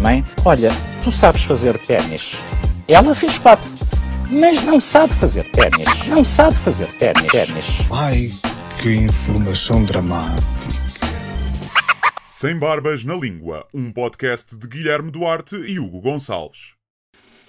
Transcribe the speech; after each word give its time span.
Mãe, 0.00 0.24
olha, 0.44 0.70
tu 1.02 1.10
sabes 1.10 1.42
fazer 1.42 1.76
ténis. 1.78 2.36
Ela 2.86 3.12
fez 3.12 3.40
quatro, 3.40 3.68
mas 4.30 4.62
não 4.62 4.80
sabe 4.80 5.12
fazer 5.14 5.50
ténis. 5.50 6.06
Não 6.06 6.24
sabe 6.24 6.56
fazer 6.58 6.86
ténis. 6.98 7.26
ténis. 7.26 7.66
Ai, 7.90 8.30
que 8.80 8.94
informação 8.94 9.84
dramática. 9.84 10.46
Sem 12.28 12.56
Barbas 12.56 13.02
na 13.02 13.14
Língua, 13.14 13.66
um 13.74 13.92
podcast 13.92 14.56
de 14.56 14.68
Guilherme 14.68 15.10
Duarte 15.10 15.56
e 15.56 15.80
Hugo 15.80 16.00
Gonçalves. 16.00 16.74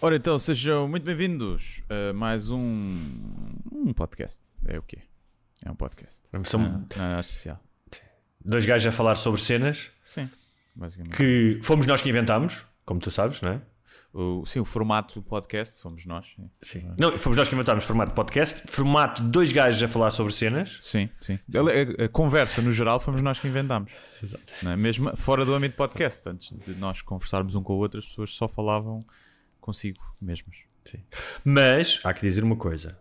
Ora 0.02 0.16
então, 0.16 0.40
sejam 0.40 0.88
muito 0.88 1.04
bem-vindos 1.04 1.84
a 1.90 2.12
mais 2.12 2.50
um, 2.50 2.98
um 3.72 3.94
podcast. 3.94 4.42
É 4.66 4.80
o 4.80 4.82
quê? 4.82 4.98
É 5.64 5.70
um 5.70 5.76
podcast. 5.76 6.24
São 6.46 6.60
Não, 6.60 6.88
não 6.98 7.18
é 7.18 7.20
especial. 7.20 7.60
Dois 8.46 8.66
gajos 8.66 8.88
a 8.88 8.92
falar 8.92 9.16
sobre 9.16 9.40
cenas 9.42 9.90
Sim, 10.04 10.30
basicamente. 10.76 11.16
que 11.18 11.60
fomos 11.62 11.86
nós 11.88 12.02
que 12.02 12.10
inventámos, 12.10 12.66
como 12.86 13.00
tu 13.00 13.10
sabes, 13.12 13.42
não 13.42 13.52
é? 13.54 13.62
O, 14.14 14.46
sim, 14.46 14.60
o 14.60 14.66
formato 14.66 15.16
do 15.16 15.24
podcast 15.24 15.82
fomos 15.82 16.06
nós. 16.06 16.28
Sim, 16.38 16.50
Sim. 16.62 16.92
Não, 17.00 17.18
fomos 17.18 17.36
nós 17.36 17.48
que 17.48 17.56
inventámos 17.56 17.84
formato 17.84 18.12
de 18.12 18.16
podcast, 18.16 18.62
formato 18.68 19.24
de 19.24 19.30
dois 19.30 19.52
gajos 19.52 19.82
a 19.82 19.88
falar 19.88 20.12
sobre 20.12 20.32
cenas. 20.32 20.78
sim. 20.80 21.10
sim. 21.20 21.40
A, 21.56 22.02
a- 22.04 22.06
a 22.06 22.10
conversa, 22.10 22.62
no 22.62 22.72
geral, 22.72 23.00
fomos 23.00 23.24
nós 23.24 23.40
que 23.40 23.48
inventámos. 23.48 23.92
Não 24.62 24.72
é? 24.74 24.76
Mesmo 24.76 25.16
fora 25.18 25.44
do 25.44 25.54
âmbito 25.56 25.76
podcast. 25.76 26.30
Antes 26.30 26.56
de 26.60 26.76
nós 26.76 27.02
conversarmos 27.02 27.56
um 27.56 27.64
com 27.64 27.74
o 27.74 27.78
outro, 27.78 28.00
as 28.00 28.06
pessoas 28.06 28.32
só 28.36 28.48
falavam 28.48 29.04
consigo 29.60 30.00
mesmas. 30.22 30.58
Mas 31.44 32.00
há 32.04 32.14
que 32.14 32.22
dizer 32.22 32.44
uma 32.44 32.56
coisa: 32.56 33.00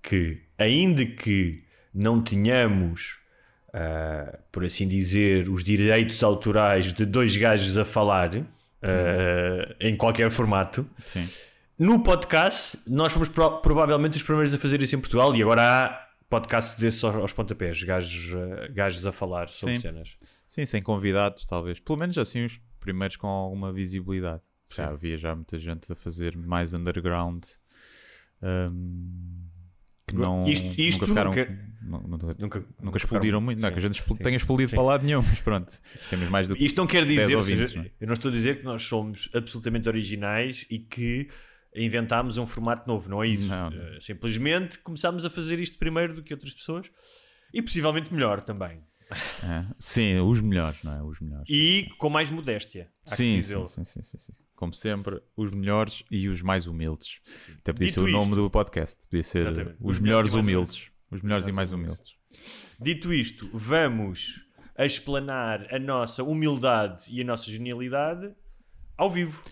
que 0.00 0.42
ainda 0.56 1.04
que 1.04 1.64
não 1.92 2.20
tenhamos, 2.22 3.18
ah, 3.72 4.38
por 4.50 4.64
assim 4.64 4.86
dizer, 4.88 5.48
os 5.48 5.62
direitos 5.64 6.22
autorais 6.22 6.92
de 6.92 7.04
dois 7.04 7.36
gajos 7.36 7.76
a 7.76 7.84
falar 7.84 8.30
ah, 8.82 9.74
em 9.80 9.96
qualquer 9.96 10.30
formato, 10.30 10.88
Sim. 11.04 11.28
No 11.78 12.02
podcast, 12.02 12.76
nós 12.88 13.12
fomos 13.12 13.28
pro- 13.28 13.60
provavelmente 13.60 14.16
os 14.16 14.22
primeiros 14.24 14.52
a 14.52 14.58
fazer 14.58 14.82
isso 14.82 14.96
em 14.96 15.00
Portugal 15.00 15.34
e 15.36 15.40
agora 15.40 15.62
há 15.62 16.08
podcast 16.28 16.78
desses 16.80 17.04
aos, 17.04 17.14
aos 17.14 17.32
pontapés, 17.32 17.80
gajos, 17.84 18.34
gajos 18.74 19.06
a 19.06 19.12
falar 19.12 19.48
sobre 19.48 19.76
Sim. 19.76 19.80
cenas. 19.82 20.16
Sim, 20.48 20.66
sem 20.66 20.82
convidados, 20.82 21.46
talvez. 21.46 21.78
Pelo 21.78 21.96
menos 21.98 22.18
assim 22.18 22.44
os 22.46 22.60
primeiros 22.80 23.16
com 23.16 23.28
alguma 23.28 23.72
visibilidade. 23.72 24.42
Já 24.74 24.88
havia 24.88 25.16
já 25.16 25.32
muita 25.36 25.56
gente 25.56 25.90
a 25.92 25.94
fazer 25.94 26.36
mais 26.36 26.74
underground. 26.74 27.44
hum, 28.42 29.46
que 30.14 30.20
não 30.20 30.46
Isto- 30.48 30.80
isto 30.80 31.00
nunca 31.00 31.06
ficaram. 31.06 31.30
nunca- 31.30 31.68
nu- 31.82 32.08
nunca, 32.08 32.36
Nunca, 32.38 32.64
nunca 32.82 32.96
explodiram 32.98 33.40
muito. 33.40 33.60
Não 33.60 33.68
é 33.68 33.72
que 33.72 33.78
a 33.78 33.82
gente 33.82 34.02
sim. 34.02 34.14
tenha 34.16 34.36
explodido 34.36 34.70
Sim. 34.70 34.76
para 34.76 34.84
lado 34.84 35.04
nenhum, 35.04 35.22
mas 35.22 35.40
pronto. 35.40 35.72
Temos 36.10 36.28
mais 36.28 36.48
do 36.48 36.56
que. 36.56 36.64
Isto 36.64 36.76
não 36.76 36.86
quer 36.86 37.04
10 37.04 37.20
dizer, 37.20 37.34
ou 37.34 37.40
ouvintes, 37.40 37.70
seja, 37.70 37.78
não 37.80 37.86
é? 37.86 37.90
eu 38.00 38.06
não 38.06 38.14
estou 38.14 38.30
a 38.30 38.34
dizer 38.34 38.58
que 38.58 38.64
nós 38.64 38.82
somos 38.82 39.28
absolutamente 39.34 39.88
originais 39.88 40.66
e 40.70 40.78
que 40.78 41.28
inventámos 41.74 42.38
um 42.38 42.46
formato 42.46 42.86
novo, 42.88 43.08
não 43.08 43.22
é 43.22 43.28
isso. 43.28 43.46
Não. 43.46 43.68
Eh, 43.68 43.98
simplesmente 44.00 44.78
começámos 44.78 45.24
a 45.24 45.30
fazer 45.30 45.58
isto 45.58 45.78
primeiro 45.78 46.14
do 46.14 46.22
que 46.22 46.32
outras 46.34 46.52
pessoas 46.54 46.90
e 47.52 47.62
possivelmente 47.62 48.12
melhor 48.12 48.42
também. 48.42 48.80
É. 49.42 49.64
Sim, 49.78 50.18
os 50.20 50.40
melhores, 50.40 50.82
não 50.82 50.92
é? 50.98 51.02
Os 51.02 51.18
melhores. 51.20 51.46
E 51.48 51.88
com 51.98 52.10
mais 52.10 52.30
modéstia. 52.30 52.90
Sim, 53.06 53.40
sim, 53.42 53.66
sim, 53.66 53.84
sim, 53.84 54.02
sim. 54.18 54.32
Como 54.58 54.74
sempre, 54.74 55.22
os 55.36 55.52
melhores 55.52 56.02
e 56.10 56.26
os 56.28 56.42
mais 56.42 56.66
humildes. 56.66 57.20
Até 57.60 57.72
podia 57.72 57.86
Dito 57.86 58.00
ser 58.00 58.08
o 58.08 58.10
nome 58.10 58.32
isto- 58.32 58.42
do 58.42 58.50
podcast. 58.50 59.06
Podia 59.08 59.22
ser 59.22 59.46
Exatamente. 59.46 59.76
os, 59.80 60.00
melhores 60.00 60.32
e 60.32 60.34
mais 60.34 60.44
humildes. 60.46 60.90
Os 61.12 61.22
melhores 61.22 61.46
e 61.46 61.52
mais 61.52 61.72
humildes. 61.72 62.14
Dito 62.80 63.12
isto, 63.12 63.48
vamos 63.52 64.44
a 64.76 64.84
explanar 64.84 65.72
a 65.72 65.78
nossa 65.78 66.24
humildade 66.24 67.04
e 67.08 67.20
a 67.20 67.24
nossa 67.24 67.48
genialidade 67.48 68.32
ao 68.96 69.08
vivo. 69.08 69.44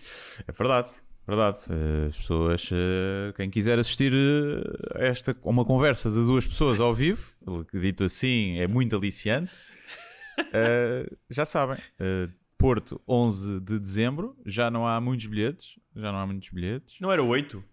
É 0.45 0.51
verdade, 0.51 0.89
verdade. 1.25 1.59
Eh, 1.69 2.07
As 2.09 2.17
pessoas, 2.17 2.69
eh, 2.73 3.33
quem 3.37 3.49
quiser 3.49 3.79
assistir 3.79 4.11
eh, 4.13 4.99
a 5.03 5.05
esta 5.05 5.33
uma 5.41 5.63
conversa 5.63 6.09
de 6.09 6.17
duas 6.17 6.45
pessoas 6.45 6.81
ao 6.81 6.93
vivo, 6.93 7.31
dito 7.73 8.03
assim 8.03 8.59
é 8.59 8.67
muito 8.67 8.93
aliciante, 8.93 9.51
já 11.29 11.45
sabem. 11.45 11.77
Porto, 12.57 12.99
11 13.07 13.59
de 13.59 13.79
dezembro, 13.79 14.35
já 14.45 14.71
não 14.71 14.87
há 14.87 14.99
muitos 14.99 15.27
bilhetes. 15.27 15.79
Já 15.95 16.11
não 16.11 16.19
há 16.19 16.25
muitos 16.25 16.49
bilhetes. 16.49 16.99
Não 16.99 17.11
era 17.11 17.23
8? 17.23 17.63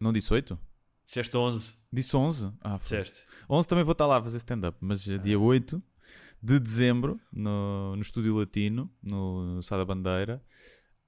Não 0.00 0.12
disse 0.12 0.32
8? 0.32 0.58
Disseste 1.04 1.36
11? 1.36 1.74
Disse 1.92 2.16
11? 2.16 2.52
Ah, 2.60 2.78
foi. 2.78 2.98
Disseste. 2.98 3.22
11 3.48 3.68
também 3.68 3.84
vou 3.84 3.92
estar 3.92 4.06
lá 4.06 4.18
a 4.18 4.22
fazer 4.22 4.36
stand-up, 4.36 4.78
mas 4.80 5.06
eh, 5.08 5.18
dia 5.18 5.38
8 5.38 5.82
de 6.42 6.58
dezembro, 6.58 7.20
no, 7.32 7.94
no 7.96 8.02
Estúdio 8.02 8.34
Latino, 8.36 8.90
no, 9.02 9.56
no 9.56 9.62
Sá 9.62 9.76
da 9.76 9.84
Bandeira, 9.84 10.42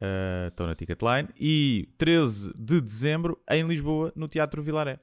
eh, 0.01 0.49
estou 0.49 0.67
na 0.67 0.75
Ticketline, 0.75 1.29
e 1.39 1.89
13 1.97 2.53
de 2.57 2.81
dezembro 2.81 3.41
em 3.49 3.67
Lisboa, 3.67 4.13
no 4.17 4.29
Teatro 4.29 4.63
Vilaré. 4.63 5.01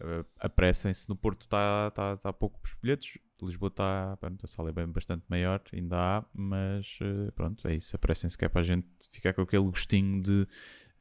Uh, 0.00 0.24
apressem-se, 0.38 1.08
no 1.08 1.16
Porto 1.16 1.42
está 1.42 1.90
tá, 1.90 2.16
tá 2.16 2.32
poucos 2.32 2.76
bilhetes, 2.80 3.18
Lisboa 3.42 3.68
está, 3.68 4.16
pronto, 4.20 4.44
a 4.44 4.48
sala 4.48 4.70
é 4.70 4.72
bem 4.72 4.86
bastante 4.86 5.24
maior, 5.28 5.62
ainda 5.72 5.96
há, 5.96 6.24
mas 6.34 6.98
eh, 7.00 7.30
pronto, 7.32 7.66
é 7.68 7.76
isso, 7.76 7.94
apressem-se 7.94 8.36
que 8.36 8.44
é 8.44 8.48
para 8.48 8.62
a 8.62 8.64
gente 8.64 8.88
ficar 9.12 9.32
com 9.32 9.42
aquele 9.42 9.62
gostinho 9.62 10.20
de 10.20 10.46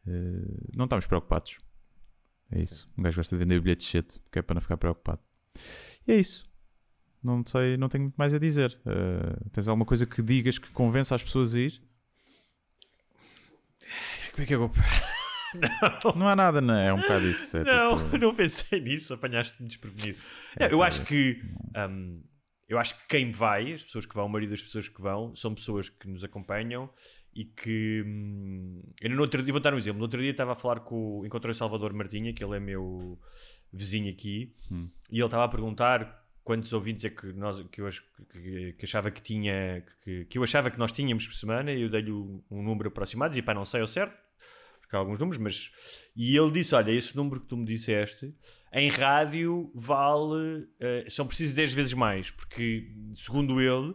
eh, 0.07 0.72
não 0.75 0.86
estamos 0.86 1.06
preocupados. 1.06 1.57
É 2.52 2.62
isso. 2.62 2.90
Um 2.97 3.03
gajo 3.03 3.18
gosta 3.18 3.36
de 3.36 3.44
vender 3.44 3.59
bilhetes 3.59 3.88
cedo, 3.88 4.19
que 4.31 4.40
é 4.40 4.41
para 4.41 4.56
não 4.56 4.62
ficar 4.62 4.78
preocupado. 4.78 5.19
E 6.07 6.13
é 6.13 6.16
isso. 6.16 6.50
Não 7.22 7.44
sei, 7.46 7.75
não 7.75 7.90
tenho 7.90 8.06
muito 8.06 8.16
mais 8.16 8.34
a 8.34 8.40
dizer. 8.40 8.80
Uh, 8.86 9.50
tens 9.50 9.68
alguma 9.68 9.86
coisa 9.86 10.06
que 10.06 10.22
digas 10.22 10.57
que 10.57 10.72
convença 10.72 11.13
as 11.13 11.24
pessoas 11.24 11.53
a 11.56 11.59
ir? 11.59 11.81
Como 14.31 14.44
é 14.44 14.46
que 14.46 14.56
eu 14.56 14.59
vou. 14.59 14.72
Não 16.16 16.28
há 16.28 16.35
nada, 16.35 16.62
não 16.62 16.73
é? 16.75 16.88
É 16.88 16.94
um 16.94 17.01
bocado 17.01 17.25
isso. 17.28 17.57
É 17.57 17.63
Não, 17.63 17.97
tipo- 18.03 18.18
não 18.19 18.35
pensei 18.35 18.79
nisso, 18.79 19.13
apanhaste-me 19.13 19.68
desprevenido. 19.68 20.18
Não, 20.59 20.68
eu 20.68 20.84
acho 20.84 21.03
que. 21.06 21.41
hum, 21.90 22.23
eu 22.68 22.78
acho 22.78 22.97
que 23.00 23.07
quem 23.07 23.31
vai, 23.31 23.72
as 23.73 23.84
pessoas 23.84 24.06
que 24.06 24.13
vão, 24.13 24.25
a 24.25 24.29
maioria 24.29 24.50
das 24.50 24.62
pessoas 24.62 24.90
que 24.90 25.01
vão, 25.01 25.34
são 25.35 25.56
pessoas 25.56 25.88
que 25.90 26.07
nos 26.07 26.23
acompanham 26.23 26.90
e 27.34 27.45
que. 27.45 28.03
hum, 28.06 28.81
eu 29.01 29.09
no 29.09 29.22
outro 29.22 29.41
dia, 29.41 29.51
vou 29.53 29.62
dar 29.62 29.73
um 29.73 29.78
exemplo. 29.78 29.97
No 30.00 30.03
outro 30.06 30.19
dia 30.22 30.31
estava 30.31 30.53
a 30.53 30.56
falar 30.56 30.81
com. 30.81 31.19
o- 31.19 31.25
Encontrei 31.25 31.51
o 31.51 31.56
Salvador 31.56 31.94
Martinha, 31.94 32.34
que 32.34 32.44
ele 32.44 32.56
é 32.57 32.59
meu 32.59 33.19
vizinho 33.72 34.12
aqui, 34.12 34.56
Hum. 34.72 34.89
e 35.12 35.18
ele 35.18 35.25
estava 35.25 35.44
a 35.45 35.47
perguntar 35.50 36.25
quantos 36.44 36.72
ouvintes 36.72 37.03
é 37.03 37.09
que, 37.09 37.28
nós, 37.34 37.62
que, 37.69 37.81
eu, 37.81 37.89
que, 38.31 38.74
que 38.74 38.85
achava 38.85 39.12
que 39.12 39.22
tinha. 39.22 39.84
Que, 40.01 40.24
que 40.25 40.38
eu 40.38 40.44
achava 40.44 40.72
que 40.72 40.79
nós 40.79 40.91
tínhamos 40.94 41.28
por 41.28 41.34
semana, 41.35 41.72
e 41.74 41.81
eu 41.81 41.89
dei-lhe 41.89 42.12
um, 42.12 42.41
um 42.50 42.63
número 42.63 42.88
aproximado, 42.89 43.38
e 43.38 43.41
pá, 43.41 43.53
não 43.53 43.66
sei 43.66 43.81
ao 43.81 43.88
certo 43.88 44.27
há 44.96 45.00
alguns 45.00 45.20
números, 45.20 45.38
mas. 45.42 45.72
E 46.16 46.36
ele 46.38 46.52
disse: 46.52 46.74
Olha, 46.75 46.92
esse 46.92 47.16
número 47.16 47.40
que 47.42 47.48
tu 47.48 47.58
me 47.58 47.66
disseste, 47.66 48.34
em 48.74 48.90
rádio 48.90 49.72
vale. 49.75 50.68
eh, 50.80 51.06
são 51.09 51.25
precisos 51.28 51.53
10 51.53 51.74
vezes 51.74 51.94
mais, 51.94 52.31
porque, 52.31 52.94
segundo 53.16 53.59
ele, 53.62 53.94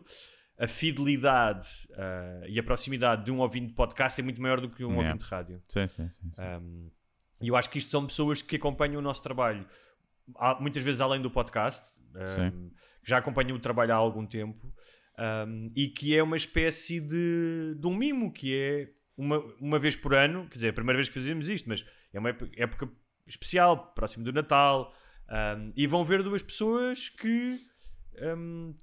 a 0.58 0.68
fidelidade 0.68 1.66
eh, 1.92 2.46
e 2.48 2.58
a 2.58 2.62
proximidade 2.62 3.24
de 3.24 3.30
um 3.30 3.38
ouvinte 3.40 3.68
de 3.68 3.74
podcast 3.74 4.20
é 4.20 4.24
muito 4.24 4.40
maior 4.40 4.60
do 4.60 4.68
que 4.68 4.84
um 4.84 4.90
Yeah. 4.90 5.08
ouvinte 5.08 5.24
de 5.24 5.30
rádio. 5.30 5.60
Sim, 5.68 5.88
sim, 5.88 6.08
sim. 6.10 6.30
sim. 6.34 6.42
Um, 6.42 6.90
E 7.40 7.48
eu 7.48 7.56
acho 7.56 7.68
que 7.70 7.78
isto 7.78 7.90
são 7.90 8.06
pessoas 8.06 8.40
que 8.42 8.54
acompanham 8.56 8.98
o 9.00 9.02
nosso 9.02 9.20
trabalho, 9.22 9.66
muitas 10.60 10.82
vezes 10.82 11.00
além 11.00 11.20
do 11.20 11.30
podcast, 11.30 11.82
um, 12.14 12.68
que 13.02 13.08
já 13.10 13.18
acompanham 13.18 13.56
o 13.56 13.60
trabalho 13.60 13.92
há 13.92 13.96
algum 13.96 14.24
tempo, 14.24 14.72
um, 15.48 15.72
e 15.74 15.88
que 15.88 16.16
é 16.16 16.22
uma 16.22 16.36
espécie 16.36 17.00
de, 17.00 17.74
de 17.78 17.86
um 17.86 17.94
mimo, 17.96 18.32
que 18.32 18.54
é 18.56 18.90
uma, 19.16 19.38
uma 19.60 19.78
vez 19.78 19.94
por 19.96 20.14
ano, 20.14 20.46
quer 20.48 20.54
dizer, 20.56 20.66
é 20.68 20.70
a 20.70 20.74
primeira 20.74 20.96
vez 20.96 21.08
que 21.08 21.14
fazemos 21.14 21.48
isto, 21.48 21.68
mas 21.68 21.84
é 22.12 22.18
uma 22.18 22.30
época, 22.56 22.88
especial, 23.26 23.92
próximo 23.94 24.24
do 24.24 24.32
Natal, 24.32 24.92
um, 25.28 25.72
e 25.76 25.86
vão 25.86 26.04
ver 26.04 26.22
duas 26.22 26.42
pessoas 26.42 27.08
que 27.08 27.58
um, 28.36 28.74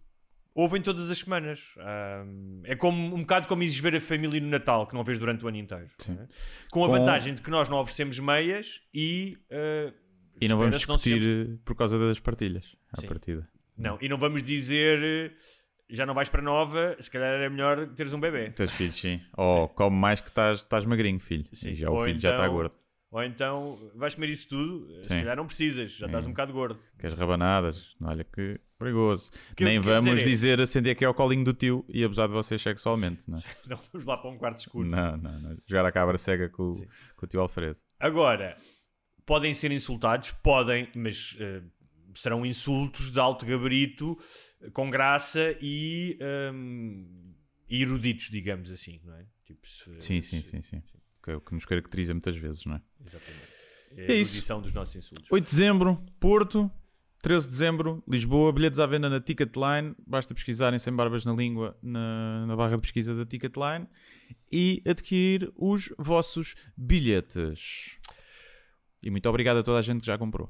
ouvem 0.56 0.82
todas 0.82 1.10
as 1.10 1.18
semanas. 1.20 1.74
Um, 2.26 2.62
é 2.66 2.76
como, 2.76 3.16
um 3.16 3.20
bocado 3.22 3.48
como 3.48 3.64
ires 3.64 3.78
ver 3.78 3.96
a 3.96 4.02
família 4.02 4.40
no 4.40 4.48
Natal, 4.48 4.88
que 4.88 4.94
não 4.96 5.04
vês 5.04 5.20
durante 5.20 5.44
o 5.44 5.48
ano 5.48 5.58
inteiro. 5.58 5.90
Não 6.08 6.16
é? 6.24 6.28
Com 6.72 6.84
a 6.84 6.88
Com- 6.88 6.94
vantagem 6.94 7.34
de 7.34 7.42
que 7.42 7.50
nós 7.50 7.70
não 7.70 7.78
oferecemos 7.78 8.18
meias 8.20 8.82
e. 8.94 9.38
uh, 9.52 9.94
E 10.42 10.48
não 10.48 10.58
vamos 10.58 10.76
discutir 10.78 11.22
sejamos- 11.22 11.56
eh, 11.56 11.60
por 11.66 11.76
causa 11.76 12.00
das 12.00 12.20
partilhas, 12.20 12.76
à 12.94 13.02
Sim. 13.02 13.08
partida. 13.08 13.48
Não, 13.78 13.98
e 14.02 14.10
não 14.10 14.18
vamos 14.18 14.44
dizer. 14.44 15.36
Já 15.90 16.06
não 16.06 16.14
vais 16.14 16.30
para 16.30 16.42
nova, 16.42 16.96
se 17.00 17.10
calhar 17.10 17.30
era 17.30 17.50
melhor 17.50 17.88
teres 17.96 18.14
um 18.14 18.20
bebê. 18.20 18.52
Teus 18.52 18.72
filhos, 18.72 18.96
sim. 18.96 19.20
Ou 19.36 19.68
come 19.70 19.96
mais 19.98 20.20
que 20.22 20.28
estás, 20.30 20.60
estás 20.60 20.86
magrinho, 20.86 21.20
filho. 21.20 21.46
Sim. 21.54 21.70
E 21.72 21.76
já 21.76 21.90
o 21.90 21.96
Ou 21.96 22.06
filho 22.06 22.20
já 22.20 22.32
está 22.32 22.44
então- 22.44 22.54
gordo. 22.56 22.76
Ou 23.12 23.24
então 23.24 23.92
vais 23.96 24.14
comer 24.14 24.30
isso 24.30 24.48
tudo, 24.50 24.88
se 25.02 25.10
Sim. 25.10 25.16
calhar 25.16 25.36
não 25.36 25.48
precisas, 25.48 25.94
já 25.94 26.06
estás 26.06 26.26
Sim. 26.26 26.30
um 26.30 26.34
bocado 26.34 26.54
gordo. 26.54 26.80
Queres 27.00 27.18
rabanadas? 27.18 27.96
Olha 28.04 28.24
que 28.24 28.60
perigoso. 28.78 29.32
Que- 29.56 29.64
Nem 29.64 29.82
quer 29.82 29.88
vamos 29.88 30.12
dizer, 30.12 30.22
é- 30.22 30.26
dizer 30.30 30.62
acender 30.62 30.92
aqui 30.94 31.04
ao 31.04 31.14
colinho 31.16 31.44
do 31.44 31.52
tio 31.52 31.84
e 31.90 32.04
abusar 32.04 32.28
de 32.28 32.34
vocês 32.36 32.62
sexualmente, 32.62 33.24
não 33.28 33.40
é? 33.40 33.42
Não 33.68 33.78
vamos 33.92 34.06
lá 34.06 34.16
para 34.16 34.30
um 34.30 34.38
quarto 34.38 34.60
escuro. 34.60 34.88
Não, 34.88 35.18
não, 35.18 35.40
não. 35.40 35.58
Jogar 35.68 35.86
a 35.88 35.92
cabra 35.92 36.20
cega 36.20 36.50
com, 36.50 36.70
o- 36.70 36.86
com 37.16 37.26
o 37.26 37.28
tio 37.28 37.42
Alfredo. 37.42 37.78
Agora, 38.00 38.56
podem 39.26 39.56
ser 39.56 39.72
insultados, 39.72 40.30
podem, 40.44 40.88
mas 40.96 41.36
eh, 41.40 41.64
serão 42.14 42.46
insultos 42.46 43.12
de 43.12 43.20
alto 43.20 43.44
gabarito, 43.44 44.18
com 44.74 44.90
graça 44.90 45.56
e 45.62 46.18
e 47.70 47.82
eruditos, 47.84 48.30
digamos 48.30 48.72
assim, 48.72 49.00
não 49.04 49.14
é? 49.16 49.26
Tipo, 49.46 49.68
se- 49.68 50.02
Sim, 50.02 50.22
sim, 50.22 50.42
se- 50.42 50.50
sim, 50.50 50.62
sim. 50.62 50.82
Que 51.24 51.32
é 51.32 51.36
o 51.36 51.42
que 51.42 51.54
nos 51.54 51.66
caracteriza 51.66 52.14
muitas 52.14 52.36
vezes, 52.38 52.66
não 52.66 52.76
é? 52.76 52.82
Exatamente. 53.00 53.48
É, 53.92 54.06
É 54.06 54.12
a 54.12 54.16
isso. 54.16 54.62
dos 54.62 54.74
nossos 54.74 54.96
insultos. 54.96 55.28
8 55.32 55.44
de 55.46 55.50
dezembro, 55.52 56.04
Porto. 56.20 56.72
13 57.22 57.48
de 57.48 57.52
dezembro, 57.52 58.02
Lisboa. 58.08 58.54
Bilhetes 58.54 58.80
à 58.80 58.86
venda 58.86 59.10
na 59.10 59.20
Ticketline. 59.20 59.94
Basta 60.08 60.34
pesquisarem 60.34 60.80
sem 60.80 60.96
barbas 60.96 61.26
na 61.26 61.34
língua 61.34 61.78
na, 61.82 62.46
na 62.48 62.56
barra 62.56 62.76
de 62.78 62.82
pesquisa 62.82 63.14
da 63.14 63.26
Ticketline 63.26 63.88
e 64.52 64.82
adquirir 64.88 65.52
os 65.56 65.94
vossos 65.98 66.56
bilhetes. 66.78 67.98
E 69.04 69.10
muito 69.12 69.28
obrigado 69.28 69.58
a 69.58 69.64
toda 69.64 69.80
a 69.80 69.82
gente 69.82 70.00
que 70.02 70.06
já 70.08 70.18
comprou. 70.18 70.50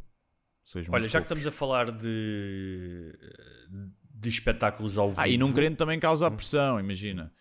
Sois 0.63 0.87
Olha, 0.89 1.09
já 1.09 1.19
que 1.19 1.25
estamos 1.25 1.47
a 1.47 1.51
falar 1.51 1.91
de, 1.91 3.17
de 4.19 4.29
espetáculos 4.29 4.97
ao 4.97 5.09
vivo. 5.09 5.21
Ah, 5.21 5.27
e 5.27 5.37
não 5.37 5.53
querendo 5.53 5.77
também 5.77 5.99
causar 5.99 6.29
pressão, 6.31 6.79
imagina. 6.79 7.31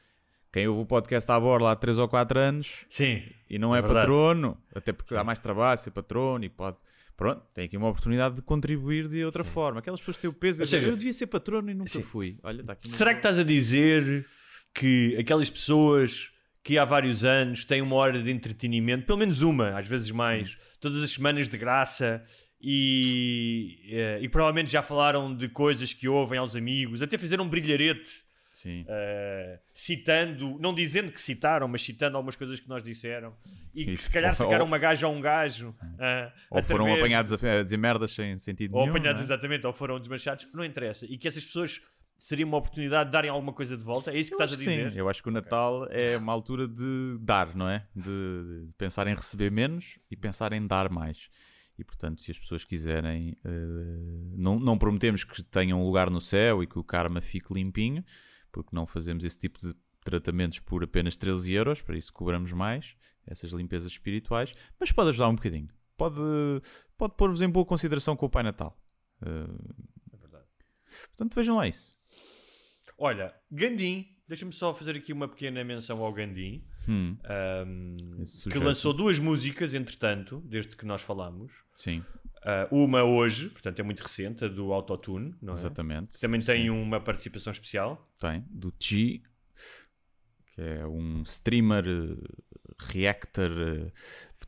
Quem 0.52 0.66
ouve 0.66 0.82
o 0.82 0.86
podcast 0.86 1.30
à 1.30 1.38
borla 1.38 1.72
há 1.72 1.76
3 1.76 1.98
ou 1.98 2.08
4 2.08 2.38
anos 2.38 2.86
Sim, 2.88 3.22
e 3.50 3.58
não 3.58 3.76
é, 3.76 3.80
É 3.80 3.82
patrono, 3.82 4.56
até 4.74 4.92
porque 4.92 5.14
dá 5.14 5.22
mais 5.22 5.38
trabalho 5.38 5.78
ser 5.78 5.90
patrono 5.90 6.44
e 6.44 6.48
pode. 6.48 6.76
Pronto, 7.16 7.42
tem 7.52 7.64
aqui 7.64 7.76
uma 7.76 7.88
oportunidade 7.88 8.36
de 8.36 8.42
contribuir 8.42 9.08
de 9.08 9.24
outra 9.24 9.42
forma. 9.42 9.80
Aquelas 9.80 10.00
pessoas 10.00 10.16
que 10.16 10.22
têm 10.22 10.30
o 10.30 10.32
peso 10.32 10.58
de 10.58 10.62
Ou 10.62 10.66
dizer, 10.66 10.78
seja, 10.78 10.90
eu 10.90 10.96
devia 10.96 11.12
ser 11.12 11.26
patrono 11.26 11.68
e 11.68 11.74
nunca 11.74 11.90
sim. 11.90 12.02
fui. 12.02 12.38
Olha, 12.44 12.60
está 12.60 12.74
aqui 12.74 12.88
Será 12.88 13.12
que 13.12 13.18
estás 13.18 13.38
a 13.40 13.42
dizer 13.42 14.24
que 14.72 15.16
aquelas 15.18 15.50
pessoas 15.50 16.30
que 16.62 16.78
há 16.78 16.84
vários 16.84 17.24
anos 17.24 17.64
têm 17.64 17.82
uma 17.82 17.96
hora 17.96 18.22
de 18.22 18.30
entretenimento, 18.30 19.04
pelo 19.04 19.18
menos 19.18 19.42
uma, 19.42 19.76
às 19.76 19.88
vezes 19.88 20.10
mais, 20.12 20.56
todas 20.80 21.02
as 21.02 21.10
semanas 21.10 21.48
de 21.48 21.58
graça 21.58 22.22
e, 22.60 23.76
eh, 23.90 24.18
e 24.22 24.28
provavelmente 24.28 24.70
já 24.70 24.82
falaram 24.82 25.34
de 25.34 25.48
coisas 25.48 25.92
que 25.92 26.08
ouvem 26.08 26.38
aos 26.38 26.54
amigos, 26.56 27.02
até 27.02 27.16
fizeram 27.18 27.44
um 27.44 27.48
brilharete 27.48 28.26
eh, 28.66 29.60
citando, 29.72 30.58
não 30.60 30.74
dizendo 30.74 31.12
que 31.12 31.20
citaram, 31.20 31.68
mas 31.68 31.80
citando 31.82 32.16
algumas 32.16 32.34
coisas 32.34 32.58
que 32.58 32.68
nós 32.68 32.82
disseram 32.82 33.32
e 33.72 33.84
que 33.84 33.90
Isso. 33.92 34.02
se 34.04 34.10
calhar 34.10 34.30
Ou- 34.30 34.34
sacaram 34.36 34.60
ou- 34.62 34.66
uma 34.66 34.78
gaja 34.78 35.06
a 35.06 35.10
um 35.10 35.20
gajo. 35.20 35.72
eh, 36.00 36.32
Ou 36.50 36.62
foram 36.64 36.84
através- 36.86 36.98
apanhados 37.04 37.32
a, 37.32 37.62
dizer 37.62 37.76
merdas 37.76 38.10
sem 38.12 38.36
sentido 38.38 38.74
ou 38.74 38.80
nenhum. 38.82 38.96
apanhados 38.96 39.20
não 39.20 39.22
é? 39.22 39.24
exatamente, 39.34 39.66
ou 39.66 39.72
foram 39.72 39.98
desmanchados, 40.00 40.48
não 40.52 40.64
interessa. 40.64 41.06
E 41.08 41.16
que 41.16 41.28
essas 41.28 41.44
pessoas 41.44 41.80
seria 42.16 42.44
uma 42.44 42.56
oportunidade 42.56 43.10
de 43.10 43.12
darem 43.12 43.30
alguma 43.30 43.52
coisa 43.52 43.76
de 43.76 43.84
volta. 43.84 44.10
É 44.10 44.18
isso 44.18 44.30
que 44.30 44.34
Eu 44.34 44.44
estás 44.44 44.52
a 44.52 44.56
dizer? 44.56 44.90
Sim, 44.92 44.98
eu 44.98 45.08
acho 45.08 45.22
que 45.22 45.28
o 45.28 45.32
Natal 45.32 45.86
é 45.88 46.16
uma 46.16 46.32
altura 46.32 46.66
de 46.66 47.16
dar, 47.20 47.54
não 47.54 47.68
é? 47.70 47.86
De, 47.94 48.02
de 48.02 48.72
pensar 48.76 49.06
em 49.06 49.14
receber 49.14 49.52
menos 49.52 49.84
e 50.10 50.16
pensar 50.16 50.52
em 50.52 50.66
dar 50.66 50.90
mais. 50.90 51.16
E 51.78 51.84
portanto, 51.84 52.20
se 52.22 52.30
as 52.32 52.38
pessoas 52.38 52.64
quiserem, 52.64 53.36
eh, 53.44 53.50
não, 54.36 54.58
não 54.58 54.76
prometemos 54.76 55.22
que 55.22 55.42
tenham 55.44 55.80
um 55.80 55.84
lugar 55.86 56.10
no 56.10 56.20
céu 56.20 56.62
e 56.62 56.66
que 56.66 56.78
o 56.78 56.82
karma 56.82 57.20
fique 57.20 57.54
limpinho, 57.54 58.04
porque 58.50 58.74
não 58.74 58.84
fazemos 58.84 59.24
esse 59.24 59.38
tipo 59.38 59.60
de 59.60 59.72
tratamentos 60.04 60.58
por 60.58 60.82
apenas 60.82 61.16
13 61.16 61.52
euros, 61.52 61.80
para 61.80 61.96
isso 61.96 62.12
cobramos 62.12 62.50
mais, 62.52 62.96
essas 63.26 63.50
limpezas 63.52 63.92
espirituais, 63.92 64.52
mas 64.80 64.90
pode 64.90 65.10
ajudar 65.10 65.28
um 65.28 65.36
bocadinho. 65.36 65.68
Pode, 65.96 66.16
pode 66.96 67.14
pôr-vos 67.16 67.42
em 67.42 67.48
boa 67.48 67.64
consideração 67.64 68.16
com 68.16 68.26
o 68.26 68.30
Pai 68.30 68.42
Natal. 68.42 68.76
Eh, 69.22 69.28
É 70.12 70.16
verdade. 70.16 70.46
portanto, 71.10 71.34
vejam 71.34 71.56
lá 71.56 71.68
isso. 71.68 71.96
Olha, 72.96 73.32
Gandim, 73.50 74.16
deixa-me 74.26 74.52
só 74.52 74.74
fazer 74.74 74.96
aqui 74.96 75.12
uma 75.12 75.28
pequena 75.28 75.62
menção 75.62 76.02
ao 76.02 76.12
Gandim, 76.12 76.64
Hum, 76.88 77.16
Esse 78.22 78.48
que 78.48 78.58
lançou 78.58 78.92
duas 78.94 79.18
músicas, 79.18 79.74
entretanto, 79.74 80.42
desde 80.46 80.76
que 80.76 80.86
nós 80.86 81.02
falamos. 81.02 81.52
sim, 81.76 82.02
Ah, 82.42 82.66
uma 82.70 83.02
hoje, 83.02 83.48
portanto 83.50 83.80
é 83.80 83.82
muito 83.82 84.00
recente, 84.02 84.44
a 84.44 84.48
do 84.48 84.72
Autotune, 84.72 85.34
não 85.42 85.52
é? 85.54 85.56
exatamente. 85.56 86.18
Também 86.20 86.40
tem 86.40 86.70
uma 86.70 87.00
participação 87.00 87.50
especial. 87.52 88.08
Tem, 88.18 88.44
do 88.48 88.72
G, 88.80 89.20
que 90.54 90.60
é 90.62 90.86
um 90.86 91.22
streamer, 91.22 91.84
eh, 91.86 92.16
reactor, 92.78 93.50
eh, 93.50 93.92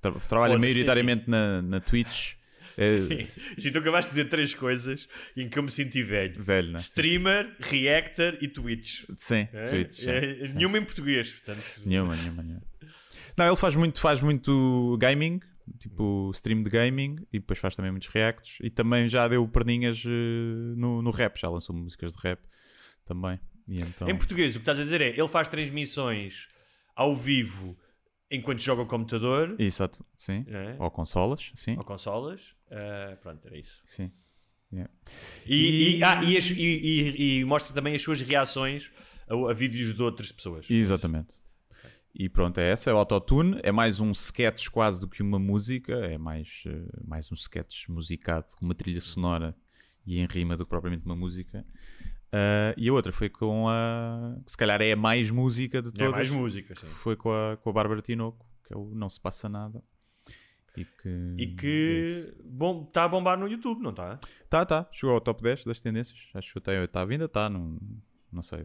tra- 0.01 0.13
trabalha 0.13 0.59
maioritariamente 0.59 1.29
na, 1.29 1.61
na 1.63 1.81
Twitch. 1.81 2.35
É, 3.21 3.27
Sim, 3.61 3.73
tu 3.73 3.79
acabaste 3.79 4.11
de 4.11 4.17
dizer 4.17 4.29
três 4.31 4.55
coisas 4.55 5.07
em 5.37 5.49
que 5.49 5.59
eu 5.59 5.63
me 5.63 5.71
senti 5.71 6.03
velho. 6.03 6.43
velho, 6.43 6.73
né? 6.73 6.79
Streamer, 6.79 7.55
Reactor 7.61 8.39
e 8.41 8.49
Twitch. 8.49 9.05
Sim, 9.17 9.49
É? 9.53 9.65
Twitch. 9.67 10.03
É, 10.07 10.21
sim, 10.21 10.45
sim. 10.47 10.57
nenhuma 10.57 10.79
em 10.79 10.85
português, 10.85 11.33
portanto. 11.33 11.83
Nenhuma, 11.85 12.17
nenhuma, 12.17 12.43
nenhuma. 12.43 12.63
Não, 13.37 13.47
ele 13.47 13.57
faz 13.57 13.75
muito, 13.77 14.01
faz 14.01 14.21
muito 14.21 14.97
gaming, 15.01 15.41
tipo 15.79 16.31
stream 16.35 16.63
de 16.63 16.71
gaming, 16.71 17.17
e 17.33 17.39
depois 17.39 17.59
faz 17.59 17.77
também 17.77 17.91
muitos 17.91 18.09
reacts. 18.09 18.57
E 18.63 18.71
também 18.71 19.09
já 19.09 19.29
deu 19.29 19.47
perninhas 19.47 20.03
eh, 20.05 20.09
no, 20.77 21.01
no 21.03 21.11
rap, 21.11 21.39
já 21.39 21.49
lançou 21.49 21.75
músicas 21.77 22.13
de 22.13 22.19
rap 22.23 22.41
também. 23.07 23.39
Então, 23.69 24.09
Em 24.09 24.17
português, 24.17 24.51
o 24.51 24.55
que 24.55 24.63
estás 24.63 24.81
a 24.81 24.83
dizer 24.83 25.01
é 25.01 25.09
ele 25.11 25.29
faz 25.29 25.47
transmissões 25.47 26.49
ao 26.97 27.15
vivo 27.17 27.79
enquanto 28.31 28.61
joga 28.61 28.83
ao 28.83 28.87
computador 28.87 29.57
Exato, 29.59 30.05
sim. 30.19 30.45
É. 30.49 30.77
Ou 30.79 30.91
consolas, 30.91 31.51
sim. 31.55 31.77
ou 31.77 31.85
consolas. 31.85 32.55
Ah, 32.71 33.17
pronto, 33.21 33.47
era 33.47 33.59
isso. 33.59 33.83
sim. 33.85 34.11
Yeah. 34.73 34.89
E, 35.47 35.55
E- 35.55 35.97
e- 35.99 36.05
ah, 36.05 36.19
as- 36.21 36.51
e 36.57 37.45
mostra 37.45 37.75
também 37.75 37.95
as 37.95 38.03
suas 38.03 38.21
reações 38.21 38.93
a, 39.29 39.51
a 39.51 39.53
vídeos 39.53 39.93
de 39.95 40.01
outras 40.03 40.31
pessoas. 40.31 40.71
Exatamente. 40.71 41.35
E 42.15 42.29
pronto, 42.29 42.59
é 42.59 42.71
essa, 42.71 42.89
é 42.91 42.93
o 42.93 42.97
autotune, 42.97 43.59
é 43.63 43.71
mais 43.73 43.99
um 44.01 44.11
sketch 44.13 44.69
quase 44.69 45.01
do 45.01 45.09
que 45.09 45.23
uma 45.23 45.39
música, 45.41 45.93
é 45.95 46.17
mais, 46.19 46.63
eh, 46.67 46.85
mais 47.07 47.31
um 47.31 47.35
sketch 47.35 47.89
musicado 47.89 48.47
com 48.57 48.65
uma 48.65 48.75
trilha 48.75 49.01
sonora 49.01 49.57
e 50.07 50.19
em 50.19 50.27
rima 50.27 50.57
do 50.57 50.65
que 50.65 50.71
propriamente 50.71 51.05
uma 51.05 51.15
música. 51.17 51.65
Ah, 52.33 52.75
e 52.77 52.89
a 52.89 52.93
outra 52.93 53.13
foi 53.13 53.29
com 53.29 53.69
a. 53.69 54.37
que 54.45 54.51
se 54.51 54.57
calhar 54.57 54.81
é 54.81 54.93
a 54.93 54.97
mais 54.97 55.31
música 55.31 55.83
de 55.83 55.89
É 55.89 55.93
todas. 55.93 56.13
mais 56.13 56.31
música, 56.31 56.75
sim. 56.75 56.87
Foi 56.87 57.17
com 57.17 57.31
a, 57.31 57.57
com 57.57 57.71
a 57.71 57.73
Bárbara 57.73 58.01
Tinoco, 58.03 58.47
que 58.67 58.73
é 58.73 58.77
o 58.77 58.95
Não 58.95 59.09
Se 59.09 59.21
Passa 59.21 59.49
Nada. 59.49 59.83
E 60.77 60.85
que. 60.85 61.35
E 61.39 61.43
é 61.43 61.57
que 61.57 62.35
bom, 62.45 62.85
está 62.87 63.05
a 63.05 63.09
bombar 63.09 63.37
no 63.39 63.49
YouTube, 63.49 63.83
não 63.83 63.91
está? 63.91 64.21
Tá, 64.49 64.65
tá. 64.65 64.89
Chegou 64.93 65.15
ao 65.15 65.21
top 65.21 65.43
10 65.43 65.65
das 65.65 65.81
tendências. 65.81 66.19
Acho 66.33 66.53
que 66.53 66.59
até 66.61 66.79
a 66.79 66.81
oitava 66.83 67.11
ainda 67.11 67.25
está. 67.25 67.51
Não, 67.51 67.77
não 68.33 68.41
sei. 68.43 68.65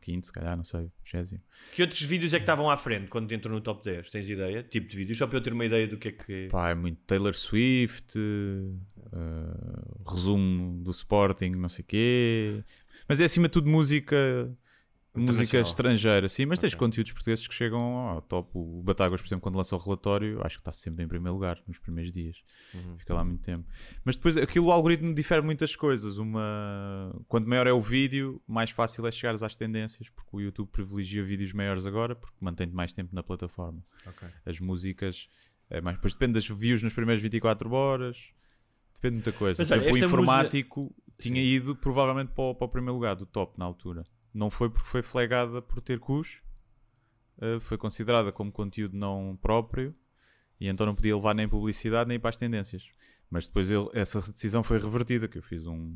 15, 0.00 0.26
se 0.28 0.32
calhar, 0.32 0.56
não 0.56 0.62
sei. 0.62 0.88
20. 1.12 1.40
Que 1.74 1.82
outros 1.82 2.02
vídeos 2.02 2.32
é 2.32 2.38
que 2.38 2.44
estavam 2.44 2.70
à 2.70 2.76
frente 2.76 3.08
quando 3.08 3.32
entrou 3.32 3.52
no 3.52 3.60
top 3.60 3.82
10? 3.82 4.08
Tens 4.10 4.30
ideia? 4.30 4.62
Tipo 4.62 4.88
de 4.88 4.96
vídeos? 4.96 5.18
Só 5.18 5.26
para 5.26 5.38
eu 5.38 5.42
ter 5.42 5.52
uma 5.52 5.64
ideia 5.64 5.88
do 5.88 5.98
que 5.98 6.08
é 6.08 6.12
que. 6.12 6.48
Pá, 6.52 6.70
é 6.70 6.74
muito 6.76 7.00
Taylor 7.02 7.34
Swift, 7.36 8.16
eh, 9.12 10.08
resumo 10.08 10.80
do 10.84 10.92
Sporting, 10.92 11.50
não 11.50 11.68
sei 11.68 11.84
quê. 11.86 12.62
Mas 13.10 13.20
é 13.20 13.24
acima 13.24 13.48
de 13.48 13.52
tudo 13.52 13.68
música. 13.68 14.16
Música 15.12 15.58
estrangeira, 15.58 16.28
sim, 16.28 16.46
mas 16.46 16.60
tens 16.60 16.72
Ok. 16.72 16.86
conteúdos 16.86 17.10
portugueses 17.10 17.48
que 17.48 17.52
chegam 17.52 17.80
ao 17.80 18.22
top. 18.22 18.48
O 18.54 18.80
Batáguas, 18.80 19.20
por 19.20 19.26
exemplo, 19.26 19.42
quando 19.42 19.56
lança 19.56 19.74
o 19.74 19.78
relatório, 19.78 20.40
acho 20.46 20.54
que 20.54 20.60
está 20.60 20.72
sempre 20.72 21.04
em 21.04 21.08
primeiro 21.08 21.34
lugar 21.34 21.60
nos 21.66 21.78
primeiros 21.80 22.12
dias. 22.12 22.36
Uhum. 22.72 22.96
Fica 22.96 23.12
lá 23.14 23.24
muito 23.24 23.42
tempo. 23.42 23.68
Mas 24.04 24.14
depois 24.14 24.36
aquilo, 24.36 24.66
o 24.66 24.70
algoritmo 24.70 25.12
difere 25.12 25.40
muitas 25.40 25.74
coisas. 25.74 26.16
Uma... 26.18 27.12
Quanto 27.26 27.48
maior 27.48 27.66
é 27.66 27.72
o 27.72 27.80
vídeo, 27.80 28.40
mais 28.46 28.70
fácil 28.70 29.04
é 29.04 29.10
chegares 29.10 29.42
às 29.42 29.56
tendências, 29.56 30.08
porque 30.08 30.30
o 30.32 30.40
YouTube 30.40 30.68
privilegia 30.70 31.24
vídeos 31.24 31.52
maiores 31.52 31.86
agora, 31.86 32.14
porque 32.14 32.36
mantém-te 32.40 32.72
mais 32.72 32.92
tempo 32.92 33.12
na 33.12 33.24
plataforma 33.24 33.84
Ok. 34.06 34.28
as 34.46 34.60
músicas 34.60 35.28
é 35.68 35.80
mais, 35.80 35.96
depois 35.96 36.12
depende 36.12 36.34
das 36.34 36.46
views 36.46 36.84
nas 36.84 36.92
primeiras 36.92 37.20
24 37.20 37.72
horas 37.72 38.16
depende 38.94 39.16
de 39.16 39.24
muita 39.24 39.32
coisa 39.32 39.62
Mas 39.62 39.70
olha, 39.70 39.92
o 39.92 39.96
informático 39.96 40.94
tinha 41.20 41.42
ido 41.42 41.76
provavelmente 41.76 42.32
para 42.32 42.44
o, 42.44 42.54
para 42.54 42.64
o 42.64 42.68
primeiro 42.68 42.94
lugar 42.94 43.14
do 43.16 43.26
top 43.26 43.58
na 43.58 43.64
altura 43.64 44.04
não 44.32 44.48
foi 44.50 44.68
porque 44.70 44.86
foi 44.88 45.02
flaggada 45.02 45.60
por 45.62 45.80
ter 45.80 45.98
cus 45.98 46.40
eh, 47.40 47.58
foi 47.60 47.76
considerada 47.78 48.30
como 48.32 48.50
conteúdo 48.52 48.96
não 48.96 49.38
próprio 49.40 49.94
e 50.60 50.68
então 50.68 50.86
não 50.86 50.94
podia 50.94 51.14
levar 51.16 51.34
nem 51.34 51.48
publicidade 51.48 52.08
nem 52.08 52.18
para 52.20 52.30
as 52.30 52.36
tendências 52.36 52.88
mas 53.30 53.46
depois 53.46 53.70
ele- 53.70 53.88
essa 53.92 54.20
decisão 54.20 54.62
foi 54.62 54.78
revertida 54.78 55.28
que 55.28 55.38
eu 55.38 55.42
fiz 55.42 55.66
um, 55.66 55.94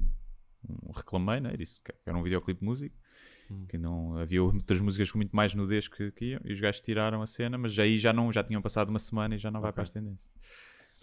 um 0.83 0.93
reclamei 0.95 1.41
né? 1.41 1.57
disse 1.57 1.81
que 1.83 1.93
era 2.07 2.17
um 2.17 2.23
videoclipe 2.23 2.61
de 2.61 2.65
música 2.67 2.95
que 3.69 3.77
não 3.77 4.17
havia 4.17 4.43
outras 4.43 4.81
músicas 4.81 5.11
com 5.13 5.19
muito 5.19 5.37
mais 5.37 5.53
nudez 5.53 5.87
que, 5.87 6.11
que 6.13 6.25
iam, 6.31 6.41
e 6.45 6.53
os 6.55 6.59
gajos 6.61 6.81
tiraram 6.81 7.21
a 7.21 7.27
cena, 7.27 7.59
mas 7.59 7.79
aí 7.79 7.99
já 7.99 8.11
não 8.11 8.33
já 8.33 8.43
tinham 8.43 8.63
passado 8.63 8.89
uma 8.89 8.99
semana 8.99 9.35
e 9.35 9.39
já 9.39 9.51
não 9.51 9.61
vai 9.61 9.71
para 9.71 9.83
as 9.83 9.91
tendências. 9.91 10.25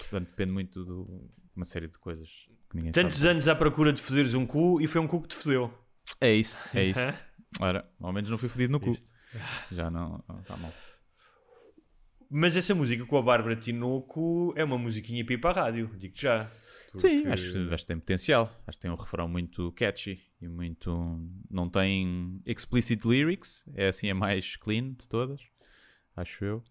Portanto, 0.09 0.29
depende 0.29 0.51
muito 0.51 0.83
de 0.85 1.21
uma 1.55 1.65
série 1.65 1.87
de 1.87 1.97
coisas 1.97 2.29
que 2.69 2.75
ninguém 2.75 2.91
Tantos 2.91 3.17
sabe. 3.17 3.29
anos 3.29 3.47
à 3.47 3.55
procura 3.55 3.91
de 3.93 4.01
foderes 4.01 4.33
um 4.33 4.45
cu 4.45 4.81
e 4.81 4.87
foi 4.87 5.01
um 5.01 5.07
cu 5.07 5.21
que 5.21 5.29
te 5.29 5.35
fodeu. 5.35 5.73
É 6.19 6.33
isso, 6.33 6.57
é 6.73 6.83
isso. 6.85 6.99
Ora, 7.59 7.89
ao 7.99 8.11
menos 8.13 8.29
não 8.29 8.37
fui 8.37 8.49
fodido 8.49 8.71
no 8.71 8.79
cu. 8.79 8.97
Já 9.71 9.89
não, 9.89 10.23
está 10.41 10.57
mal. 10.57 10.73
Mas 12.33 12.55
essa 12.55 12.73
música 12.73 13.05
com 13.05 13.17
a 13.17 13.21
Bárbara 13.21 13.57
Tinoco 13.57 14.53
é 14.55 14.63
uma 14.63 14.77
musiquinha 14.77 15.23
para 15.25 15.33
ir 15.33 15.37
para 15.37 15.49
a 15.49 15.63
rádio, 15.65 15.91
digo-te 15.97 16.21
já. 16.21 16.49
Sim, 16.97 17.23
Porque- 17.23 17.27
acho, 17.27 17.73
acho 17.73 17.83
que 17.83 17.87
tem 17.87 17.99
potencial. 17.99 18.63
Acho 18.65 18.77
que 18.77 18.81
tem 18.81 18.91
um 18.91 18.95
refrão 18.95 19.27
muito 19.27 19.69
catchy 19.73 20.21
e 20.41 20.47
muito. 20.47 21.19
Não 21.49 21.69
tem 21.69 22.41
explicit 22.45 23.05
lyrics, 23.05 23.65
é 23.75 23.89
assim 23.89 24.09
a 24.09 24.15
mais 24.15 24.55
clean 24.55 24.93
de 24.93 25.09
todas, 25.09 25.41
acho 26.15 26.45
eu. 26.45 26.63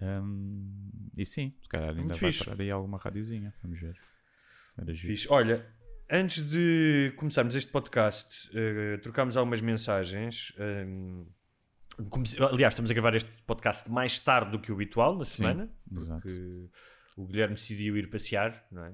Um, 0.00 1.10
e 1.16 1.26
sim, 1.26 1.52
se 1.62 1.68
calhar 1.68 1.88
ainda 1.90 2.02
Muito 2.02 2.20
vai 2.20 2.30
fixe. 2.32 2.44
parar 2.44 2.60
aí 2.60 2.70
alguma 2.70 2.98
radiozinha. 2.98 3.52
Vamos 3.62 3.80
ver. 3.80 3.96
Era 4.76 4.94
giro. 4.94 5.12
Fixe. 5.12 5.26
Olha, 5.30 5.66
antes 6.10 6.48
de 6.48 7.12
começarmos 7.16 7.54
este 7.54 7.70
podcast, 7.70 8.48
eh, 8.54 8.98
trocámos 8.98 9.36
algumas 9.36 9.60
mensagens. 9.60 10.52
comece- 12.10 12.40
aliás, 12.42 12.72
estamos 12.74 12.90
a 12.90 12.94
gravar 12.94 13.14
este 13.16 13.30
podcast 13.42 13.90
mais 13.90 14.18
tarde 14.20 14.52
do 14.52 14.60
que 14.60 14.70
o 14.70 14.74
habitual, 14.74 15.18
na 15.18 15.24
semana, 15.24 15.68
exato. 15.90 16.20
porque 16.22 16.70
o 17.20 17.26
Guilherme 17.26 17.56
decidiu 17.56 17.96
ir 17.96 18.08
passear, 18.08 18.64
não 18.70 18.84
é? 18.84 18.92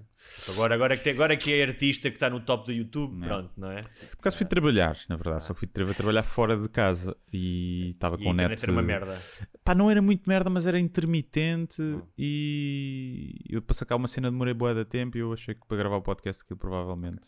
Agora, 0.49 0.75
agora, 0.75 0.97
que, 0.97 1.05
tem- 1.05 1.13
agora 1.13 1.37
que 1.37 1.53
é 1.53 1.63
artista 1.65 2.09
que 2.11 2.17
está 2.17 2.31
no 2.31 2.41
top 2.41 2.65
do 2.67 2.73
YouTube, 2.73 3.15
Não. 3.17 3.27
pronto, 3.29 3.53
não 3.57 3.71
é? 3.71 3.83
Por 3.83 4.19
acaso 4.21 4.39
fui 4.39 4.47
trabalhar, 4.47 4.97
na 5.09 5.17
verdade, 5.17 5.43
só 5.45 5.53
que 5.53 5.59
fui 5.61 5.69
tra- 5.69 5.93
trabalhar 5.93 6.23
fora 6.23 6.57
de 6.57 6.67
casa 6.69 7.15
e 7.33 7.91
estava 7.91 8.17
com 8.17 8.31
o 8.31 8.33
net. 8.33 8.63
era 8.63 8.73
uma 8.73 8.81
merda. 8.83 9.19
Pá, 9.63 9.75
não 9.75 9.91
era 9.91 10.01
muito 10.01 10.29
merda, 10.29 10.49
mas 10.49 10.67
era 10.67 10.81
intermitente 10.81 11.83
Hum. 11.83 12.03
e 12.17 13.35
eu 13.49 13.61
para 13.61 13.75
sacar 13.75 13.99
uma 13.99 14.09
cena 14.09 14.31
demorei 14.31 14.55
boa 14.55 14.75
de 14.75 14.85
tempo 14.85 15.17
e 15.17 15.21
eu 15.21 15.33
achei 15.33 15.55
que 15.55 15.67
para 15.67 15.77
gravar 15.77 15.97
o 15.97 16.03
podcast 16.03 16.43
aquilo 16.43 16.59
provavelmente 16.59 17.27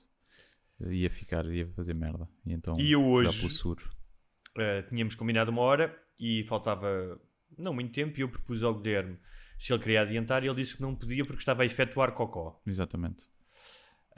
ia 0.88 1.10
ficar, 1.10 1.44
ia 1.46 1.66
fazer 1.76 1.94
merda. 1.94 2.28
E 2.46 2.52
então 2.52 2.78
E 2.80 2.92
eu 2.92 3.04
hoje-. 3.04 3.46
Uh, 3.46 4.82
tínhamos 4.88 5.14
combinado 5.14 5.50
uma 5.50 5.60
hora 5.60 5.94
e 6.18 6.42
faltava 6.44 7.20
não 7.58 7.74
muito 7.74 7.92
tempo 7.92 8.18
e 8.18 8.22
eu 8.22 8.28
propus 8.30 8.62
ao 8.62 8.74
Guilherme 8.74 9.18
se 9.58 9.72
ele 9.72 9.82
queria 9.82 10.02
adiantar 10.02 10.42
e 10.44 10.46
ele 10.48 10.56
disse 10.56 10.76
que 10.76 10.82
não 10.82 10.94
podia 10.94 11.25
porque 11.25 11.40
estava 11.40 11.62
a 11.62 11.66
efetuar 11.66 12.12
cocó. 12.12 12.60
Exatamente. 12.66 13.25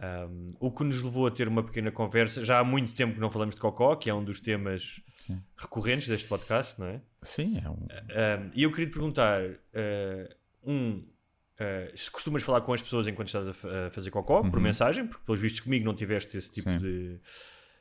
Um, 0.01 0.55
o 0.61 0.71
que 0.71 0.85
nos 0.85 1.03
levou 1.03 1.27
a 1.27 1.31
ter 1.31 1.49
uma 1.49 1.63
pequena 1.63 1.91
conversa. 1.91 2.45
Já 2.45 2.61
há 2.61 2.65
muito 2.65 2.93
tempo 2.93 3.15
que 3.15 3.21
não 3.21 3.31
falamos 3.31 3.55
de 3.57 3.61
cocó, 3.61 3.97
que 3.97 4.09
é 4.09 4.15
um 4.15 4.23
dos 4.23 4.39
temas 4.41 5.01
Sim. 5.21 5.43
recorrentes 5.57 6.07
deste 6.07 6.29
podcast, 6.29 6.79
não 6.79 6.87
é? 6.87 7.01
Sim, 7.23 7.61
é 7.65 7.69
um. 7.69 7.73
Um, 7.75 8.51
e 8.55 8.63
eu 8.63 8.71
queria 8.71 8.87
te 8.87 8.93
perguntar: 8.93 9.43
uh, 9.43 10.35
um, 10.63 10.99
uh, 10.99 11.97
se 11.97 12.09
costumas 12.13 12.45
falar 12.45 12.61
com 12.61 12.73
as 12.73 12.81
pessoas 12.81 13.09
enquanto 13.09 13.27
estás 13.27 13.49
a, 13.49 13.53
fa- 13.53 13.87
a 13.89 13.91
fazer 13.91 14.11
cocó, 14.13 14.43
por 14.43 14.57
Uhum. 14.59 14.63
mensagem, 14.63 15.05
porque 15.05 15.25
pelos 15.27 15.41
vistos 15.41 15.61
comigo 15.63 15.85
não 15.85 15.95
tiveste 15.97 16.37
esse 16.39 16.49
tipo 16.51 16.71
de, 16.79 17.19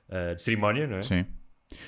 uh, 0.10 0.36
de 0.36 0.42
cerimónia, 0.42 0.88
não 0.88 0.98
é? 0.98 1.02
Sim. 1.04 1.24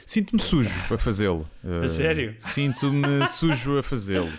Sinto-me 0.06 0.40
sujo 0.42 0.78
a 0.94 0.98
fazê-lo. 0.98 1.50
A 1.84 1.88
sério? 1.88 2.36
Sinto-me 2.38 3.26
sujo 3.30 3.80
a 3.80 3.82
fazê-lo. 3.84 4.30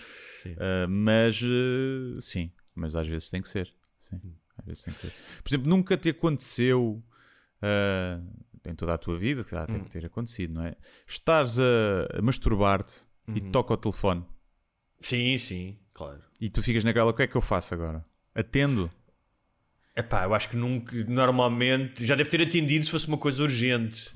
Uh, 0.48 0.88
mas 0.88 1.40
uh, 1.42 2.20
sim, 2.20 2.50
mas 2.74 2.96
às 2.96 3.06
vezes 3.06 3.30
tem 3.30 3.40
que 3.42 3.48
ser. 3.48 3.72
Sim, 3.98 4.20
às 4.58 4.64
vezes 4.64 4.82
tem 4.82 4.94
que 4.94 5.00
ser. 5.00 5.12
Por 5.42 5.48
exemplo, 5.50 5.68
nunca 5.68 5.96
te 5.96 6.08
aconteceu 6.08 7.02
uh, 7.62 8.68
em 8.68 8.74
toda 8.74 8.94
a 8.94 8.98
tua 8.98 9.18
vida, 9.18 9.44
que 9.44 9.50
já 9.52 9.62
Hum. 9.64 9.66
deve 9.78 9.88
ter 9.88 10.04
acontecido, 10.06 10.54
não 10.54 10.64
é? 10.64 10.74
Estares 11.06 11.58
a, 11.58 12.18
a 12.18 12.22
masturbar-te 12.22 12.94
e 13.28 13.40
Uhum. 13.40 13.52
toca 13.52 13.74
o 13.74 13.76
telefone 13.76 14.24
Sim, 14.98 15.38
sim, 15.38 15.78
claro. 15.94 16.20
e 16.40 16.50
tu 16.50 16.62
ficas 16.62 16.82
naquela, 16.84 17.10
o 17.10 17.14
que 17.14 17.22
é 17.22 17.26
que 17.26 17.36
eu 17.36 17.40
faço 17.40 17.72
agora? 17.74 18.04
Atendo? 18.34 18.90
Epá, 19.96 20.24
eu 20.24 20.34
acho 20.34 20.48
que 20.48 20.56
nunca, 20.56 20.94
normalmente, 21.04 22.04
já 22.06 22.14
deve 22.14 22.28
ter 22.30 22.40
atendido 22.42 22.84
se 22.84 22.90
fosse 22.90 23.06
uma 23.08 23.18
coisa 23.18 23.42
urgente. 23.42 24.10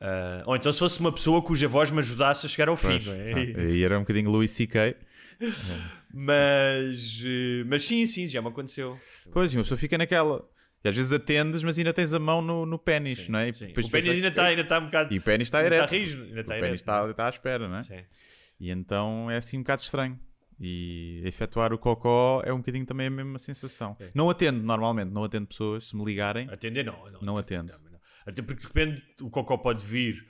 Ah, 0.00 0.42
ou 0.46 0.56
então 0.56 0.72
se 0.72 0.78
fosse 0.80 0.98
uma 1.00 1.12
pessoa 1.12 1.40
cuja 1.42 1.68
voz 1.68 1.90
me 1.90 1.98
ajudasse 2.00 2.44
a 2.46 2.48
chegar 2.48 2.68
ao 2.68 2.76
fim, 2.76 2.98
não 3.04 3.12
é? 3.12 3.32
ah, 3.32 3.62
E 3.72 3.82
era 3.84 3.96
um 3.98 4.02
bocadinho 4.02 4.30
Louis 4.30 4.50
C.K. 4.50 4.96
Mas, 6.14 7.22
eh, 7.24 7.64
mas 7.66 7.84
sim, 7.84 8.06
sim, 8.06 8.26
já 8.26 8.42
me 8.42 8.48
aconteceu. 8.48 8.98
Pois, 9.32 9.54
uma 9.54 9.62
pessoa 9.62 9.78
fica 9.78 9.96
naquela. 9.96 10.46
E 10.84 10.88
às 10.88 10.94
vezes 10.96 11.12
atendes, 11.12 11.62
mas 11.62 11.78
ainda 11.78 11.92
tens 11.92 12.12
a 12.12 12.18
mão 12.18 12.42
no, 12.42 12.66
no 12.66 12.78
pênis, 12.78 13.28
não 13.28 13.38
é? 13.38 13.48
E 13.50 13.54
Sim. 13.54 13.66
depois 13.68 13.86
O 13.86 13.90
pênis 13.90 14.08
ainda 14.08 14.28
está 14.28 14.44
ainda 14.46 14.64
tá 14.64 14.78
um 14.78 14.86
bocado. 14.86 15.14
E 15.14 15.18
o 15.18 15.22
pênis 15.22 15.46
está 15.48 15.58
ainda 15.60 15.76
ereto. 15.76 15.84
Está 15.84 15.96
rijo, 15.96 16.22
ainda 16.22 16.40
está 16.40 16.52
o 16.52 16.60
pênis 16.60 16.64
ereto. 16.64 16.74
está, 16.74 17.10
está 17.10 17.26
à 17.26 17.28
espera, 17.30 17.68
não 17.68 17.76
é? 17.76 17.84
Sim. 17.84 18.04
E 18.60 18.70
então 18.70 19.30
é 19.30 19.36
assim 19.36 19.58
um 19.58 19.62
bocado 19.62 19.82
estranho. 19.82 20.20
E 20.60 21.22
efetuar 21.24 21.72
o 21.72 21.78
cocó 21.78 22.42
é 22.44 22.52
um 22.52 22.58
bocadinho 22.58 22.84
também 22.84 23.06
a 23.06 23.10
mesma 23.10 23.38
sensação. 23.38 23.96
Não 24.14 24.28
atendo 24.28 24.62
normalmente, 24.62 25.10
não 25.10 25.24
atendo 25.24 25.46
pessoas. 25.46 25.88
Se 25.88 25.96
me 25.96 26.04
ligarem, 26.04 26.48
Atender 26.50 26.84
não. 26.84 27.10
Não, 27.10 27.20
Não 27.22 27.38
atendo. 27.38 27.72
Até 28.26 28.42
porque 28.42 28.60
de 28.60 28.66
repente 28.66 29.02
o 29.22 29.30
cocó 29.30 29.56
pode 29.56 29.84
vir 29.84 30.24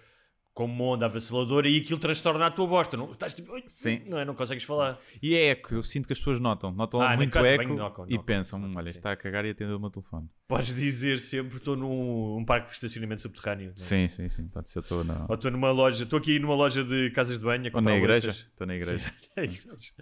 como 0.55 0.73
uma 0.75 0.95
onda 0.95 1.07
avassaladora 1.07 1.67
e 1.69 1.79
aquilo 1.79 1.99
transtorna 1.99 2.47
a 2.47 2.51
tua 2.51 2.67
voz. 2.67 2.87
Tu 2.87 2.97
não, 2.97 3.11
estás 3.13 3.33
tipo, 3.33 3.53
Sim. 3.67 4.03
não, 4.07 4.19
é? 4.19 4.25
não 4.25 4.35
consegues 4.35 4.65
falar. 4.65 4.99
e 5.23 5.35
é 5.35 5.51
eco. 5.51 5.75
Eu 5.75 5.83
sinto 5.83 6.07
que 6.07 6.13
as 6.13 6.19
pessoas 6.19 6.41
notam. 6.41 6.71
Notam 6.71 7.01
Ah, 7.01 7.17
muito 7.17 7.33
caso, 7.33 7.47
eco 7.47 7.75
bem, 7.75 8.07
e 8.09 8.19
pensam: 8.19 8.61
"Hum, 8.61 8.73
olha, 8.77 8.93
sim. 8.93 8.99
está 8.99 9.13
a 9.13 9.17
cagar 9.17 9.45
e 9.47 9.51
atendeu 9.51 9.77
o 9.77 9.81
meu 9.81 9.91
telefone. 9.91 10.29
Podes 10.47 10.75
dizer 10.77 11.19
sempre: 11.21 11.57
estou 11.57 11.75
num 11.75 12.37
um 12.37 12.45
parque 12.45 12.69
de 12.69 12.75
estacionamento 12.75 13.23
subterrâneo. 13.23 13.71
é? 13.71 13.81
Sim, 13.81 14.09
sim, 14.09 14.29
sim. 14.29 14.49
Pode 14.49 14.69
ser, 14.69 14.81
estou 14.81 15.03
na. 15.03 15.25
Ou 15.29 15.35
estou 15.37 15.51
numa 15.51 15.71
loja, 15.71 16.05
estou 16.05 16.19
aqui 16.19 16.39
numa 16.39 16.55
loja 16.55 16.85
de 16.85 17.11
casas 17.13 17.39
de 17.39 17.45
banho 17.45 17.71
a 17.73 17.77
Ou 17.77 17.81
na 17.83 17.97
igreja. 17.97 18.31
Estou 18.31 18.67
na 18.67 18.77
igreja. 18.77 19.13
Na 19.37 19.45
igreja. 19.45 19.93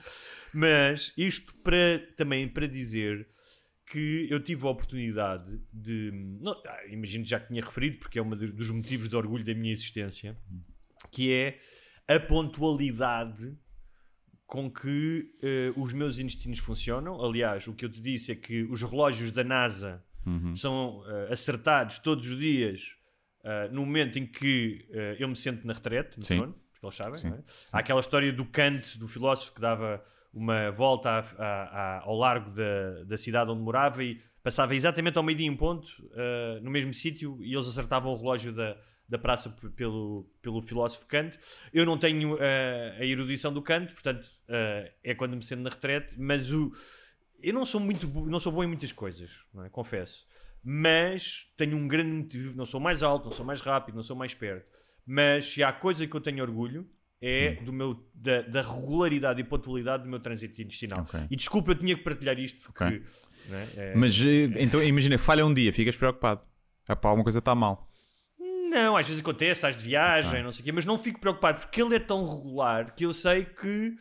Mas 0.53 1.13
isto 1.17 1.55
para 1.63 2.01
também 2.17 2.49
para 2.49 2.67
dizer 2.67 3.29
que 3.91 4.29
eu 4.31 4.39
tive 4.41 4.65
a 4.67 4.71
oportunidade 4.71 5.61
de. 5.73 6.11
não, 6.41 6.53
ah, 6.65 6.87
imagino 6.89 7.25
que 7.25 7.31
já 7.31 7.41
tinha 7.41 7.63
referido, 7.63 7.99
porque 7.99 8.19
é 8.19 8.23
um 8.23 8.31
dos 8.31 8.71
motivos 8.71 9.09
de 9.09 9.17
orgulho 9.17 9.45
da 9.45 9.53
minha 9.53 9.73
existência, 9.73 10.37
que 11.11 11.33
é 11.33 11.59
a 12.09 12.21
pontualidade 12.21 13.57
com 14.47 14.71
que 14.71 15.33
eh, 15.43 15.73
os 15.77 15.93
meus 15.93 16.19
intestinos 16.19 16.59
funcionam. 16.59 17.25
Aliás, 17.25 17.67
o 17.69 17.75
que 17.75 17.85
eu 17.85 17.89
te 17.91 18.01
disse 18.01 18.33
é 18.33 18.35
que 18.35 18.63
os 18.65 18.83
relógios 18.83 19.31
da 19.33 19.45
NASA 19.45 20.05
Uhum. 20.27 20.55
são 20.55 21.03
eh, 21.07 21.33
acertados 21.33 21.99
todos 21.99 22.27
os 22.27 22.39
dias 22.39 22.95
eh, 23.43 23.69
no 23.73 23.87
momento 23.87 24.19
em 24.19 24.27
que 24.27 24.87
eu 25.19 25.27
me 25.27 25.35
sento 25.35 25.67
na 25.67 25.73
retrete, 25.73 26.19
no 26.19 26.25
trono, 26.25 26.55
porque 26.73 26.85
eles 26.87 26.95
sabem. 26.95 27.27
É? 27.27 27.43
Há 27.73 27.79
aquela 27.79 28.01
história 28.01 28.33
do 28.33 28.45
Kant, 28.45 28.99
do 28.99 29.09
filósofo, 29.09 29.55
que 29.55 29.61
dava 29.61 30.05
uma 30.33 30.71
volta 30.71 31.25
ao 32.03 32.17
largo 32.17 32.51
da, 32.51 33.05
da 33.05 33.19
cidade 33.19 33.51
onde 33.51 33.63
morava 33.63 34.03
e 34.05 34.21
passava 34.43 34.75
exatamente 34.75 35.19
ao 35.19 35.25
meio-dia 35.25 35.47
em 35.47 35.57
ponto, 35.57 35.89
eh, 36.15 36.61
no 36.63 36.71
mesmo 36.71 36.95
sítio, 36.95 37.39
e 37.43 37.53
eles 37.55 37.67
acertavam 37.67 38.13
o 38.13 38.17
relógio 38.17 38.53
da, 38.53 38.77
da 39.09 39.19
praça 39.19 39.51
pelo, 39.77 40.31
pelo 40.41 40.63
filósofo 40.63 41.07
Kant. 41.07 41.39
Eu 41.73 41.85
não 41.85 41.99
tenho 41.99 42.37
eh, 42.41 42.97
a 42.99 43.05
erudição 43.05 43.53
do 43.53 43.61
Kant, 43.61 43.93
portanto, 43.93 44.29
eh, 44.49 44.93
é 45.05 45.15
quando 45.15 45.37
me 45.37 45.43
sento 45.43 45.61
na 45.61 45.71
retrete, 45.71 46.15
mas 46.19 46.51
o, 46.53 46.73
eu 47.43 47.53
não 47.53 47.67
sou 47.67 47.81
muito 47.81 48.07
não 48.27 48.41
sou 48.41 48.53
bom 48.53 48.65
em 48.65 48.67
muitas 48.67 48.93
coisas, 48.93 49.31
é? 49.65 49.69
confesso. 49.69 50.27
Mas 50.63 51.51
tenho 51.57 51.77
um 51.77 51.89
grande 51.89 52.11
motivo, 52.11 52.57
não 52.57 52.67
sou 52.67 52.81
mais 52.81 53.03
alto, 53.03 53.27
não 53.27 53.33
sou 53.33 53.45
mais 53.45 53.61
rápido, 53.61 53.95
não 53.95 54.03
sou 54.03 54.17
mais 54.17 54.35
perto. 54.35 54.67
Mas 55.07 55.53
se 55.53 55.63
há 55.63 55.73
coisa 55.73 56.07
que 56.07 56.15
eu 56.15 56.21
tenho 56.21 56.43
orgulho 56.43 56.89
é 57.23 57.59
Hum. 57.61 57.65
do 57.65 57.73
meu, 57.73 58.11
da, 58.15 58.43
da 58.43 58.63
regularidade 58.63 59.41
e 59.41 59.45
pontualidade 59.45 60.03
do 60.05 60.09
meu 60.09 60.21
trânsito 60.21 60.61
intestinal. 60.63 61.01
Ok. 61.03 61.21
E 61.31 61.37
desculpa, 61.37 61.73
eu 61.73 61.75
tinha 61.75 61.95
que 61.97 62.03
partilhar 62.03 62.39
isto 62.39 62.59
porque 62.63 62.83
Ok. 62.85 63.03
não 63.49 63.59
é? 63.59 63.67
É- 63.77 63.95
Mas 63.95 64.15
eh, 64.21 64.45
então 64.63 64.83
imagina, 64.83 65.19
falha 65.19 65.45
um 65.45 65.53
dia, 65.53 65.73
ficas 65.73 65.97
preocupado. 65.97 66.43
Ah, 66.89 66.97
pá, 66.97 67.09
alguma 67.11 67.25
coisa 67.25 67.39
está 67.41 67.55
mal. 67.55 67.89
Não, 68.71 68.97
às 68.97 69.07
vezes 69.07 69.21
acontece, 69.21 69.53
estás 69.59 69.77
de 69.77 69.83
viagem, 69.83 70.31
Ok. 70.31 70.43
não 70.43 70.53
sei 70.53 70.63
o 70.63 70.65
quê, 70.65 70.73
mas 70.73 70.85
não 70.85 70.97
fico 70.97 71.21
preocupado 71.21 71.61
porque 71.61 71.83
ele 71.83 71.95
é 71.97 71.99
tão 71.99 72.29
regular 72.37 72.95
que 72.95 73.05
eu 73.05 73.13
sei 73.13 73.45
que 73.45 73.97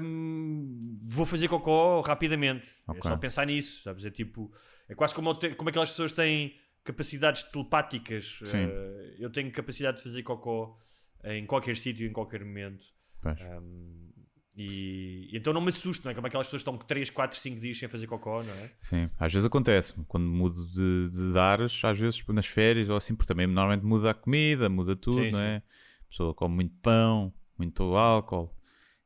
hum, 0.00 0.98
vou 1.08 1.26
fazer 1.26 1.48
cocó 1.48 2.00
rapidamente. 2.00 2.70
É 2.94 3.00
só 3.02 3.16
pensar 3.16 3.46
nisso, 3.46 3.82
sabes? 3.82 4.04
É 4.04 4.10
tipo, 4.10 4.52
é 4.88 4.94
quase 4.94 5.14
como, 5.14 5.34
como 5.56 5.68
aquelas 5.70 5.90
pessoas 5.90 6.12
têm 6.12 6.54
capacidades 6.84 7.42
telepáticas. 7.44 8.40
Eh, 8.54 9.16
eu 9.18 9.30
tenho 9.30 9.50
capacidade 9.52 9.98
de 9.98 10.02
fazer 10.02 10.22
cocó 10.22 10.76
em 11.24 11.46
qualquer 11.46 11.76
sítio, 11.76 12.06
em 12.06 12.12
qualquer 12.12 12.44
momento. 12.44 12.84
Hum, 13.24 14.10
e 14.56 15.30
então 15.32 15.52
não 15.52 15.60
me 15.60 15.68
assusto, 15.68 16.04
não 16.04 16.10
é? 16.10 16.14
Como 16.14 16.26
aquelas 16.26 16.46
pessoas 16.48 16.62
que 16.64 16.70
estão 16.70 16.86
3, 16.86 17.10
4, 17.10 17.38
5 17.38 17.60
dias 17.60 17.78
sem 17.78 17.88
fazer 17.88 18.06
cocó, 18.08 18.42
não 18.42 18.52
é? 18.54 18.72
Sim, 18.80 19.08
às 19.18 19.32
vezes 19.32 19.46
acontece. 19.46 19.94
Quando 20.08 20.26
mudo 20.26 20.66
de, 20.66 21.10
de 21.10 21.32
dares, 21.32 21.80
às 21.84 21.96
vezes 21.96 22.24
nas 22.28 22.46
férias 22.46 22.88
ou 22.88 22.96
assim, 22.96 23.14
porque 23.14 23.28
também 23.28 23.46
normalmente 23.46 23.84
muda 23.84 24.10
a 24.10 24.14
comida, 24.14 24.68
muda 24.68 24.96
tudo, 24.96 25.22
Sim, 25.22 25.30
não 25.30 25.40
é? 25.40 25.56
A 25.58 26.10
pessoa 26.10 26.34
come 26.34 26.56
muito 26.56 26.74
pão, 26.82 27.32
muito 27.56 27.82
álcool 27.96 28.52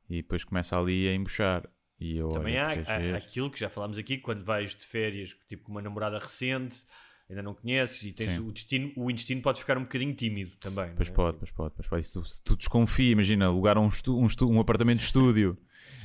e 0.08 0.16
depois 0.22 0.42
começa 0.42 0.78
ali 0.78 1.06
a 1.08 1.14
embuchar. 1.14 1.68
E 2.00 2.16
eu, 2.16 2.30
Também 2.30 2.58
olha, 2.58 2.84
há, 2.86 3.14
há 3.14 3.16
aquilo 3.16 3.50
que 3.50 3.60
já 3.60 3.68
falámos 3.68 3.98
aqui, 3.98 4.18
quando 4.18 4.44
vais 4.44 4.74
de 4.74 4.84
férias 4.84 5.36
tipo 5.48 5.64
com 5.64 5.72
uma 5.72 5.82
namorada 5.82 6.18
recente, 6.18 6.82
ainda 7.32 7.42
não 7.42 7.54
conheces 7.54 8.02
e 8.04 8.12
tens 8.12 8.32
Sim. 8.32 8.46
o 8.46 8.52
destino, 8.52 8.92
o 8.96 9.10
intestino 9.10 9.40
pode 9.42 9.58
ficar 9.58 9.76
um 9.78 9.82
bocadinho 9.82 10.14
tímido 10.14 10.52
também. 10.60 10.92
Pois 10.94 11.08
é? 11.08 11.12
pode, 11.12 11.38
pois 11.38 11.50
pode, 11.50 11.74
pois 11.74 11.88
pode. 11.88 12.04
Se 12.06 12.12
tu, 12.12 12.24
se 12.24 12.42
tu 12.42 12.56
desconfia, 12.56 13.10
imagina, 13.10 13.46
alugar 13.46 13.78
um, 13.78 13.88
estu- 13.88 14.18
um, 14.18 14.26
estu- 14.26 14.50
um 14.50 14.60
apartamento 14.60 14.98
de 14.98 15.04
estúdio 15.04 15.56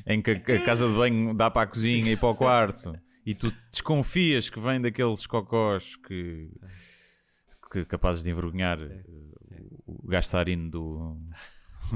em 0.05 0.21
que 0.21 0.31
a, 0.31 0.33
a 0.35 0.63
casa 0.63 0.87
de 0.87 0.93
banho 0.95 1.33
dá 1.33 1.51
para 1.51 1.63
a 1.63 1.67
cozinha 1.67 2.11
e 2.11 2.17
para 2.17 2.29
o 2.29 2.35
quarto 2.35 2.97
e 3.25 3.33
tu 3.35 3.53
desconfias 3.71 4.49
que 4.49 4.59
vem 4.59 4.79
daqueles 4.79 5.27
cocós 5.27 5.95
que, 5.97 6.49
que- 7.71 7.85
capazes 7.85 8.23
de 8.23 8.31
envergonhar 8.31 8.79
eh, 8.79 9.03
o 9.85 10.07
gastarino 10.07 10.69
do, 10.69 11.17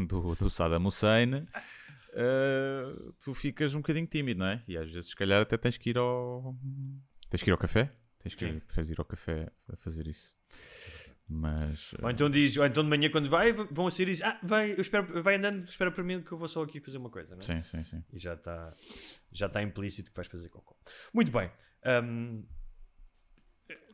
do, 0.07 0.35
do 0.35 0.50
Saddam 0.50 0.85
Hussein, 0.85 1.45
eh, 2.13 2.93
tu 3.23 3.33
ficas 3.33 3.73
um 3.73 3.77
bocadinho 3.79 4.07
tímido, 4.07 4.39
não 4.41 4.47
é? 4.47 4.61
E 4.67 4.77
às 4.77 4.89
vezes, 4.91 5.11
se 5.11 5.15
calhar, 5.15 5.41
até 5.41 5.55
tens 5.57 5.77
que 5.77 5.91
ir 5.91 5.97
ao. 5.97 6.55
Tens 7.29 7.41
que 7.43 7.50
ir 7.50 7.53
ao 7.53 7.57
café? 7.57 7.91
Tens 8.21 8.35
que 8.35 8.45
preferes 8.61 8.89
ir 8.89 8.99
ao 8.99 9.05
café 9.05 9.51
a 9.71 9.75
fazer 9.75 10.07
isso. 10.07 10.35
Mas. 11.27 11.93
Ou 12.01 12.09
então 12.09 12.29
diz, 12.29 12.57
ou 12.57 12.65
então 12.65 12.83
de 12.83 12.89
manhã 12.89 13.09
quando 13.09 13.29
vai, 13.29 13.53
vão 13.53 13.87
a 13.87 13.91
sair 13.91 14.09
e 14.09 14.23
ah, 14.23 14.37
vai, 14.43 14.71
eu 14.71 14.81
espero, 14.81 15.23
vai 15.23 15.35
andando, 15.35 15.63
espera 15.63 15.89
para 15.89 16.03
mim 16.03 16.21
que 16.21 16.31
eu 16.31 16.37
vou 16.37 16.47
só 16.47 16.61
aqui 16.63 16.81
fazer 16.81 16.97
uma 16.97 17.09
coisa, 17.09 17.35
não 17.35 17.39
é? 17.39 17.43
Sim, 17.43 17.63
sim, 17.63 17.83
sim. 17.85 18.03
E 18.11 18.19
já 18.19 18.33
está 18.33 18.73
já 19.31 19.47
está 19.47 19.63
implícito 19.63 20.11
que 20.11 20.15
vais 20.15 20.27
fazer 20.27 20.49
cocô. 20.49 20.75
Muito 21.13 21.31
bem. 21.31 21.49
hum, 22.03 22.43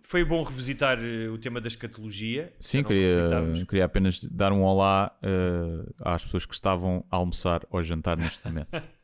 foi 0.01 0.23
bom 0.23 0.41
revisitar 0.41 0.97
eh, 1.03 1.27
o 1.27 1.37
tema 1.37 1.59
da 1.59 1.67
escatologia. 1.67 2.55
Sim, 2.61 2.81
queria, 2.81 3.29
queria 3.67 3.83
apenas 3.83 4.23
dar 4.23 4.53
um 4.53 4.63
olá 4.63 5.15
eh, 5.21 5.93
às 6.01 6.23
pessoas 6.23 6.45
que 6.45 6.53
estavam 6.53 7.05
a 7.11 7.17
almoçar 7.17 7.67
ou 7.69 7.77
a 7.77 7.83
jantar 7.83 8.15
neste 8.17 8.43
momento. 8.47 8.69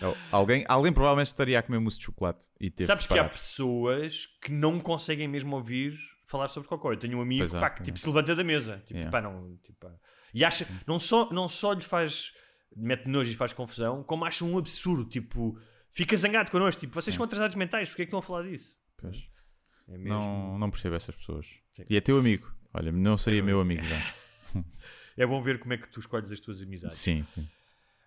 Al- 0.00 0.16
alguém, 0.30 0.64
alguém 0.68 0.92
provavelmente 0.92 1.28
estaria 1.28 1.58
a 1.58 1.62
comer 1.62 1.78
mousse 1.78 1.98
de 1.98 2.04
chocolate 2.04 2.46
e 2.60 2.70
teve 2.70 2.86
Sabes 2.86 3.06
que 3.06 3.18
há 3.18 3.28
pessoas 3.28 4.26
que 4.42 4.50
não 4.52 4.78
conseguem 4.80 5.26
mesmo 5.28 5.54
ouvir 5.56 5.98
falar 6.26 6.48
sobre 6.48 6.68
cocô. 6.68 6.92
Eu 6.92 6.98
tenho 6.98 7.18
um 7.18 7.22
amigo 7.22 7.44
há, 7.56 7.60
pá, 7.60 7.70
que 7.70 7.82
tipo, 7.82 7.98
se 7.98 8.06
levanta 8.06 8.34
da 8.34 8.44
mesa. 8.44 8.78
Tipo, 8.86 8.94
Yeah. 8.98 9.10
pá, 9.10 9.20
não, 9.20 9.56
tipo, 9.62 9.78
pá. 9.78 9.92
E 10.34 10.44
acha, 10.44 10.66
não 10.86 10.98
só, 10.98 11.30
não 11.30 11.48
só 11.48 11.72
lhe 11.72 11.82
faz, 11.82 12.32
mete 12.76 13.06
nojo 13.08 13.30
e 13.30 13.34
faz 13.34 13.52
confusão, 13.52 14.02
como 14.02 14.24
acha 14.24 14.44
um 14.44 14.58
absurdo. 14.58 15.04
Tipo, 15.08 15.58
fica 15.92 16.16
zangado 16.16 16.50
connosco. 16.50 16.80
Tipo, 16.80 16.94
vocês 16.94 17.14
Sim. 17.14 17.18
são 17.18 17.24
atrasados 17.24 17.56
mentais, 17.56 17.88
porque 17.88 18.02
é 18.02 18.04
que 18.04 18.08
estão 18.08 18.18
a 18.18 18.22
falar 18.22 18.42
disso? 18.42 18.74
Pois. 18.96 19.16
É 19.88 19.92
mesmo. 19.96 20.08
Não, 20.18 20.58
não 20.58 20.70
percebo 20.70 20.96
essas 20.96 21.14
pessoas. 21.14 21.46
Sim. 21.74 21.84
E 21.88 21.96
é 21.96 22.00
teu 22.00 22.18
amigo. 22.18 22.52
Olha, 22.74 22.90
não 22.92 23.16
seria 23.16 23.42
meu 23.42 23.60
amigo 23.60 23.82
já. 23.84 24.14
É 25.18 25.24
bom 25.26 25.40
ver 25.40 25.58
como 25.58 25.72
é 25.72 25.78
que 25.78 25.88
tu 25.88 25.98
escolhes 25.98 26.30
as 26.30 26.38
tuas 26.40 26.60
amizades. 26.60 26.98
Sim, 26.98 27.24
sim. 27.30 27.48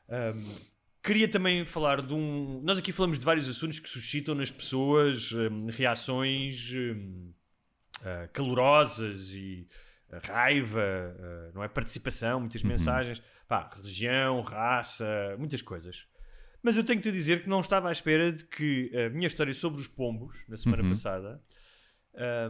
Um, 0.09 0.55
queria 1.03 1.27
também 1.27 1.65
falar 1.65 2.01
de 2.01 2.13
um. 2.13 2.62
Nós 2.63 2.77
aqui 2.77 2.91
falamos 2.91 3.18
de 3.20 3.25
vários 3.25 3.48
assuntos 3.48 3.79
que 3.79 3.89
suscitam 3.89 4.36
nas 4.36 4.51
pessoas 4.51 5.32
um, 5.32 5.68
reações 5.68 6.72
uh, 6.72 8.29
calorosas 8.34 9.29
e 9.29 9.68
uh, 10.12 10.27
raiva, 10.27 10.79
uh, 10.79 11.56
não 11.56 11.63
é? 11.63 11.68
Participação, 11.68 12.39
muitas 12.39 12.63
mensagens, 12.63 13.22
pá, 13.48 13.70
religião, 13.75 14.41
raça, 14.41 15.36
muitas 15.38 15.62
coisas. 15.62 16.08
Mas 16.62 16.75
eu 16.75 16.84
tenho 16.84 17.00
que 17.00 17.10
te 17.10 17.13
dizer 17.13 17.44
que 17.44 17.50
não 17.50 17.62
estava 17.62 17.88
à 17.88 17.91
espera 17.91 18.34
de 18.34 18.44
que 18.44 18.91
a 18.94 19.10
minha 19.10 19.27
história 19.27 19.53
sobre 19.53 19.79
os 19.79 19.88
pombos, 19.88 20.36
na 20.48 20.58
semana 20.58 20.84
Uhum. 20.84 20.89
passada, 20.89 21.41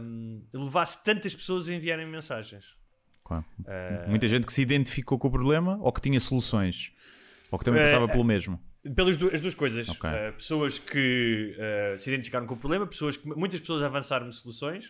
um, 0.02 0.44
levasse 0.52 1.02
tantas 1.04 1.32
pessoas 1.32 1.68
a 1.68 1.74
enviarem 1.74 2.06
mensagens. 2.06 2.74
Claro. 3.22 3.44
Uh, 3.60 4.08
Muita 4.08 4.26
gente 4.26 4.46
que 4.46 4.52
se 4.52 4.62
identificou 4.62 5.16
com 5.16 5.28
o 5.28 5.30
problema 5.30 5.78
ou 5.80 5.92
que 5.92 6.00
tinha 6.00 6.18
soluções. 6.18 6.92
Ou 7.50 7.58
que 7.58 7.64
também 7.64 7.82
passava 7.82 8.04
eh, 8.04 8.08
pelo 8.08 8.24
mesmo. 8.24 8.60
Pelas 8.94 9.16
du- 9.16 9.30
as 9.32 9.40
duas 9.40 9.54
coisas. 9.54 9.88
Ok. 9.88 10.08
Uh, 10.08 10.32
pessoas 10.34 10.78
que 10.78 11.54
uh, 11.56 11.98
se 11.98 12.10
identificaram 12.10 12.46
com 12.46 12.54
o 12.54 12.56
problema, 12.56 12.86
pessoas 12.86 13.16
que, 13.16 13.28
muitas 13.28 13.60
pessoas 13.60 13.82
avançaram 13.82 14.30
soluções. 14.32 14.86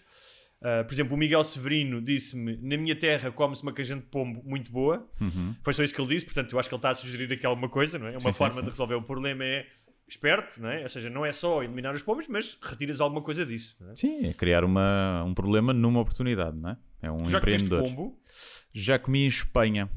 Uh, 0.61 0.85
por 0.87 0.93
exemplo, 0.93 1.14
o 1.14 1.19
Miguel 1.19 1.43
Severino 1.43 2.02
disse-me: 2.02 2.57
Na 2.59 2.76
minha 2.76 2.95
terra 2.95 3.31
come-se 3.33 3.62
uma 3.62 3.73
cajante 3.73 4.02
de 4.05 4.09
pombo 4.11 4.43
muito 4.45 4.71
boa. 4.71 5.09
Uhum. 5.21 5.55
Foi 5.62 5.73
só 5.73 5.83
isso 5.83 5.95
que 5.95 6.00
ele 6.00 6.14
disse, 6.14 6.26
portanto, 6.26 6.52
eu 6.52 6.59
acho 6.59 6.69
que 6.69 6.75
ele 6.75 6.79
está 6.79 6.90
a 6.90 6.95
sugerir 6.95 7.33
aqui 7.33 7.47
alguma 7.47 7.69
coisa, 7.69 7.99
não 7.99 8.07
é? 8.07 8.11
Uma 8.12 8.21
Sim, 8.21 8.26
sim, 8.33 8.38
forma 8.38 8.55
sim. 8.57 8.62
de 8.62 8.69
resolver 8.71 8.95
o 8.95 9.02
problema 9.02 9.43
é 9.45 9.67
esperto, 10.07 10.61
não 10.61 10.69
é? 10.69 10.83
Ou 10.83 10.88
seja, 10.88 11.09
não 11.09 11.25
é 11.25 11.33
só 11.33 11.62
eliminar 11.62 11.95
os 11.95 12.02
pombos, 12.02 12.26
mas 12.29 12.59
retiras 12.61 13.00
alguma 13.00 13.23
coisa 13.23 13.47
disso. 13.47 13.76
É? 13.90 13.97
Sim, 13.97 14.26
é 14.26 14.33
criar 14.35 14.64
uma, 14.64 15.23
um 15.25 15.33
problema 15.33 15.73
numa 15.73 16.00
oportunidade, 16.00 16.57
não 16.59 16.71
é? 16.71 16.76
É 17.02 17.11
um 17.11 17.17
Tu 17.19 17.31
já 17.31 17.38
empreendedor. 17.38 17.81
pombo? 17.83 18.19
Já 18.75 18.99
comi 18.99 19.25
em 19.25 19.29
Espanha. 19.29 19.88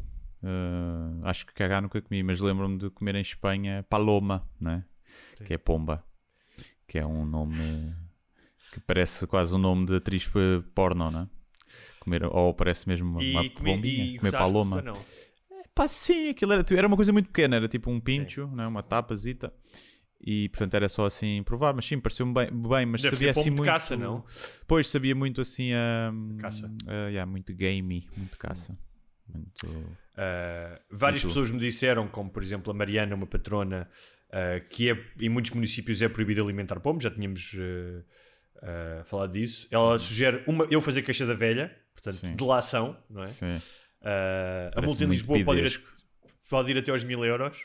Uh, 0.43 1.25
acho 1.25 1.45
que 1.45 1.53
cagar 1.53 1.81
nunca 1.81 2.01
comi, 2.01 2.21
mas 2.21 2.39
lembro-me 2.41 2.77
de 2.77 2.89
comer 2.89 3.15
em 3.15 3.21
Espanha 3.21 3.83
paloma, 3.89 4.45
né? 4.59 4.83
que 5.45 5.53
é 5.53 5.57
pomba, 5.57 6.03
que 6.87 6.97
é 6.99 7.05
um 7.05 7.25
nome 7.25 7.93
que 8.71 8.79
parece 8.81 9.25
quase 9.27 9.53
um 9.55 9.57
nome 9.57 9.85
de 9.85 9.95
atriz 9.95 10.29
porno, 10.75 11.09
não 11.11 11.21
é? 11.21 11.27
Comer, 11.99 12.23
ou 12.25 12.53
parece 12.53 12.87
mesmo 12.87 13.09
uma, 13.09 13.19
uma 13.21 13.43
E, 13.45 13.49
comi- 13.51 13.71
pombinha, 13.75 14.03
e 14.05 14.17
comer 14.17 14.31
paloma. 14.33 14.81
não? 14.81 15.05
Pá, 15.73 15.87
sim, 15.87 16.29
aquilo 16.29 16.53
era, 16.53 16.65
era 16.71 16.87
uma 16.87 16.95
coisa 16.95 17.11
muito 17.13 17.27
pequena, 17.27 17.55
era 17.55 17.67
tipo 17.67 17.89
um 17.89 17.99
pincho, 17.99 18.47
né? 18.47 18.67
uma 18.67 18.83
tapazita. 18.83 19.53
E 20.25 20.47
portanto 20.49 20.73
era 20.75 20.87
só 20.87 21.05
assim 21.05 21.41
provar, 21.43 21.73
mas 21.73 21.85
sim, 21.85 21.99
pareceu-me 21.99 22.33
bem, 22.33 22.47
bem 22.51 22.85
mas 22.85 23.01
Deve 23.01 23.15
sabia 23.15 23.31
assim 23.31 23.49
muito. 23.49 23.65
caça, 23.65 23.95
não? 23.97 24.23
Pois 24.67 24.87
sabia 24.87 25.13
muito 25.15 25.41
assim 25.41 25.73
a. 25.73 26.13
Caça. 26.37 26.71
a- 26.87 27.09
yeah, 27.09 27.29
muito 27.29 27.53
gamey, 27.53 28.07
muito 28.15 28.37
caça. 28.37 28.77
Muito. 29.27 29.97
Uh, 30.13 30.79
várias 30.91 31.23
pessoas 31.25 31.49
me 31.49 31.59
disseram, 31.59 32.07
como 32.07 32.29
por 32.29 32.43
exemplo 32.43 32.71
a 32.71 32.73
Mariana, 32.73 33.15
uma 33.15 33.25
patrona, 33.25 33.89
uh, 34.29 34.67
que 34.69 34.91
é, 34.91 34.97
em 35.19 35.29
muitos 35.29 35.51
municípios 35.51 36.01
é 36.01 36.07
proibido 36.07 36.43
alimentar 36.43 36.79
pombos, 36.79 37.03
já 37.03 37.09
tínhamos 37.09 37.53
uh, 37.55 39.03
falado 39.05 39.31
disso. 39.33 39.67
Ela 39.71 39.97
sugere 39.97 40.43
uma, 40.45 40.65
eu 40.69 40.81
fazer 40.81 41.01
queixa 41.01 41.25
da 41.25 41.33
velha, 41.33 41.75
portanto, 41.93 42.17
Sim. 42.17 42.35
delação, 42.35 42.95
não 43.09 43.23
é? 43.23 43.27
Sim. 43.27 43.59
A 44.75 44.81
multa 44.81 45.03
em 45.03 45.07
Lisboa 45.07 45.43
pode 45.43 45.61
ir, 45.61 45.67
a- 45.67 46.27
pode 46.49 46.71
ir 46.71 46.77
até 46.77 46.91
aos 46.91 47.03
mil 47.03 47.23
euros. 47.25 47.57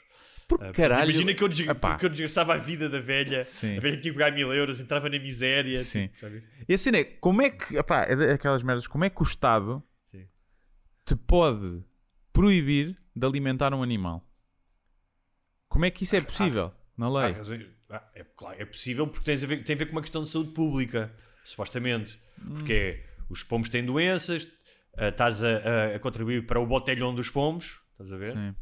Por 0.49 0.73
caralho. 0.73 1.11
Imagina 1.11 1.35
que 1.35 1.45
eu, 1.45 1.49
desg 1.49 1.67
que 1.99 2.07
eu 2.07 2.09
desgastava 2.09 2.55
a 2.55 2.57
vida 2.57 2.89
da 2.89 3.01
velha, 3.01 3.45
Sim. 3.45 3.77
a 3.77 3.81
velha 3.81 4.01
tinha 4.01 4.13
que 4.15 4.19
pagar 4.19 4.33
mil 4.35 4.51
euros, 4.55 4.81
entrava 4.81 5.11
na 5.11 5.19
miséria. 5.19 5.77
Sim. 5.77 6.07
tipo, 6.07 6.21
sabe? 6.21 6.43
E 6.67 6.73
assim 6.73 6.91
é, 6.97 7.05
como 7.05 7.43
é 7.43 7.51
que. 7.51 7.77
Epá, 7.77 8.05
é 8.05 8.17
daquelas 8.17 8.63
merdas, 8.63 8.87
como 8.87 9.05
é 9.05 9.11
que 9.11 9.21
o 9.21 9.25
Estado 9.25 9.83
Sim. 10.11 10.27
te 11.05 11.15
pode 11.15 11.85
proibir 12.33 12.97
de 13.14 13.27
alimentar 13.27 13.73
um 13.75 13.83
animal? 13.83 14.25
Como 15.69 15.85
é 15.85 15.91
que 15.91 16.05
isso 16.05 16.17
é 16.17 16.21
possível 16.21 16.73
na 16.97 17.09
lei? 17.09 17.35
ah, 17.91 18.03
é, 18.14 18.25
claro, 18.37 18.61
é 18.61 18.64
possível 18.64 19.07
porque 19.07 19.25
tens 19.25 19.43
a 19.45 19.47
ver- 19.47 19.64
tem 19.64 19.75
a 19.75 19.79
ver 19.79 19.87
com 19.87 19.93
uma 19.93 20.01
questão 20.01 20.23
de 20.25 20.31
saúde 20.31 20.53
pública, 20.53 21.14
supostamente. 21.45 22.21
Porque 22.55 22.73
é, 22.73 23.25
os 23.29 23.43
pombos 23.43 23.69
têm 23.69 23.85
doenças, 23.85 24.49
ah, 24.97 25.09
estás 25.09 25.43
a, 25.45 25.49
a- 25.49 25.97
a 25.97 25.99
contribuir 25.99 26.47
para 26.47 26.61
o 26.61 26.67
botelhão 26.67 27.14
dos 27.14 27.29
pombos, 27.31 27.81
estás 27.93 28.12
a 28.12 28.17
ver? 28.17 28.33
Sim. 28.33 28.55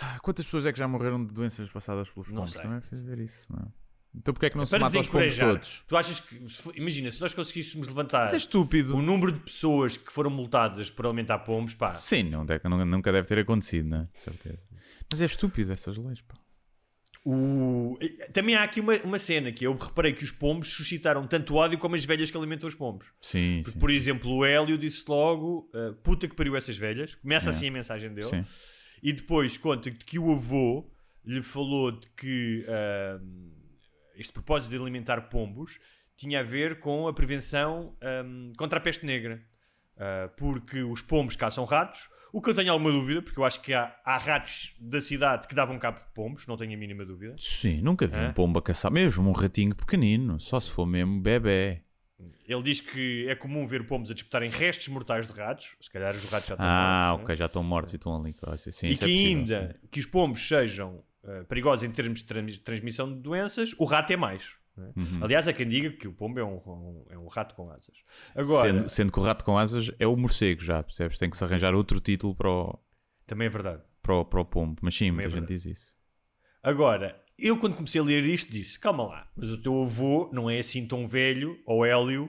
Ah, 0.00 0.18
Quantas 0.22 0.44
pessoas 0.44 0.64
é 0.66 0.72
que 0.72 0.78
já 0.78 0.86
morreram 0.86 1.24
de 1.24 1.32
doenças 1.32 1.68
passadas 1.70 2.08
pelos 2.10 2.28
pombos? 2.28 2.52
Também 2.52 2.76
é 2.76 2.80
preciso 2.80 3.04
ver 3.04 3.18
isso, 3.18 3.52
não 3.52 3.60
é? 3.60 3.72
Então 4.18 4.34
porquê 4.34 4.46
é 4.46 4.50
que 4.50 4.56
não 4.56 4.66
se 4.66 4.70
para 4.70 4.80
mata 4.80 4.98
os 4.98 5.08
pombos 5.08 5.38
todos? 5.38 5.82
Tu 5.86 5.96
achas 5.96 6.20
que, 6.20 6.48
se 6.48 6.70
imagina, 6.74 7.10
se 7.10 7.20
nós 7.20 7.32
conseguíssemos 7.32 7.86
levantar 7.86 8.32
é 8.32 8.36
estúpido. 8.36 8.96
o 8.96 9.00
número 9.02 9.32
de 9.32 9.40
pessoas 9.40 9.96
que 9.96 10.12
foram 10.12 10.30
multadas 10.30 10.90
por 10.90 11.06
alimentar 11.06 11.38
pombos, 11.40 11.74
pá, 11.74 11.92
Sim, 11.92 12.24
não 12.24 12.44
nunca, 12.84 13.12
deve 13.12 13.26
ter 13.26 13.38
acontecido, 13.38 13.88
não 13.88 13.98
é? 14.02 14.08
De 14.14 14.20
certeza. 14.20 14.58
Mas 15.10 15.20
é 15.22 15.24
estúpido 15.24 15.72
essas 15.72 15.96
leis, 15.96 16.20
pá. 16.20 16.34
o... 17.24 17.98
também 18.32 18.54
há 18.54 18.62
aqui 18.64 18.80
uma, 18.80 18.94
uma 18.98 19.18
cena 19.18 19.52
que 19.52 19.66
eu 19.66 19.74
reparei 19.76 20.12
que 20.12 20.24
os 20.24 20.30
pombos 20.30 20.68
suscitaram 20.72 21.26
tanto 21.26 21.54
ódio 21.54 21.78
como 21.78 21.94
as 21.94 22.04
velhas 22.04 22.30
que 22.30 22.36
alimentam 22.36 22.68
os 22.68 22.74
pombos. 22.74 23.06
Sim, 23.20 23.60
Porque, 23.62 23.72
sim. 23.72 23.78
por 23.78 23.90
exemplo, 23.90 24.30
o 24.30 24.44
Hélio 24.44 24.76
disse 24.76 25.04
logo: 25.08 25.70
ah, 25.74 25.94
puta 26.02 26.26
que 26.28 26.34
pariu 26.34 26.56
essas 26.56 26.76
velhas. 26.76 27.14
Começa 27.14 27.46
Yeah. 27.46 27.56
assim 27.58 27.68
a 27.68 27.72
mensagem 27.72 28.12
dele. 28.12 28.28
Sim. 28.28 28.44
E 29.02 29.12
depois 29.12 29.56
conta 29.56 29.90
que 29.90 30.18
o 30.18 30.32
avô 30.32 30.90
lhe 31.24 31.42
falou 31.42 31.92
de 31.92 32.06
que 32.16 32.64
ah, 32.68 33.20
este 34.18 34.32
propósito 34.32 34.70
de 34.70 34.76
alimentar 34.76 35.22
pombos 35.30 35.78
tinha 36.16 36.40
a 36.40 36.42
ver 36.42 36.80
com 36.80 37.08
a 37.08 37.14
prevenção 37.14 37.96
ah, 38.02 38.24
contra 38.58 38.78
a 38.78 38.82
peste 38.82 39.06
negra. 39.06 39.40
Ah, 39.96 40.30
porque 40.36 40.82
os 40.82 41.00
pombos 41.00 41.36
caçam 41.36 41.64
ratos. 41.64 42.08
O 42.30 42.42
que 42.42 42.50
eu 42.50 42.54
tenho 42.54 42.70
alguma 42.70 42.92
dúvida, 42.92 43.22
porque 43.22 43.40
eu 43.40 43.44
acho 43.44 43.60
que 43.62 43.72
há, 43.72 43.94
há 44.04 44.18
ratos 44.18 44.74
da 44.78 45.00
cidade 45.00 45.48
que 45.48 45.54
davam 45.54 45.78
cabo 45.78 45.98
de 45.98 46.04
pombos, 46.14 46.46
não 46.46 46.58
tenho 46.58 46.74
a 46.74 46.76
mínima 46.76 47.02
dúvida. 47.04 47.34
Sim, 47.38 47.80
nunca 47.80 48.06
vi 48.06 48.18
um 48.18 48.32
pombo 48.34 48.58
a 48.58 48.62
caçar, 48.62 48.90
mesmo 48.92 49.26
um 49.26 49.32
ratinho 49.32 49.74
pequenino, 49.74 50.38
só 50.38 50.60
se 50.60 50.70
for 50.70 50.84
mesmo 50.84 51.20
bebê. 51.22 51.82
Ele 52.46 52.62
diz 52.62 52.80
que 52.80 53.26
é 53.28 53.34
comum 53.34 53.66
ver 53.66 53.86
pombos 53.86 54.10
a 54.10 54.14
disputarem 54.14 54.50
restos 54.50 54.88
mortais 54.88 55.26
de 55.26 55.32
ratos. 55.32 55.74
Se 55.80 55.90
calhar 55.90 56.14
os 56.14 56.30
ratos 56.30 56.48
já 56.48 56.54
estão 56.54 56.66
Ah, 56.66 57.08
mortos, 57.10 57.18
né? 57.18 57.24
ok, 57.24 57.36
já 57.36 57.46
estão 57.46 57.62
mortos 57.64 57.92
e 57.92 57.96
estão 57.96 58.20
ali. 58.20 58.34
Sim, 58.58 58.88
e 58.88 58.92
isso 58.92 58.98
que 58.98 59.04
é 59.04 59.08
possível, 59.08 59.38
ainda 59.38 59.78
sim. 59.80 59.88
que 59.90 60.00
os 60.00 60.06
pombos 60.06 60.48
sejam 60.48 61.02
eh, 61.28 61.44
perigosos 61.44 61.82
em 61.84 61.90
termos 61.90 62.20
de 62.20 62.26
trans- 62.26 62.58
transmissão 62.58 63.12
de 63.12 63.20
doenças, 63.20 63.74
o 63.78 63.84
rato 63.84 64.12
é 64.12 64.16
mais. 64.16 64.44
né? 64.76 64.92
Uhum. 64.96 65.20
Aliás, 65.24 65.46
há 65.48 65.52
quem 65.52 65.68
diga 65.68 65.90
que 65.90 66.06
o 66.08 66.12
pombo 66.12 66.38
é 66.40 66.44
um, 66.44 66.56
um- 66.66 67.06
é 67.10 67.18
um 67.18 67.26
rato 67.28 67.54
com 67.54 67.70
asas. 67.70 67.96
Agora, 68.34 68.68
Sendo, 68.72 68.88
sendo 68.88 69.12
que 69.12 69.18
o 69.20 69.22
rato 69.22 69.44
com 69.44 69.58
asas 69.58 69.90
é 69.98 70.06
o 70.06 70.16
morcego 70.16 70.62
já, 70.62 70.82
percebes? 70.82 71.18
Tem 71.18 71.28
que 71.30 71.36
se 71.36 71.44
arranjar 71.44 71.74
outro 71.74 72.00
título 72.00 72.34
para 72.34 72.48
o, 72.50 72.78
também 73.26 73.46
é 73.46 73.50
verdade. 73.50 73.82
para 74.02 74.14
o, 74.14 74.24
para 74.24 74.40
o 74.40 74.44
pombo. 74.44 74.78
Mas 74.82 74.94
sim, 74.96 75.08
Também 75.08 75.26
muita 75.26 75.36
é 75.36 75.40
gente 75.40 75.48
diz 75.48 75.64
isso. 75.66 75.96
Agora, 76.62 77.20
eu 77.38 77.58
quando 77.58 77.76
comecei 77.76 78.00
a 78.00 78.04
ler 78.04 78.24
isto 78.24 78.50
disse: 78.50 78.78
calma 78.78 79.04
lá, 79.04 79.30
mas 79.36 79.50
o 79.50 79.60
teu 79.60 79.82
avô 79.82 80.28
não 80.32 80.48
é 80.50 80.58
assim 80.58 80.86
tão 80.86 81.06
velho, 81.06 81.58
ou 81.64 81.84
Hélio, 81.84 82.28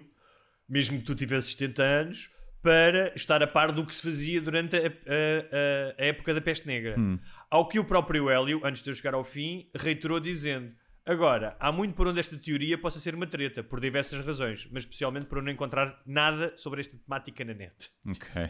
mesmo 0.67 0.99
que 0.99 1.05
tu 1.05 1.15
tivesses 1.15 1.51
70 1.51 1.83
anos, 1.83 2.29
para 2.61 3.13
estar 3.15 3.41
a 3.41 3.47
par 3.47 3.71
do 3.71 3.85
que 3.85 3.93
se 3.95 4.01
fazia 4.01 4.41
durante 4.41 4.75
a, 4.75 4.79
a- 4.79 4.83
a- 4.87 5.93
época 5.97 6.33
da 6.33 6.41
peste 6.41 6.67
negra. 6.67 6.95
Hum. 6.99 7.17
Ao 7.49 7.67
que 7.67 7.79
o 7.79 7.85
próprio 7.85 8.29
Hélio, 8.29 8.61
antes 8.63 8.83
de 8.83 8.89
eu 8.89 8.95
chegar 8.95 9.13
ao 9.13 9.23
fim, 9.23 9.69
reiterou 9.75 10.19
dizendo: 10.19 10.71
Agora, 11.05 11.55
há 11.59 11.71
muito 11.71 11.95
por 11.95 12.07
onde 12.07 12.19
esta 12.19 12.37
teoria 12.37 12.77
possa 12.77 12.99
ser 12.99 13.15
uma 13.15 13.25
treta, 13.25 13.63
por 13.63 13.79
diversas 13.79 14.23
razões, 14.25 14.67
mas 14.71 14.83
especialmente 14.83 15.25
por 15.25 15.37
eu 15.39 15.43
não 15.43 15.51
encontrar 15.51 16.01
nada 16.05 16.53
sobre 16.57 16.81
esta 16.81 16.97
temática 16.97 17.43
na 17.45 17.53
net. 17.53 17.89
Ok. 18.05 18.49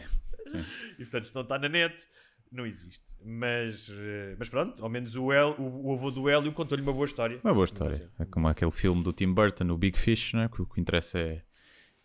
E 0.98 1.04
portanto, 1.04 1.24
se 1.24 1.34
não 1.34 1.42
está 1.42 1.58
na 1.58 1.68
net, 1.68 1.94
não 2.50 2.66
existe. 2.66 3.04
Mas, 3.24 3.88
eh, 3.92 4.34
mas 4.38 4.48
pronto, 4.48 4.82
ao 4.82 4.88
menos 4.88 5.14
o, 5.14 5.30
El, 5.32 5.54
o, 5.58 5.88
o 5.90 5.94
avô 5.94 6.10
do 6.10 6.28
Hélio 6.28 6.50
contou-lhe 6.52 6.82
uma 6.82 6.92
boa 6.92 7.04
história. 7.04 7.38
Uma 7.44 7.52
boa 7.54 7.66
história. 7.66 8.10
É 8.18 8.24
como 8.24 8.48
aquele 8.48 8.70
filme 8.72 9.02
do 9.04 9.12
Tim 9.12 9.32
Burton, 9.32 9.70
o 9.70 9.76
Big 9.76 9.96
Fish, 9.96 10.32
né? 10.32 10.48
que 10.52 10.60
o 10.62 10.66
que 10.66 10.80
interessa 10.80 11.18
é. 11.20 11.42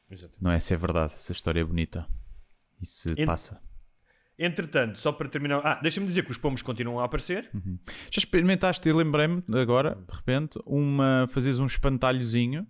Exatamente. 0.09 0.43
Não 0.43 0.51
é 0.51 0.59
se 0.59 0.73
é 0.73 0.77
verdade, 0.77 1.13
se 1.21 1.31
a 1.31 1.33
história 1.33 1.59
é 1.59 1.63
bonita. 1.63 2.07
E 2.81 2.85
se 2.85 3.11
Ent- 3.11 3.25
passa. 3.25 3.61
Entretanto, 4.37 4.99
só 4.99 5.11
para 5.11 5.29
terminar. 5.29 5.61
Ah, 5.63 5.79
deixa-me 5.81 6.05
dizer 6.05 6.23
que 6.25 6.31
os 6.31 6.37
pomos 6.37 6.61
continuam 6.61 6.99
a 6.99 7.05
aparecer. 7.05 7.49
Já 8.11 8.17
experimentaste, 8.19 8.87
eu 8.89 8.95
lembrei-me 8.97 9.41
agora, 9.59 9.95
de 9.95 10.13
repente, 10.13 10.59
uma, 10.65 11.25
fazes 11.31 11.57
um 11.57 11.65
espantalhozinho, 11.65 12.67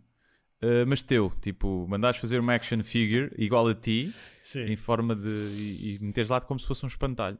eh, 0.61 0.85
mas 0.85 1.01
teu, 1.01 1.31
tipo, 1.41 1.87
mandares 1.89 2.19
fazer 2.19 2.39
uma 2.39 2.53
action 2.53 2.83
figure 2.83 3.33
igual 3.37 3.67
a 3.67 3.73
ti, 3.73 4.13
em 4.55 4.75
forma 4.75 5.15
de. 5.15 5.27
e, 5.27 5.95
e 5.95 5.99
meteres 5.99 6.29
lá 6.29 6.39
como 6.39 6.59
se 6.59 6.67
fosse 6.67 6.85
um 6.85 6.87
espantalho. 6.87 7.39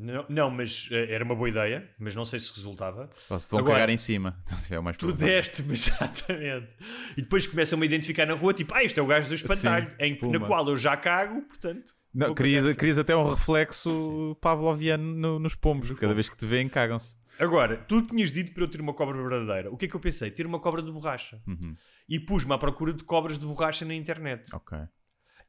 Não, 0.00 0.24
não, 0.28 0.48
mas 0.50 0.88
eh, 0.92 1.12
era 1.12 1.24
uma 1.24 1.34
boa 1.34 1.48
ideia, 1.48 1.90
mas 1.98 2.14
não 2.14 2.24
sei 2.24 2.38
se 2.38 2.54
resultava. 2.54 3.10
Ou 3.28 3.38
se 3.38 3.50
vão 3.50 3.58
Agora, 3.58 3.74
cagar 3.74 3.90
em 3.90 3.98
cima. 3.98 4.40
Então, 4.46 4.76
é 4.76 4.78
o 4.78 4.82
mais 4.82 4.96
Tu 4.96 5.06
provável. 5.06 5.26
deste-me, 5.26 5.72
exatamente. 5.74 6.68
E 7.16 7.22
depois 7.22 7.46
começam-me 7.48 7.84
a 7.84 7.86
identificar 7.86 8.24
na 8.24 8.34
rua, 8.34 8.54
tipo, 8.54 8.72
ah, 8.74 8.84
este 8.84 9.00
é 9.00 9.02
o 9.02 9.06
gajo 9.06 9.28
do 9.28 9.34
espantalho, 9.34 9.88
Sim, 9.90 9.94
em, 9.98 10.16
que- 10.16 10.24
na 10.26 10.32
puma. 10.34 10.46
qual 10.46 10.68
eu 10.68 10.76
já 10.76 10.96
cago, 10.96 11.42
portanto. 11.42 11.92
Não, 12.14 12.28
vou 12.28 12.34
querias, 12.36 12.62
cagar. 12.62 12.76
querias 12.76 12.98
até 12.98 13.14
um 13.16 13.28
reflexo 13.28 14.36
pavloviano 14.40 15.14
no- 15.16 15.38
nos 15.38 15.54
pombos. 15.54 15.90
Cada 15.92 16.14
vez 16.14 16.28
que 16.30 16.36
te 16.36 16.46
veem, 16.46 16.68
cagam-se. 16.68 17.16
Agora, 17.38 17.76
tu 17.76 18.02
tinhas 18.02 18.32
dito 18.32 18.52
para 18.52 18.64
eu 18.64 18.68
ter 18.68 18.80
uma 18.80 18.94
cobra 18.94 19.16
verdadeira. 19.16 19.70
O 19.70 19.76
que 19.76 19.84
é 19.84 19.88
que 19.88 19.94
eu 19.94 20.00
pensei? 20.00 20.30
Ter 20.30 20.46
uma 20.46 20.58
cobra 20.58 20.82
de 20.82 20.90
borracha. 20.90 21.40
Uhum. 21.46 21.74
E 22.08 22.18
pus-me 22.18 22.52
à 22.52 22.58
procura 22.58 22.92
de 22.92 23.04
cobras 23.04 23.38
de 23.38 23.44
borracha 23.46 23.84
na 23.84 23.94
internet. 23.94 24.44
Ok. 24.54 24.76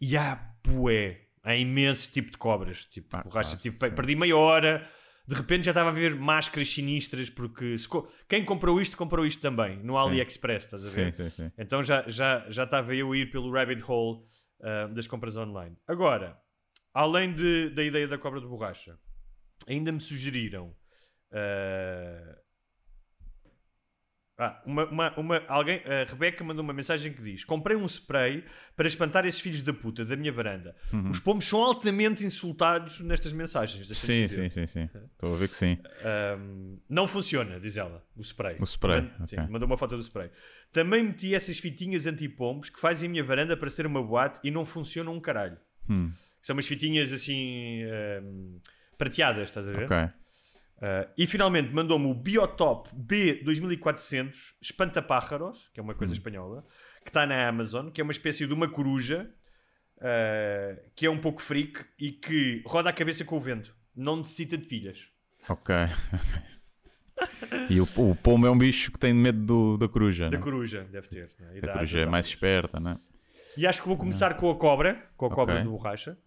E 0.02 0.16
há 0.16 0.40
bué, 0.64 1.22
há 1.44 1.56
imenso 1.56 2.10
tipo 2.12 2.32
de 2.32 2.38
cobras. 2.38 2.86
Tipo, 2.86 3.16
Ah, 3.18 3.24
borracha. 3.24 3.50
claro, 3.50 3.62
tipo, 3.62 3.86
sim. 3.86 3.92
perdi 3.96 4.16
meia 4.16 4.36
hora. 4.38 4.90
De 5.28 5.36
repente 5.36 5.66
já 5.66 5.72
estava 5.72 5.90
a 5.90 5.92
ver 5.92 6.16
máscaras 6.16 6.70
sinistras, 6.74 7.30
porque 7.30 7.76
co- 7.88 8.08
quem 8.28 8.44
comprou 8.44 8.82
isto, 8.82 8.98
comprou 8.98 9.24
isto 9.28 9.40
também, 9.42 9.78
no 9.84 9.94
Sim. 9.94 10.00
AliExpress, 10.00 10.64
estás 10.66 10.84
a 10.88 10.90
ver? 10.90 11.14
Sim, 11.14 11.24
sim, 11.24 11.30
sim. 11.30 11.52
Então 11.56 11.84
já, 11.84 12.04
já, 12.08 12.44
já 12.50 12.64
estava 12.64 12.96
eu 12.96 13.12
a 13.12 13.18
ir 13.18 13.30
pelo 13.30 13.52
rabbit 13.52 13.84
hole 13.88 14.24
ah, 14.62 14.88
das 14.88 15.06
compras 15.06 15.36
online. 15.38 15.78
Agora, 15.88 16.36
além 16.96 17.32
de- 17.34 17.70
da 17.70 17.84
ideia 17.84 18.08
da 18.08 18.18
cobra 18.18 18.40
de 18.42 18.48
borracha, 18.48 18.98
ainda 19.68 19.92
me 19.92 20.00
sugeriram 20.00 20.76
ah, 21.32 22.36
ah, 24.40 24.62
uma, 24.66 24.86
uma, 24.86 25.14
uma- 25.20 25.44
alguém, 25.48 25.82
a 25.86 26.10
Rebeca 26.10 26.44
mandou 26.44 26.64
uma 26.64 26.74
mensagem 26.74 27.12
que 27.14 27.22
diz: 27.22 27.44
Comprei 27.44 27.76
um 27.78 27.86
spray 27.86 28.44
para 28.76 28.88
espantar 28.88 29.26
esses 29.26 29.42
filhos 29.42 29.62
da 29.62 29.74
puta 29.74 30.06
da 30.06 30.16
minha 30.16 30.32
varanda. 30.32 30.76
Os 31.12 31.20
pomos 31.20 31.46
são 31.46 31.62
altamente 31.64 32.24
insultados 32.26 33.00
nestas 33.02 33.34
mensagens. 33.34 33.88
Uhum. 33.88 33.94
Sim, 33.94 34.28
sim, 34.28 34.50
sim, 34.50 34.66
sim. 34.66 34.90
Estou 35.12 35.34
a 35.34 35.38
ver 35.38 35.50
que 35.50 35.56
sim. 35.56 35.78
Um, 36.40 36.80
não 36.90 37.08
funciona, 37.08 37.60
diz 37.60 37.76
ela, 37.78 38.04
o 38.16 38.22
spray. 38.22 38.56
O 38.60 38.64
spray, 38.66 39.02
Man- 39.02 39.28
sim, 39.28 39.36
ok. 39.36 39.48
mandou 39.50 39.68
uma 39.68 39.78
foto 39.78 39.96
do 39.98 40.02
spray. 40.02 40.30
Também 40.72 41.04
meti 41.04 41.36
essas 41.36 41.60
fitinhas 41.60 42.06
anti-pombos 42.06 42.70
que 42.70 42.80
fazem 42.80 43.08
a 43.08 43.12
minha 43.12 43.24
varanda 43.24 43.58
para 43.58 43.70
ser 43.70 43.86
uma 43.86 44.02
boate 44.02 44.40
e 44.44 44.50
não 44.50 44.64
funcionam 44.64 45.14
um 45.14 45.20
caralho. 45.20 45.58
Hum, 45.90 46.12
São 46.42 46.56
umas 46.56 46.66
fitinhas 46.68 47.12
assim 47.12 47.82
um, 48.24 48.60
prateadas, 48.98 49.50
estás 49.50 49.68
a 49.68 49.72
ver? 49.72 49.86
ok. 49.86 50.10
Uh, 50.80 51.12
e 51.18 51.28
finalmente 51.28 51.74
mandou-me 51.74 52.06
o 52.08 52.14
Biotop 52.14 52.90
B2400 52.96 54.34
Espantapájaros, 54.62 55.70
que 55.74 55.80
é 55.80 55.84
uma 55.84 55.94
Hum. 55.94 55.98
coisa 55.98 56.14
espanhola, 56.14 56.66
que 57.04 57.10
está 57.10 57.26
na 57.28 57.48
Amazon, 57.50 57.90
que 57.90 58.00
é 58.00 58.04
uma 58.04 58.14
espécie 58.14 58.48
de 58.48 58.54
uma 58.54 58.70
coruja 58.70 59.30
uh, 59.98 60.80
que 60.96 61.06
é 61.06 61.10
um 61.10 61.20
pouco 61.20 61.42
freak 61.42 61.84
e 62.00 62.12
que 62.14 62.62
roda 62.66 62.90
a 62.90 62.94
cabeça 62.94 63.26
com 63.26 63.36
o 63.38 63.42
vento. 63.42 63.76
Não 63.96 64.16
necessita 64.18 64.58
de 64.58 64.66
pilhas. 64.66 65.06
Ok. 65.50 65.76
e 67.70 67.82
o, 67.82 67.84
o 67.98 68.16
pombo 68.16 68.48
é 68.48 68.52
um 68.52 68.58
bicho 68.58 68.92
que 68.92 69.00
tem 69.00 69.14
medo 69.14 69.40
do- 69.46 69.78
da 69.78 69.88
coruja. 69.90 70.30
Da 70.30 70.38
né? 70.38 70.44
coruja, 70.44 70.86
deve 70.90 71.08
ter. 71.10 71.30
né? 71.40 71.60
A 71.62 71.74
coruja 71.74 72.00
é 72.00 72.06
mais 72.06 72.26
esperta, 72.28 72.80
né? 72.80 72.98
E 73.58 73.68
acho 73.68 73.82
que 73.82 73.88
vou 73.88 73.98
começar 73.98 74.36
com 74.36 74.50
a 74.50 74.56
cobra, 74.56 75.10
com 75.18 75.26
a 75.26 75.30
cobra 75.30 75.56
Ok. 75.56 75.64
de 75.66 75.70
borracha. 75.70 76.18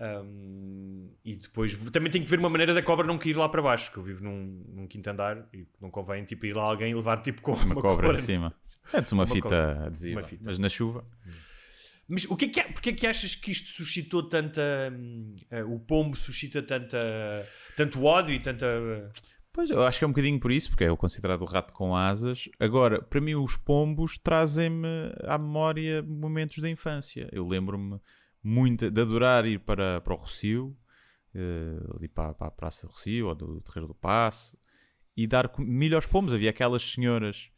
Um, 0.00 1.10
e 1.24 1.34
depois 1.36 1.76
também 1.90 2.10
tenho 2.10 2.24
que 2.24 2.30
ver 2.30 2.38
uma 2.38 2.48
maneira 2.48 2.72
da 2.72 2.82
cobra 2.82 3.06
não 3.06 3.18
cair 3.18 3.36
lá 3.36 3.48
para 3.48 3.60
baixo, 3.60 3.90
que 3.90 3.98
eu 3.98 4.02
vivo 4.02 4.22
num, 4.22 4.64
num 4.68 4.86
quinto 4.86 5.10
andar 5.10 5.48
e 5.52 5.66
não 5.80 5.90
convém 5.90 6.24
tipo, 6.24 6.46
ir 6.46 6.54
lá 6.54 6.62
alguém 6.62 6.92
e 6.92 6.94
levar 6.94 7.20
tipo 7.20 7.42
com 7.42 7.52
Uma, 7.52 7.74
cobra, 7.74 8.12
em 8.12 8.14
em 8.14 8.18
cima. 8.18 8.54
Antes 8.94 9.10
uma, 9.12 9.24
Uma 9.24 9.34
fita 9.34 9.42
cobra. 9.48 9.86
adesiva. 9.86 10.20
Uma 10.20 10.28
fita. 10.28 10.42
Mas 10.46 10.58
na 10.58 10.68
chuva. 10.68 11.04
Mas 12.08 12.24
o 12.24 12.36
que 12.36 12.46
é 12.46 12.48
que, 12.48 12.60
é- 12.60 12.68
porque 12.72 12.90
é 12.90 12.92
que 12.92 13.06
achas 13.06 13.34
que 13.34 13.50
isto 13.50 13.68
suscitou 13.68 14.22
tanta. 14.22 14.62
eh, 15.50 15.64
o 15.64 15.78
pombo 15.78 16.16
suscita 16.16 16.62
tanta, 16.62 16.98
tanto 17.76 18.02
ódio 18.04 18.34
e 18.34 18.40
tanta. 18.40 18.66
Pois, 19.52 19.68
eu 19.70 19.82
acho 19.84 19.98
que 19.98 20.04
é 20.04 20.06
um 20.08 20.12
bocadinho 20.12 20.38
por 20.38 20.52
isso, 20.52 20.70
porque 20.70 20.84
é 20.84 20.90
o 20.90 20.96
considerado 20.96 21.42
o 21.42 21.44
rato 21.44 21.72
com 21.74 21.94
asas. 21.94 22.48
Agora, 22.60 23.02
para 23.02 23.20
mim, 23.20 23.34
os 23.34 23.56
pombos 23.56 24.16
trazem-me 24.16 24.86
à 25.24 25.36
memória 25.36 26.00
momentos 26.02 26.58
da 26.60 26.70
infância. 26.70 27.28
Eu 27.32 27.46
lembro-me 27.46 27.98
muito 28.48 28.90
de 28.90 29.00
adorar 29.00 29.44
ir 29.46 29.60
para, 29.60 30.00
para 30.00 30.14
o 30.14 30.16
Rocio, 30.16 30.76
eh, 31.34 31.78
ali 31.96 32.08
para, 32.08 32.32
para 32.34 32.46
a 32.48 32.50
Praça 32.50 32.86
do 32.86 32.90
Rocio, 32.90 33.26
ou 33.28 33.34
do 33.34 33.60
Terreiro 33.60 33.88
do 33.88 33.94
Passo, 33.94 34.56
e 35.16 35.26
dar 35.26 35.50
milho 35.58 35.96
aos 35.96 36.06
pombos. 36.06 36.32
Havia 36.32 36.50
aquelas 36.50 36.82
senhoras. 36.82 37.50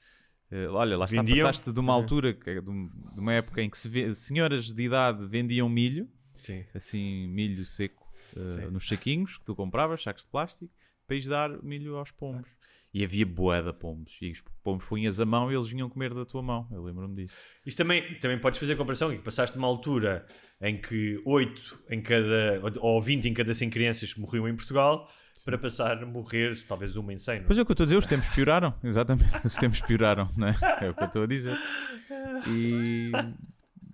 eh, 0.51 0.67
olha, 0.69 0.97
lá 0.99 1.05
está, 1.05 1.23
Vendiam? 1.23 1.47
passaste 1.47 1.73
de 1.73 1.79
uma 1.79 1.93
altura, 1.93 2.35
que 2.35 2.51
é 2.51 2.61
de, 2.61 2.69
um- 2.69 2.91
uma 3.17 3.33
época 3.33 3.63
em 3.63 3.71
que 3.71 3.79
se 3.79 3.89
vê- 3.89 4.13
senhoras 4.15 4.73
de 4.75 4.83
idade 4.83 5.25
vendiam 5.29 5.69
milho, 5.69 6.09
Sim. 6.43 6.65
assim, 6.75 7.29
milho 7.29 7.65
seco 7.65 8.11
Sim. 8.35 8.67
nos 8.73 8.89
saquinhos 8.89 9.39
que 9.39 9.45
tu 9.45 9.55
compravas, 9.55 10.03
sacos 10.03 10.25
de 10.25 10.31
plástico, 10.31 10.69
para 11.07 11.17
ires 11.17 11.29
dar 11.29 11.63
milho 11.63 11.97
aos 11.97 12.11
pombos. 12.11 12.49
E 12.93 13.05
havia 13.05 13.25
boeda 13.25 13.73
pombos. 13.73 14.19
E 14.21 14.33
os 14.33 14.43
pombos 14.65 14.85
punhas 14.85 15.21
a 15.21 15.25
mão 15.25 15.51
e 15.51 15.55
eles 15.55 15.69
vinham 15.69 15.89
comer 15.89 16.13
da 16.13 16.25
tua 16.25 16.43
mão. 16.43 16.67
Eu 16.73 16.83
lembro-me 16.83 17.15
disso. 17.15 17.37
Isso 17.65 17.77
também, 17.77 18.19
também 18.19 18.39
podes 18.39 18.59
fazer 18.59 18.73
a 18.73 18.77
comparação, 18.77 19.11
que 19.11 19.19
passaste 19.23 19.57
uma 19.57 19.69
altura 19.69 20.27
em 20.61 20.81
que 20.81 21.21
8 21.25 21.85
em 21.91 22.03
cada, 22.03 22.61
ou 22.81 23.01
20 23.01 23.27
em 23.27 23.35
cada 23.35 23.55
100 23.55 23.71
crianças 23.71 24.15
morriam 24.17 24.49
em 24.49 24.57
Portugal, 24.57 25.09
para 25.45 25.57
passar 25.57 26.03
a 26.03 26.07
morrer 26.07 26.53
talvez 26.67 26.97
uma 26.97 27.13
em 27.13 27.19
100. 27.19 27.35
não 27.37 27.43
é? 27.43 27.47
Pois 27.47 27.59
é 27.59 27.63
o 27.63 27.65
que 27.65 27.71
eu 27.71 27.75
estou 27.75 27.85
a 27.85 27.87
dizer, 27.87 27.99
os 27.99 28.07
tempos 28.07 28.29
pioraram. 28.29 28.75
Exatamente, 28.85 29.47
os 29.47 29.55
tempos 29.55 29.81
pioraram, 29.83 30.29
não 30.37 30.49
é? 30.49 30.57
É 30.81 30.91
o 30.91 30.95
que 30.95 31.03
eu 31.03 31.07
estou 31.07 31.23
a 31.23 31.27
dizer. 31.27 31.57
E 32.49 33.11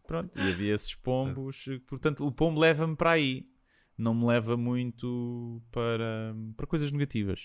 pronto, 0.06 0.38
e 0.38 0.52
havia 0.52 0.74
esses 0.74 0.94
pombos. 0.94 1.64
Portanto, 1.87 2.26
o 2.26 2.32
pombo 2.32 2.61
leva-me 2.61 2.96
para 2.96 3.12
aí. 3.12 3.46
Não 3.98 4.14
me 4.14 4.26
leva 4.26 4.56
muito 4.56 5.62
para, 5.70 6.35
para 6.56 6.66
coisas 6.66 6.92
negativas. 6.92 7.40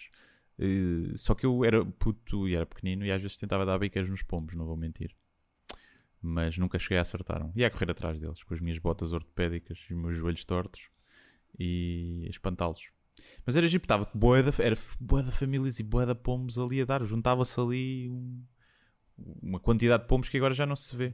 Eh, 0.61 1.13
Só 1.17 1.33
que 1.33 1.45
eu 1.45 1.65
era 1.65 1.83
puto 1.83 2.47
e 2.47 2.55
era 2.55 2.65
pequenino 2.65 3.03
e 3.05 3.11
às 3.11 3.21
vezes 3.21 3.35
tentava 3.37 3.65
dar 3.65 3.79
bicas 3.79 4.07
nos 4.09 4.21
pombos, 4.21 4.55
não 4.55 4.65
vou 4.65 4.77
mentir. 4.77 5.15
Mas 6.21 6.55
nunca 6.57 6.77
cheguei 6.77 6.99
a 6.99 7.01
acertar. 7.01 7.49
E 7.55 7.65
a 7.65 7.69
correr 7.71 7.89
atrás 7.89 8.19
deles, 8.19 8.43
com 8.43 8.53
as 8.53 8.59
minhas 8.61 8.77
botas 8.77 9.11
ortopédicas 9.11 9.79
e 9.89 9.93
os 9.93 9.99
meus 9.99 10.15
joelhos 10.17 10.45
tortos 10.45 10.89
e 11.57 12.27
espantá-los. 12.29 12.91
Mas 13.45 13.55
era 13.55 13.67
giro, 13.67 13.83
estava 13.83 14.09
boa 14.13 14.41
da, 14.43 14.51
era 14.63 14.77
boa 14.99 15.23
da 15.23 15.31
famílias 15.31 15.79
e 15.79 15.83
boa 15.83 16.05
da 16.05 16.13
pombos 16.15 16.57
ali 16.59 16.79
a 16.81 16.85
dar. 16.85 17.03
Juntava-se 17.03 17.59
ali 17.59 18.07
um- 18.09 18.43
uma 19.41 19.59
quantidade 19.59 20.03
de 20.03 20.09
pombos 20.09 20.29
que 20.29 20.37
agora 20.37 20.53
já 20.53 20.65
não 20.65 20.75
se 20.75 20.95
vê. 20.95 21.13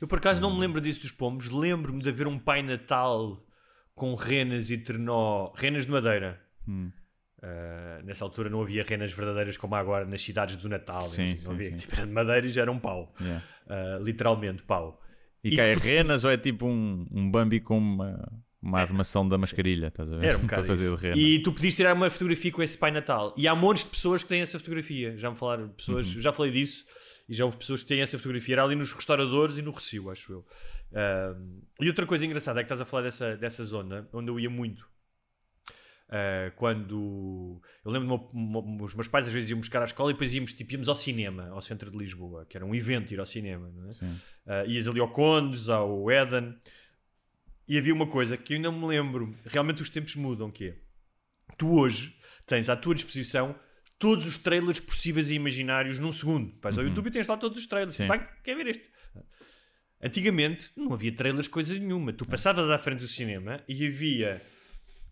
Eu 0.00 0.06
por 0.06 0.18
acaso 0.18 0.40
não 0.40 0.52
me 0.54 0.60
lembro 0.60 0.80
disso 0.82 1.00
dos 1.00 1.10
pombos, 1.10 1.48
lembro-me 1.48 2.02
de 2.02 2.10
haver 2.10 2.26
um 2.26 2.38
Pai 2.38 2.62
Natal 2.62 3.42
com 3.94 4.14
renas 4.14 4.68
e 4.70 4.76
trenó, 4.78 5.50
renas 5.54 5.86
de 5.86 5.90
madeira. 5.90 6.40
Hum. 6.68 6.92
Uh, 7.42 8.04
nessa 8.04 8.24
altura 8.24 8.48
não 8.48 8.60
havia 8.62 8.84
renas 8.84 9.12
verdadeiras 9.12 9.56
como 9.56 9.74
há 9.74 9.78
agora 9.80 10.04
nas 10.04 10.22
cidades 10.22 10.54
do 10.56 10.68
Natal. 10.68 11.02
Sim, 11.02 11.36
sim, 11.36 11.44
não 11.44 11.52
havia, 11.54 11.70
sim. 11.70 11.76
tipo, 11.76 11.94
era 11.96 12.06
de 12.06 12.12
madeira 12.12 12.46
e 12.46 12.50
já 12.52 12.62
era 12.62 12.70
um 12.70 12.78
pau. 12.78 13.12
Yeah. 13.20 13.42
Uh, 13.66 14.02
literalmente 14.04 14.62
pau. 14.62 15.00
E, 15.42 15.54
E 15.54 15.56
cai 15.56 15.74
tu- 15.74 15.80
renas 15.80 16.24
ou 16.24 16.30
é 16.30 16.36
tipo 16.36 16.66
um, 16.66 17.04
um 17.10 17.28
Bambi 17.30 17.58
com 17.58 17.76
uma, 17.76 18.32
uma 18.62 18.78
armação 18.80 19.28
da 19.28 19.36
mascarilha, 19.36 19.88
estás 19.88 20.12
a 20.12 20.16
ver? 20.18 20.26
Era 20.28 20.38
um 20.38 20.42
bocado 20.46 20.66
fazer 20.66 20.94
rena. 20.94 21.16
E 21.16 21.42
tu 21.42 21.52
podias 21.52 21.74
tirar 21.74 21.94
uma 21.94 22.08
fotografia 22.10 22.52
com 22.52 22.62
esse 22.62 22.78
Pai 22.78 22.92
Natal. 22.92 23.34
E 23.36 23.48
há 23.48 23.56
montes 23.56 23.82
de 23.82 23.90
pessoas 23.90 24.22
que 24.22 24.28
têm 24.28 24.40
essa 24.40 24.56
fotografia. 24.58 25.16
Já 25.18 25.28
me 25.28 25.36
falaram, 25.36 25.68
pessoas, 25.70 26.14
Uhum. 26.14 26.20
já 26.20 26.32
falei 26.32 26.52
disso. 26.52 26.84
E 27.28 27.34
já 27.34 27.44
houve 27.44 27.56
pessoas 27.56 27.82
que 27.82 27.88
têm 27.88 28.00
essa 28.02 28.16
fotografia. 28.18 28.54
Era 28.54 28.62
ali 28.64 28.76
nos 28.76 28.92
restauradores 28.92 29.58
e 29.58 29.62
no 29.62 29.72
Recio, 29.72 30.10
acho 30.10 30.32
eu. 30.32 30.46
Um, 30.92 31.60
e 31.80 31.88
outra 31.88 32.06
coisa 32.06 32.24
engraçada 32.24 32.60
é 32.60 32.62
que 32.62 32.66
estás 32.66 32.80
a 32.80 32.84
falar 32.84 33.02
dessa, 33.04 33.36
dessa 33.36 33.64
zona 33.64 34.06
onde 34.12 34.30
eu 34.30 34.38
ia 34.38 34.50
muito. 34.50 34.86
Uh, 36.12 36.52
quando 36.56 37.58
eu 37.82 37.90
lembro 37.90 38.28
os 38.84 38.94
meus 38.94 39.08
pais 39.08 39.26
às 39.26 39.32
vezes 39.32 39.48
iam 39.48 39.58
buscar 39.58 39.80
à 39.80 39.86
escola 39.86 40.10
e 40.10 40.12
depois 40.12 40.34
íamos, 40.34 40.52
tipo, 40.52 40.70
íamos 40.70 40.86
ao 40.86 40.94
cinema, 40.94 41.48
ao 41.48 41.62
centro 41.62 41.90
de 41.90 41.96
Lisboa, 41.96 42.44
que 42.44 42.54
era 42.54 42.66
um 42.66 42.74
evento 42.74 43.14
ir 43.14 43.18
ao 43.18 43.24
cinema, 43.24 43.70
não 43.74 43.88
é? 43.88 43.92
Sim. 43.94 44.20
Uh, 44.46 44.68
ias 44.68 44.86
ali 44.86 45.00
ao 45.00 45.08
Condes, 45.08 45.70
ao 45.70 46.10
Eden, 46.10 46.54
e 47.66 47.78
havia 47.78 47.94
uma 47.94 48.06
coisa 48.06 48.36
que 48.36 48.52
eu 48.52 48.56
ainda 48.56 48.70
me 48.70 48.86
lembro, 48.86 49.34
realmente 49.46 49.80
os 49.80 49.88
tempos 49.88 50.14
mudam, 50.14 50.50
que 50.50 50.66
é, 50.66 50.74
tu 51.56 51.72
hoje 51.78 52.14
tens 52.44 52.68
à 52.68 52.76
tua 52.76 52.94
disposição 52.94 53.54
todos 53.98 54.26
os 54.26 54.36
trailers 54.36 54.80
possíveis 54.80 55.30
e 55.30 55.34
imaginários 55.34 55.98
num 55.98 56.12
segundo. 56.12 56.52
Vais 56.60 56.76
ao 56.76 56.82
Uhum. 56.84 56.90
YouTube 56.90 57.06
e 57.06 57.10
tens 57.10 57.26
lá 57.26 57.38
todos 57.38 57.56
os 57.58 57.66
trailers. 57.66 57.94
Sim. 57.94 58.06
Vai, 58.06 58.28
quer 58.44 58.54
ver 58.54 58.66
este? 58.66 58.84
Antigamente 60.02 60.70
não 60.76 60.92
havia 60.92 61.12
trailers 61.12 61.46
coisa 61.48 61.72
nenhuma. 61.78 62.12
Tu 62.12 62.26
passavas 62.26 62.68
à 62.68 62.76
frente 62.76 62.98
do 62.98 63.08
cinema 63.08 63.62
e 63.68 63.86
havia 63.86 64.42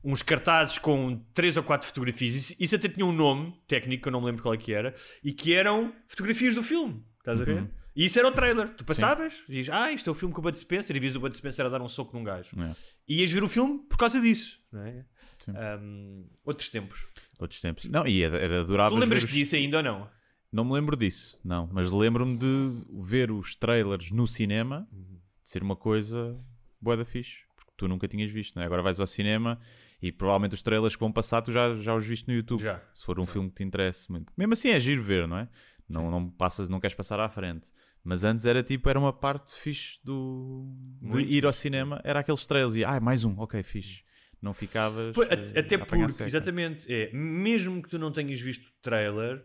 uns 0.02 0.22
cartazes 0.22 0.78
com 0.78 1.16
três 1.34 1.56
ou 1.56 1.62
quatro 1.62 1.86
fotografias. 1.86 2.34
Isso, 2.34 2.56
isso 2.58 2.76
até 2.76 2.88
tinha 2.88 3.04
um 3.04 3.12
nome 3.12 3.54
técnico, 3.66 4.02
que 4.04 4.08
eu 4.08 4.12
não 4.12 4.20
me 4.20 4.26
lembro 4.26 4.42
qual 4.42 4.54
é 4.54 4.56
que 4.58 4.72
era, 4.72 4.94
e 5.22 5.32
que 5.32 5.52
eram 5.54 5.92
fotografias 6.08 6.54
do 6.54 6.62
filme. 6.62 7.02
Estás 7.18 7.40
a 7.40 7.44
ver? 7.44 7.70
E 7.94 8.04
isso 8.06 8.18
era 8.18 8.28
o 8.28 8.32
trailer. 8.32 8.70
Tu 8.74 8.84
passavas 8.84 9.34
e 9.48 9.52
dizes, 9.52 9.70
ah, 9.70 9.92
isto 9.92 10.08
é 10.08 10.12
o 10.12 10.14
filme 10.14 10.32
com 10.32 10.40
o 10.40 10.42
Bud 10.44 10.58
Spencer, 10.58 10.96
e 10.96 11.00
vias 11.00 11.14
o 11.16 11.20
Bud 11.20 11.36
Spencer 11.36 11.66
a 11.66 11.68
dar 11.68 11.82
um 11.82 11.88
soco 11.88 12.16
num 12.16 12.24
gajo. 12.24 12.48
É. 12.62 12.74
E 13.08 13.20
ias 13.20 13.30
ver 13.32 13.42
o 13.42 13.48
filme 13.48 13.80
por 13.88 13.98
causa 13.98 14.20
disso. 14.20 14.58
Não 14.72 14.82
é? 14.82 15.04
Um, 15.48 16.26
outros 16.44 16.68
tempos. 16.68 17.06
Outros 17.38 17.60
tempos. 17.60 17.84
Não, 17.86 18.06
e 18.06 18.22
era, 18.22 18.38
era 18.38 18.60
adorável. 18.60 18.96
Tu 18.96 19.00
lembras 19.00 19.24
os- 19.24 19.30
disso 19.30 19.56
ainda 19.56 19.78
ou 19.78 19.82
não? 19.82 20.08
Não 20.52 20.64
me 20.64 20.72
lembro 20.72 20.96
disso, 20.96 21.38
não. 21.44 21.68
Mas 21.72 21.90
lembro-me 21.90 22.36
de 22.36 22.84
ver 23.06 23.30
os 23.30 23.54
trailers 23.54 24.10
no 24.10 24.26
cinema, 24.26 24.88
de 24.92 25.50
ser 25.50 25.62
uma 25.62 25.76
coisa 25.76 26.38
boa 26.80 26.96
da 26.96 27.04
fixe. 27.04 27.38
Porque 27.56 27.72
tu 27.76 27.86
nunca 27.88 28.08
tinhas 28.08 28.30
visto, 28.30 28.56
não 28.56 28.62
é? 28.62 28.66
Agora 28.66 28.82
vais 28.82 28.98
ao 28.98 29.06
cinema 29.06 29.60
e 30.02 30.10
provavelmente 30.10 30.54
os 30.54 30.62
trailers 30.62 30.94
que 30.96 31.00
vão 31.00 31.12
passar 31.12 31.42
tu 31.42 31.52
já, 31.52 31.74
já 31.76 31.94
os 31.94 32.06
viste 32.06 32.26
no 32.28 32.34
YouTube. 32.34 32.62
Já. 32.62 32.80
Se 32.94 33.04
for 33.04 33.18
um 33.20 33.26
filme 33.26 33.48
que 33.50 33.56
te 33.56 33.64
interesse 33.64 34.10
muito. 34.10 34.32
Mesmo 34.36 34.52
assim 34.52 34.70
é 34.70 34.80
giro 34.80 35.02
ver, 35.02 35.26
não 35.28 35.38
é? 35.38 35.48
Não, 35.88 36.10
não 36.10 36.28
passas, 36.30 36.68
não 36.68 36.80
queres 36.80 36.94
passar 36.94 37.20
à 37.20 37.28
frente. 37.28 37.66
Mas 38.02 38.24
antes 38.24 38.46
era 38.46 38.62
tipo, 38.62 38.88
era 38.88 38.98
uma 38.98 39.12
parte 39.12 39.52
fixe 39.54 39.98
do, 40.02 40.74
de 41.02 41.20
ir 41.22 41.44
ao 41.44 41.52
cinema, 41.52 42.00
era 42.02 42.20
aqueles 42.20 42.46
trailers 42.46 42.74
e 42.74 42.84
ah, 42.84 42.98
mais 42.98 43.24
um, 43.24 43.38
ok, 43.38 43.62
fixe. 43.62 44.02
Não 44.40 44.54
ficavas. 44.54 45.12
Pois, 45.14 45.28
eh, 45.30 45.58
até 45.58 45.76
porque, 45.76 46.22
exatamente, 46.22 46.90
é, 46.90 47.12
mesmo 47.12 47.82
que 47.82 47.90
tu 47.90 47.98
não 47.98 48.10
tenhas 48.10 48.40
visto 48.40 48.64
o 48.68 48.72
trailer, 48.80 49.44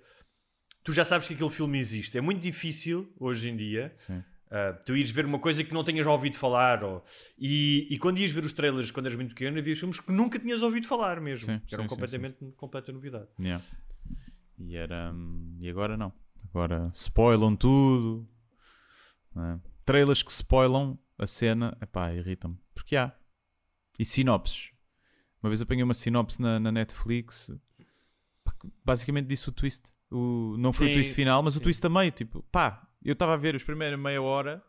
tu 0.86 0.94
já 0.94 1.04
sabes 1.04 1.28
que 1.28 1.34
aquele 1.34 1.50
filme 1.50 1.78
existe. 1.78 2.18
É 2.18 2.22
muito 2.22 2.42
difícil, 2.42 3.14
hoje 3.20 3.50
em 3.50 3.58
dia, 3.58 3.92
Sim. 3.96 4.24
Ah, 4.52 4.74
tu 4.86 4.96
ires 4.96 5.12
ver 5.12 5.26
uma 5.26 5.40
coisa 5.40 5.64
que 5.64 5.74
não 5.74 5.84
tenhas 5.84 6.06
ouvido 6.06 6.38
falar. 6.38 6.84
Ou, 6.84 7.04
e, 7.38 7.88
e 7.90 7.98
quando 7.98 8.20
ias 8.20 8.32
ver 8.32 8.46
os 8.46 8.54
trailers 8.54 8.92
quando 8.92 9.08
eras 9.08 9.18
muito 9.18 9.30
pequeno, 9.30 9.58
havia 9.58 9.76
filmes 9.76 10.00
que 10.00 10.12
nunca 10.12 10.40
tinhas 10.40 10.62
ouvido 10.62 10.88
falar 10.88 11.20
mesmo. 11.20 11.46
Sim, 11.46 11.60
que 11.68 11.74
eram 11.74 11.84
sim, 11.84 11.90
sim, 11.90 11.96
completamente 11.96 12.52
completa 12.56 12.92
novidade. 12.92 13.28
Yeah. 13.40 13.64
E, 14.58 14.76
era, 14.76 15.12
hum, 15.14 15.58
e 15.60 15.70
agora 15.70 15.98
não. 15.98 16.14
Agora 16.50 16.92
spoilam 16.94 17.56
tudo. 17.56 18.28
é? 19.36 19.60
Trailers 19.86 20.24
que 20.24 20.32
spoilam 20.32 20.98
a 21.18 21.28
cena, 21.28 21.78
epá, 21.82 22.14
irritam-me. 22.14 22.58
Porque 22.74 22.96
há. 22.96 23.14
E 23.98 24.06
sinopses. 24.06 24.72
Uma 25.42 25.50
vez 25.50 25.62
apanhei 25.62 25.84
uma 25.84 25.94
sinopse 25.94 26.42
na, 26.42 26.60
na 26.60 26.72
Netflix. 26.72 27.52
Basicamente 28.84 29.28
disse 29.28 29.50
o 29.50 29.52
twist. 29.52 29.94
O, 30.12 30.56
não 30.58 30.72
foi 30.72 30.88
Sim, 30.88 30.92
o 30.92 30.96
twist 30.96 31.14
final, 31.14 31.44
mas 31.44 31.56
o 31.56 31.60
sim. 31.60 31.64
twist 31.64 31.82
também. 31.82 32.10
Tipo, 32.12 32.44
pá, 32.52 32.88
eu 33.06 33.14
estava 33.14 33.34
a 33.34 33.38
ver 33.38 33.56
os 33.56 33.64
primeiros 33.64 34.00
meia 34.00 34.22
hora. 34.22 34.64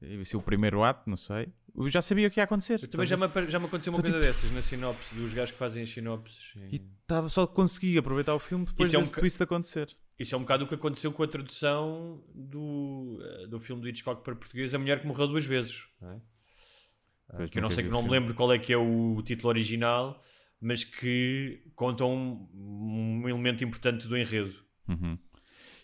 Esse 0.00 0.34
é 0.34 0.38
o 0.38 0.42
primeiro 0.42 0.82
ato, 0.82 1.08
não 1.08 1.16
sei. 1.16 1.52
Eu 1.74 1.88
já 1.88 2.02
sabia 2.02 2.28
o 2.28 2.30
que 2.30 2.40
ia 2.40 2.44
acontecer. 2.44 2.82
Eu 2.82 2.88
também 2.88 3.06
já 3.06 3.16
me, 3.16 3.26
já 3.48 3.58
me 3.58 3.66
aconteceu 3.66 3.92
uma 3.92 4.02
Tô 4.02 4.10
coisa 4.10 4.18
tipo- 4.18 4.32
dessas 4.32 4.52
na 4.52 4.60
sinopse, 4.62 5.14
dos 5.14 5.32
gajos 5.32 5.52
que 5.52 5.58
fazem 5.58 5.82
as 5.82 5.90
sinopses. 5.90 6.52
E 6.70 6.76
estava 7.02 7.28
só 7.28 7.46
consegui 7.46 7.96
aproveitar 7.96 8.34
o 8.34 8.38
filme 8.38 8.64
depois 8.66 8.88
Isso 8.88 8.96
é 8.96 8.98
um 8.98 9.02
desse 9.02 9.14
twist 9.14 9.42
acontecer. 9.42 9.96
Isso 10.18 10.34
é 10.34 10.38
um 10.38 10.42
bocado 10.42 10.64
o 10.64 10.68
que 10.68 10.74
aconteceu 10.74 11.12
com 11.12 11.22
a 11.22 11.28
tradução 11.28 12.22
do, 12.34 13.18
eh, 13.22 13.46
do 13.46 13.58
filme 13.58 13.80
do 13.80 13.88
Hitchcock 13.88 14.22
para 14.22 14.34
português, 14.36 14.74
A 14.74 14.78
Mulher 14.78 15.00
que 15.00 15.06
Morreu 15.06 15.26
Duas 15.28 15.44
Vezes. 15.44 15.84
Não 16.00 16.12
é? 16.12 17.48
Que 17.48 17.58
eu 17.58 17.62
não 17.62 17.70
sei, 17.70 17.84
não 17.84 18.02
me 18.02 18.10
lembro 18.10 18.34
qual 18.34 18.52
é 18.52 18.58
que 18.58 18.72
é 18.72 18.76
o 18.76 19.22
título 19.24 19.48
original, 19.48 20.22
mas 20.60 20.84
que 20.84 21.62
conta 21.74 22.04
um, 22.04 22.46
um 22.52 23.28
elemento 23.28 23.64
importante 23.64 24.06
do 24.06 24.16
enredo. 24.16 24.54
Uhum. 24.86 25.18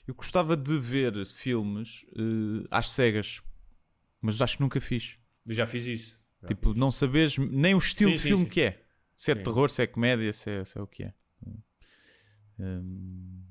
Eu 0.09 0.15
gostava 0.15 0.57
de 0.57 0.79
ver 0.79 1.13
filmes 1.27 2.07
eh, 2.17 2.67
às 2.71 2.89
cegas, 2.91 3.43
mas 4.23 4.41
acho 4.41 4.57
que 4.57 4.63
nunca 4.63 4.81
fiz. 4.81 5.19
Eu 5.47 5.55
já 5.55 5.67
fiz 5.67 5.85
isso. 5.85 6.19
Já 6.41 6.49
tipo, 6.49 6.73
não 6.73 6.91
saberes 6.91 7.37
nem 7.37 7.75
o 7.75 7.79
estilo 7.79 8.11
Sim, 8.13 8.17
de 8.17 8.23
sim, 8.23 8.29
filme 8.29 8.45
sim. 8.45 8.51
que 8.51 8.61
é. 8.63 8.83
Se 9.15 9.33
é 9.33 9.35
Sim. 9.35 9.43
terror, 9.43 9.69
se 9.69 9.83
é 9.83 9.87
comédia, 9.87 10.33
se 10.33 10.51
é, 10.51 10.65
se 10.65 10.79
é 10.79 10.81
o 10.81 10.87
que 10.87 11.03
é. 11.03 11.13
Hum, 12.61 13.43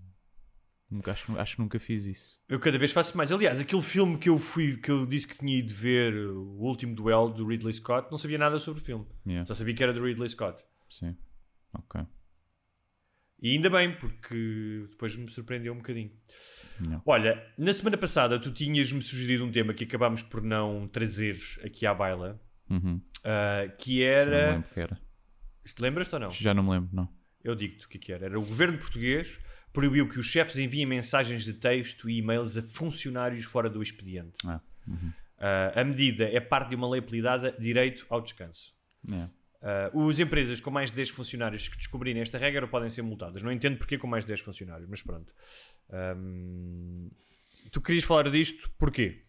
nunca, 0.89 1.11
acho, 1.11 1.37
acho 1.39 1.55
que 1.55 1.61
nunca 1.61 1.79
fiz 1.79 2.05
isso. 2.05 2.39
Eu 2.49 2.59
cada 2.59 2.77
vez 2.77 2.91
faço 2.91 3.15
mais. 3.15 3.31
Aliás, 3.31 3.59
aquele 3.59 3.81
filme 3.81 4.17
que 4.17 4.27
eu 4.29 4.39
fui, 4.39 4.77
que 4.77 4.89
eu 4.89 5.05
disse 5.05 5.27
que 5.27 5.37
tinha 5.37 5.55
ido 5.57 5.73
ver, 5.73 6.13
o 6.31 6.57
último 6.59 6.95
duelo 6.95 7.29
do 7.29 7.45
Ridley 7.45 7.73
Scott, 7.73 8.09
não 8.09 8.17
sabia 8.17 8.37
nada 8.37 8.57
sobre 8.59 8.81
o 8.81 8.83
filme. 8.83 9.05
Yeah, 9.25 9.45
Só 9.45 9.53
sabia 9.53 9.75
que 9.75 9.83
era 9.83 9.93
do 9.93 10.03
Ridley 10.03 10.29
Scott. 10.29 10.63
sim. 10.89 11.15
Ok. 11.73 12.01
E 13.41 13.51
ainda 13.53 13.69
bem, 13.69 13.95
porque 13.97 14.87
depois 14.89 15.15
me 15.15 15.29
surpreendeu 15.29 15.73
um 15.73 15.77
bocadinho. 15.77 16.11
Não. 16.79 17.01
Olha, 17.05 17.43
na 17.57 17.73
semana 17.73 17.97
passada 17.97 18.39
tu 18.39 18.51
tinhas-me 18.51 19.01
sugerido 19.01 19.43
um 19.45 19.51
tema 19.51 19.73
que 19.73 19.83
acabámos 19.83 20.21
por 20.23 20.41
não 20.41 20.87
trazer 20.87 21.39
aqui 21.63 21.85
à 21.85 21.93
baila, 21.93 22.39
Uhum. 22.69 23.01
ah, 23.23 23.67
que 23.77 23.99
não 23.99 24.05
era. 24.07 24.51
lembro 24.51 24.67
o 24.69 24.73
que 24.73 24.79
era. 24.79 24.99
Te 25.65 25.81
lembras 25.81 26.11
ou 26.13 26.19
não? 26.19 26.31
Já 26.31 26.53
não 26.53 26.63
me 26.63 26.71
lembro, 26.71 26.89
não. 26.93 27.09
Eu 27.43 27.55
digo-te 27.55 27.85
o 27.85 27.89
que, 27.89 27.97
que 27.99 28.11
era. 28.11 28.25
Era 28.25 28.39
o 28.39 28.43
governo 28.45 28.77
português 28.77 29.39
proibiu 29.73 30.07
que 30.09 30.19
os 30.19 30.25
chefes 30.25 30.57
enviem 30.57 30.85
mensagens 30.85 31.43
de 31.45 31.53
texto 31.53 32.09
e 32.09 32.17
e-mails 32.17 32.57
a 32.57 32.61
funcionários 32.63 33.45
fora 33.45 33.69
do 33.69 33.81
expediente. 33.81 34.33
Ah, 34.45 34.59
uhum. 34.87 35.11
Ah, 35.39 35.81
a 35.81 35.83
medida 35.83 36.23
é 36.25 36.39
parte 36.39 36.69
de 36.69 36.75
uma 36.75 36.89
lei 36.89 36.99
apelidada 36.99 37.55
Direito 37.59 38.05
ao 38.09 38.19
Descanso. 38.21 38.73
É. 39.11 39.29
Uh, 39.61 40.07
as 40.07 40.19
empresas 40.19 40.59
com 40.59 40.69
mais 40.69 40.91
de 40.91 40.97
10 40.97 41.09
funcionários 41.09 41.67
que 41.67 41.77
descobrirem 41.77 42.21
esta 42.21 42.37
regra 42.37 42.67
podem 42.67 42.89
ser 42.89 43.01
multadas. 43.01 43.41
Não 43.41 43.51
entendo 43.51 43.77
porque 43.77 43.97
com 43.97 44.07
mais 44.07 44.23
de 44.23 44.29
10 44.29 44.41
funcionários, 44.41 44.87
mas 44.87 45.01
pronto. 45.01 45.33
Um, 45.89 47.09
tu 47.71 47.81
querias 47.81 48.03
falar 48.03 48.29
disto 48.29 48.69
porquê? 48.77 49.23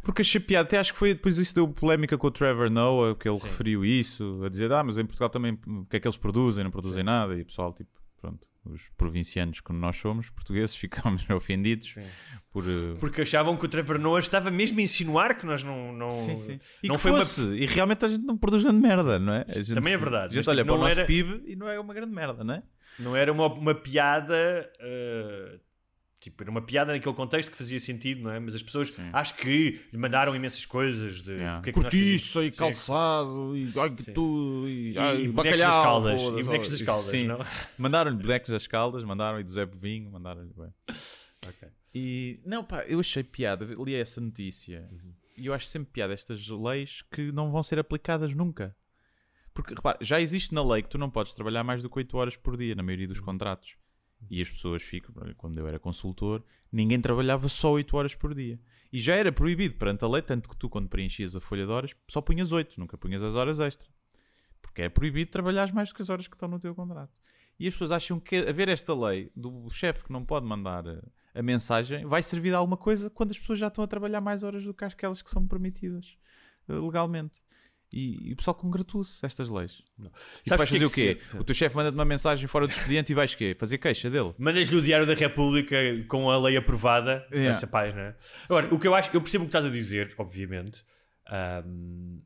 Porque 0.00 0.22
achei 0.22 0.40
piada, 0.40 0.66
até 0.66 0.78
acho 0.78 0.92
que 0.92 0.98
foi 0.98 1.14
depois 1.14 1.38
isso 1.38 1.54
deu 1.54 1.68
polémica 1.68 2.16
com 2.16 2.26
o 2.26 2.30
Trevor 2.30 2.70
Noah, 2.70 3.14
que 3.14 3.28
ele 3.28 3.38
Sim. 3.38 3.46
referiu 3.46 3.84
isso, 3.84 4.42
a 4.44 4.48
dizer, 4.48 4.72
ah, 4.72 4.82
mas 4.82 4.96
em 4.96 5.04
Portugal 5.04 5.28
também 5.28 5.58
o 5.66 5.84
que 5.84 5.96
é 5.96 6.00
que 6.00 6.06
eles 6.06 6.16
produzem? 6.16 6.64
Não 6.64 6.70
produzem 6.70 7.02
nada, 7.02 7.36
e 7.36 7.42
o 7.42 7.46
pessoal, 7.46 7.72
tipo, 7.72 7.90
pronto, 8.22 8.48
os 8.64 8.88
provincianos, 8.96 9.60
como 9.60 9.78
nós 9.78 9.96
somos, 9.98 10.30
portugueses, 10.30 10.74
ficámos 10.76 11.28
ofendidos 11.28 11.92
Sim. 11.92 12.04
por. 12.52 12.64
eh, 12.64 12.94
Porque 13.00 13.20
achavam 13.22 13.56
que 13.56 13.64
o 13.66 13.68
Trevor 13.68 13.98
Noah 13.98 14.20
estava 14.20 14.50
mesmo 14.50 14.78
a 14.78 14.82
insinuar 14.82 15.36
que 15.36 15.44
nós 15.44 15.62
não. 15.62 15.92
não 15.92 16.08
E 16.82 16.88
não 16.88 16.94
que 16.94 17.02
foi 17.02 17.10
uma- 17.10 17.18
fosse, 17.18 17.42
e 17.42 17.66
realmente 17.66 18.04
a 18.04 18.08
gente 18.08 18.24
não 18.24 18.38
produz 18.38 18.62
grande 18.62 18.80
merda, 18.80 19.18
não 19.18 19.34
é? 19.34 19.44
Gente- 19.48 19.74
Também 19.74 19.92
é 19.92 19.96
verdade, 19.98 20.32
A 20.32 20.36
gente 20.36 20.46
mas, 20.46 20.48
olha 20.48 20.62
tipo, 20.62 20.72
para 20.72 20.80
o 20.80 20.84
nosso 20.84 20.98
era- 21.00 21.06
PIB 21.06 21.42
e 21.46 21.56
não 21.56 21.68
é 21.68 21.78
uma 21.78 21.92
grande 21.92 22.14
merda, 22.14 22.42
não 22.44 22.54
é? 22.54 22.62
Não 22.98 23.16
era 23.16 23.32
uma, 23.32 23.46
uma 23.52 23.74
piada. 23.74 24.70
uh, 24.80 25.71
tipo, 26.22 26.42
era 26.42 26.50
uma 26.50 26.62
piada 26.62 26.92
naquele 26.92 27.14
contexto 27.14 27.50
que 27.50 27.56
fazia 27.58 27.78
sentido, 27.80 28.22
não 28.22 28.30
é? 28.30 28.38
Mas 28.40 28.54
as 28.54 28.62
pessoas 28.62 28.90
acho 29.12 29.34
que 29.36 29.80
lhe 29.92 29.98
mandaram 29.98 30.34
imensas 30.34 30.64
coisas 30.64 31.20
de. 31.20 31.32
Yeah. 31.32 31.68
é 31.68 31.72
Cortiça 31.72 32.44
e 32.44 32.50
calçado 32.50 33.56
e 33.56 33.70
ai 33.78 33.90
que 33.90 34.04
Sim. 34.04 34.12
tudo 34.12 34.68
e, 34.68 34.92
E- 34.92 34.98
ai, 34.98 35.22
e 35.22 35.28
bonecos 35.28 35.34
bacalhau, 35.60 36.00
das 36.02 36.12
caldas, 36.22 36.38
e 36.38 36.42
bonecos 36.44 36.70
das 36.70 36.82
caldas, 36.82 37.04
sim. 37.06 37.24
não? 37.26 37.38
Mandaram-lhe 37.76 38.16
bonecos 38.16 38.48
das 38.50 38.66
caldas, 38.66 39.04
mandaram-lhe 39.04 39.44
do 39.44 39.50
Zé 39.50 39.66
Povinho, 39.66 40.10
mandaram-lhe. 40.10 40.52
bem. 40.56 40.72
Ok. 41.46 41.68
E 41.94 42.40
não, 42.46 42.64
pá, 42.64 42.84
eu 42.84 43.00
achei 43.00 43.22
piada, 43.22 43.64
li 43.64 43.94
essa 43.94 44.20
notícia 44.20 44.88
e 45.36 45.46
eu 45.46 45.52
acho 45.52 45.66
sempre 45.66 45.90
piada 45.92 46.12
estas 46.14 46.48
leis 46.48 47.02
que 47.10 47.32
não 47.32 47.50
vão 47.50 47.62
ser 47.62 47.78
aplicadas 47.78 48.34
nunca. 48.34 48.74
Porque, 49.52 49.74
repara, 49.74 49.98
já 50.00 50.18
existe 50.20 50.54
na 50.54 50.64
lei 50.64 50.82
que 50.82 50.88
tu 50.88 50.96
não 50.96 51.10
podes 51.10 51.34
trabalhar 51.34 51.62
mais 51.62 51.82
do 51.82 51.90
que 51.90 51.98
8 51.98 52.16
horas 52.16 52.36
por 52.36 52.56
dia 52.56 52.74
na 52.74 52.82
maioria 52.82 53.06
dos 53.08 53.20
contratos. 53.20 53.76
E 54.30 54.40
as 54.40 54.48
pessoas 54.48 54.82
ficam, 54.82 55.14
quando 55.36 55.58
eu 55.58 55.66
era 55.66 55.78
consultor, 55.78 56.42
ninguém 56.70 57.00
trabalhava 57.00 57.48
só 57.48 57.72
8 57.72 57.96
horas 57.96 58.14
por 58.14 58.34
dia. 58.34 58.58
E 58.92 58.98
já 59.00 59.14
era 59.14 59.32
proibido 59.32 59.74
perante 59.76 60.04
a 60.04 60.08
lei, 60.08 60.22
tanto 60.22 60.48
que 60.48 60.56
tu, 60.56 60.68
quando 60.68 60.88
preenchias 60.88 61.34
a 61.34 61.40
folha 61.40 61.64
de 61.64 61.70
horas, 61.72 61.96
só 62.08 62.20
punhas 62.20 62.52
8, 62.52 62.78
nunca 62.78 62.96
punhas 62.96 63.22
as 63.22 63.34
horas 63.34 63.60
extra. 63.60 63.88
Porque 64.60 64.82
é 64.82 64.88
proibido 64.88 65.30
trabalhar 65.30 65.72
mais 65.72 65.88
do 65.88 65.94
que 65.94 66.02
as 66.02 66.10
horas 66.10 66.28
que 66.28 66.34
estão 66.34 66.48
no 66.48 66.58
teu 66.58 66.74
contrato. 66.74 67.12
E 67.58 67.68
as 67.68 67.74
pessoas 67.74 67.92
acham 67.92 68.18
que 68.18 68.36
haver 68.36 68.68
esta 68.68 68.94
lei 68.94 69.30
do 69.36 69.68
chefe 69.70 70.04
que 70.04 70.12
não 70.12 70.24
pode 70.24 70.46
mandar 70.46 70.86
a, 70.88 71.02
a 71.34 71.42
mensagem 71.42 72.04
vai 72.04 72.22
servir 72.22 72.50
de 72.50 72.54
alguma 72.54 72.76
coisa 72.76 73.08
quando 73.10 73.30
as 73.30 73.38
pessoas 73.38 73.58
já 73.58 73.68
estão 73.68 73.84
a 73.84 73.86
trabalhar 73.86 74.20
mais 74.20 74.42
horas 74.42 74.64
do 74.64 74.74
que 74.74 74.84
aquelas 74.84 75.22
que 75.22 75.30
são 75.30 75.46
permitidas 75.46 76.16
eh, 76.68 76.72
legalmente. 76.72 77.42
E, 77.92 78.30
e 78.30 78.32
o 78.32 78.36
pessoal 78.36 78.54
congratula-se 78.54 79.24
a 79.24 79.26
estas 79.26 79.50
leis. 79.50 79.82
E 79.98 80.02
tu 80.04 80.10
Sabes 80.48 80.58
vais 80.58 80.70
porque 80.70 80.76
é 80.76 80.78
fazer 80.78 80.84
o 80.86 80.90
que 80.90 81.14
quê? 81.14 81.20
se- 81.30 81.36
O 81.38 81.44
teu 81.44 81.54
chefe 81.54 81.76
manda-te 81.76 81.94
uma 81.94 82.04
mensagem 82.04 82.46
fora 82.46 82.66
do 82.66 82.70
expediente 82.72 83.12
e 83.12 83.14
vais 83.14 83.34
quê? 83.34 83.54
Fazer 83.58 83.76
queixa 83.78 84.08
dele? 84.08 84.34
Mandas-lhe 84.38 84.76
o 84.76 84.80
Diário 84.82 85.06
da 85.06 85.14
República 85.14 85.76
com 86.08 86.30
a 86.30 86.38
lei 86.38 86.56
aprovada 86.56 87.26
Yeah. 87.30 87.50
nessa 87.50 87.66
página. 87.66 88.16
Agora, 88.44 88.74
o 88.74 88.78
que 88.78 88.88
eu 88.88 88.94
acho, 88.94 89.10
eu 89.14 89.20
percebo 89.20 89.44
o 89.44 89.46
que 89.46 89.50
estás 89.50 89.64
a 89.66 89.70
dizer, 89.70 90.14
obviamente. 90.18 90.82
Ahm, 91.26 92.20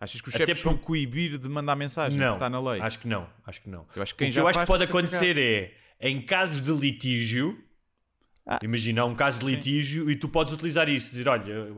Achas 0.00 0.20
que 0.20 0.28
os 0.28 0.34
Até 0.36 0.46
chefes 0.46 0.62
por- 0.62 0.70
vão 0.74 0.78
coibir 0.78 1.38
de 1.38 1.48
mandar 1.48 1.74
mensagem? 1.74 2.16
não, 2.18 2.28
que 2.28 2.34
está 2.36 2.48
na 2.48 2.60
lei. 2.60 2.80
acho 2.80 3.00
que 3.00 3.08
não, 3.08 3.28
acho 3.44 3.60
que 3.60 3.68
não. 3.68 3.84
Eu 3.96 4.02
acho 4.02 4.14
que 4.14 4.24
o 4.24 4.30
que 4.30 4.38
eu 4.38 4.46
acho 4.46 4.60
que 4.60 4.66
pode 4.66 4.84
que 4.84 4.90
acontecer 4.90 5.36
é, 5.36 5.74
em 6.00 6.22
casos 6.24 6.60
de 6.60 6.70
litígio, 6.70 7.58
Ah. 8.46 8.60
imagina 8.62 9.04
um 9.04 9.14
caso 9.16 9.40
de 9.40 9.46
Sim. 9.46 9.50
litígio 9.56 10.08
e 10.08 10.14
tu 10.14 10.28
podes 10.28 10.52
utilizar 10.52 10.88
isso, 10.88 11.10
dizer, 11.10 11.26
olha, 11.28 11.74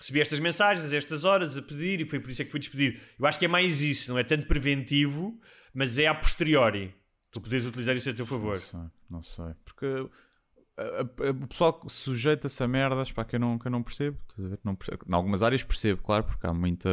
recebi 0.00 0.20
estas 0.20 0.40
mensagens 0.40 0.90
a 0.92 0.96
estas 0.96 1.24
horas 1.24 1.58
a 1.58 1.62
pedir 1.62 2.00
e 2.00 2.08
foi 2.08 2.18
por 2.18 2.30
isso 2.30 2.40
é 2.40 2.44
que 2.46 2.50
fui 2.50 2.58
despedir. 2.58 2.98
Eu 3.18 3.26
acho 3.26 3.38
que 3.38 3.44
é 3.44 3.48
mais 3.48 3.82
isso, 3.82 4.10
não 4.10 4.18
é 4.18 4.24
tanto 4.24 4.46
preventivo, 4.46 5.38
mas 5.74 5.98
é 5.98 6.06
a 6.06 6.14
posteriori. 6.14 6.94
Tu 7.30 7.40
podes 7.40 7.66
utilizar 7.66 7.94
isso 7.94 8.08
a 8.08 8.14
teu 8.14 8.26
favor. 8.26 8.54
Não 8.54 8.60
sei, 8.60 8.80
não 9.10 9.22
sei. 9.22 9.54
Porque 9.62 9.86
o 11.42 11.46
pessoal 11.46 11.82
sujeita-se 11.86 12.62
a 12.62 12.66
merdas 12.66 13.12
para 13.12 13.26
que 13.26 13.36
eu 13.36 13.40
não, 13.40 13.58
que 13.58 13.66
eu 13.66 13.70
não 13.70 13.82
percebo. 13.82 14.18
Não 14.64 14.74
percebo. 14.74 15.04
Em 15.06 15.14
algumas 15.14 15.42
áreas 15.42 15.62
percebo, 15.62 16.02
claro, 16.02 16.24
porque 16.24 16.46
há 16.46 16.54
muita 16.54 16.88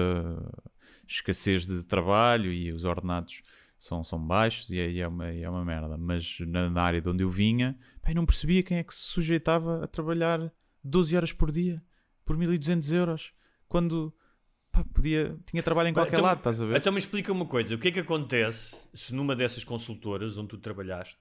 escassez 1.07 1.65
de 1.65 1.83
trabalho 1.85 2.51
e 2.51 2.73
os 2.73 2.83
ordenados 2.83 3.41
são, 3.79 4.03
são 4.03 4.19
baixos 4.19 4.69
e 4.69 4.81
aí 4.81 4.99
é 4.99 5.07
uma, 5.07 5.31
é 5.31 5.49
uma 5.49 5.63
merda. 5.63 5.97
Mas 5.97 6.39
na, 6.41 6.69
na 6.69 6.81
área 6.81 7.01
de 7.01 7.07
onde 7.07 7.23
eu 7.23 7.29
vinha, 7.29 7.79
não 8.13 8.25
percebia 8.25 8.61
quem 8.61 8.77
é 8.77 8.83
que 8.83 8.93
se 8.93 9.03
sujeitava 9.03 9.85
a 9.85 9.87
trabalhar 9.87 10.51
12 10.83 11.15
horas 11.15 11.31
por 11.31 11.53
dia 11.53 11.81
por 12.27 12.37
1200 12.37 12.91
euros 12.91 13.33
quando 13.67 14.13
pá, 14.71 14.83
podia, 14.93 15.35
tinha 15.45 15.63
trabalho 15.63 15.89
em 15.89 15.93
qualquer 15.93 16.13
Então- 16.17 16.25
lado, 16.25 16.37
estás 16.39 16.61
a 16.61 16.65
ver? 16.65 16.77
Então 16.77 16.91
me 16.93 16.99
explica 16.99 17.31
uma 17.31 17.45
coisa: 17.45 17.73
o 17.73 17.79
que 17.79 17.87
é 17.87 17.91
que 17.91 17.99
acontece 18.01 18.75
se 18.93 19.15
numa 19.15 19.35
dessas 19.35 19.63
consultoras 19.63 20.37
onde 20.37 20.49
tu 20.49 20.57
trabalhaste 20.57 21.17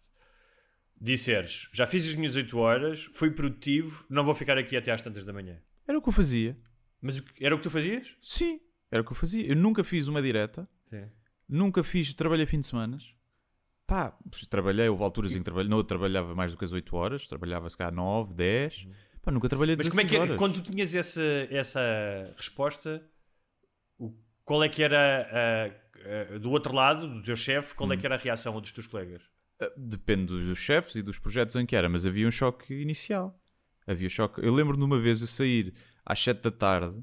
disseres 1.00 1.68
já 1.72 1.86
fiz 1.86 2.06
as 2.08 2.14
minhas 2.14 2.34
8 2.34 2.56
horas, 2.58 3.04
fui 3.12 3.30
produtivo, 3.30 4.04
não 4.10 4.24
vou 4.24 4.34
ficar 4.34 4.58
aqui 4.58 4.76
até 4.76 4.90
às 4.92 5.00
tantas 5.00 5.24
da 5.24 5.32
manhã? 5.32 5.58
Era 5.86 5.96
o 5.98 6.02
que 6.02 6.08
eu 6.08 6.12
fazia. 6.12 6.58
Mas 7.00 7.22
era 7.40 7.54
o 7.54 7.58
que 7.58 7.64
tu 7.64 7.70
fazias? 7.70 8.16
Sim, 8.20 8.58
era 8.90 9.02
o 9.02 9.04
que 9.04 9.12
eu 9.12 9.16
fazia. 9.16 9.46
Eu 9.46 9.54
nunca 9.54 9.84
fiz 9.84 10.08
uma 10.08 10.20
direta. 10.20 10.68
Sim. 10.90 11.04
Nunca 11.48 11.84
fiz, 11.84 12.12
trabalhei 12.14 12.46
fim 12.46 12.58
de 12.60 12.66
semana. 12.66 12.98
Pá, 13.86 14.16
trabalhei, 14.50 14.88
houve 14.88 15.04
alturas 15.04 15.32
em 15.32 15.38
que 15.38 15.44
trabalhei, 15.44 15.70
não 15.70 15.84
trabalhava 15.84 16.34
mais 16.34 16.50
do 16.50 16.56
que 16.58 16.64
as 16.64 16.72
8 16.72 16.96
horas, 16.96 17.28
trabalhava 17.28 17.70
se 17.70 17.76
calhar 17.76 17.92
9, 17.94 18.34
10. 18.34 18.88
Pá, 19.26 19.32
nunca 19.32 19.48
trabalhei 19.48 19.74
Mas 19.76 19.86
16 19.88 19.90
como 19.90 20.00
é 20.00 20.08
que 20.26 20.30
era, 20.30 20.38
quando 20.38 20.62
tu 20.62 20.70
tinhas 20.70 20.94
essa, 20.94 21.20
essa 21.50 22.32
resposta, 22.36 23.04
o- 23.98 24.14
qual 24.44 24.62
é 24.62 24.68
que 24.68 24.82
era 24.84 25.26
a- 25.32 26.34
a- 26.34 26.38
do 26.38 26.50
outro 26.52 26.72
lado, 26.72 27.08
do 27.12 27.22
teu 27.22 27.34
chefe, 27.36 27.74
qual 27.74 27.88
Hum. 27.90 27.92
é 27.92 27.96
que 27.96 28.06
era 28.06 28.14
a 28.14 28.18
reação 28.18 28.58
dos 28.60 28.70
teus 28.70 28.86
colegas? 28.86 29.22
Ah, 29.60 29.68
Depende 29.76 30.26
dos 30.26 30.58
chefes 30.58 30.94
e 30.94 31.02
dos 31.02 31.18
projetos 31.18 31.56
em 31.56 31.66
que 31.66 31.74
era, 31.74 31.88
mas 31.88 32.06
havia 32.06 32.26
um 32.28 32.30
choque 32.30 32.72
inicial. 32.72 33.36
Havia 33.84 34.08
choque. 34.08 34.40
Eu 34.44 34.54
lembro 34.54 34.76
de 34.76 34.84
uma 34.84 34.98
vez 34.98 35.20
eu 35.20 35.26
sair 35.26 35.74
às 36.04 36.22
7 36.22 36.42
da 36.42 36.50
tarde 36.52 37.02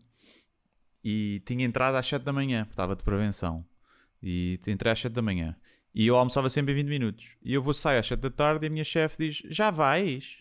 e 1.03 1.41
tinha 1.45 1.65
entrado 1.65 1.95
às 1.95 2.07
7 2.07 2.23
da 2.23 2.31
manhã, 2.31 2.65
estava 2.69 2.95
de 2.95 3.03
prevenção. 3.03 3.65
E 4.21 4.59
entrei 4.67 4.91
às 4.93 4.99
7 4.99 5.11
da 5.13 5.21
manhã. 5.21 5.55
E 5.93 6.07
eu 6.07 6.15
almoçava 6.15 6.49
sempre 6.49 6.71
em 6.71 6.75
20 6.75 6.87
minutos. 6.87 7.25
E 7.43 7.53
eu 7.53 7.61
vou 7.61 7.73
sair 7.73 7.97
às 7.99 8.07
7 8.07 8.19
da 8.21 8.29
tarde 8.29 8.65
e 8.65 8.67
a 8.67 8.69
minha 8.69 8.83
chefe 8.85 9.17
diz: 9.27 9.43
Já 9.53 9.69
vais? 9.69 10.37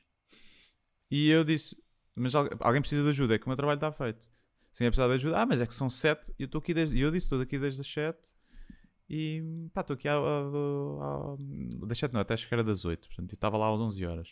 E 1.15 1.29
eu 1.29 1.45
disse: 1.45 1.77
Mas 2.17 2.35
al- 2.35 2.49
alguém 2.61 2.81
precisa 2.81 3.03
de 3.03 3.11
ajuda, 3.11 3.35
é 3.35 3.39
que 3.39 3.45
o 3.47 3.49
meu 3.51 3.57
trabalho 3.57 3.77
está 3.77 3.93
feito. 3.93 4.27
Sem 4.73 4.87
precisar 4.89 5.09
de 5.09 5.15
ajuda, 5.15 5.39
ah, 5.43 5.45
mas 5.47 5.61
é 5.61 5.67
que 5.67 5.75
são 5.75 5.91
7 5.91 6.33
e 6.39 6.43
eu 6.43 6.47
estou 6.47 6.59
aqui 6.61 6.73
desde. 6.73 6.99
Eu 6.99 7.11
disse: 7.11 7.27
Estou 7.27 7.41
aqui 7.41 7.59
desde 7.59 7.83
as 7.83 7.87
7 7.87 8.19
e 9.11 9.43
pá, 9.75 9.83
estou 9.83 9.93
aqui 9.95 10.09
ao, 10.09 11.37
das 11.87 11.99
7 11.99 12.13
não, 12.15 12.21
até 12.23 12.33
acho 12.35 12.49
que 12.49 12.55
era 12.55 12.65
das 12.65 12.85
8, 12.87 13.07
portanto, 13.09 13.35
estava 13.35 13.59
lá 13.59 13.69
às 13.69 13.79
11 13.79 14.07
horas. 14.07 14.29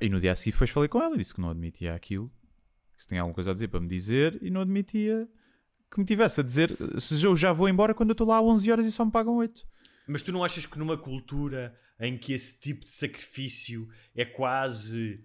E 0.00 0.08
no 0.08 0.20
dia 0.20 0.32
a 0.32 0.36
seguir 0.36 0.52
depois 0.52 0.70
falei 0.70 0.88
com 0.88 1.02
ela 1.02 1.14
e 1.14 1.18
disse 1.18 1.34
que 1.34 1.40
não 1.40 1.50
admitia 1.50 1.94
aquilo, 1.94 2.30
que 2.96 3.02
se 3.02 3.08
tinha 3.08 3.20
alguma 3.20 3.34
coisa 3.34 3.50
a 3.50 3.54
dizer 3.54 3.68
para 3.68 3.80
me 3.80 3.88
dizer 3.88 4.38
e 4.42 4.50
não 4.50 4.60
admitia 4.60 5.28
que 5.90 5.98
me 5.98 6.04
tivesse 6.04 6.40
a 6.40 6.44
dizer 6.44 6.70
se 7.00 7.22
eu 7.24 7.34
já 7.34 7.52
vou 7.52 7.68
embora 7.68 7.94
quando 7.94 8.10
eu 8.10 8.14
estou 8.14 8.26
lá 8.26 8.38
às 8.38 8.44
11 8.44 8.70
horas 8.70 8.86
e 8.86 8.92
só 8.92 9.04
me 9.04 9.10
pagam 9.10 9.36
8. 9.36 9.66
Mas 10.06 10.22
tu 10.22 10.30
não 10.32 10.44
achas 10.44 10.66
que 10.66 10.78
numa 10.78 10.96
cultura 10.96 11.76
em 11.98 12.16
que 12.18 12.32
esse 12.32 12.56
tipo 12.60 12.84
de 12.84 12.92
sacrifício 12.92 13.88
é 14.14 14.24
quase. 14.24 15.24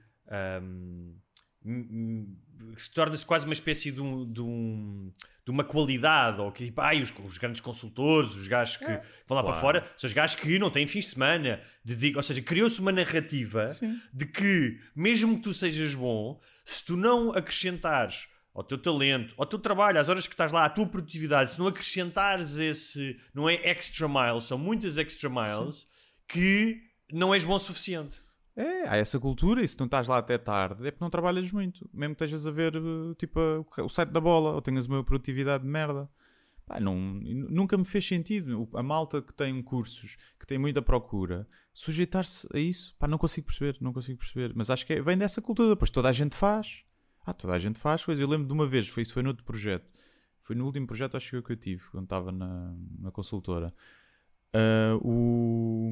Hum, 1.63 2.35
se 2.77 2.89
torna-se 2.91 3.25
quase 3.25 3.45
uma 3.45 3.53
espécie 3.53 3.91
de, 3.91 4.01
um- 4.01 4.31
de 4.31 4.41
um- 4.41 5.11
de 5.45 5.51
uma 5.51 5.63
qualidade, 5.63 6.39
ou 6.39 6.51
que 6.51 6.65
tipo, 6.65 6.81
ai, 6.81 7.01
os, 7.01 7.11
os 7.25 7.37
grandes 7.37 7.61
consultores, 7.61 8.35
os 8.35 8.47
gajos 8.47 8.77
que 8.77 8.85
vão 9.27 9.35
lá 9.35 9.43
para 9.43 9.53
claro. 9.53 9.59
fora, 9.59 9.87
são 9.97 10.07
os 10.07 10.13
gajos 10.13 10.35
que 10.35 10.59
não 10.59 10.69
têm 10.69 10.85
fins 10.87 11.05
de 11.05 11.11
semana, 11.11 11.59
ou 12.15 12.23
seja, 12.23 12.41
criou-se 12.41 12.79
uma 12.79 12.91
narrativa 12.91 13.67
de 14.13 14.25
que, 14.25 14.79
mesmo 14.95 15.37
que 15.37 15.43
tu 15.43 15.53
sejas 15.53 15.95
bom, 15.95 16.39
se 16.65 16.85
tu 16.85 16.95
não 16.95 17.31
acrescentares 17.31 18.27
ao 18.53 18.63
teu 18.63 18.77
talento, 18.77 19.33
ao 19.37 19.45
teu 19.45 19.57
trabalho, 19.59 19.99
às 19.99 20.09
horas 20.09 20.27
que 20.27 20.33
estás 20.33 20.51
lá, 20.51 20.65
à 20.65 20.69
tua 20.69 20.85
produtividade, 20.85 21.51
se 21.51 21.59
não 21.59 21.67
acrescentares 21.67 22.57
esse, 22.57 23.17
não 23.33 23.49
é 23.49 23.55
extra 23.67 24.07
miles, 24.07 24.43
são 24.43 24.57
muitas 24.57 24.97
extra 24.97 25.29
miles, 25.29 25.87
que 26.27 26.81
não 27.11 27.33
és 27.33 27.43
bom 27.43 27.55
o 27.55 27.59
suficiente. 27.59 28.19
É, 28.55 28.87
há 28.87 28.97
essa 28.97 29.19
cultura 29.19 29.63
e 29.63 29.67
se 29.67 29.79
não 29.79 29.85
estás 29.85 30.07
lá 30.07 30.17
até 30.17 30.37
tarde 30.37 30.85
é 30.85 30.91
porque 30.91 31.03
não 31.03 31.09
trabalhas 31.09 31.51
muito. 31.51 31.89
Mesmo 31.93 32.15
que 32.15 32.23
estejas 32.23 32.45
a 32.45 32.51
ver 32.51 32.75
eh, 32.75 33.15
tipo 33.17 33.39
o 33.77 33.89
site 33.89 34.09
da 34.09 34.19
bola 34.19 34.51
ou 34.51 34.61
tenhas 34.61 34.87
uma 34.87 35.03
produtividade 35.03 35.63
de 35.63 35.69
merda. 35.69 36.09
Pá, 36.65 36.79
não, 36.79 36.95
nunca 36.95 37.77
me 37.77 37.85
fez 37.85 38.05
sentido. 38.05 38.69
A 38.73 38.83
malta 38.83 39.21
que 39.21 39.33
tem 39.33 39.61
cursos, 39.63 40.17
que 40.39 40.45
tem 40.45 40.57
muita 40.57 40.81
procura, 40.81 41.47
sujeitar-se 41.73 42.47
a 42.53 42.59
isso, 42.59 42.95
pá, 42.99 43.07
não 43.07 43.17
consigo 43.17 43.47
perceber, 43.47 43.77
não 43.81 43.93
consigo 43.93 44.19
perceber. 44.19 44.53
Mas 44.55 44.69
acho 44.69 44.85
que 44.85 44.93
é- 44.93 45.01
vem 45.01 45.17
dessa 45.17 45.41
cultura, 45.41 45.75
pois 45.75 45.89
toda 45.89 46.09
a 46.09 46.11
gente 46.11 46.35
faz. 46.35 46.83
Ah, 47.25 47.33
toda 47.33 47.53
a 47.53 47.59
gente 47.59 47.79
faz 47.79 48.03
coisas. 48.03 48.21
Eu 48.21 48.27
lembro 48.27 48.47
de 48.47 48.53
uma 48.53 48.67
vez, 48.67 48.87
foi, 48.87 49.03
isso 49.03 49.13
foi 49.13 49.23
no 49.23 49.29
outro 49.29 49.43
projeto. 49.45 49.85
Foi 50.41 50.55
no 50.55 50.65
último 50.65 50.87
projeto, 50.87 51.15
acho 51.15 51.41
que 51.41 51.51
eu 51.51 51.57
tive, 51.57 51.83
quando 51.91 52.03
estava 52.05 52.31
na, 52.31 52.75
na 52.99 53.11
consultora. 53.11 53.73
Ah, 54.53 54.97
o, 55.01 55.91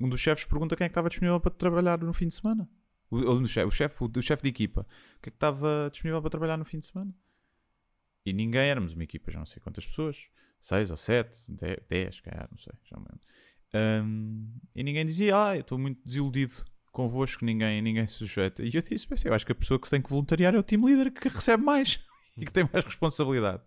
um 0.00 0.08
dos 0.08 0.20
chefes 0.20 0.44
pergunta 0.44 0.76
quem 0.76 0.84
é 0.84 0.88
que 0.88 0.92
estava 0.92 1.08
disponível 1.08 1.40
para 1.40 1.50
trabalhar 1.50 1.98
no 1.98 2.12
fim 2.12 2.28
de 2.28 2.34
semana. 2.34 2.68
O, 3.10 3.16
o, 3.16 3.46
chefe, 3.46 3.66
o 3.66 3.70
chefe, 3.70 4.04
o, 4.04 4.06
o 4.06 4.10
de 4.10 4.48
equipa, 4.48 4.82
o 5.18 5.22
que 5.22 5.28
é 5.28 5.32
que 5.32 5.36
estava 5.36 5.88
disponível 5.90 6.20
para 6.20 6.30
trabalhar 6.30 6.56
no 6.56 6.64
fim 6.64 6.78
de 6.78 6.86
semana? 6.86 7.12
E 8.24 8.32
ninguém, 8.32 8.68
éramos 8.68 8.92
uma 8.94 9.02
equipa, 9.02 9.30
já 9.30 9.38
não 9.38 9.46
sei 9.46 9.60
quantas 9.60 9.86
pessoas, 9.86 10.28
seis 10.60 10.90
ou 10.90 10.96
sete, 10.96 11.36
dez, 11.88 12.20
calhar, 12.20 12.48
não 12.50 12.58
sei, 12.58 12.72
já 12.84 12.96
não. 12.96 13.06
Ahm, 13.72 14.48
e 14.74 14.82
ninguém 14.82 15.06
dizia, 15.06 15.36
ah, 15.36 15.56
eu 15.56 15.62
estou 15.62 15.78
muito 15.78 16.00
desiludido 16.04 16.54
convosco, 16.92 17.44
ninguém, 17.44 17.80
ninguém 17.80 18.06
se 18.06 18.14
sujeita. 18.14 18.62
E 18.62 18.70
eu 18.74 18.82
disse, 18.82 19.06
"Mas 19.08 19.24
eu 19.24 19.32
acho 19.32 19.46
que 19.46 19.52
a 19.52 19.54
pessoa 19.54 19.78
que 19.78 19.88
tem 19.88 20.02
que 20.02 20.10
voluntariar 20.10 20.54
é 20.54 20.58
o 20.58 20.62
team 20.62 20.84
leader 20.84 21.12
que 21.12 21.28
recebe 21.28 21.62
mais 21.62 22.00
e 22.36 22.44
que 22.44 22.52
tem 22.52 22.68
mais 22.70 22.84
responsabilidade. 22.84 23.62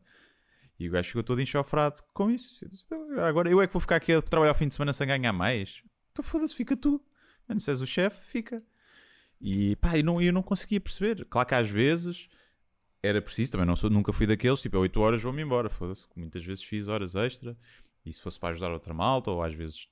E 0.80 0.88
o 0.88 0.92
gajo 0.92 1.08
ficou 1.08 1.24
todo 1.24 1.42
enxofrado 1.42 2.02
com 2.14 2.32
isso. 2.32 2.64
Eu 2.64 2.70
disse, 2.70 2.86
Agora 3.26 3.50
eu 3.50 3.62
é 3.62 3.68
que 3.68 3.74
vou 3.74 3.80
ficar 3.80 3.98
aqui 3.98 4.14
a 4.14 4.22
trabalhar 4.22 4.52
ao 4.52 4.58
fim 4.58 4.68
de 4.68 4.74
semana 4.74 4.94
sem 4.94 5.08
ganhar 5.08 5.34
mais. 5.34 5.84
Então 6.12 6.24
foda-se, 6.24 6.56
fica 6.56 6.76
tu. 6.76 7.02
Mano, 7.48 7.62
se 7.62 7.70
és 7.70 7.82
o 7.82 7.86
chefe, 7.86 8.26
fica. 8.26 8.64
E 9.40 9.76
pá, 9.76 9.98
eu 9.98 10.04
não, 10.04 10.22
eu 10.22 10.34
não 10.34 10.42
conseguia 10.42 10.80
perceber. 10.80 11.26
Claro 11.26 11.48
que 11.48 11.56
às 11.56 11.70
vezes 11.70 12.28
era 13.02 13.22
preciso, 13.22 13.52
também 13.52 13.68
não 13.68 13.76
sou, 13.76 13.90
nunca 13.90 14.14
fui 14.14 14.26
daqueles, 14.26 14.62
tipo, 14.62 14.78
a 14.78 14.80
8 14.80 15.00
horas 15.02 15.22
vou-me 15.22 15.42
embora, 15.42 15.70
foda-se. 15.70 16.08
Muitas 16.16 16.46
vezes 16.46 16.64
fiz 16.64 16.88
horas 16.88 17.16
extra 17.16 17.58
e 18.06 18.14
se 18.14 18.22
fosse 18.22 18.40
para 18.40 18.50
ajudar 18.50 18.72
outra 18.72 18.94
malta, 18.94 19.30
ou 19.30 19.44
às 19.44 19.54
vezes 19.54 19.90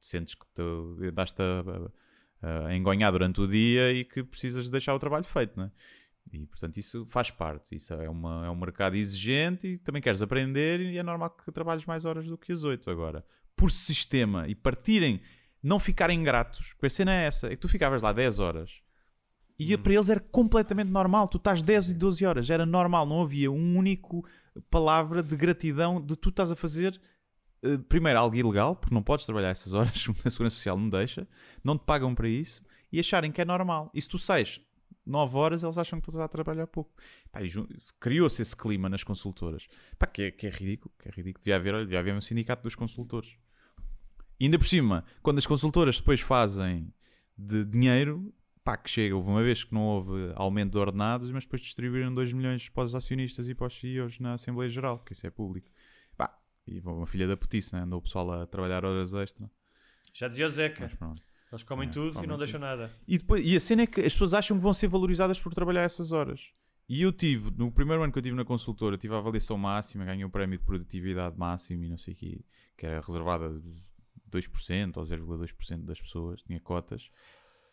sentes 0.00 0.34
que 0.34 0.44
te 0.46 1.10
daste 1.12 1.40
a, 1.40 2.46
a, 2.46 2.66
a 2.66 2.76
engonhar 2.76 3.12
durante 3.12 3.40
o 3.40 3.46
dia 3.46 3.92
e 3.92 4.04
que 4.04 4.24
precisas 4.24 4.64
de 4.64 4.72
deixar 4.72 4.94
o 4.94 4.98
trabalho 4.98 5.24
feito, 5.24 5.56
não 5.56 5.64
é? 5.66 5.70
E 6.32 6.46
portanto 6.46 6.76
isso 6.76 7.06
faz 7.06 7.30
parte, 7.30 7.76
isso 7.76 7.94
é, 7.94 8.08
uma, 8.08 8.46
é 8.46 8.50
um 8.50 8.56
mercado 8.56 8.96
exigente 8.96 9.66
e 9.66 9.78
também 9.78 10.02
queres 10.02 10.20
aprender 10.20 10.80
e 10.80 10.98
é 10.98 11.02
normal 11.02 11.30
que 11.30 11.50
trabalhes 11.50 11.86
mais 11.86 12.04
horas 12.04 12.26
do 12.26 12.36
que 12.36 12.52
as 12.52 12.64
8 12.64 12.90
agora. 12.90 13.24
Por 13.56 13.70
sistema 13.70 14.46
e 14.46 14.54
partirem, 14.54 15.20
não 15.62 15.80
ficarem 15.80 16.22
gratos, 16.22 16.72
porque 16.74 16.86
a 16.86 16.90
cena 16.90 17.12
é 17.12 17.26
essa, 17.26 17.46
é 17.46 17.50
que 17.50 17.56
tu 17.56 17.68
ficavas 17.68 18.02
lá 18.02 18.12
10 18.12 18.40
horas 18.40 18.82
e 19.58 19.76
para 19.76 19.92
eles 19.92 20.08
era 20.08 20.20
completamente 20.20 20.88
normal, 20.88 21.26
tu 21.26 21.36
estás 21.36 21.62
10 21.62 21.90
e 21.90 21.94
12 21.94 22.24
horas, 22.24 22.48
era 22.48 22.64
normal, 22.64 23.04
não 23.04 23.22
havia 23.22 23.50
um 23.50 23.76
único 23.76 24.24
palavra 24.70 25.20
de 25.20 25.36
gratidão 25.36 26.00
de 26.00 26.14
tu 26.14 26.28
estás 26.28 26.52
a 26.52 26.56
fazer 26.56 27.00
eh, 27.62 27.76
primeiro 27.88 28.20
algo 28.20 28.36
ilegal, 28.36 28.76
porque 28.76 28.94
não 28.94 29.02
podes 29.02 29.26
trabalhar 29.26 29.48
essas 29.48 29.72
horas, 29.72 30.06
a 30.24 30.30
Segurança 30.30 30.56
Social 30.56 30.78
não 30.78 30.88
deixa, 30.88 31.26
não 31.64 31.76
te 31.76 31.84
pagam 31.84 32.14
para 32.14 32.28
isso 32.28 32.62
e 32.92 33.00
acharem 33.00 33.32
que 33.32 33.40
é 33.40 33.44
normal. 33.44 33.90
E 33.92 34.00
se 34.00 34.08
tu 34.08 34.16
sais 34.16 34.60
9 35.08 35.36
horas, 35.36 35.62
eles 35.62 35.78
acham 35.78 36.00
que 36.00 36.04
tu 36.04 36.10
estás 36.10 36.24
a 36.24 36.28
trabalhar 36.28 36.66
pouco. 36.66 36.92
Criou-se 37.98 38.42
esse 38.42 38.56
clima 38.56 38.88
nas 38.88 39.02
consultoras, 39.02 39.66
Pá, 39.98 40.06
que, 40.06 40.22
é, 40.22 40.30
que 40.30 40.46
é 40.46 40.50
ridículo, 40.50 40.94
que 40.98 41.08
é 41.08 41.12
ridículo. 41.12 41.42
Devia 41.42 41.56
haver, 41.56 41.74
olha, 41.74 41.84
devia 41.84 41.98
haver 41.98 42.14
um 42.14 42.20
sindicato 42.20 42.62
dos 42.62 42.74
consultores. 42.74 43.36
E 44.38 44.44
ainda 44.44 44.58
por 44.58 44.66
cima, 44.66 45.04
quando 45.22 45.38
as 45.38 45.46
consultoras 45.46 45.98
depois 45.98 46.20
fazem 46.20 46.92
de 47.36 47.64
dinheiro, 47.64 48.32
pá, 48.62 48.76
que 48.76 48.90
chega, 48.90 49.16
houve 49.16 49.30
uma 49.30 49.42
vez 49.42 49.64
que 49.64 49.72
não 49.72 49.82
houve 49.82 50.32
aumento 50.34 50.72
de 50.72 50.78
ordenados, 50.78 51.30
mas 51.30 51.44
depois 51.44 51.62
distribuíram 51.62 52.14
2 52.14 52.32
milhões 52.32 52.68
para 52.68 52.84
os 52.84 52.94
acionistas 52.94 53.48
e 53.48 53.54
para 53.54 53.66
os 53.66 53.78
CEOs 53.78 54.20
na 54.20 54.34
Assembleia 54.34 54.70
Geral, 54.70 54.98
que 55.00 55.12
isso 55.12 55.26
é 55.26 55.30
público. 55.30 55.68
Pá, 56.16 56.38
e 56.66 56.80
uma 56.80 57.06
filha 57.06 57.26
da 57.26 57.36
putice, 57.36 57.74
né? 57.74 57.82
andou 57.82 57.98
o 57.98 58.02
pessoal 58.02 58.30
a 58.30 58.46
trabalhar 58.46 58.84
horas 58.84 59.14
extra. 59.14 59.50
Já 60.12 60.28
dizia 60.28 60.46
o 60.46 60.50
Zeca, 60.50 60.82
Mas 60.82 60.94
pronto. 60.94 61.22
Eles 61.52 61.62
comem 61.62 61.88
É, 61.88 61.92
tudo 61.92 62.12
comem 62.12 62.24
e 62.24 62.26
não 62.26 62.34
tudo. 62.36 62.44
deixam 62.44 62.60
nada. 62.60 62.92
E, 63.06 63.18
depois, 63.18 63.44
e 63.46 63.56
a 63.56 63.60
cena 63.60 63.82
é 63.82 63.86
que 63.86 64.00
as 64.00 64.12
pessoas 64.12 64.34
acham 64.34 64.56
que 64.56 64.62
vão 64.62 64.74
ser 64.74 64.88
valorizadas 64.88 65.40
por 65.40 65.52
trabalhar 65.54 65.82
essas 65.82 66.12
horas. 66.12 66.50
E 66.88 67.02
eu 67.02 67.12
tive, 67.12 67.50
no 67.50 67.70
primeiro 67.70 68.02
ano 68.02 68.12
que 68.12 68.18
eu 68.18 68.22
tive 68.22 68.34
na 68.36 68.44
consultora, 68.44 68.96
tive 68.96 69.14
a 69.14 69.18
avaliação 69.18 69.58
máxima, 69.58 70.04
ganhei 70.06 70.24
o 70.24 70.30
prémio 70.30 70.58
de 70.58 70.64
produtividade 70.64 71.36
máximo 71.38 71.84
e 71.84 71.88
não 71.88 71.98
sei 71.98 72.14
o 72.14 72.16
quê, 72.16 72.40
que 72.76 72.86
era 72.86 73.00
reservada 73.00 73.50
de 73.60 73.82
2% 74.30 74.96
ou 74.96 75.02
0,2% 75.02 75.84
das 75.84 76.00
pessoas, 76.00 76.42
tinha 76.42 76.58
cotas, 76.60 77.10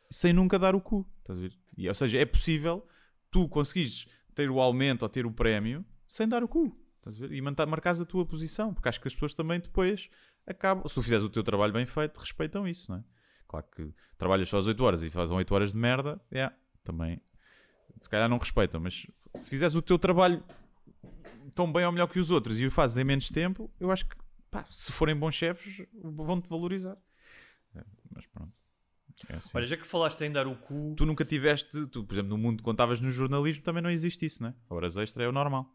sem 0.09 0.33
nunca 0.33 0.59
dar 0.59 0.75
o 0.75 0.81
cu. 0.81 1.05
Estás 1.19 1.39
a 1.39 1.41
ver? 1.41 1.53
E, 1.77 1.87
ou 1.87 1.95
seja, 1.95 2.17
é 2.19 2.25
possível 2.25 2.85
tu 3.31 3.47
conseguires 3.47 4.05
ter 4.33 4.49
o 4.49 4.59
aumento 4.59 5.03
ou 5.03 5.09
ter 5.09 5.25
o 5.25 5.31
prémio 5.31 5.85
sem 6.07 6.27
dar 6.27 6.43
o 6.43 6.47
cu. 6.47 6.77
Estás 6.97 7.15
a 7.21 7.27
ver? 7.27 7.33
E 7.35 7.41
marcares 7.41 8.01
a 8.01 8.05
tua 8.05 8.25
posição, 8.25 8.73
porque 8.73 8.89
acho 8.89 8.99
que 8.99 9.07
as 9.07 9.13
pessoas 9.13 9.33
também 9.33 9.59
depois 9.59 10.09
acabam. 10.45 10.85
Se 10.87 10.95
tu 10.95 11.01
fizeres 11.01 11.23
o 11.23 11.29
teu 11.29 11.43
trabalho 11.43 11.71
bem 11.71 11.85
feito, 11.85 12.17
respeitam 12.19 12.67
isso, 12.67 12.91
não 12.91 12.99
é? 12.99 13.03
Claro 13.47 13.65
que 13.75 13.93
trabalhas 14.17 14.49
só 14.49 14.57
às 14.57 14.67
8 14.67 14.83
horas 14.83 15.03
e 15.03 15.09
fazes 15.09 15.31
8 15.31 15.53
horas 15.53 15.71
de 15.71 15.77
merda, 15.77 16.19
yeah, 16.31 16.55
também 16.83 17.21
se 18.01 18.09
calhar 18.09 18.29
não 18.29 18.37
respeitam, 18.37 18.79
mas 18.79 19.07
se 19.33 19.49
fizeres 19.49 19.75
o 19.75 19.81
teu 19.81 19.97
trabalho 19.97 20.43
tão 21.55 21.71
bem 21.71 21.85
ou 21.85 21.91
melhor 21.91 22.07
que 22.07 22.19
os 22.19 22.29
outros 22.29 22.59
e 22.59 22.65
o 22.65 22.71
fazes 22.71 22.97
em 22.97 23.03
menos 23.03 23.29
tempo, 23.29 23.71
eu 23.79 23.91
acho 23.91 24.05
que 24.07 24.15
pá, 24.51 24.65
se 24.69 24.91
forem 24.91 25.15
bons 25.15 25.33
chefes, 25.33 25.85
vão-te 25.93 26.49
valorizar. 26.49 26.97
É, 27.75 27.83
mas 28.13 28.25
pronto. 28.27 28.53
É 29.29 29.37
assim. 29.37 29.51
Olha, 29.53 29.65
já 29.65 29.77
que 29.77 29.87
falaste 29.87 30.21
em 30.21 30.31
dar 30.31 30.45
o 30.45 30.55
cu. 30.57 30.93
Tu 30.97 31.05
nunca 31.05 31.23
tiveste, 31.23 31.87
tu, 31.87 32.03
por 32.03 32.13
exemplo, 32.13 32.29
no 32.29 32.37
mundo, 32.37 32.61
quando 32.61 32.75
estavas 32.75 32.99
no 32.99 33.11
jornalismo, 33.11 33.63
também 33.63 33.81
não 33.81 33.89
existe 33.89 34.25
isso, 34.25 34.43
né? 34.43 34.53
Horas 34.69 34.97
extra 34.97 35.23
é 35.23 35.27
o 35.27 35.31
normal. 35.31 35.73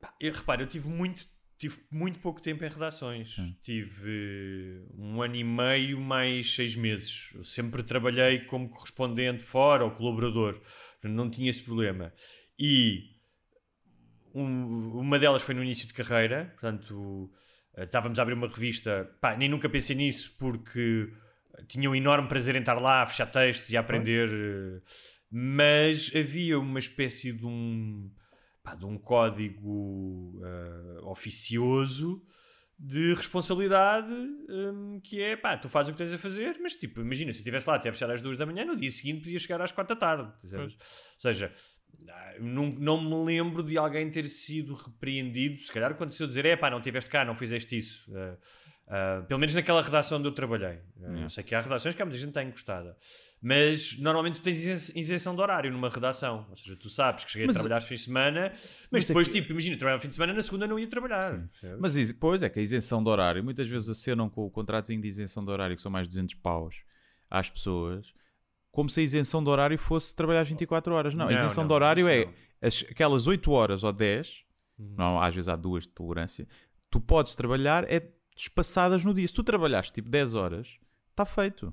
Pá, 0.00 0.14
Eu, 0.18 0.32
repara, 0.32 0.62
eu 0.62 0.66
tive 0.66 0.88
muito, 0.88 1.28
tive 1.60 1.78
muito 1.90 2.18
pouco 2.20 2.40
tempo 2.40 2.64
em 2.64 2.68
redações. 2.68 3.36
Tive 3.62 4.82
um 4.96 5.20
ano 5.22 5.36
e 5.36 5.44
meio 5.44 6.00
mais 6.00 6.54
seis 6.54 6.74
meses. 6.74 7.30
Eu 7.34 7.44
sempre 7.44 7.82
trabalhei 7.82 8.40
como 8.46 8.70
correspondente 8.70 9.42
fora 9.42 9.84
ou 9.84 9.90
colaborador. 9.90 10.58
Não 11.04 11.28
tinha 11.30 11.50
esse 11.50 11.62
problema. 11.62 12.12
E 12.58 13.10
um- 14.34 14.98
uma 15.00 15.18
delas 15.18 15.42
foi 15.42 15.54
no 15.54 15.62
início 15.62 15.86
de 15.86 15.92
carreira. 15.94 16.46
Portanto, 16.58 17.30
eh, 17.76 17.84
estávamos 17.84 18.18
a 18.18 18.22
abrir 18.22 18.34
uma 18.34 18.48
revista. 18.48 19.04
Pá, 19.20 19.36
nem 19.36 19.48
nunca 19.48 19.68
pensei 19.68 19.94
nisso 19.96 20.34
porque 20.38 21.12
tinha 21.68 21.90
um 21.90 21.94
enorme 21.94 22.28
prazer 22.28 22.56
em 22.56 22.60
estar 22.60 22.80
lá, 22.80 23.02
a 23.02 23.06
fechar 23.06 23.26
textos 23.26 23.68
e 23.70 23.76
a 23.76 23.80
aprender. 23.80 24.28
eh, 24.32 24.80
Mas 25.32 26.10
havia 26.16 26.58
uma 26.58 26.78
espécie 26.80 27.32
de 27.32 27.46
um 27.46 28.10
pá, 28.62 28.74
de 28.74 28.84
um 28.84 28.98
código 28.98 30.40
eh, 30.44 31.00
oficioso 31.02 32.22
de 32.78 33.12
responsabilidade 33.12 34.10
hum, 34.10 35.00
que 35.04 35.20
é 35.20 35.36
pá, 35.36 35.56
tu 35.56 35.68
fazes 35.68 35.90
o 35.90 35.92
que 35.92 35.98
tens 35.98 36.14
a 36.14 36.18
fazer, 36.18 36.58
mas 36.62 36.74
tipo, 36.74 37.00
imagina, 37.00 37.30
se 37.32 37.38
eu 37.38 37.42
estivesse 37.42 37.68
lá 37.68 37.76
até 37.76 37.90
a 37.90 37.92
fechar 37.92 38.10
às 38.10 38.22
duas 38.22 38.38
da 38.38 38.46
manhã, 38.46 38.64
no 38.64 38.74
dia 38.74 38.90
seguinte 38.90 39.20
podia 39.20 39.38
chegar 39.38 39.60
às 39.60 39.70
quatro 39.70 39.94
da 39.94 40.00
tarde. 40.00 40.32
percebes? 40.40 40.74
Ou 40.74 41.20
seja, 41.20 41.52
ah, 42.08 42.34
não, 42.40 42.70
não 42.70 43.00
me 43.02 43.26
lembro 43.26 43.62
de 43.62 43.76
alguém 43.76 44.10
ter 44.10 44.24
sido 44.24 44.74
repreendido. 44.74 45.58
Se 45.58 45.70
calhar 45.70 45.90
aconteceu 45.90 46.26
dizer, 46.26 46.46
é 46.46 46.56
pá, 46.56 46.70
não 46.70 46.78
estiveste 46.78 47.10
cá, 47.10 47.22
não 47.22 47.34
fizeste 47.34 47.76
isso. 47.76 48.10
Ah, 48.14 48.38
ah, 48.90 49.22
pelo 49.28 49.38
menos 49.38 49.54
naquela 49.54 49.80
redação 49.82 50.18
onde 50.18 50.26
eu 50.28 50.32
trabalhei. 50.32 50.80
Ah, 51.02 51.20
Eu 51.22 51.28
sei 51.30 51.44
que 51.44 51.54
há 51.54 51.60
redações 51.60 51.94
que 51.94 52.02
há 52.02 52.04
muita 52.04 52.18
gente 52.18 52.26
que 52.32 52.38
está 52.38 52.42
encostada. 52.42 52.96
Mas 53.42 53.96
normalmente 53.98 54.40
tu 54.40 54.42
tens 54.42 54.58
isen- 54.64 54.98
isenção 55.00 55.34
de 55.34 55.40
horário 55.40 55.72
numa 55.72 55.88
redação. 55.88 56.46
Ou 56.50 56.56
seja, 56.56 56.76
tu 56.76 56.90
sabes 56.90 57.24
que 57.24 57.30
cheguei 57.30 57.46
Mas- 57.46 57.56
a 57.56 57.60
trabalhar 57.60 57.80
fim 57.80 57.94
de 57.94 58.02
semana, 58.02 58.50
mas, 58.52 58.88
Mas 58.90 59.04
depois, 59.06 59.28
aqui- 59.28 59.40
tipo, 59.40 59.52
imagina, 59.52 59.76
trabalhava 59.78 60.02
fim 60.02 60.08
de 60.08 60.14
semana, 60.14 60.32
na 60.34 60.42
segunda 60.42 60.66
não 60.66 60.78
ia 60.78 60.86
trabalhar. 60.88 61.48
Mas 61.78 61.96
is- 61.96 62.12
pois 62.12 62.42
é 62.42 62.48
que 62.50 62.58
a 62.58 62.62
isenção 62.62 63.02
de 63.02 63.08
horário, 63.08 63.42
muitas 63.44 63.68
vezes 63.68 63.88
acenam 63.88 64.28
com 64.28 64.44
o 64.44 64.50
contratozinho 64.50 65.00
de 65.00 65.08
isenção 65.08 65.44
de 65.44 65.50
horário, 65.50 65.74
que 65.76 65.80
são 65.82 65.90
mais 65.90 66.06
de 66.06 66.10
200 66.10 66.34
paus 66.34 66.74
às 67.30 67.48
pessoas, 67.48 68.12
como 68.72 68.90
se 68.90 69.00
a 69.00 69.02
isenção 69.02 69.42
de 69.42 69.48
horário 69.48 69.78
fosse 69.78 70.14
trabalhar 70.14 70.40
às 70.42 70.48
24 70.48 70.92
horas. 70.94 71.14
Não, 71.14 71.26
a 71.28 71.30
Não, 71.30 71.36
isenção 71.38 71.62
não, 71.64 71.68
de 71.68 71.74
horário 71.74 72.08
é. 72.08 72.24
Uhum. 72.24 72.32
as- 72.60 72.84
aquelas 72.90 73.26
8 73.26 73.50
horas 73.52 73.82
ou 73.84 73.92
10, 73.92 74.44
não, 74.78 75.18
às 75.20 75.34
vezes 75.34 75.48
há 75.48 75.56
duas 75.56 75.84
de 75.84 75.90
tolerância, 75.90 76.46
tu 76.90 77.00
podes 77.00 77.34
trabalhar 77.34 77.84
é 77.90 78.00
espaçadas 78.42 79.04
no 79.04 79.12
dia. 79.14 79.26
Se 79.28 79.34
tu 79.34 79.42
trabalhaste 79.42 79.92
tipo 79.92 80.08
10 80.08 80.34
horas, 80.34 80.68
está 81.10 81.24
feito. 81.24 81.72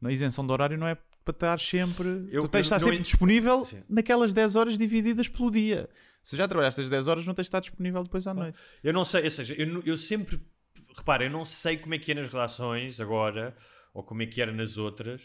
Na 0.00 0.12
isenção 0.12 0.46
de 0.46 0.52
horário 0.52 0.78
não 0.78 0.86
é 0.86 0.96
para 1.24 1.32
estar 1.32 1.60
sempre. 1.60 2.28
Eu- 2.30 2.42
tu 2.42 2.48
tens 2.48 2.60
de 2.62 2.66
estar 2.66 2.80
sempre 2.80 2.98
disponível 2.98 3.64
Sim. 3.64 3.82
naquelas 3.88 4.32
10 4.34 4.56
horas 4.56 4.76
divididas 4.76 5.28
pelo 5.28 5.50
dia. 5.50 5.88
Se 6.22 6.36
já 6.36 6.46
trabalhaste 6.46 6.80
as 6.80 6.90
10 6.90 7.08
horas, 7.08 7.26
não 7.26 7.34
tens 7.34 7.44
de 7.44 7.48
estar 7.48 7.60
disponível 7.60 8.02
depois 8.02 8.26
à 8.26 8.34
noite. 8.34 8.58
Eu 8.82 8.92
não 8.92 9.04
sei, 9.04 9.24
ou 9.24 9.30
seja, 9.30 9.54
eu, 9.54 9.82
eu 9.84 9.96
sempre. 9.98 10.40
Repara, 10.96 11.24
eu 11.24 11.30
não 11.30 11.44
sei 11.44 11.76
como 11.76 11.94
é 11.94 11.98
que 11.98 12.12
é 12.12 12.14
nas 12.14 12.28
redações 12.28 13.00
agora, 13.00 13.56
ou 13.92 14.02
como 14.02 14.22
é 14.22 14.26
que 14.26 14.40
era 14.40 14.52
nas 14.52 14.76
outras. 14.76 15.22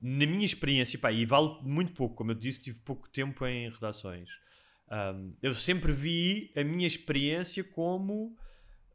Na 0.00 0.24
minha 0.26 0.44
experiência, 0.44 0.98
pá, 0.98 1.12
e 1.12 1.26
vale 1.26 1.58
muito 1.62 1.92
pouco, 1.92 2.16
como 2.16 2.30
eu 2.30 2.34
disse, 2.34 2.60
tive 2.62 2.80
pouco 2.80 3.08
tempo 3.10 3.46
em 3.46 3.68
redações. 3.68 4.30
Ahm, 4.88 5.32
eu 5.42 5.54
sempre 5.54 5.92
vi 5.92 6.50
a 6.56 6.64
minha 6.64 6.86
experiência 6.86 7.62
como 7.62 8.34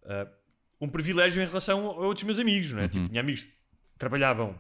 ah, 0.04 0.28
um 0.82 0.90
privilégio 0.90 1.42
em 1.42 1.46
relação 1.46 1.86
a 1.88 2.06
outros 2.06 2.24
meus 2.24 2.40
amigos, 2.40 2.72
não 2.72 2.82
é? 2.82 2.88
Tipo, 2.88 3.08
tinha 3.08 3.20
amigos 3.22 3.42
que 3.44 3.52
trabalhavam 3.98 4.58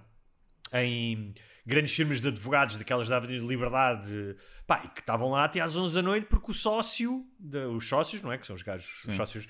em 0.74 1.34
grandes 1.66 1.94
firmas 1.96 2.22
de 2.22 2.28
advogados 2.28 2.78
daquelas 2.78 3.08
da 3.08 3.18
Avenida 3.18 3.46
Liberdade 3.46 4.36
pá, 4.68 4.82
e 4.86 4.90
que 4.90 5.00
estavam 5.00 5.32
lá 5.32 5.44
até 5.46 5.60
às 5.60 5.76
11 5.76 5.96
da 5.96 6.02
noite 6.02 6.28
porque 6.28 6.52
o 6.52 6.54
sócio, 6.54 7.26
de- 7.40 7.66
os 7.66 7.88
sócios, 7.88 8.22
não 8.22 8.32
é? 8.32 8.38
Que 8.38 8.46
são 8.46 8.56
os 8.56 8.62
gajos, 8.62 9.04
os 9.08 9.16
sócios, 9.16 9.48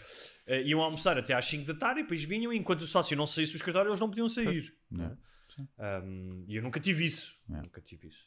eh, 0.47 0.61
iam 0.63 0.81
almoçar 0.81 1.17
até 1.17 1.33
às 1.33 1.45
5 1.45 1.65
da 1.65 1.73
tarde 1.73 1.99
e 2.01 2.03
depois 2.03 2.23
vinham 2.23 2.53
e 2.53 2.57
enquanto 2.57 2.81
o 2.81 2.87
sócio 2.87 3.15
não 3.17 3.27
saísse 3.27 3.53
do 3.53 3.57
escritório 3.57 3.89
eles 3.89 3.99
não 3.99 4.09
podiam 4.09 4.29
sair. 4.29 4.73
não 4.89 5.05
é? 5.05 5.17
Um, 6.03 6.45
e 6.49 6.55
eu 6.57 6.61
nunca 6.63 6.79
tive 6.79 7.05
isso. 7.05 7.33
Nunca 7.47 7.79
tive 7.81 8.07
isso. 8.09 8.25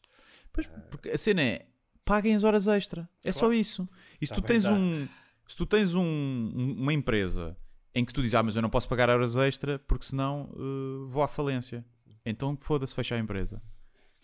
Pois, 0.52 0.66
porque 0.90 1.10
a 1.10 1.18
cena 1.18 1.42
é 1.42 1.66
paguem 2.04 2.34
as 2.34 2.42
horas 2.44 2.66
extra. 2.66 3.08
É 3.24 3.32
só 3.32 3.52
isso. 3.52 3.86
E 4.20 4.26
se 4.26 4.30
Tá 4.30 4.36
tu 4.36 4.42
tens 4.42 4.64
um. 4.64 5.06
Se 5.46 5.56
tu 5.56 5.66
tens 5.66 5.94
um- 5.94 6.02
um- 6.02 6.74
uma 6.78 6.92
empresa 6.92 7.56
em 7.94 8.04
que 8.04 8.12
tu 8.12 8.20
dizes, 8.20 8.34
ah, 8.34 8.42
mas 8.42 8.56
eu 8.56 8.62
não 8.62 8.70
posso 8.70 8.88
pagar 8.88 9.08
horas 9.08 9.36
extra 9.36 9.78
porque 9.78 10.06
senão 10.06 10.50
eh, 10.54 11.06
vou 11.06 11.22
à 11.22 11.28
falência. 11.28 11.84
Então 12.24 12.56
foda-se 12.56 12.94
fechar 12.94 13.16
a 13.16 13.18
empresa. 13.18 13.62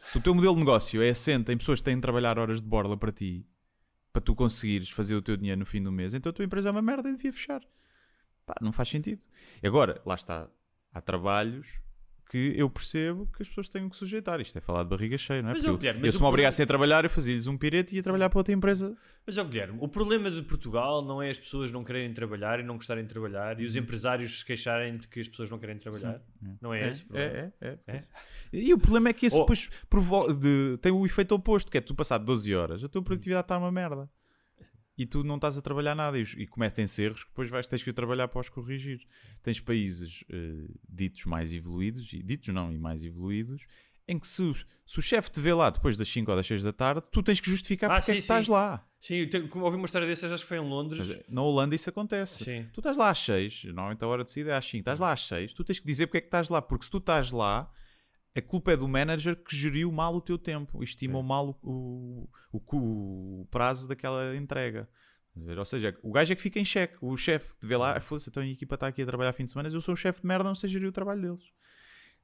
Se 0.05 0.19
o 0.19 0.21
teu 0.21 0.35
modelo 0.35 0.55
de 0.55 0.61
negócio 0.61 1.03
é 1.03 1.11
assente 1.11 1.51
em 1.51 1.57
pessoas 1.57 1.81
que 1.81 1.85
têm 1.85 1.97
de 1.97 2.03
trabalhar 2.03 2.39
horas 2.39 2.63
de 2.63 2.69
borla 2.69 2.97
para 2.97 3.11
ti, 3.11 3.47
para 4.13 4.21
tu 4.21 4.35
conseguires 4.35 4.91
fazer 4.91 5.15
o 5.15 5.23
teu 5.23 5.37
dinheiro 5.37 5.59
no 5.59 5.67
fim 5.67 5.83
do 5.83 5.91
mês, 5.91 6.13
então 6.15 6.31
a 6.31 6.33
tua 6.33 6.45
empresa 6.45 6.69
é 6.69 6.73
uma 6.73 6.83
merda 6.83 7.09
e 7.09 7.13
devia 7.13 7.33
fechar. 7.33 7.63
Pá, 8.45 8.55
não 8.61 8.73
faz 8.73 8.91
sentido. 8.91 9.23
Agora, 9.63 10.01
lá 10.05 10.15
está. 10.15 10.49
Há 10.93 11.01
trabalhos 11.01 11.81
que 12.31 12.55
eu 12.57 12.69
percebo 12.69 13.27
que 13.35 13.43
as 13.43 13.49
pessoas 13.49 13.69
têm 13.69 13.89
que 13.89 13.97
sujeitar. 13.97 14.41
Isto 14.41 14.59
é 14.59 14.61
falar 14.61 14.83
de 14.83 14.89
barriga 14.91 15.17
cheia, 15.17 15.43
não 15.43 15.51
é? 15.51 15.53
Mas, 15.55 15.65
eu, 15.65 15.77
Guilherme, 15.77 16.01
eu 16.01 16.07
mas 16.07 16.15
se 16.15 16.19
o 16.21 16.23
me 16.23 16.29
obrigassem 16.29 16.63
a 16.65 16.67
trabalhar, 16.67 17.05
eu 17.05 17.11
fazia-lhes 17.11 17.47
um 17.47 17.57
pirete 17.57 17.95
e 17.95 17.97
ia 17.97 18.03
trabalhar 18.03 18.29
para 18.31 18.39
outra 18.41 18.53
empresa. 18.55 18.97
Mas, 19.27 19.39
ó 19.39 19.45
Guilherme, 19.45 19.79
o 19.81 19.89
problema 19.89 20.31
de 20.31 20.43
Portugal 20.43 21.03
não 21.05 21.23
é 21.23 21.31
as 21.31 21.39
pessoas 21.39 21.71
não 21.71 21.83
quererem 21.85 22.13
trabalhar 22.13 22.59
e 22.61 22.63
não 22.63 22.77
gostarem 22.77 23.05
de 23.05 23.09
trabalhar 23.11 23.61
e 23.61 23.65
os 23.65 23.77
empresários 23.77 24.39
se 24.41 24.45
queixarem 24.45 24.97
de 24.99 25.07
que 25.09 25.21
as 25.21 25.29
pessoas 25.29 25.49
não 25.51 25.59
querem 25.59 25.79
trabalhar. 25.79 26.21
Não 26.61 26.75
é, 26.75 26.89
esse 26.91 27.03
o 27.05 27.07
problema? 27.07 27.53
é, 27.61 27.69
é, 27.69 27.79
É? 27.87 28.03
E 28.53 28.73
o 28.75 28.79
problema 28.79 29.09
é 29.09 29.13
que 29.13 29.27
isso 29.27 29.37
Oh. 29.37 29.41
depois 29.41 29.69
provo- 29.89 30.33
de- 30.33 30.77
tem 30.81 30.93
o 30.93 31.05
efeito 31.07 31.35
oposto, 31.35 31.71
que 31.71 31.79
é 31.79 31.81
tu 31.81 31.95
passar 31.95 32.19
12 32.19 32.55
horas, 32.55 32.85
a 32.85 32.89
tua 32.89 33.03
produtividade 33.03 33.45
está 33.45 33.59
uma 33.59 33.73
merda. 33.73 34.09
E 34.97 35.05
tu 35.07 35.25
não 35.25 35.35
estás 35.37 35.57
a 35.57 35.61
trabalhar 35.63 35.95
nada 35.95 36.19
e, 36.19 36.23
e 36.23 36.47
cometem-se 36.47 37.03
erros 37.03 37.25
que 37.25 37.31
depois 37.31 37.51
vais, 37.51 37.67
tens 37.67 37.83
que 37.83 37.93
trabalhar 37.93 38.29
para 38.29 38.41
os 38.41 38.49
corrigir. 38.49 39.01
Tens 39.43 39.59
países 39.61 40.23
eh, 40.31 40.69
ditos 40.89 41.25
mais 41.25 41.53
evoluídos, 41.53 42.13
e 42.13 42.23
ditos 42.23 42.55
não, 42.55 42.73
e 42.73 42.79
mais 42.79 43.05
evoluídos, 43.05 43.67
em 44.07 44.19
que 44.19 44.27
se, 44.27 44.43
se 44.87 44.99
o 44.99 45.03
chefe 45.03 45.31
te 45.33 45.41
vê 45.41 45.53
lá 45.53 45.71
depois 45.71 45.97
das 45.97 46.09
5 46.09 46.31
ou 46.31 46.37
das 46.37 46.47
6 46.47 46.63
da 46.63 46.73
tarde, 46.73 47.03
tu 47.11 47.23
tens 47.23 47.41
que 47.41 47.51
justificar 47.51 47.91
Ah, 47.91 47.95
porque 47.97 48.11
é 48.13 48.15
sim, 48.15 48.19
que 48.19 48.23
estás 48.25 48.47
sim. 48.47 48.53
lá. 48.53 48.87
Sim, 49.01 49.15
eu 49.17 49.31
tenho, 49.31 49.49
como 49.49 49.65
ouvi 49.65 49.77
uma 49.77 49.87
história 49.87 50.07
dessas, 50.07 50.31
acho 50.31 50.43
que 50.45 50.49
foi 50.49 50.59
em 50.59 50.61
Londres. 50.69 51.07
Mas, 51.09 51.29
Na 51.29 51.43
Holanda 51.43 51.75
isso 51.75 51.91
acontece. 51.91 52.45
Sim. 52.45 52.67
Tu 52.73 52.81
estás 52.81 52.97
lá 52.97 53.11
às 53.11 53.19
6, 53.19 53.65
normalmente 53.65 54.03
a 54.05 54.07
hora 54.07 54.23
de 54.25 54.31
saída 54.31 54.53
é 54.53 54.57
às 54.57 54.65
5, 54.65 54.79
estás 54.81 55.01
lá 55.01 55.13
às 55.13 55.27
6, 55.27 55.53
tu 55.55 55.65
tens 55.65 55.79
que 55.81 55.87
dizer 55.87 56.07
porque 56.07 56.19
é 56.19 56.21
que 56.21 56.29
estás 56.29 56.49
lá, 56.49 56.63
porque 56.63 56.85
se 56.85 56.91
tu 56.91 56.99
estás 56.99 57.33
lá, 57.33 57.71
a 58.37 58.43
culpa 58.43 58.73
é 58.73 58.77
do 58.77 58.89
manager 58.89 59.37
que 59.37 59.55
geriu 59.57 59.91
mal 59.93 60.15
o 60.15 60.21
teu 60.21 60.37
tempo, 60.37 60.83
estimou 60.83 61.23
mal 61.23 61.59
o, 61.63 62.29
o, 62.53 62.59
o- 62.77 63.41
o 63.43 63.47
prazo 63.51 63.87
daquela 63.87 64.37
entrega. 64.37 64.89
A? 65.37 65.59
Ou 65.59 65.65
seja, 65.65 65.97
o 66.03 66.11
gajo 66.13 66.33
é 66.33 66.37
que 66.37 66.43
fica 66.43 66.59
em 66.59 66.65
xeque, 66.65 66.97
o 67.01 67.17
chefe 67.17 67.53
que 67.61 67.67
vê 67.67 67.77
lá, 67.77 67.97
"Ah, 67.97 68.01
foda-se, 68.01 68.29
então 68.31 68.43
a 68.43 68.47
equipa 68.47 68.75
está 68.75 68.89
aqui 68.89 69.03
a 69.03 69.07
trabalhar 69.07 69.33
fim 69.33 69.45
de 69.45 69.53
semana, 69.53 69.69
eu 69.69 69.81
sou 69.81 69.95
o 69.95 69.97
chefe 69.97 70.21
de 70.21 70.27
merda, 70.27 70.45
não 70.45 70.55
sei 70.55 70.69
gerir 70.71 70.89
o 70.89 70.93
trabalho 70.93 71.21
deles. 71.23 71.45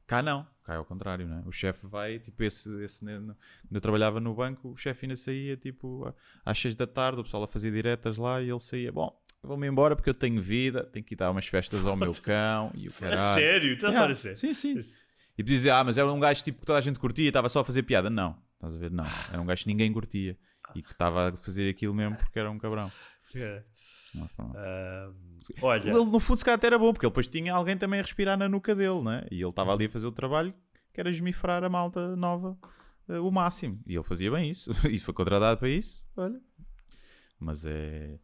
Cá 0.06 0.20
não, 0.22 0.44
cá 0.64 0.74
é 0.74 0.76
ao 0.76 0.84
contrário, 0.84 1.28
né? 1.28 1.40
O 1.46 1.52
chefe 1.52 1.86
vai, 1.86 2.18
tipo, 2.18 2.42
esse, 2.42 2.68
esse 2.82 3.04
né, 3.04 3.16
quando 3.18 3.36
eu 3.70 3.80
trabalhava 3.80 4.18
no 4.18 4.34
banco, 4.34 4.70
o 4.70 4.76
chefe 4.76 5.06
ainda 5.06 5.16
saía, 5.16 5.56
tipo, 5.56 6.04
a- 6.06 6.14
às 6.50 6.58
6 6.60 6.74
da 6.74 6.86
tarde, 6.86 7.20
o 7.20 7.24
pessoal 7.24 7.44
a 7.44 7.48
fazer 7.48 7.70
diretas 7.70 8.16
lá 8.18 8.42
e 8.42 8.50
ele 8.50 8.58
saía, 8.58 8.90
bom, 8.90 9.16
vou-me 9.40 9.68
embora 9.68 9.94
porque 9.94 10.10
eu 10.10 10.14
tenho 10.14 10.42
vida, 10.42 10.82
tenho 10.84 11.04
que 11.04 11.14
ir 11.14 11.16
dar 11.16 11.30
umas 11.30 11.46
festas 11.46 11.86
ao 11.86 11.94
meu 11.96 12.12
cão 12.22 12.72
e 12.74 12.88
o 12.88 12.90
A 12.90 12.94
caralho. 12.94 13.40
sério? 13.40 13.72
Estás 13.74 13.94
a 13.94 13.98
falar 13.98 14.10
a 14.10 14.14
sério? 14.14 14.36
Sim, 14.36 14.52
sim. 14.54 14.74
E 15.40 15.42
tu 15.42 15.46
dizes, 15.46 15.66
ah, 15.72 15.82
mas 15.82 15.96
era 15.96 16.12
um 16.12 16.20
gajo 16.20 16.44
tipo 16.44 16.60
que 16.60 16.66
toda 16.66 16.78
a 16.78 16.82
gente 16.82 16.98
curtia 16.98 17.24
e 17.24 17.28
estava 17.28 17.48
só 17.48 17.60
a 17.60 17.64
fazer 17.64 17.82
piada. 17.82 18.10
Não, 18.10 18.36
estás 18.56 18.74
a 18.74 18.78
ver? 18.78 18.90
Não, 18.90 19.06
era 19.32 19.40
um 19.40 19.46
gajo 19.46 19.62
que 19.62 19.68
ninguém 19.68 19.90
curtia 19.90 20.36
e 20.74 20.82
que 20.82 20.92
estava 20.92 21.30
a 21.30 21.36
fazer 21.36 21.66
aquilo 21.70 21.94
mesmo 21.94 22.14
porque 22.16 22.38
era 22.38 22.50
um 22.50 22.58
cabrão. 22.58 22.92
É. 23.34 23.62
Ah, 24.54 25.10
olha, 25.62 25.88
Ele, 25.88 26.04
no 26.04 26.20
fundo, 26.20 26.36
se 26.36 26.44
calhar 26.44 26.58
até 26.58 26.66
era 26.66 26.78
bom, 26.78 26.92
porque 26.92 27.06
ele 27.06 27.10
depois 27.10 27.26
tinha 27.26 27.54
alguém 27.54 27.74
também 27.78 28.00
a 28.00 28.02
respirar 28.02 28.36
na 28.36 28.50
nuca 28.50 28.74
dele, 28.74 29.02
né? 29.02 29.26
E 29.30 29.36
ele 29.40 29.48
estava 29.48 29.72
ali 29.72 29.86
a 29.86 29.88
fazer 29.88 30.06
o 30.06 30.12
trabalho 30.12 30.52
que 30.92 31.00
era 31.00 31.08
esmifrar 31.08 31.64
a 31.64 31.70
malta 31.70 32.14
nova 32.16 32.58
eh, 33.08 33.18
o 33.18 33.30
máximo. 33.30 33.80
E 33.86 33.94
ele 33.94 34.02
fazia 34.04 34.30
bem 34.30 34.50
isso. 34.50 34.70
E 34.90 34.98
foi 34.98 35.14
contratado 35.14 35.58
para 35.58 35.70
isso. 35.70 36.04
Olha. 36.16 36.38
Mas 37.38 37.64
é. 37.64 38.18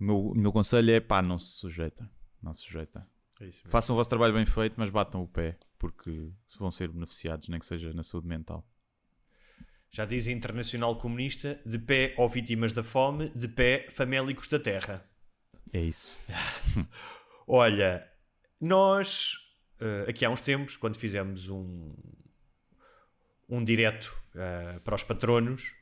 O 0.00 0.04
meu, 0.04 0.32
meu 0.34 0.52
conselho 0.52 0.90
é 0.90 0.98
pá, 0.98 1.22
não 1.22 1.38
se 1.38 1.52
sujeita. 1.52 2.10
Não 2.42 2.52
se 2.52 2.62
sujeita. 2.62 3.06
é. 3.40 3.50
Façam 3.66 3.94
o 3.94 3.98
vosso 3.98 4.10
trabalho 4.10 4.34
bem 4.34 4.46
feito, 4.46 4.74
mas 4.76 4.90
batam 4.90 5.22
o 5.22 5.28
pé, 5.28 5.56
porque 5.84 6.30
vão 6.58 6.70
ser 6.70 6.88
beneficiados, 6.88 7.46
nem 7.46 7.60
que 7.60 7.66
seja 7.66 7.92
na 7.92 8.02
saúde 8.02 8.26
mental. 8.26 8.66
já 9.90 10.06
diz 10.06 10.26
a 10.26 10.32
Internacional 10.32 10.96
Comunista: 10.96 11.60
de 11.66 11.78
pé 11.78 12.14
ou 12.16 12.26
vítimas 12.26 12.72
da 12.72 12.82
fome, 12.82 13.28
de 13.36 13.46
pé 13.46 13.88
famélicos 13.90 14.48
da 14.48 14.58
terra. 14.58 15.04
É 15.74 15.80
isso. 15.80 16.18
Olha, 17.46 18.02
nós 18.58 19.34
uh, 19.78 20.08
aqui 20.08 20.24
há 20.24 20.30
uns 20.30 20.40
tempos, 20.40 20.78
quando 20.78 20.96
fizemos 20.96 21.50
um, 21.50 21.94
um 23.46 23.62
direto 23.62 24.18
uh, 24.30 24.80
para 24.80 24.94
os 24.94 25.04
patronos, 25.04 25.74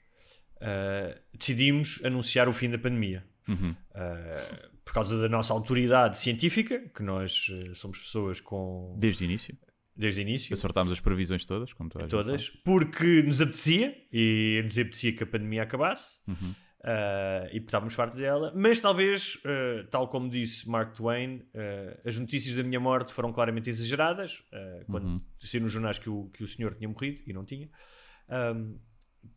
uh, 0.57 1.17
decidimos 1.33 2.01
anunciar 2.05 2.49
o 2.49 2.53
fim 2.53 2.69
da 2.69 2.79
pandemia. 2.79 3.25
Uhum. 3.49 3.75
por 4.85 4.95
causa 4.95 5.21
da 5.21 5.29
nossa 5.29 5.53
autoridade 5.53 6.17
científica, 6.17 6.79
que 6.95 7.03
nós 7.03 7.51
somos 7.75 7.99
pessoas 7.99 8.41
com. 8.41 8.97
Desde 8.97 9.25
o 9.25 9.27
início. 9.27 9.59
Desde 9.95 10.20
o 10.20 10.22
início. 10.22 10.55
Acertámos 10.55 10.93
as 10.93 11.01
previsões 11.01 11.45
todas, 11.45 11.72
como 11.72 11.90
tu 11.90 11.99
Todas, 12.09 12.49
porque 12.64 13.22
nos 13.22 13.40
apetecia 13.40 13.95
e 14.12 14.61
nos 14.64 14.78
apetecia 14.78 15.12
que 15.12 15.22
a 15.22 15.26
pandemia 15.26 15.62
acabasse. 15.62 16.18
Uhum. 16.26 16.55
Uh, 16.82 17.47
e 17.53 17.59
estávamos 17.59 17.95
fartos 17.95 18.18
dela, 18.18 18.53
mas 18.57 18.80
talvez, 18.80 19.36
uh, 19.36 19.86
tal 19.88 20.09
como 20.09 20.28
disse 20.28 20.68
Mark 20.68 20.97
Twain, 20.97 21.36
uh, 21.36 22.01
as 22.05 22.18
notícias 22.18 22.57
da 22.57 22.64
minha 22.64 22.80
morte 22.80 23.12
foram 23.12 23.32
claramente 23.32 23.70
exageradas 23.70 24.43
quando 24.90 25.05
Uhum. 25.05 25.20
saiu 25.38 25.62
nos 25.62 25.70
jornais 25.70 25.99
que 25.99 26.11
o, 26.11 26.28
que 26.30 26.43
o 26.43 26.49
senhor 26.49 26.74
tinha 26.74 26.88
morrido 26.88 27.22
e 27.24 27.32
não 27.32 27.45
tinha. 27.45 27.70
Um, 28.28 28.80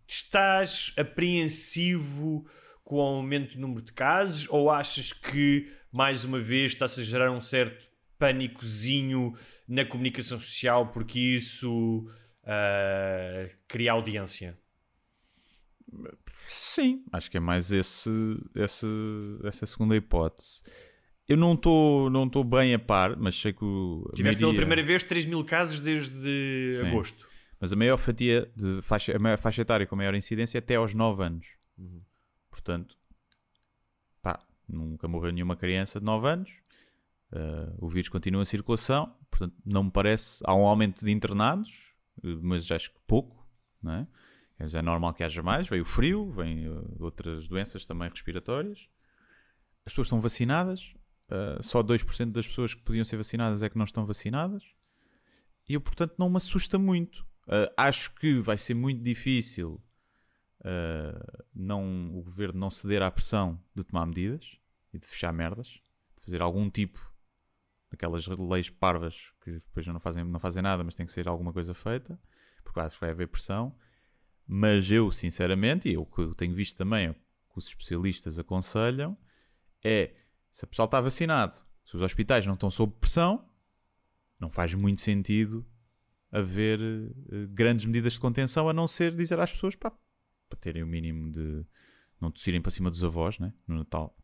estás 0.07 0.91
apreensivo 0.97 2.47
com 2.83 2.95
o 2.95 3.01
aumento 3.01 3.53
do 3.53 3.61
número 3.61 3.83
de 3.83 3.93
casos 3.93 4.47
ou 4.49 4.71
achas 4.71 5.13
que, 5.13 5.71
mais 5.91 6.23
uma 6.23 6.39
vez, 6.39 6.71
está-se 6.71 7.01
a 7.01 7.03
gerar 7.03 7.31
um 7.31 7.41
certo 7.41 7.85
pânicozinho 8.17 9.33
na 9.67 9.85
comunicação 9.85 10.39
social 10.39 10.87
porque 10.91 11.19
isso 11.19 12.07
cria 13.67 13.91
audiência? 13.91 14.57
Sim, 16.47 17.03
acho 17.11 17.31
que 17.31 17.37
é 17.37 17.39
mais 17.39 17.71
esse, 17.71 18.09
esse, 18.53 18.85
essa 19.43 19.65
segunda 19.65 19.95
hipótese. 19.95 20.61
Eu 21.27 21.37
não 21.37 21.53
estou 21.53 22.09
não 22.09 22.29
tô 22.29 22.43
bem 22.43 22.73
a 22.73 22.79
par, 22.79 23.17
mas 23.17 23.35
sei 23.39 23.51
que 23.51 23.63
o. 23.63 24.07
Tiveste 24.13 24.39
pela 24.39 24.53
primeira 24.53 24.83
vez 24.83 25.03
3 25.03 25.25
mil 25.25 25.43
casos 25.43 25.79
desde 25.79 26.79
Sim. 26.79 26.87
agosto. 26.87 27.27
Mas 27.59 27.73
a 27.73 27.75
maior 27.75 27.97
fatia 27.97 28.51
de 28.55 28.81
faixa, 28.83 29.15
a 29.15 29.19
maior 29.19 29.37
faixa 29.37 29.61
etária 29.61 29.87
com 29.87 29.95
maior 29.95 30.13
incidência 30.13 30.57
é 30.57 30.59
até 30.59 30.75
aos 30.75 30.93
9 30.93 31.23
anos. 31.23 31.47
Uhum. 31.77 32.01
Portanto, 32.49 32.95
pá, 34.21 34.45
nunca 34.67 35.07
morreu 35.07 35.31
nenhuma 35.31 35.55
criança 35.55 35.99
de 35.99 36.05
9 36.05 36.27
anos. 36.27 36.49
Uh, 37.35 37.75
o 37.85 37.89
vírus 37.89 38.07
continua 38.07 38.43
em 38.43 38.45
circulação, 38.45 39.13
portanto, 39.29 39.53
não 39.65 39.83
me 39.83 39.91
parece. 39.91 40.41
Há 40.45 40.55
um 40.55 40.65
aumento 40.65 41.03
de 41.03 41.11
internados, 41.11 41.69
mas 42.23 42.71
acho 42.71 42.89
que 42.91 42.99
pouco, 43.05 43.45
não 43.83 43.91
é? 43.91 44.07
É 44.57 44.81
normal 44.81 45.13
que 45.13 45.21
haja 45.21 45.43
mais. 45.43 45.67
Veio 45.67 45.83
o 45.83 45.85
frio, 45.85 46.31
vem 46.31 46.69
uh, 46.69 46.95
outras 46.97 47.45
doenças 47.49 47.85
também 47.85 48.09
respiratórias. 48.09 48.87
As 49.85 49.91
pessoas 49.91 50.07
estão 50.07 50.21
vacinadas. 50.21 50.93
Uh, 51.29 51.61
só 51.61 51.83
2% 51.83 52.31
das 52.31 52.47
pessoas 52.47 52.73
que 52.73 52.81
podiam 52.81 53.03
ser 53.03 53.17
vacinadas 53.17 53.61
é 53.61 53.69
que 53.69 53.77
não 53.77 53.83
estão 53.83 54.05
vacinadas. 54.05 54.63
E 55.67 55.73
eu, 55.73 55.81
portanto, 55.81 56.15
não 56.17 56.29
me 56.29 56.37
assusta 56.37 56.79
muito. 56.79 57.25
Acho 57.75 58.13
que 58.15 58.39
vai 58.39 58.57
ser 58.57 58.73
muito 58.73 59.03
difícil 59.03 59.79
não, 61.53 62.17
o 62.17 62.23
governo 62.23 62.59
não 62.59 62.69
ceder 62.71 63.03
à 63.03 63.11
pressão 63.11 63.59
de 63.75 63.83
tomar 63.83 64.05
medidas 64.05 64.57
e 64.91 64.97
de 64.97 65.05
fechar 65.05 65.31
merdas, 65.31 65.67
de 65.67 66.23
fazer 66.23 66.41
algum 66.41 66.69
tipo 66.69 67.14
daquelas 67.89 68.27
leis 68.27 68.69
parvas 68.69 69.15
que 69.41 69.51
depois 69.51 69.85
não 69.87 69.99
fazem, 69.99 70.23
não 70.23 70.39
fazem 70.39 70.63
nada, 70.63 70.83
mas 70.83 70.95
tem 70.95 71.05
que 71.05 71.11
ser 71.11 71.27
alguma 71.27 71.53
coisa 71.53 71.73
feita, 71.73 72.19
porque 72.63 72.79
acho 72.79 72.95
que 72.95 73.01
vai 73.01 73.11
haver 73.11 73.27
pressão. 73.27 73.75
Mas 74.47 74.91
eu, 74.91 75.11
sinceramente, 75.11 75.89
e 75.89 75.97
o 75.97 76.05
que 76.05 76.33
tenho 76.35 76.53
visto 76.53 76.77
também, 76.77 77.07
é 77.07 77.11
o 77.11 77.13
que 77.13 77.57
os 77.57 77.67
especialistas 77.67 78.37
aconselham, 78.37 79.17
é 79.83 80.13
se 80.51 80.65
a 80.65 80.67
pessoa 80.67 80.85
está 80.85 81.01
vacinado, 81.01 81.55
se 81.83 81.95
os 81.95 82.01
hospitais 82.01 82.45
não 82.45 82.53
estão 82.53 82.69
sob 82.69 82.93
pressão, 82.99 83.49
não 84.39 84.49
faz 84.49 84.73
muito 84.73 85.01
sentido 85.01 85.65
haver 86.31 86.79
uh, 86.79 87.47
grandes 87.49 87.85
medidas 87.85 88.13
de 88.13 88.19
contenção, 88.19 88.67
a 88.67 88.73
não 88.73 88.87
ser 88.87 89.15
dizer 89.15 89.39
às 89.39 89.51
pessoas 89.51 89.75
para 89.75 89.91
terem 90.59 90.83
o 90.83 90.87
mínimo 90.87 91.31
de 91.31 91.65
não 92.19 92.31
tossirem 92.31 92.61
para 92.61 92.71
cima 92.71 92.89
dos 92.89 93.03
avós 93.03 93.39
né, 93.39 93.53
no 93.67 93.77
Natal. 93.77 94.17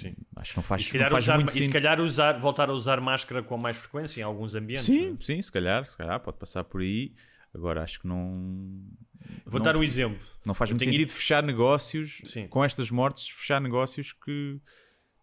Sim. 0.00 0.14
Acho 0.36 0.50
que 0.52 0.56
não 0.58 0.62
faz, 0.62 0.82
e 0.82 0.84
se 0.84 0.92
calhar, 0.92 1.10
faz 1.10 1.24
usar, 1.24 1.34
muito 1.36 1.48
e 1.48 1.52
se 1.52 1.58
sentido. 1.58 1.72
calhar 1.72 2.00
usar, 2.00 2.38
voltar 2.38 2.68
a 2.70 2.72
usar 2.72 3.00
máscara 3.00 3.42
com 3.42 3.56
mais 3.56 3.76
frequência 3.76 4.20
em 4.20 4.22
alguns 4.24 4.54
ambientes. 4.54 4.84
Sim, 4.86 5.08
não 5.10 5.14
é? 5.14 5.20
sim, 5.20 5.42
se 5.42 5.50
calhar, 5.50 5.86
se 5.90 5.96
calhar 5.96 6.20
pode 6.20 6.38
passar 6.38 6.62
por 6.64 6.80
aí. 6.80 7.14
Agora 7.52 7.82
acho 7.82 8.00
que 8.00 8.06
não. 8.06 8.82
Vou 9.46 9.58
não, 9.60 9.64
dar 9.64 9.76
um 9.76 9.82
exemplo. 9.82 10.18
Não 10.44 10.54
faz 10.54 10.70
Eu 10.70 10.74
muito 10.76 10.84
sentido 10.84 11.00
ido- 11.02 11.12
fechar 11.12 11.42
negócios 11.42 12.20
Sim. 12.24 12.46
com 12.48 12.64
estas 12.64 12.90
mortes, 12.90 13.28
fechar 13.28 13.60
negócios 13.60 14.12
que, 14.12 14.60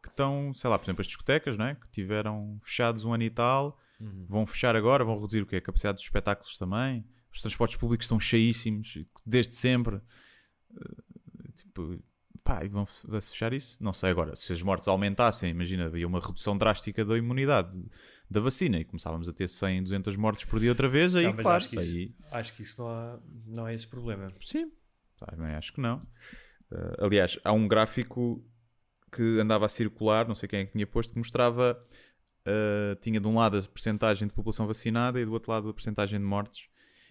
que 0.02 0.10
estão, 0.10 0.54
sei 0.54 0.70
lá, 0.70 0.78
por 0.80 0.86
exemplo, 0.86 1.02
as 1.02 1.08
discotecas, 1.08 1.58
não 1.58 1.66
é? 1.66 1.76
que 1.76 1.88
tiveram 1.92 2.58
fechados 2.64 3.04
um 3.06 3.14
ano 3.14 3.24
e 3.24 3.30
tal, 3.30 3.78
Uhum. 4.00 4.26
vão 4.28 4.46
fechar 4.48 4.76
agora, 4.76 5.04
vão 5.04 5.16
reduzir 5.20 5.42
o 5.42 5.46
quê? 5.46 5.58
A 5.58 5.62
capacidade 5.62 5.96
dos 5.98 6.04
espetáculos 6.06 6.58
também. 6.58 7.06
Os 7.32 7.40
transportes 7.42 7.78
públicos 7.78 8.06
estão 8.06 8.20
cheíssimos, 8.20 8.98
desde 9.26 9.54
sempre. 9.54 9.98
Eh, 10.76 11.12
Tipo, 11.54 12.02
pá, 12.44 12.64
e 12.64 12.68
vão 12.68 12.88
vai-se 13.04 13.32
fechar 13.32 13.54
isso? 13.54 13.78
Não 13.80 13.94
sei 13.94 14.10
agora. 14.10 14.36
Se 14.36 14.54
as 14.54 14.62
mortes 14.62 14.88
aumentassem, 14.88 15.50
imagina, 15.50 15.86
havia 15.86 16.08
uma 16.08 16.20
redução 16.20 16.58
drástica 16.58 17.04
da 17.06 17.18
imunidade 17.18 17.72
da 18.30 18.40
vacina 18.40 18.80
e 18.80 18.86
começávamos 18.86 19.28
a 19.28 19.34
ter 19.34 19.50
100, 19.50 19.84
200 19.84 20.16
mortes 20.16 20.46
por 20.46 20.60
dia 20.60 20.70
outra 20.70 20.88
vez, 20.88 21.16
aí, 21.16 21.26
Não, 21.26 21.34
claro, 21.34 21.58
acho 21.58 21.70
que 21.70 21.80
isso, 21.80 21.96
aí 21.96 22.16
acho 22.32 22.54
que 22.54 22.62
isso 22.62 22.82
não, 22.82 22.88
há, 22.88 23.20
não 23.46 23.68
é 23.68 23.74
esse 23.74 23.86
problema. 23.86 24.28
Sim, 24.42 24.72
também 25.18 25.54
acho 25.54 25.74
que 25.74 25.82
não. 25.82 26.02
Eh, 26.72 26.96
aliás, 27.00 27.38
há 27.44 27.52
um 27.52 27.68
gráfico 27.68 28.44
que 29.12 29.40
andava 29.40 29.66
a 29.66 29.70
circular, 29.70 30.28
não 30.28 30.36
sei 30.36 30.48
quem 30.48 30.60
é 30.62 30.66
que 30.66 30.72
tinha 30.72 30.88
posto, 30.88 31.12
que 31.12 31.20
mostrava, 31.20 31.78
eh, 32.46 32.98
tinha 33.02 33.20
de 33.20 33.28
um 33.28 33.36
lado 33.36 33.58
a 33.58 33.62
percentagem 33.64 34.28
de 34.28 34.34
população 34.34 34.66
vacinada 34.66 35.20
e 35.20 35.26
do 35.26 35.34
outro 35.34 35.52
lado 35.52 35.70
a 35.70 35.74
percentagem 35.74 36.18
de 36.18 36.26
mortes. 36.26 36.70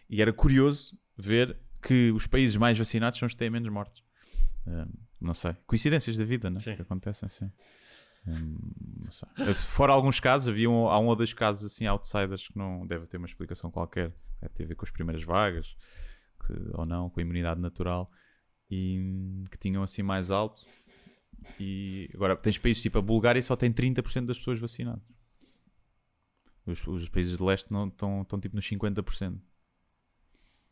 E 0.09 0.22
era 0.22 0.33
curioso 0.33 0.99
ver 1.16 1.59
que 1.83 2.11
os 2.12 2.26
países 2.26 2.57
mais 2.57 2.78
vacinados 2.78 3.18
são 3.18 3.26
os 3.26 3.33
que 3.33 3.39
têm 3.39 3.51
menos 3.51 3.68
mortes. 3.68 4.03
Eh, 4.66 4.87
não 5.20 5.34
sei. 5.34 5.54
Coincidências 5.66 6.16
da 6.16 6.24
vida, 6.24 6.48
né? 6.50 6.60
Sim. 6.60 6.74
Que 6.76 6.82
acontecem 6.82 7.26
assim. 7.26 7.50
Hum, 8.26 8.58
não 9.04 9.10
sei. 9.10 9.28
Fora 9.54 9.92
alguns 9.92 10.20
casos, 10.20 10.48
havia 10.48 10.68
um, 10.68 10.88
há 10.88 10.98
um 10.98 11.06
ou 11.06 11.16
dois 11.16 11.32
casos 11.32 11.72
assim, 11.72 11.86
outsiders, 11.86 12.48
que 12.48 12.56
não 12.58 12.86
deve 12.86 13.06
ter 13.06 13.16
uma 13.16 13.26
explicação 13.26 13.70
qualquer. 13.70 14.14
Deve 14.40 14.54
ter 14.54 14.64
a 14.64 14.66
ver 14.66 14.74
com 14.74 14.84
as 14.84 14.90
primeiras 14.90 15.22
vagas 15.24 15.76
que- 16.46 16.70
ou 16.74 16.84
não, 16.86 17.08
com 17.10 17.20
a 17.20 17.22
imunidade 17.22 17.60
natural 17.60 18.10
e 18.70 19.44
que 19.50 19.58
tinham 19.58 19.82
assim 19.82 20.02
mais 20.02 20.30
alto. 20.30 20.64
E 21.58 22.10
agora 22.14 22.36
tens 22.36 22.58
países 22.58 22.82
tipo 22.82 22.98
a 22.98 23.02
Bulgária 23.02 23.42
só 23.42 23.56
tem 23.56 23.72
30% 23.72 24.26
das 24.26 24.38
pessoas 24.38 24.58
vacinadas. 24.60 25.02
Os, 26.66 26.86
os 26.86 27.08
países 27.08 27.36
de 27.38 27.42
leste 27.42 27.72
não 27.72 27.88
estão, 27.88 28.22
estão 28.22 28.38
tipo 28.38 28.54
nos 28.54 28.66
50%. 28.68 29.40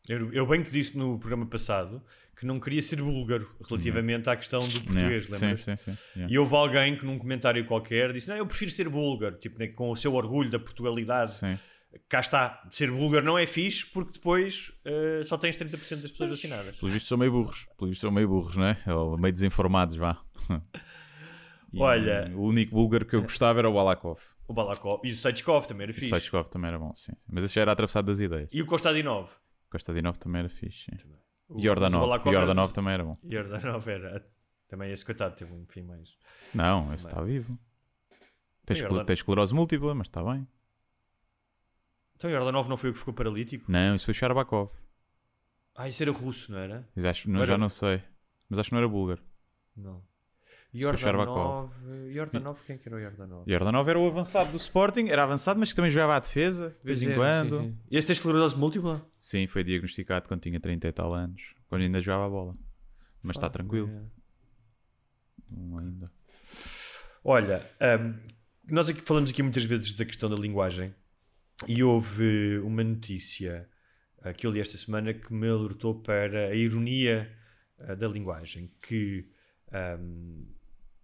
Eu, 0.07 0.31
eu 0.33 0.45
bem 0.47 0.63
que 0.63 0.71
disse 0.71 0.97
no 0.97 1.19
programa 1.19 1.45
passado 1.45 2.01
que 2.35 2.45
não 2.45 2.59
queria 2.59 2.81
ser 2.81 3.01
búlgaro 3.01 3.49
relativamente 3.69 4.29
à 4.29 4.35
questão 4.35 4.59
do 4.59 4.81
português, 4.81 5.25
Yeah. 5.25 5.37
lembras? 5.47 5.61
Sim, 5.63 5.75
sim, 5.77 5.91
sim. 5.93 5.97
Yeah. 6.15 6.33
E 6.33 6.39
houve 6.39 6.55
alguém 6.55 6.97
que 6.97 7.05
num 7.05 7.19
comentário 7.19 7.65
qualquer 7.65 8.13
disse: 8.13 8.27
Não, 8.29 8.35
eu 8.35 8.45
prefiro 8.47 8.71
ser 8.71 8.87
búlgaro, 8.89 9.37
tipo, 9.37 9.59
né, 9.59 9.67
com 9.67 9.91
o 9.91 9.95
seu 9.95 10.13
orgulho 10.13 10.49
da 10.49 10.57
Portugalidade. 10.59 11.31
Sim. 11.31 11.59
Cá 12.07 12.19
está, 12.19 12.61
ser 12.69 12.91
búlgaro 12.91 13.25
não 13.25 13.37
é 13.37 13.47
fixe 13.47 13.83
porque 13.87 14.13
depois 14.13 14.71
eh, 14.85 15.21
só 15.25 15.37
tens 15.39 15.57
30% 15.57 16.01
das 16.01 16.11
pessoas 16.11 16.29
vacinadas. 16.29 16.75
Pelos 16.77 16.93
vistos 16.93 17.09
são 17.09 17.17
meio 17.17 17.31
burros. 17.31 17.65
Pelos 17.77 17.89
vistos 17.89 18.01
são 18.01 18.11
meio 18.11 18.27
burros, 18.27 18.55
não 18.55 18.65
é? 18.65 18.77
Ou 18.93 19.17
meio 19.17 19.33
desinformados, 19.33 19.95
vá. 19.95 20.21
E 21.71 21.79
Olha- 21.79 22.31
O 22.35 22.47
único 22.47 22.73
búlgaro 22.75 23.05
que 23.05 23.15
eu 23.15 23.21
gostava 23.21 23.59
era 23.59 23.69
o 23.69 23.73
Balakov. 23.73 24.19
O 24.47 24.53
Balakov 24.53 25.01
e 25.05 25.11
o 25.11 25.15
Saichkov 25.15 25.67
também 25.67 25.83
era 25.83 25.91
O 25.91 25.93
fixe. 25.93 26.07
Stoichkov 26.07 26.47
também 26.49 26.67
era 26.69 26.79
bom, 26.79 26.91
sim. 26.95 27.11
Mas 27.31 27.43
esse 27.43 27.53
já 27.55 27.61
era 27.61 27.71
atravessado 27.71 28.05
das 28.07 28.19
ideias. 28.19 28.49
E 28.51 28.61
o 28.61 28.65
Kostadinov. 28.65 29.29
Kostadinov 29.69 30.17
também 30.17 30.39
era 30.39 30.49
fixe. 30.49 30.91
O- 31.47 31.59
era- 32.69 32.73
também 32.73 32.93
era 32.93 33.03
bom. 33.03 33.15
Yordanov 33.23 33.87
era. 33.89 34.27
Também 34.67 34.91
esse 34.91 35.03
coitado 35.03 35.35
teve 35.35 35.51
um 35.53 35.65
fim 35.65 35.81
mais. 35.83 36.15
Não, 36.53 36.93
esse 36.93 37.05
está 37.07 37.21
vivo. 37.23 37.57
Tem, 38.65 38.75
escler- 38.75 38.91
Yordan- 38.91 39.05
tem 39.05 39.13
esclerose 39.15 39.53
múltipla, 39.53 39.95
mas 39.95 40.07
está 40.07 40.23
bem. 40.23 40.47
Então 42.15 42.29
Yordanov 42.29 42.67
não 42.69 42.77
foi 42.77 42.89
o 42.89 42.93
que 42.93 42.99
ficou 42.99 43.13
paralítico? 43.13 43.71
Não, 43.71 43.95
isso 43.95 44.05
foi 44.05 44.13
Sharbakov. 44.13 44.71
Ah, 45.75 45.87
isso 45.87 46.03
era 46.03 46.11
russo, 46.11 46.51
não 46.51 46.59
era? 46.59 46.87
Acho, 47.09 47.29
não, 47.29 47.39
Era- 47.41 47.53
já 47.53 47.57
não 47.57 47.69
sei. 47.69 48.03
Mas 48.49 48.59
acho 48.59 48.69
que 48.69 48.73
não 48.73 48.79
era 48.79 48.87
búlgaro. 48.89 49.23
Não. 49.75 50.03
Yordanov. 50.73 51.71
Yordanov, 52.11 52.59
quem 52.65 52.75
é 52.75 52.79
que 52.79 52.87
era 52.87 52.95
o 52.95 52.99
Yordanov? 52.99 53.49
Yordanov 53.49 53.89
era 53.89 53.99
o 53.99 54.07
avançado 54.07 54.51
do 54.51 54.57
Sporting, 54.57 55.07
era 55.07 55.23
avançado, 55.23 55.59
mas 55.59 55.69
que 55.69 55.75
também 55.75 55.89
jogava 55.91 56.15
à 56.15 56.19
defesa, 56.19 56.69
de 56.79 56.85
vez 56.85 56.99
Pois 56.99 57.01
em 57.03 57.11
é, 57.11 57.15
quando. 57.15 57.59
sim, 57.59 57.69
sim. 57.71 57.77
Este 57.91 58.07
tem 58.07 58.13
esclerose 58.13 58.55
múltipla? 58.55 59.05
Sim, 59.17 59.47
foi 59.47 59.63
diagnosticado 59.63 60.27
quando 60.27 60.41
tinha 60.41 60.59
30 60.59 60.87
e 60.87 60.91
tal 60.91 61.13
anos, 61.13 61.55
quando 61.67 61.81
ainda 61.81 61.99
jogava 62.01 62.25
a 62.27 62.29
bola. 62.29 62.53
Mas 63.23 63.35
está 63.35 63.47
Ah, 63.47 63.49
tranquilo. 63.49 63.89
é. 63.89 64.01
Não 65.51 65.77
ainda. 65.79 66.11
Olha, 67.23 67.67
hum, 67.99 68.15
nós 68.69 68.87
aqui 68.89 69.01
falamos 69.01 69.31
aqui 69.31 69.41
muitas 69.41 69.63
vezes 69.63 69.91
da 69.93 70.05
questão 70.05 70.29
da 70.29 70.35
linguagem 70.35 70.93
e 71.67 71.83
houve 71.83 72.59
uma 72.59 72.83
notícia 72.83 73.67
que 74.37 74.45
eu 74.45 74.51
li 74.51 74.59
esta 74.61 74.77
semana 74.77 75.13
que 75.13 75.33
me 75.33 75.49
alertou 75.49 75.95
para 76.01 76.47
a 76.49 76.53
ironia 76.55 77.31
uh, 77.79 77.95
da 77.95 78.07
linguagem, 78.07 78.71
que 78.81 79.27
hum, 79.99 80.45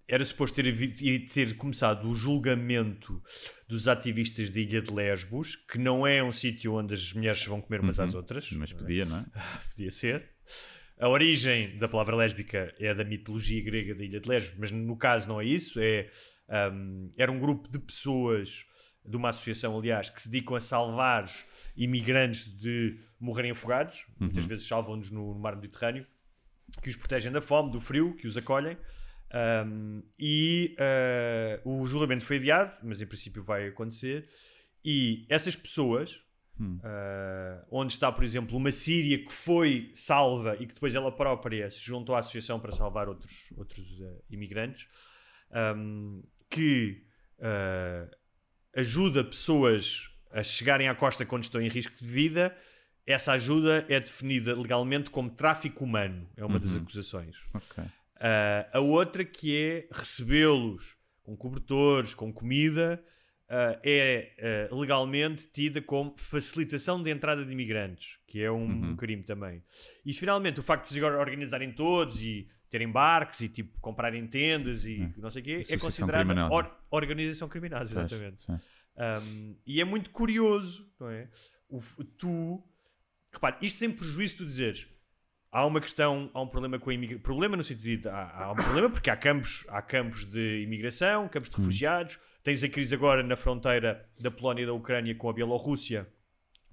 era 0.08 0.24
suposto 0.24 0.62
ter, 0.62 1.28
ter 1.28 1.58
começado 1.58 2.08
o 2.10 2.14
julgamento 2.14 3.22
dos 3.68 3.88
ativistas 3.88 4.50
da 4.50 4.60
Ilha 4.60 4.82
de 4.82 4.94
Lesbos, 4.94 5.56
que 5.56 5.78
não 5.78 6.06
é 6.06 6.24
um 6.24 6.32
sítio 6.32 6.76
onde 6.76 6.94
as 6.94 7.14
mulheres 7.14 7.44
vão 7.46 7.60
comer 7.60 7.82
umas 7.82 8.00
às 8.00 8.14
outras. 8.14 8.52
Mas 8.52 8.72
podia, 8.72 9.06
não 9.06 9.20
é? 9.20 9.26
Podia 9.76 9.92
ser. 9.92 10.30
A 11.00 11.10
origem 11.10 11.78
da 11.78 11.88
palavra 11.88 12.16
lésbica 12.16 12.74
é 12.80 12.94
da 12.94 13.04
mitologia 13.04 13.62
grega 13.64 13.96
da 13.96 14.04
Ilha 14.04 14.20
de 14.20 14.30
Lesbos, 14.30 14.56
mas 14.58 14.72
no 14.72 14.96
caso 14.96 15.28
não 15.28 15.42
é 15.42 15.46
isso. 15.46 15.80
É, 15.80 16.10
um, 16.72 17.12
era 17.18 17.32
um 17.32 17.40
grupo 17.40 17.68
de 17.68 17.80
pessoas, 17.80 18.66
de 19.04 19.18
uma 19.18 19.30
associação, 19.30 19.78
aliás, 19.78 20.10
que 20.10 20.22
se 20.22 20.30
dedicam 20.30 20.56
a 20.56 20.62
salvar 20.62 21.26
imigrantes 21.76 22.48
de 22.60 22.98
morrerem 23.20 23.52
afogados. 23.52 24.06
Muitas 24.20 24.46
vezes 24.46 24.68
salvam-nos 24.68 25.10
no, 25.12 25.34
no 25.34 25.40
mar 25.40 25.56
Mediterrâneo, 25.56 26.06
que 26.82 26.90
os 26.90 26.96
protegem 26.96 27.32
da 27.32 27.42
fome, 27.42 27.72
do 27.72 27.82
frio, 27.82 28.16
que 28.16 28.28
os 28.28 28.38
acolhem. 28.38 28.78
Um, 29.34 30.04
e 30.20 30.76
uh, 31.66 31.70
o 31.70 31.86
julgamento 31.86 32.26
foi 32.26 32.38
adiado, 32.38 32.78
mas 32.84 33.02
em 33.02 33.06
princípio 33.06 33.44
vai 33.44 33.68
acontecer. 33.68 34.30
E 34.84 35.26
essas 35.30 35.56
pessoas, 35.56 36.16
uh, 36.60 37.66
onde 37.70 37.94
está, 37.94 38.12
por 38.12 38.24
exemplo, 38.24 38.56
uma 38.56 38.72
Síria 38.72 39.18
que 39.24 39.34
foi 39.34 39.92
salva 39.94 40.56
e 40.56 40.66
que 40.66 40.74
depois 40.74 40.96
ela 40.96 41.12
própria 41.12 41.70
se 41.70 41.82
juntou 41.82 42.16
à 42.16 42.20
associação 42.20 42.60
para 42.60 42.72
salvar 42.72 43.10
outros, 43.10 43.52
outros 43.58 44.00
uh, 44.00 44.24
imigrantes, 44.30 44.88
um, 45.76 46.24
que 46.50 47.04
ajuda 48.74 49.24
pessoas 49.24 50.10
a 50.32 50.42
chegarem 50.42 50.88
à 50.88 50.96
costa 50.96 51.26
quando 51.26 51.44
estão 51.44 51.62
em 51.62 51.68
risco 51.68 51.94
de 51.98 52.06
vida. 52.06 52.56
Essa 53.06 53.34
ajuda 53.34 53.86
é 53.90 54.00
definida 54.00 54.58
legalmente 54.58 55.10
como 55.10 55.30
tráfico 55.30 55.84
humano, 55.84 56.28
é 56.38 56.46
uma 56.46 56.58
das 56.60 56.76
acusações. 56.76 57.36
Ok. 57.54 57.84
Uh, 58.18 58.78
a 58.78 58.80
outra 58.80 59.26
que 59.26 59.58
é 59.58 59.88
recebê-los 59.92 60.98
com 61.22 61.36
cobertores, 61.36 62.14
com 62.14 62.32
comida, 62.32 63.04
uh, 63.50 63.80
é 63.84 64.70
uh, 64.72 64.76
legalmente 64.80 65.48
tida 65.52 65.82
como 65.82 66.16
facilitação 66.18 67.02
de 67.02 67.12
entrada 67.12 67.44
de 67.46 67.52
imigrantes, 67.52 68.20
que 68.28 68.42
é 68.42 68.52
um 68.52 68.96
crime 68.96 69.24
também. 69.24 69.64
E 70.06 70.14
finalmente 70.14 70.60
o 70.60 70.64
facto 70.64 70.84
de 70.84 70.90
se 70.90 70.98
agora 70.98 71.20
organizarem 71.20 71.72
todos 71.72 72.22
e 72.22 72.48
terem 72.70 72.92
barcos 72.92 73.42
e 73.42 73.50
tipo 73.50 73.80
comprarem 73.80 74.26
tendas 74.28 74.86
e 74.86 75.12
não 75.18 75.30
sei 75.30 75.42
o 75.42 75.46
quê, 75.46 75.64
é 75.70 75.78
considerada 75.78 76.54
or- 76.54 76.72
organização 76.92 77.48
criminosa, 77.48 78.02
exatamente. 78.02 78.44
sim. 78.44 78.54
Um, 78.98 79.58
e 79.66 79.82
é 79.82 79.84
muito 79.84 80.10
curioso, 80.10 80.90
não 81.00 81.10
é? 81.10 81.30
O, 81.68 81.82
tu, 82.18 82.64
repare, 83.32 83.58
isto 83.62 83.80
sem 83.80 83.92
prejuízo 83.92 84.34
de 84.34 84.38
tu 84.38 84.46
dizeres 84.46 84.88
há 85.56 85.66
uma 85.66 85.80
questão, 85.80 86.30
há 86.34 86.42
um 86.42 86.48
problema 86.48 86.78
com 86.78 86.90
a 86.90 86.94
imigração. 86.94 87.24
Problema 87.24 87.56
no 87.56 87.64
sentido 87.64 88.02
de 88.02 88.10
há, 88.10 88.44
há 88.44 88.52
um 88.52 88.56
problema 88.56 88.90
porque 88.90 89.10
há 89.10 89.16
campos, 89.16 89.66
há 89.70 89.82
campos 89.82 90.26
de 90.26 90.62
imigração, 90.64 91.30
campos 91.30 91.50
de 91.50 91.56
refugiados. 91.56 92.20
Tens 92.44 92.62
a 92.62 92.68
crise 92.68 92.94
agora 92.94 93.24
na 93.24 93.38
fronteira 93.38 94.06
da 94.20 94.30
Polónia 94.30 94.64
e 94.64 94.66
da 94.66 94.74
Ucrânia 94.74 95.16
com 95.16 95.30
a 95.30 95.34
Bielorrússia 95.34 96.06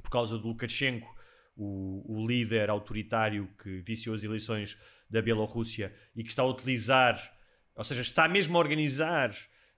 por 0.02 0.10
causa 0.10 0.36
do 0.36 0.48
Lukashenko, 0.48 1.08
o, 1.56 2.02
o 2.08 2.26
líder 2.26 2.68
autoritário 2.70 3.48
que 3.62 3.80
viciou 3.82 4.16
as 4.16 4.24
eleições 4.24 4.76
da 5.08 5.22
Bielorrússia 5.22 5.94
e 6.16 6.24
que 6.24 6.30
está 6.30 6.42
a 6.42 6.46
utilizar, 6.46 7.16
ou 7.76 7.84
seja, 7.84 8.02
está 8.02 8.28
mesmo 8.28 8.56
a 8.56 8.60
organizar 8.60 9.32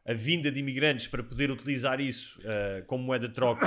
a 0.06 0.14
vinda 0.14 0.50
de 0.50 0.60
imigrantes 0.60 1.06
para 1.06 1.22
poder 1.22 1.50
utilizar 1.50 2.00
isso 2.00 2.40
eh, 2.42 2.84
como 2.86 3.04
moeda 3.04 3.28
de 3.28 3.34
troca 3.34 3.66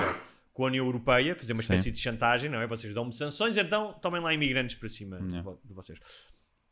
com 0.57 0.63
a 0.63 0.67
União 0.69 0.83
Europeia, 0.83 1.35
fazer 1.35 1.53
uma 1.53 1.61
Sim. 1.61 1.73
espécie 1.75 1.91
de 1.91 1.99
chantagem, 1.99 2.49
não 2.49 2.59
é? 2.59 2.65
Vocês 2.65 2.91
dão-me 2.91 3.13
sanções, 3.13 3.55
então 3.57 3.93
tomem 4.01 4.19
lá 4.19 4.33
imigrantes 4.33 4.75
para 4.75 4.89
cima 4.89 5.21
de, 5.21 5.39
vo- 5.39 5.61
de 5.63 5.71
vocês. 5.71 5.99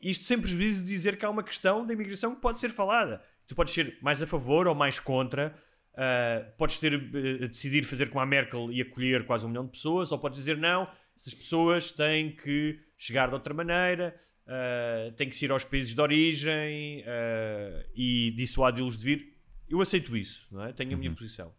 Isto 0.02 0.24
sem 0.24 0.40
prejuízo 0.42 0.84
de 0.84 0.90
dizer 0.90 1.18
que 1.18 1.24
há 1.24 1.30
uma 1.30 1.44
questão 1.44 1.86
da 1.86 1.94
imigração 1.94 2.34
que 2.34 2.42
pode 2.42 2.60
ser 2.60 2.70
falada. 2.70 3.22
Tu 3.48 3.54
podes 3.54 3.72
ser 3.76 3.98
mais 4.02 4.24
a 4.24 4.26
favor 4.28 4.68
ou 4.68 4.74
mais 4.76 5.00
contra, 5.00 5.56
Uh, 5.98 6.52
podes 6.58 6.78
ter 6.78 6.94
uh, 6.94 7.48
decidir 7.48 7.86
fazer 7.86 8.10
como 8.10 8.20
a 8.20 8.26
Merkel 8.26 8.70
e 8.70 8.82
acolher 8.82 9.26
quase 9.26 9.46
um 9.46 9.48
milhão 9.48 9.64
de 9.64 9.72
pessoas, 9.72 10.12
ou 10.12 10.20
podes 10.20 10.38
dizer 10.40 10.58
não, 10.58 10.86
essas 11.18 11.34
pessoas 11.34 11.90
têm 11.90 12.36
que 12.36 12.78
chegar 12.98 13.30
de 13.30 13.34
outra 13.34 13.54
maneira, 13.54 14.14
uh, 14.46 15.14
têm 15.14 15.30
que 15.30 15.46
ir 15.46 15.52
aos 15.52 15.64
países 15.64 15.96
de 15.96 16.02
origem 16.02 17.00
uh, 17.00 17.90
e 17.96 18.32
dissuadi-los 18.36 18.98
de 18.98 19.06
vir. 19.06 19.38
Eu 19.70 19.80
aceito 19.80 20.18
isso, 20.18 20.46
não 20.54 20.66
é? 20.66 20.74
tenho 20.74 20.96
a 20.96 20.98
minha 20.98 21.14
posição. 21.14 21.54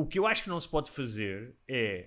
O 0.00 0.06
que 0.06 0.18
eu 0.18 0.26
acho 0.26 0.44
que 0.44 0.48
não 0.48 0.58
se 0.58 0.66
pode 0.68 0.90
fazer 0.90 1.54
é 1.68 2.06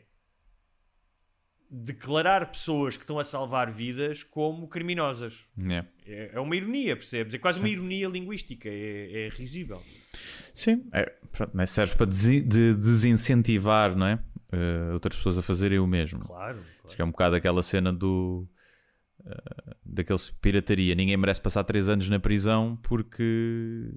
declarar 1.69 2.51
pessoas 2.51 2.95
que 2.97 3.03
estão 3.03 3.19
a 3.19 3.23
salvar 3.23 3.71
vidas 3.71 4.23
como 4.23 4.67
criminosas. 4.67 5.45
Yeah. 5.57 5.87
É, 6.05 6.31
é 6.33 6.39
uma 6.39 6.55
ironia, 6.55 6.95
percebes? 6.95 7.33
É 7.33 7.37
quase 7.37 7.59
uma 7.59 7.69
ironia 7.69 8.07
linguística, 8.07 8.67
é, 8.67 9.25
é 9.25 9.29
risível. 9.29 9.81
Sim, 10.53 10.85
é, 10.91 11.05
pronto, 11.31 11.55
né, 11.55 11.65
serve 11.67 11.95
para 11.95 12.05
de 12.07 12.41
desincentivar 12.41 13.95
não 13.95 14.05
é? 14.07 14.19
Eh, 14.51 14.93
outras 14.93 15.15
pessoas 15.15 15.37
a 15.37 15.41
fazerem 15.41 15.79
o 15.79 15.87
mesmo. 15.87 16.19
Claro, 16.19 16.59
Acho 16.59 16.81
claro. 16.81 16.95
que 16.95 17.01
é 17.01 17.05
um 17.05 17.11
bocado 17.11 17.35
aquela 17.35 17.63
cena 17.63 17.91
do. 17.91 18.47
eh, 19.25 19.75
daqueles 19.85 20.29
pirataria. 20.29 20.93
Ninguém 20.95 21.17
merece 21.17 21.41
passar 21.41 21.63
3 21.63 21.89
anos 21.89 22.07
na 22.09 22.19
prisão 22.19 22.75
porque 22.83 23.91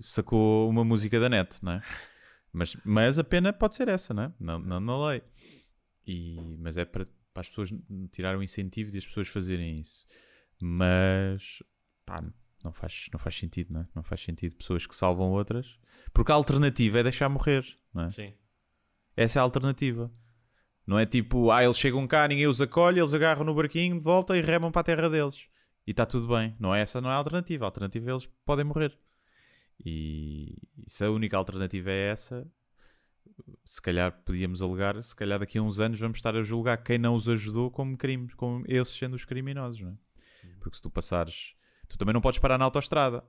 sacou 0.00 0.68
uma 0.70 0.84
música 0.84 1.18
da 1.18 1.28
net, 1.28 1.56
não 1.62 1.72
é? 1.72 1.82
Mas, 2.52 2.76
mas 2.84 3.18
a 3.18 3.24
pena 3.24 3.52
pode 3.52 3.74
ser 3.74 3.88
essa, 3.88 4.12
não 4.12 4.24
é? 4.24 4.32
Não, 4.38 4.58
não 4.58 4.80
na 4.80 5.08
lei. 5.08 5.22
E, 6.06 6.56
mas 6.58 6.76
é 6.76 6.84
para, 6.84 7.06
para 7.32 7.40
as 7.40 7.48
pessoas 7.48 7.72
tirar 8.12 8.36
o 8.36 8.42
incentivo 8.42 8.90
de 8.90 8.98
as 8.98 9.06
pessoas 9.06 9.28
fazerem 9.28 9.80
isso. 9.80 10.04
Mas 10.60 11.62
pá, 12.04 12.22
não 12.62 12.72
faz, 12.72 13.06
não 13.12 13.18
faz 13.18 13.36
sentido, 13.36 13.72
não 13.72 13.80
é? 13.82 13.88
Não 13.94 14.02
faz 14.02 14.20
sentido 14.20 14.56
pessoas 14.56 14.86
que 14.86 14.94
salvam 14.94 15.30
outras. 15.30 15.78
Porque 16.12 16.32
a 16.32 16.34
alternativa 16.34 16.98
é 16.98 17.02
deixar 17.02 17.28
morrer, 17.28 17.64
não 17.94 18.04
é? 18.04 18.10
Sim. 18.10 18.34
Essa 19.16 19.38
é 19.38 19.40
a 19.40 19.42
alternativa. 19.42 20.10
Não 20.86 20.98
é 20.98 21.06
tipo, 21.06 21.50
ah, 21.50 21.62
eles 21.62 21.78
chegam 21.78 22.06
cá, 22.06 22.26
ninguém 22.26 22.46
os 22.46 22.60
acolhe, 22.60 22.98
eles 22.98 23.14
agarram 23.14 23.44
no 23.44 23.54
barquinho 23.54 23.96
de 23.96 24.02
volta 24.02 24.36
e 24.36 24.40
remam 24.40 24.72
para 24.72 24.80
a 24.80 24.84
terra 24.84 25.08
deles. 25.08 25.46
E 25.86 25.92
está 25.92 26.04
tudo 26.04 26.28
bem. 26.28 26.56
Não 26.58 26.74
é 26.74 26.80
essa, 26.80 27.00
não 27.00 27.10
é 27.10 27.12
a 27.12 27.16
alternativa. 27.16 27.64
A 27.64 27.68
alternativa 27.68 28.10
é 28.10 28.12
eles 28.12 28.28
podem 28.44 28.64
morrer. 28.64 28.98
E, 29.84 30.56
e 30.76 30.90
se 30.90 31.04
a 31.04 31.10
única 31.10 31.36
alternativa 31.36 31.90
é 31.90 32.10
essa, 32.10 32.46
se 33.64 33.80
calhar 33.80 34.12
podíamos 34.24 34.60
alegar, 34.60 35.02
se 35.02 35.14
calhar 35.14 35.38
daqui 35.38 35.58
a 35.58 35.62
uns 35.62 35.80
anos 35.80 35.98
vamos 35.98 36.18
estar 36.18 36.36
a 36.36 36.42
julgar 36.42 36.76
quem 36.78 36.98
não 36.98 37.14
os 37.14 37.28
ajudou 37.28 37.70
como 37.70 37.96
crimes, 37.96 38.34
como 38.34 38.64
esses 38.68 38.96
sendo 38.96 39.14
os 39.14 39.24
criminosos, 39.24 39.80
não 39.80 39.90
é? 39.90 39.94
Porque 40.58 40.76
se 40.76 40.82
tu 40.82 40.90
passares, 40.90 41.54
tu 41.88 41.96
também 41.96 42.12
não 42.12 42.20
podes 42.20 42.38
parar 42.38 42.58
na 42.58 42.64
autoestrada. 42.64 43.24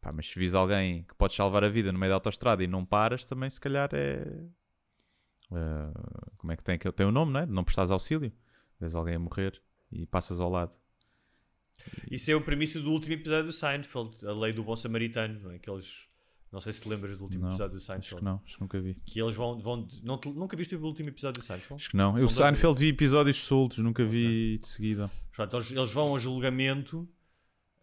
Pá, 0.00 0.12
mas 0.12 0.30
se 0.30 0.38
vis 0.38 0.54
alguém 0.54 1.02
que 1.02 1.14
podes 1.14 1.36
salvar 1.36 1.64
a 1.64 1.68
vida 1.68 1.90
no 1.90 1.98
meio 1.98 2.10
da 2.10 2.16
autoestrada 2.16 2.62
e 2.62 2.66
não 2.66 2.84
paras, 2.84 3.24
também 3.24 3.48
se 3.48 3.60
calhar 3.60 3.88
é. 3.92 4.22
eh, 5.52 5.92
como 6.36 6.52
é 6.52 6.56
que 6.56 6.62
tem? 6.62 6.78
que 6.78 6.90
Tem 6.92 7.06
o 7.06 7.12
nome, 7.12 7.32
não 7.32 7.40
é? 7.40 7.46
Não 7.46 7.64
prestares 7.64 7.90
auxílio. 7.90 8.32
Vês 8.78 8.94
alguém 8.94 9.14
a 9.14 9.18
morrer 9.18 9.60
e 9.90 10.06
passas 10.06 10.38
ao 10.38 10.50
lado. 10.50 10.72
Isso 12.10 12.30
é 12.30 12.34
o 12.34 12.40
premissa 12.40 12.80
do 12.80 12.90
último 12.90 13.14
episódio 13.14 13.46
do 13.46 13.52
Seinfeld, 13.52 14.16
a 14.26 14.32
lei 14.32 14.52
do 14.52 14.62
bom 14.64 14.76
samaritano, 14.76 15.40
não 15.40 15.50
é? 15.52 15.58
Que 15.58 15.68
eles, 15.70 16.06
não 16.52 16.60
sei 16.60 16.72
se 16.72 16.80
te 16.80 16.88
lembras 16.88 17.16
do 17.18 17.24
último 17.24 17.42
Não, 17.44 17.50
episódio 17.50 17.72
do 17.72 17.76
acho 17.78 17.86
Seinfeld. 17.86 18.18
que 18.18 18.24
não, 18.24 18.40
acho 18.44 18.54
que 18.56 18.60
nunca 18.60 18.80
vi. 18.80 18.94
Que 19.06 19.20
eles 19.20 19.34
vão. 19.34 19.58
vão 19.60 19.88
não 20.02 20.18
te- 20.18 20.28
nunca 20.30 20.56
viste 20.56 20.74
o 20.76 20.82
último 20.84 21.08
episódio 21.08 21.40
do 21.40 21.44
Seinfeld? 21.46 21.74
Acho 21.80 21.90
que 21.90 21.96
não. 21.96 22.12
São 22.12 22.20
Eu. 22.20 22.28
Seinfeld 22.28 22.78
vi 22.78 22.88
episódios 22.88 23.36
soltos, 23.38 23.78
nunca 23.78 24.04
vi 24.04 24.58
de 24.58 24.66
seguida. 24.68 25.10
Portanto, 25.34 25.56
eles, 25.56 25.90
vão 25.92 26.08
ao 26.10 26.18
julgamento 26.18 27.08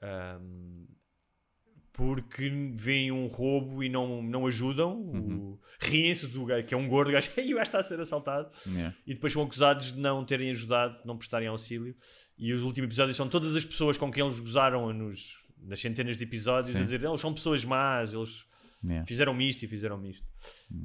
ahm, 0.01 0.85
porque 1.93 2.49
veem 2.75 3.11
um 3.11 3.27
roubo 3.27 3.83
e 3.83 3.87
não, 3.89 4.21
não 4.23 4.47
ajudam. 4.47 4.99
O- 4.99 5.59
Riem-se 5.79 6.27
do 6.27 6.45
gajo, 6.45 6.65
que 6.65 6.73
é 6.73 6.77
um 6.77 6.87
gordo, 6.87 7.09
o 7.09 7.11
gajo, 7.11 7.29
"Ei, 7.37 7.53
o 7.53 7.57
gajo 7.57 7.67
está 7.67 7.79
a 7.79 7.83
ser 7.83 7.99
assaltado. 7.99 8.49
Yeah. 8.67 8.95
E 9.05 9.13
depois 9.13 9.31
são 9.31 9.43
acusados 9.43 9.91
de 9.91 9.99
não 9.99 10.25
terem 10.25 10.49
ajudado, 10.49 10.99
de 11.01 11.05
não 11.07 11.17
prestarem 11.17 11.47
auxílio. 11.47 11.95
E 12.37 12.51
os 12.51 12.63
últimos 12.63 12.87
episódios 12.87 13.15
são 13.15 13.29
todas 13.29 13.55
as 13.55 13.63
pessoas 13.63 13.97
com 13.97 14.11
quem 14.11 14.23
eles 14.25 14.39
gozaram 14.39 14.91
nos, 14.91 15.33
nas 15.61 15.79
centenas 15.79 16.17
de 16.17 16.23
episódios 16.23 16.75
a 16.75 16.79
Sim. 16.79 16.83
dizer 16.85 17.03
eles 17.03 17.21
são 17.21 17.33
pessoas 17.33 17.63
más, 17.63 18.13
eles 18.13 18.43
Yeah. 18.85 19.05
fizeram 19.07 19.39
isto 19.39 19.63
e 19.63 19.67
fizeram 19.67 20.05
isto. 20.05 20.25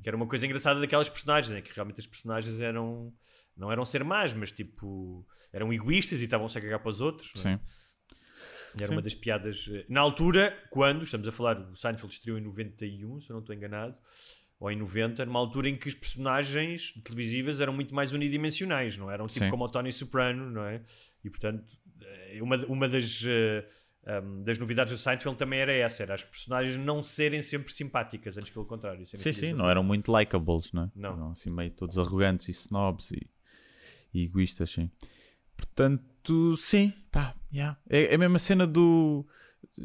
Que 0.04 0.08
era 0.08 0.16
uma 0.16 0.26
coisa 0.28 0.46
engraçada 0.46 0.78
daquelas 0.78 1.08
personagens, 1.08 1.52
né? 1.52 1.60
que 1.60 1.74
realmente 1.74 1.98
as 1.98 2.06
personagens 2.06 2.60
eram 2.60 3.12
não 3.56 3.72
eram 3.72 3.84
ser 3.84 4.04
más, 4.04 4.32
mas 4.34 4.52
tipo 4.52 5.26
eram 5.52 5.72
egoístas 5.72 6.20
e 6.20 6.24
estavam-se 6.24 6.56
a 6.56 6.60
cagar 6.60 6.78
para 6.78 6.90
os 6.90 7.00
outros. 7.00 7.32
não 7.42 7.50
é? 7.50 7.60
Era 8.76 8.86
Sim. 8.86 8.92
uma 8.92 9.02
das 9.02 9.14
piadas. 9.14 9.66
eh, 9.72 9.84
Na 9.88 10.00
altura, 10.00 10.56
quando, 10.70 11.04
estamos 11.04 11.26
a 11.28 11.32
falar, 11.32 11.58
o 11.70 11.76
Seinfeld 11.76 12.12
estreou 12.12 12.38
em 12.38 12.42
91, 12.42 13.20
se 13.20 13.30
eu 13.30 13.34
não 13.34 13.40
estou 13.40 13.54
enganado, 13.54 13.96
ou 14.60 14.70
em 14.70 14.76
90, 14.76 15.24
numa 15.24 15.38
altura 15.38 15.68
em 15.68 15.76
que 15.76 15.88
as 15.88 15.94
personagens 15.94 16.92
televisivas 17.04 17.60
eram 17.60 17.72
muito 17.72 17.94
mais 17.94 18.12
unidimensionais, 18.12 18.96
não 18.96 19.10
é? 19.10 19.14
eram 19.14 19.26
tipo 19.26 19.44
Sim. 19.44 19.50
como 19.50 19.64
o 19.64 19.68
Tony 19.68 19.92
Soprano, 19.92 20.50
não 20.50 20.64
é? 20.64 20.82
E 21.24 21.30
portanto, 21.30 21.64
eh, 22.02 22.38
uma, 22.42 22.56
uma 22.66 22.88
das, 22.88 23.22
eh, 23.24 23.64
um, 24.22 24.42
das 24.42 24.58
novidades 24.58 24.92
do 24.92 24.98
Seinfeld 24.98 25.38
também 25.38 25.60
era 25.60 25.72
essa: 25.72 26.02
era 26.02 26.14
as 26.14 26.24
personagens 26.24 26.76
não 26.76 27.02
serem 27.02 27.40
sempre 27.42 27.72
simpáticas, 27.72 28.36
antes 28.36 28.50
pelo 28.50 28.64
contrário. 28.66 29.06
serem 29.06 29.22
Sim, 29.22 29.32
sim, 29.32 29.52
não 29.52 29.68
eram 29.70 29.82
muito 29.84 30.16
likables, 30.16 30.72
não 30.72 30.84
é? 30.84 30.90
Não. 30.94 31.12
Eram 31.12 31.30
assim 31.30 31.50
meio 31.50 31.70
todos 31.70 31.96
arrogantes 31.98 32.48
e 32.48 32.50
snobs 32.52 33.12
e, 33.12 33.30
e 34.12 34.24
egoístas, 34.24 34.70
sim. 34.70 34.90
Portanto, 35.56 36.02
sim, 36.56 36.92
pá, 37.10 37.34
yeah. 37.52 37.78
é, 37.88 38.12
é 38.12 38.14
a 38.14 38.18
mesma 38.18 38.38
cena 38.38 38.66
do. 38.66 39.26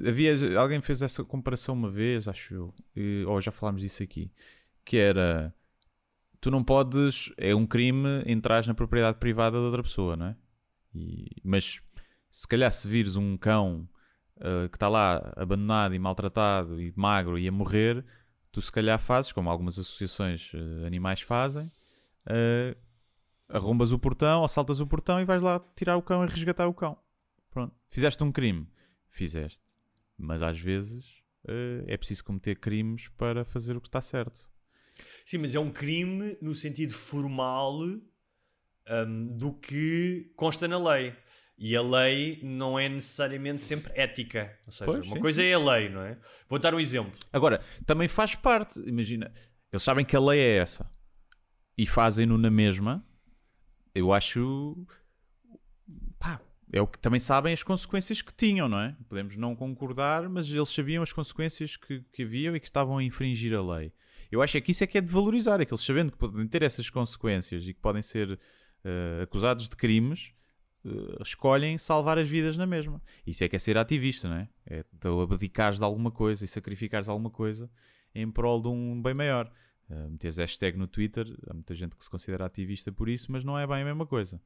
havia, 0.08 0.60
alguém 0.60 0.82
fez 0.82 1.02
essa 1.02 1.24
comparação 1.24 1.76
uma 1.76 1.89
vez, 1.89 2.28
acho 2.28 2.54
eu, 2.54 2.74
e- 2.96 3.24
ou 3.28 3.39
já 3.41 3.52
falámos 3.52 3.82
disso 3.82 4.04
aqui, 4.04 4.32
que 4.86 4.98
era 4.98 5.54
tu 6.41 6.52
não 6.52 6.64
podes, 6.64 7.32
é 7.38 7.56
um 7.56 7.66
crime 7.66 8.24
entrar 8.26 8.66
na 8.68 8.74
propriedade 8.74 9.18
privada 9.20 9.58
de 9.58 9.64
outra 9.64 9.82
pessoa, 9.84 10.16
não 10.18 10.28
é? 10.28 10.36
E- 10.96 11.28
mas 11.44 11.82
se 12.32 12.48
calhar 12.48 12.72
se 12.72 12.88
vires 12.88 13.16
um 13.16 13.38
cão 13.38 13.88
ah, 14.41 14.68
que 14.70 14.76
está 14.76 14.88
lá 14.89 15.34
abandonado 15.38 15.94
e 15.96 16.00
maltratado 16.00 16.82
e 16.82 16.94
magro 16.96 17.38
e 17.39 17.48
a 17.48 17.52
morrer, 17.52 18.04
tu 18.52 18.62
se 18.62 18.72
calhar 18.72 19.00
fazes, 19.00 19.32
como 19.32 19.50
algumas 19.50 19.80
associações 19.80 20.52
ah, 20.56 20.88
animais 20.88 21.22
fazem, 21.22 21.72
ah, 22.28 22.76
arrombas 23.54 23.91
o 23.91 23.99
portão, 23.99 24.43
assaltas 24.43 24.80
o 24.80 24.88
portão 24.88 25.22
e 25.22 25.26
vais 25.26 25.41
lá 25.41 25.60
tirar 25.76 25.95
o 25.95 26.01
cão 26.01 26.24
e 26.26 26.28
resgatar 26.28 26.68
o 26.68 26.74
cão. 26.74 26.97
Pronto. 27.51 27.74
Fizeste 27.88 28.24
um 28.24 28.32
crime. 28.32 28.68
Fizeste. 29.08 29.62
Mas 30.18 30.41
às 30.41 30.60
vezes 30.60 31.06
eh, 31.47 31.84
é 31.88 31.95
preciso 31.97 32.24
cometer 32.24 32.56
crimes 32.56 33.08
para 33.10 33.45
fazer 33.45 33.78
o 33.78 33.82
que 33.82 33.88
está 33.88 34.01
certo. 34.01 34.49
Sim, 35.26 35.38
mas 35.39 35.54
é 35.54 35.60
um 35.60 35.72
crime 35.72 36.38
no 36.41 36.56
sentido 36.56 36.93
formal 36.93 37.80
hum, 37.84 39.38
do 39.38 39.54
que 39.54 40.32
consta 40.36 40.68
na 40.68 40.78
lei. 40.78 41.16
E 41.56 41.76
a 41.76 41.82
lei 41.84 42.39
não 42.43 42.80
é 42.80 42.89
necessariamente 42.89 43.62
sempre 43.62 43.93
ética. 43.95 44.58
Ou 44.66 44.72
seja, 44.72 44.86
Pois, 44.86 45.06
uma 45.06 45.16
sim, 45.16 45.22
coisa 45.22 45.41
sim. 45.41 45.47
é 45.47 45.54
a 45.54 45.60
lei, 45.60 45.89
não 45.89 46.01
é? 46.01 46.18
Vou 46.49 46.58
dar 46.58 46.74
um 46.74 46.80
exemplo. 46.80 47.14
Agora, 47.32 47.62
também 47.86 48.08
faz 48.08 48.34
parte. 48.34 48.80
Imagina, 48.80 49.32
eles 49.72 49.84
sabem 49.84 50.04
que 50.04 50.16
a 50.16 50.20
lei 50.20 50.39
é 50.39 50.58
essa 50.58 50.89
e 51.78 51.86
fazem-no 51.86 52.38
na 52.38 52.49
mesma. 52.49 53.06
Eu 53.94 54.12
acho. 54.12 54.76
Pá, 56.20 56.41
é 56.72 56.82
o 56.82 56.88
que 56.88 56.98
também 56.98 57.20
sabem 57.20 57.54
as 57.54 57.62
consequências 57.62 58.22
que 58.22 58.34
tinham, 58.34 58.68
não 58.68 58.80
é? 58.80 58.96
Podemos 59.08 59.38
não 59.38 59.56
concordar, 59.56 60.28
mas 60.28 60.50
eles 60.50 60.70
sabiam 60.70 61.04
as 61.04 61.14
consequências 61.14 61.78
que, 61.78 62.02
que 62.12 62.24
haviam 62.24 62.56
e 62.56 62.60
que 62.60 62.66
estavam 62.66 62.98
a 62.98 63.04
infringir 63.04 63.56
a 63.56 63.62
lei. 63.62 63.94
Eu 64.32 64.41
acho 64.41 64.58
é 64.58 64.62
que 64.62 64.72
isso 64.72 64.84
é 64.84 64.88
que 64.88 64.98
é 64.98 65.02
de 65.02 65.12
valorizar, 65.12 65.62
é 65.62 65.66
que 65.66 65.72
eles 65.72 65.84
sabendo 65.84 66.12
que 66.12 66.18
podem 66.18 66.48
ter 66.48 66.64
essas 66.64 66.89
consequências 66.89 67.68
e 67.68 67.74
que 67.74 67.80
podem 67.80 68.02
ser 68.02 68.39
eh, 68.84 69.22
acusados 69.22 69.70
de 69.70 69.76
crimes, 69.76 70.34
eh, 70.84 71.22
escolhem 71.22 71.78
salvar 71.78 72.18
as 72.18 72.28
vidas 72.28 72.58
na 72.58 72.66
mesma. 72.66 73.00
Isso 73.28 73.44
é 73.44 73.50
que 73.50 73.56
é 73.56 73.60
ser 73.60 73.78
ativista, 73.78 74.28
não 74.28 74.38
é? 74.38 74.50
É 74.66 74.84
tu 75.00 75.22
abdicares 75.22 75.78
de 75.78 75.84
alguma 75.84 76.10
coisa 76.10 76.44
e 76.44 76.48
sacrificares 76.48 77.08
alguma 77.08 77.30
coisa 77.30 77.70
em 78.16 78.30
prol 78.32 78.60
de 78.60 78.70
um 78.70 79.00
bem 79.00 79.14
maior. 79.14 79.52
Uh, 79.90 80.10
meteres 80.10 80.38
hashtag 80.38 80.78
no 80.78 80.88
Twitter, 80.88 81.26
há 81.48 81.54
muita 81.54 81.76
gente 81.76 81.96
que 81.96 82.04
se 82.04 82.10
considera 82.10 82.46
ativista 82.46 82.92
por 82.92 83.10
isso, 83.10 83.32
mas 83.32 83.44
não 83.44 83.60
é 83.60 83.68
bem 83.68 83.82
a 83.82 83.86
mesma 83.86 84.06
coisa. 84.08 84.42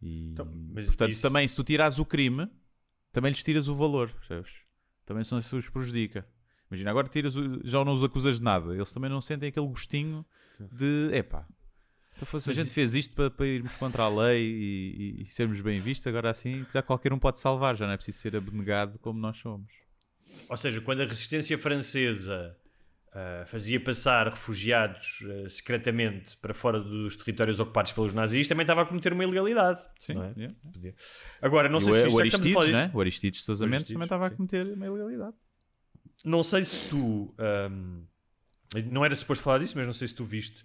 E, 0.00 0.30
Então, 0.30 0.46
portanto, 0.84 1.10
isso- 1.10 1.22
também 1.22 1.46
se 1.46 1.54
tu 1.56 1.64
tirares 1.64 1.98
o 1.98 2.04
crime, 2.06 2.48
também 3.10 3.30
lhes 3.32 3.42
tiras 3.42 3.66
o 3.68 3.74
valor, 3.74 4.10
percebes? 4.12 4.50
Também 5.04 5.24
são 5.24 5.38
os 5.38 5.68
prejudica. 5.68 6.26
Imagina, 6.70 6.90
agora 6.90 7.08
tiras 7.08 7.36
o- 7.36 7.60
já 7.64 7.84
não 7.84 7.92
os 7.92 8.02
acusas 8.04 8.38
de 8.38 8.42
nada, 8.42 8.74
eles 8.74 8.92
também 8.92 9.10
não 9.10 9.20
sentem 9.20 9.48
aquele 9.48 9.66
gostinho 9.66 10.24
de 10.58 11.10
epá. 11.12 11.46
Então, 12.14 12.24
fosse, 12.26 12.50
a 12.50 12.54
gente 12.54 12.70
fez 12.70 12.94
isto 12.94 13.14
para, 13.14 13.30
para 13.30 13.46
irmos 13.46 13.74
contra 13.76 14.04
a 14.04 14.08
lei 14.08 14.42
e, 14.46 15.16
e- 15.18 15.22
e 15.22 15.26
sermos 15.26 15.60
bem 15.60 15.80
vistos, 15.80 16.06
agora 16.06 16.30
assim 16.30 16.64
já 16.72 16.82
qualquer 16.82 17.12
um 17.12 17.18
pode 17.18 17.38
salvar, 17.40 17.76
já 17.76 17.84
não 17.86 17.92
é 17.92 17.96
preciso 17.96 18.18
ser 18.18 18.36
abnegado 18.36 18.98
como 19.00 19.18
nós 19.18 19.38
somos. 19.38 19.72
Ou 20.48 20.56
seja, 20.56 20.80
quando 20.80 21.00
a 21.02 21.04
resistência 21.04 21.58
francesa 21.58 22.56
ah, 23.14 23.44
fazia 23.46 23.78
passar 23.82 24.28
refugiados 24.28 25.18
ah, 25.24 25.48
secretamente 25.50 26.36
para 26.38 26.54
fora 26.54 26.80
dos 26.80 27.16
territórios 27.16 27.60
ocupados 27.60 27.92
pelos 27.92 28.12
nazis, 28.14 28.48
também 28.48 28.62
estava 28.64 28.82
a 28.82 28.86
cometer 28.86 29.12
uma 29.12 29.24
ilegalidade. 29.24 29.84
Sim, 29.98 30.14
não 30.14 30.24
é? 30.24 30.32
yeah. 30.36 30.54
Podia. 30.72 30.94
Agora, 31.40 31.68
não 31.68 31.78
E 31.78 31.82
sei 31.82 31.92
o, 31.92 31.94
se 31.94 32.00
o 32.00 32.20
estamos 32.22 32.46
a 32.46 32.50
falar 32.52 32.64
Aristides, 32.64 32.64
disto, 32.64 32.72
né? 32.72 32.90
o 32.94 33.00
Aristides 33.00 33.40
de 33.40 33.44
Sousa 33.46 33.64
O 33.64 33.68
Mendes 33.68 33.88
também 33.92 34.04
estava 34.06 34.26
a 34.26 34.30
cometer 34.30 34.66
uma 34.66 34.86
ilegalidade. 34.86 35.36
não 36.24 36.42
sei 36.42 36.64
se 36.64 36.88
tu. 36.88 37.34
ahm, 37.38 38.04
não 38.90 39.04
era 39.04 39.14
suposto 39.14 39.44
falar 39.44 39.58
disso, 39.58 39.74
mas 39.76 39.86
não 39.86 39.92
sei 39.94 40.08
se 40.08 40.14
tu 40.14 40.24
viste. 40.24 40.64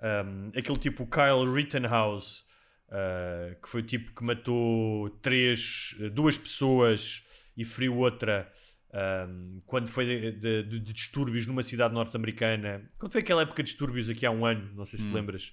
ahm, 0.00 0.50
aquele 0.56 0.78
tipo, 0.78 1.02
o 1.02 1.06
Kyle 1.08 1.52
Rittenhouse, 1.52 2.42
ah, 2.90 3.56
que 3.62 3.68
foi 3.68 3.80
o 3.80 3.84
tipo 3.84 4.14
que 4.14 4.22
matou 4.22 5.10
três, 5.22 5.94
duas 6.12 6.38
pessoas 6.38 7.26
e 7.56 7.64
feriu 7.64 7.96
outra. 7.98 8.50
Ahm, 8.92 9.60
quando 9.66 9.88
foi 9.88 10.04
de, 10.06 10.32
de- 10.32 10.62
de- 10.64 10.80
de 10.80 10.92
distúrbios 10.92 11.46
numa 11.46 11.62
cidade 11.62 11.94
norte-americana, 11.94 12.90
quando 12.98 13.12
foi 13.12 13.20
aquela 13.20 13.42
época 13.42 13.62
de 13.62 13.70
distúrbios 13.70 14.08
aqui 14.08 14.26
há 14.26 14.30
um 14.30 14.44
ano, 14.44 14.72
não 14.74 14.86
sei 14.86 14.98
se 14.98 15.06
te 15.06 15.12
lembras, 15.14 15.52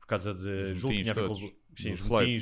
por 0.00 0.06
causa 0.06 0.32
de 0.34 0.72
Hum. 0.72 0.74
Julgo 0.74 0.96
tinha 1.02 1.14
com- 1.14 1.36
sim, 1.76 2.38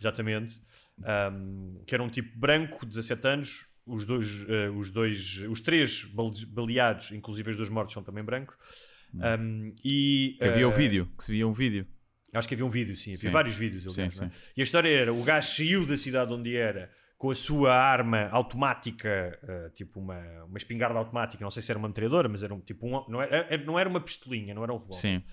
exatamente, 0.00 0.60
ahm, 1.04 1.82
que 1.86 1.94
era 1.94 2.02
um 2.02 2.08
tipo 2.08 2.38
branco, 2.38 2.84
17 2.84 3.26
anos, 3.28 3.66
os 3.86 4.04
dois, 4.04 4.44
eh, 4.48 4.68
os 4.70 4.90
dois, 4.90 5.36
os 5.48 5.60
três 5.60 6.04
bale- 6.04 6.44
baleados, 6.46 7.10
inclusive 7.12 7.50
os 7.50 7.56
dois 7.56 7.70
mortos, 7.70 7.94
são 7.94 8.02
também 8.02 8.22
brancos. 8.22 8.56
Um, 9.14 9.74
e 9.82 10.36
Que 10.38 10.44
havia 10.44 10.68
o 10.68 10.72
eh, 10.72 10.76
vídeo, 10.76 11.10
que 11.16 11.24
se 11.24 11.32
via 11.32 11.48
um 11.48 11.52
vídeo. 11.52 11.86
Acho 12.34 12.46
que 12.46 12.52
havia 12.52 12.66
um 12.66 12.70
vídeo, 12.70 12.94
sim, 12.94 13.12
havia 13.12 13.20
Sim. 13.22 13.30
vários 13.30 13.56
vídeos. 13.56 13.86
Aliás, 13.88 14.18
é? 14.20 14.24
sim. 14.28 14.30
E 14.54 14.60
a 14.60 14.64
história 14.64 14.90
era: 14.90 15.14
o 15.14 15.22
gajo 15.24 15.48
saiu 15.56 15.86
da 15.86 15.96
cidade 15.96 16.30
onde 16.30 16.54
era 16.54 16.92
com 17.18 17.30
a 17.30 17.34
sua 17.34 17.74
arma 17.74 18.28
automática, 18.30 19.38
eh, 19.42 19.70
tipo 19.74 19.98
uma, 19.98 20.44
uma 20.44 20.56
espingarda 20.56 20.96
automática, 20.98 21.42
não 21.42 21.50
sei 21.50 21.60
se 21.62 21.70
era 21.72 21.78
uma 21.78 21.88
metralhadora, 21.88 22.28
mas 22.28 22.44
era 22.44 22.54
um, 22.54 22.60
tipo 22.60 22.86
um, 22.86 23.04
não, 23.08 23.20
era, 23.20 23.58
não 23.64 23.76
era 23.76 23.88
uma 23.88 24.00
pistolinha, 24.00 24.54
não 24.54 24.62
era 24.62 24.72
um 24.72 24.78
revólver. 24.78 25.00
Sim. 25.00 25.24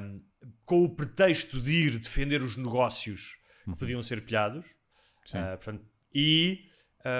Um, 0.00 0.22
com 0.64 0.84
o 0.84 0.94
pretexto 0.94 1.60
de 1.60 1.72
ir 1.72 1.98
defender 1.98 2.40
os 2.40 2.56
negócios 2.56 3.36
que 3.64 3.76
podiam 3.76 4.00
ser 4.02 4.24
pilhados. 4.24 4.64
Sim. 5.26 5.38
Ah, 5.38 5.56
portanto, 5.56 5.84
e 6.14 6.66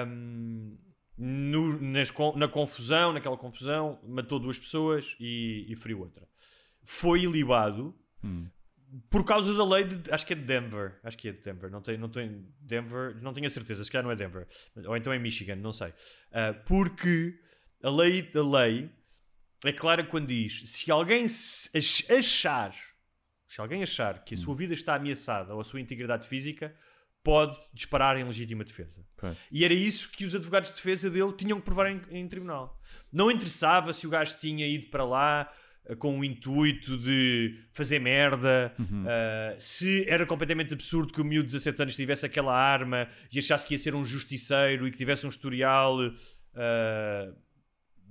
um, 0.07 0.77
no- 1.17 1.81
nas 1.81 2.09
na 2.37 2.47
confusão, 2.47 3.11
naquela 3.11 3.35
confusão, 3.37 3.99
matou 4.07 4.39
duas 4.39 4.57
pessoas 4.57 5.15
e, 5.19 5.65
e 5.67 5.75
feriu 5.75 5.99
outra. 5.99 6.25
Foi 6.85 7.23
ilibado 7.23 7.93
por 9.09 9.23
causa 9.23 9.53
da 9.53 9.65
lei 9.65 9.85
de. 9.85 10.11
Acho 10.11 10.25
que 10.25 10.33
é 10.33 10.35
de 10.35 10.43
Denver. 10.43 10.99
Acho 11.03 11.17
que 11.17 11.29
é 11.29 11.31
de 11.31 11.41
Denver. 11.41 11.69
Não 11.71 11.81
tenho, 11.81 11.99
não 11.99 12.09
tenho, 12.09 12.45
Denver, 12.59 13.15
não 13.21 13.33
tenho 13.33 13.47
a 13.47 13.49
certeza. 13.49 13.83
Se 13.83 13.91
calhar 13.91 14.03
não 14.03 14.11
é 14.11 14.15
Denver. 14.15 14.47
Ou 14.85 14.95
então 14.95 15.11
é 15.11 15.17
Michigan, 15.17 15.55
não 15.55 15.73
sei. 15.73 15.93
Ah, 16.31 16.53
porque 16.65 17.39
a 17.81 17.89
lei 17.89 18.21
da 18.21 18.43
lei 18.43 18.89
é 19.65 19.71
clara 19.71 20.03
quando 20.03 20.27
diz: 20.27 20.69
se 20.69 20.91
alguém 20.91 21.25
achar, 21.25 22.75
se 23.47 23.59
alguém 23.59 23.81
achar 23.81 24.23
que 24.23 24.35
a 24.35 24.37
sua 24.37 24.55
vida 24.55 24.73
está 24.73 24.95
ameaçada 24.95 25.53
ou 25.53 25.61
a 25.61 25.63
sua 25.63 25.81
integridade 25.81 26.27
física, 26.27 26.75
pode 27.23 27.57
disparar 27.73 28.17
em 28.17 28.23
legítima 28.23 28.63
defesa. 28.63 29.03
E 29.49 29.63
era 29.63 29.73
isso 29.73 30.09
que 30.09 30.25
os 30.25 30.35
advogados 30.35 30.69
de 30.69 30.75
defesa 30.75 31.09
dele 31.09 31.31
tinham 31.33 31.59
que 31.59 31.65
provar 31.65 31.89
em, 31.89 32.01
em 32.11 32.27
tribunal. 32.27 32.79
Não 33.11 33.31
interessava 33.31 33.93
se 33.93 34.05
o 34.05 34.09
gajo 34.09 34.37
tinha 34.37 34.67
ido 34.67 34.89
para 34.89 35.05
lá 35.05 35.51
com 35.97 36.17
o 36.19 36.23
intuito 36.23 36.97
de 36.97 37.59
fazer 37.71 37.99
merda, 37.99 38.73
eh, 39.07 39.55
se 39.57 40.07
era 40.09 40.25
completamente 40.25 40.73
absurdo 40.73 41.11
que 41.11 41.19
o 41.19 41.25
miúdo 41.25 41.47
de 41.47 41.53
17 41.53 41.81
anos 41.81 41.95
tivesse 41.95 42.25
aquela 42.25 42.55
arma 42.55 43.07
e 43.31 43.39
achasse 43.39 43.67
que 43.67 43.73
ia 43.73 43.77
ser 43.79 43.93
um 43.93 44.05
justiceiro 44.05 44.87
e 44.87 44.91
que 44.91 44.97
tivesse 44.97 45.25
um 45.25 45.29
historial 45.29 45.97
eh, 46.55 47.33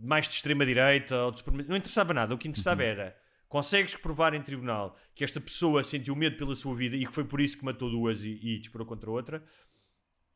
mais 0.01 0.29
de 0.29 0.35
extrema-direita 0.35 1.17
ou 1.17 1.31
de 1.31 1.39
suprema- 1.39 1.65
Não 1.69 1.77
interessava 1.77 2.13
nada. 2.13 2.35
O 2.35 2.39
que 2.39 2.49
interessava 2.49 2.83
era 2.85 3.17
consegues 3.49 3.95
provar 3.97 4.35
em 4.35 4.43
tribunal 4.43 4.97
que 5.15 5.23
esta 5.25 5.41
pessoa 5.41 5.85
sentiu 5.85 6.17
medo 6.17 6.37
pela 6.37 6.57
sua 6.57 6.75
vida 6.75 6.97
e 6.97 7.07
que 7.07 7.13
foi 7.13 7.25
por 7.25 7.41
isso 7.41 7.57
que 7.59 7.65
matou 7.65 7.89
duas 7.91 8.23
e, 8.25 8.39
e 8.43 8.59
disparou 8.59 8.87
contra 8.87 9.11
outra. 9.11 9.43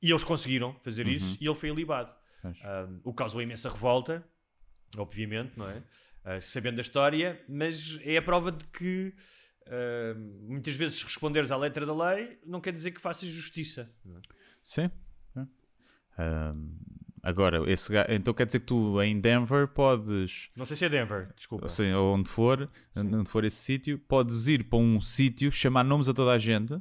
E 0.03 0.11
eles 0.11 0.23
conseguiram 0.23 0.75
fazer 0.85 1.07
isso 1.09 1.37
e 1.41 1.47
ele 1.47 1.55
foi 1.55 1.69
ilibado. 1.71 2.15
Um, 2.45 3.01
o 3.05 3.13
que 3.13 3.17
causou 3.19 3.43
imensa 3.43 3.69
revolta, 3.71 4.25
obviamente, 4.97 5.53
não 5.59 5.69
é? 5.69 5.83
Uh, 6.27 6.41
sabendo 6.41 6.75
da 6.75 6.83
história, 6.83 7.41
mas 7.49 8.01
é 8.03 8.17
a 8.17 8.23
prova 8.23 8.51
de 8.51 8.65
que 8.65 9.15
uh, 9.69 10.19
muitas 10.43 10.75
vezes 10.75 11.01
responderes 11.01 11.53
à 11.53 11.57
letra 11.57 11.87
da 11.87 11.95
lei 11.95 12.41
não 12.45 12.61
quer 12.61 12.73
dizer 12.73 12.91
que 12.91 13.01
faças 13.01 13.29
justiça. 13.29 13.89
é? 14.05 14.21
Sim. 14.61 14.91
sim. 15.33 15.49
Ahm, 16.19 16.79
agora, 17.23 17.63
esse 17.71 17.93
então 18.09 18.35
quer 18.35 18.47
dizer 18.47 18.59
que 18.59 18.67
tu 18.67 19.01
em 19.01 19.21
Denver 19.21 19.69
podes, 19.69 20.51
Não 20.57 20.65
sei 20.65 20.77
se 20.77 20.85
é 20.87 20.89
Denver, 20.89 21.33
desculpa. 21.37 21.67
assim, 21.67 21.93
ou 21.93 22.17
onde 22.17 22.29
for, 22.29 22.69
onde 22.97 23.31
for 23.31 23.45
esse 23.45 23.59
sítio, 23.59 23.97
podes 23.97 24.49
ir 24.49 24.65
para 24.65 24.81
um 24.81 25.01
sítio, 25.01 25.53
chamar 25.53 25.85
nomes 25.85 26.09
a 26.09 26.15
toda 26.15 26.33
a 26.33 26.39
gente, 26.39 26.77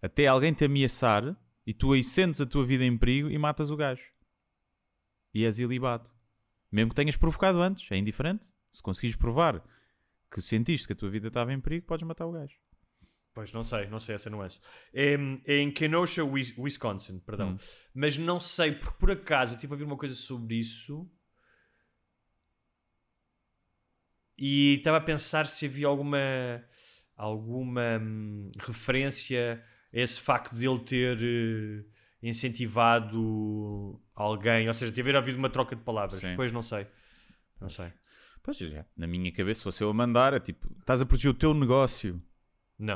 até 0.00 0.28
alguém 0.28 0.52
te 0.52 0.66
ameaçar 0.66 1.36
e 1.66 1.74
tu 1.74 1.92
aí 1.94 2.04
sentes 2.04 2.40
a 2.40 2.46
tua 2.46 2.64
vida 2.64 2.84
em 2.84 2.96
perigo 2.96 3.28
e 3.28 3.36
matas 3.38 3.72
o 3.72 3.76
gajo. 3.76 4.04
E 5.34 5.44
és 5.44 5.58
ilibado. 5.58 6.08
Mesmo 6.70 6.90
que 6.90 6.96
tenhas 6.96 7.16
provocado 7.16 7.60
antes, 7.60 7.90
é 7.90 7.96
indiferente. 7.96 8.51
Se 8.72 8.82
conseguires 8.82 9.16
provar 9.16 9.62
que 10.30 10.40
sentiste 10.40 10.86
que 10.86 10.92
a 10.92 10.96
tua 10.96 11.10
vida 11.10 11.28
estava 11.28 11.52
em 11.52 11.60
perigo, 11.60 11.86
podes 11.86 12.06
matar 12.06 12.26
o 12.26 12.32
gajo. 12.32 12.56
Pois 13.34 13.52
não 13.52 13.64
sei, 13.64 13.86
não 13.86 13.98
sei 13.98 14.14
essa 14.14 14.28
nuance. 14.28 14.60
É, 14.92 15.14
é 15.46 15.58
em 15.58 15.70
Kenosha, 15.70 16.22
Wis- 16.24 16.56
Wisconsin, 16.58 17.18
perdão. 17.20 17.58
Mas 17.94 18.16
não 18.18 18.38
sei, 18.38 18.72
porque 18.72 18.96
por 18.98 19.10
acaso 19.10 19.52
eu 19.52 19.56
estive 19.56 19.72
a 19.72 19.74
ouvir 19.74 19.84
uma 19.84 19.96
coisa 19.96 20.14
sobre 20.14 20.56
isso 20.56 21.10
e 24.36 24.74
estava 24.76 24.96
a 24.98 25.00
pensar 25.00 25.46
se 25.46 25.66
havia 25.66 25.86
alguma 25.86 26.18
alguma 27.16 27.98
hum, 28.00 28.50
referência 28.58 29.62
a 29.92 29.98
esse 29.98 30.20
facto 30.20 30.54
de 30.56 30.66
ele 30.66 30.80
ter 30.80 31.18
eh, 31.22 31.84
incentivado 32.22 34.00
alguém, 34.14 34.66
ou 34.66 34.74
seja, 34.74 34.90
tiver 34.90 35.14
havido 35.14 35.38
uma 35.38 35.50
troca 35.50 35.76
de 35.76 35.82
palavras. 35.82 36.20
Sim. 36.20 36.30
Depois 36.30 36.50
não 36.50 36.62
sei. 36.62 36.86
Não 37.60 37.68
sei. 37.68 37.92
Pois 38.42 38.56
já, 38.58 38.84
na 38.96 39.06
minha 39.06 39.30
cabeça, 39.32 39.58
se 39.58 39.64
fosse 39.64 39.82
eu 39.84 39.90
a 39.90 39.94
mandar, 39.94 40.32
é 40.34 40.40
tipo, 40.40 40.68
estás 40.80 41.00
a 41.00 41.06
proteger 41.06 41.30
o 41.30 41.34
teu 41.34 41.54
negócio 41.54 42.20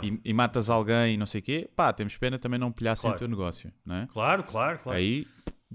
e, 0.03 0.20
e 0.24 0.32
matas 0.32 0.68
alguém 0.68 1.14
e 1.14 1.16
não 1.16 1.26
sei 1.26 1.40
o 1.40 1.44
quê, 1.44 1.70
pá, 1.76 1.92
temos 1.92 2.16
pena 2.16 2.38
também 2.38 2.59
não 2.59 2.72
pilhassem 2.72 3.03
Claro. 3.03 3.16
o 3.16 3.18
teu 3.18 3.28
negócio, 3.28 3.72
não 3.84 3.94
é? 3.97 4.07
Claro, 4.09 4.42
claro, 4.44 4.78
claro. 4.80 4.99
Aí 4.99 5.26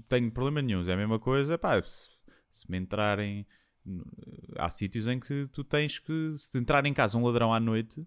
tenho 0.08 0.30
problema 0.30 0.60
nenhum, 0.60 0.86
é 0.86 0.92
a 0.92 0.96
mesma 0.96 1.18
coisa, 1.18 1.56
pá, 1.56 1.82
se, 1.82 2.10
se 2.50 2.70
me 2.70 2.76
entrarem. 2.78 3.46
Há 4.58 4.70
sítios 4.70 5.08
em 5.08 5.18
que 5.18 5.48
tu 5.52 5.64
tens 5.64 5.98
que. 5.98 6.34
Se 6.36 6.50
te 6.50 6.58
entrar 6.58 6.84
em 6.86 6.94
casa 6.94 7.18
um 7.18 7.24
ladrão 7.24 7.52
à 7.52 7.58
noite, 7.58 8.06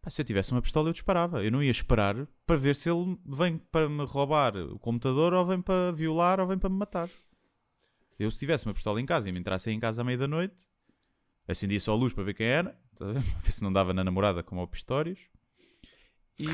pá, 0.00 0.10
se 0.10 0.20
eu 0.20 0.24
tivesse 0.24 0.52
uma 0.52 0.62
pistola 0.62 0.90
eu 0.90 0.92
disparava. 0.92 1.42
Eu 1.42 1.50
não 1.50 1.62
ia 1.62 1.70
esperar 1.70 2.14
para 2.46 2.56
ver 2.56 2.76
se 2.76 2.88
ele 2.88 3.18
vem 3.26 3.58
para 3.58 3.88
me 3.88 4.04
roubar 4.04 4.56
o 4.56 4.78
computador 4.78 5.32
ou 5.32 5.44
vem 5.46 5.60
para 5.60 5.90
violar 5.92 6.38
ou 6.38 6.46
vem 6.46 6.58
para 6.58 6.68
me 6.68 6.76
matar. 6.76 7.08
Eu, 8.18 8.30
se 8.30 8.38
tivesse 8.38 8.64
uma 8.66 8.74
pistola 8.74 9.00
em 9.00 9.06
casa 9.06 9.28
e 9.28 9.32
me 9.32 9.40
entrassem 9.40 9.76
em 9.76 9.80
casa 9.80 10.02
à 10.02 10.04
meia 10.04 10.18
da 10.18 10.28
noite, 10.28 10.54
acendia 11.52 11.80
só 11.80 11.92
a 11.92 11.96
luz 11.96 12.12
para 12.12 12.24
ver 12.24 12.34
quem 12.34 12.46
era, 12.46 12.70
tá? 12.96 13.06
Para 13.12 13.20
ver 13.42 13.52
se 13.52 13.62
não 13.62 13.72
dava 13.72 13.92
na 13.94 14.04
namorada 14.04 14.42
como 14.42 14.60
ao 14.60 14.66
Pistórios 14.68 15.18
e, 16.38 16.46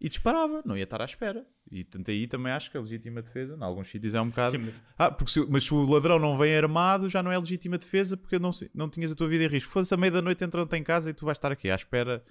e 0.00 0.08
disparava, 0.08 0.62
não 0.64 0.76
ia 0.76 0.84
estar 0.84 1.00
à 1.02 1.04
espera. 1.04 1.46
E 1.70 1.84
tanto 1.84 2.10
aí 2.10 2.26
também 2.26 2.50
acho 2.52 2.70
que 2.70 2.76
a 2.78 2.80
legítima 2.80 3.20
defesa, 3.20 3.54
em 3.54 3.62
alguns 3.62 3.88
sítios 3.90 4.14
é 4.14 4.20
um 4.20 4.28
bocado. 4.30 4.52
Sim, 4.52 4.58
mas- 4.64 4.74
Ah, 4.96 5.10
porque 5.10 5.30
se, 5.30 5.40
mas 5.50 5.64
se 5.64 5.74
o 5.74 5.84
ladrão 5.84 6.18
não 6.18 6.38
vem 6.38 6.56
armado, 6.56 7.08
já 7.08 7.22
não 7.22 7.30
é 7.30 7.38
legítima 7.38 7.76
defesa 7.76 8.16
porque 8.16 8.38
não, 8.38 8.50
não 8.74 8.88
tinhas 8.88 9.12
a 9.12 9.14
tua 9.14 9.28
vida 9.28 9.44
em 9.44 9.48
risco. 9.48 9.70
Fosse 9.72 9.92
à 9.92 9.96
meia 9.96 10.10
da 10.12 10.22
noite 10.22 10.42
entrando 10.44 10.72
em 10.74 10.82
casa 10.82 11.10
e 11.10 11.12
tu 11.14 11.24
vais 11.26 11.36
estar 11.36 11.52
aqui 11.52 11.70
à 11.70 11.74
espera. 11.76 12.24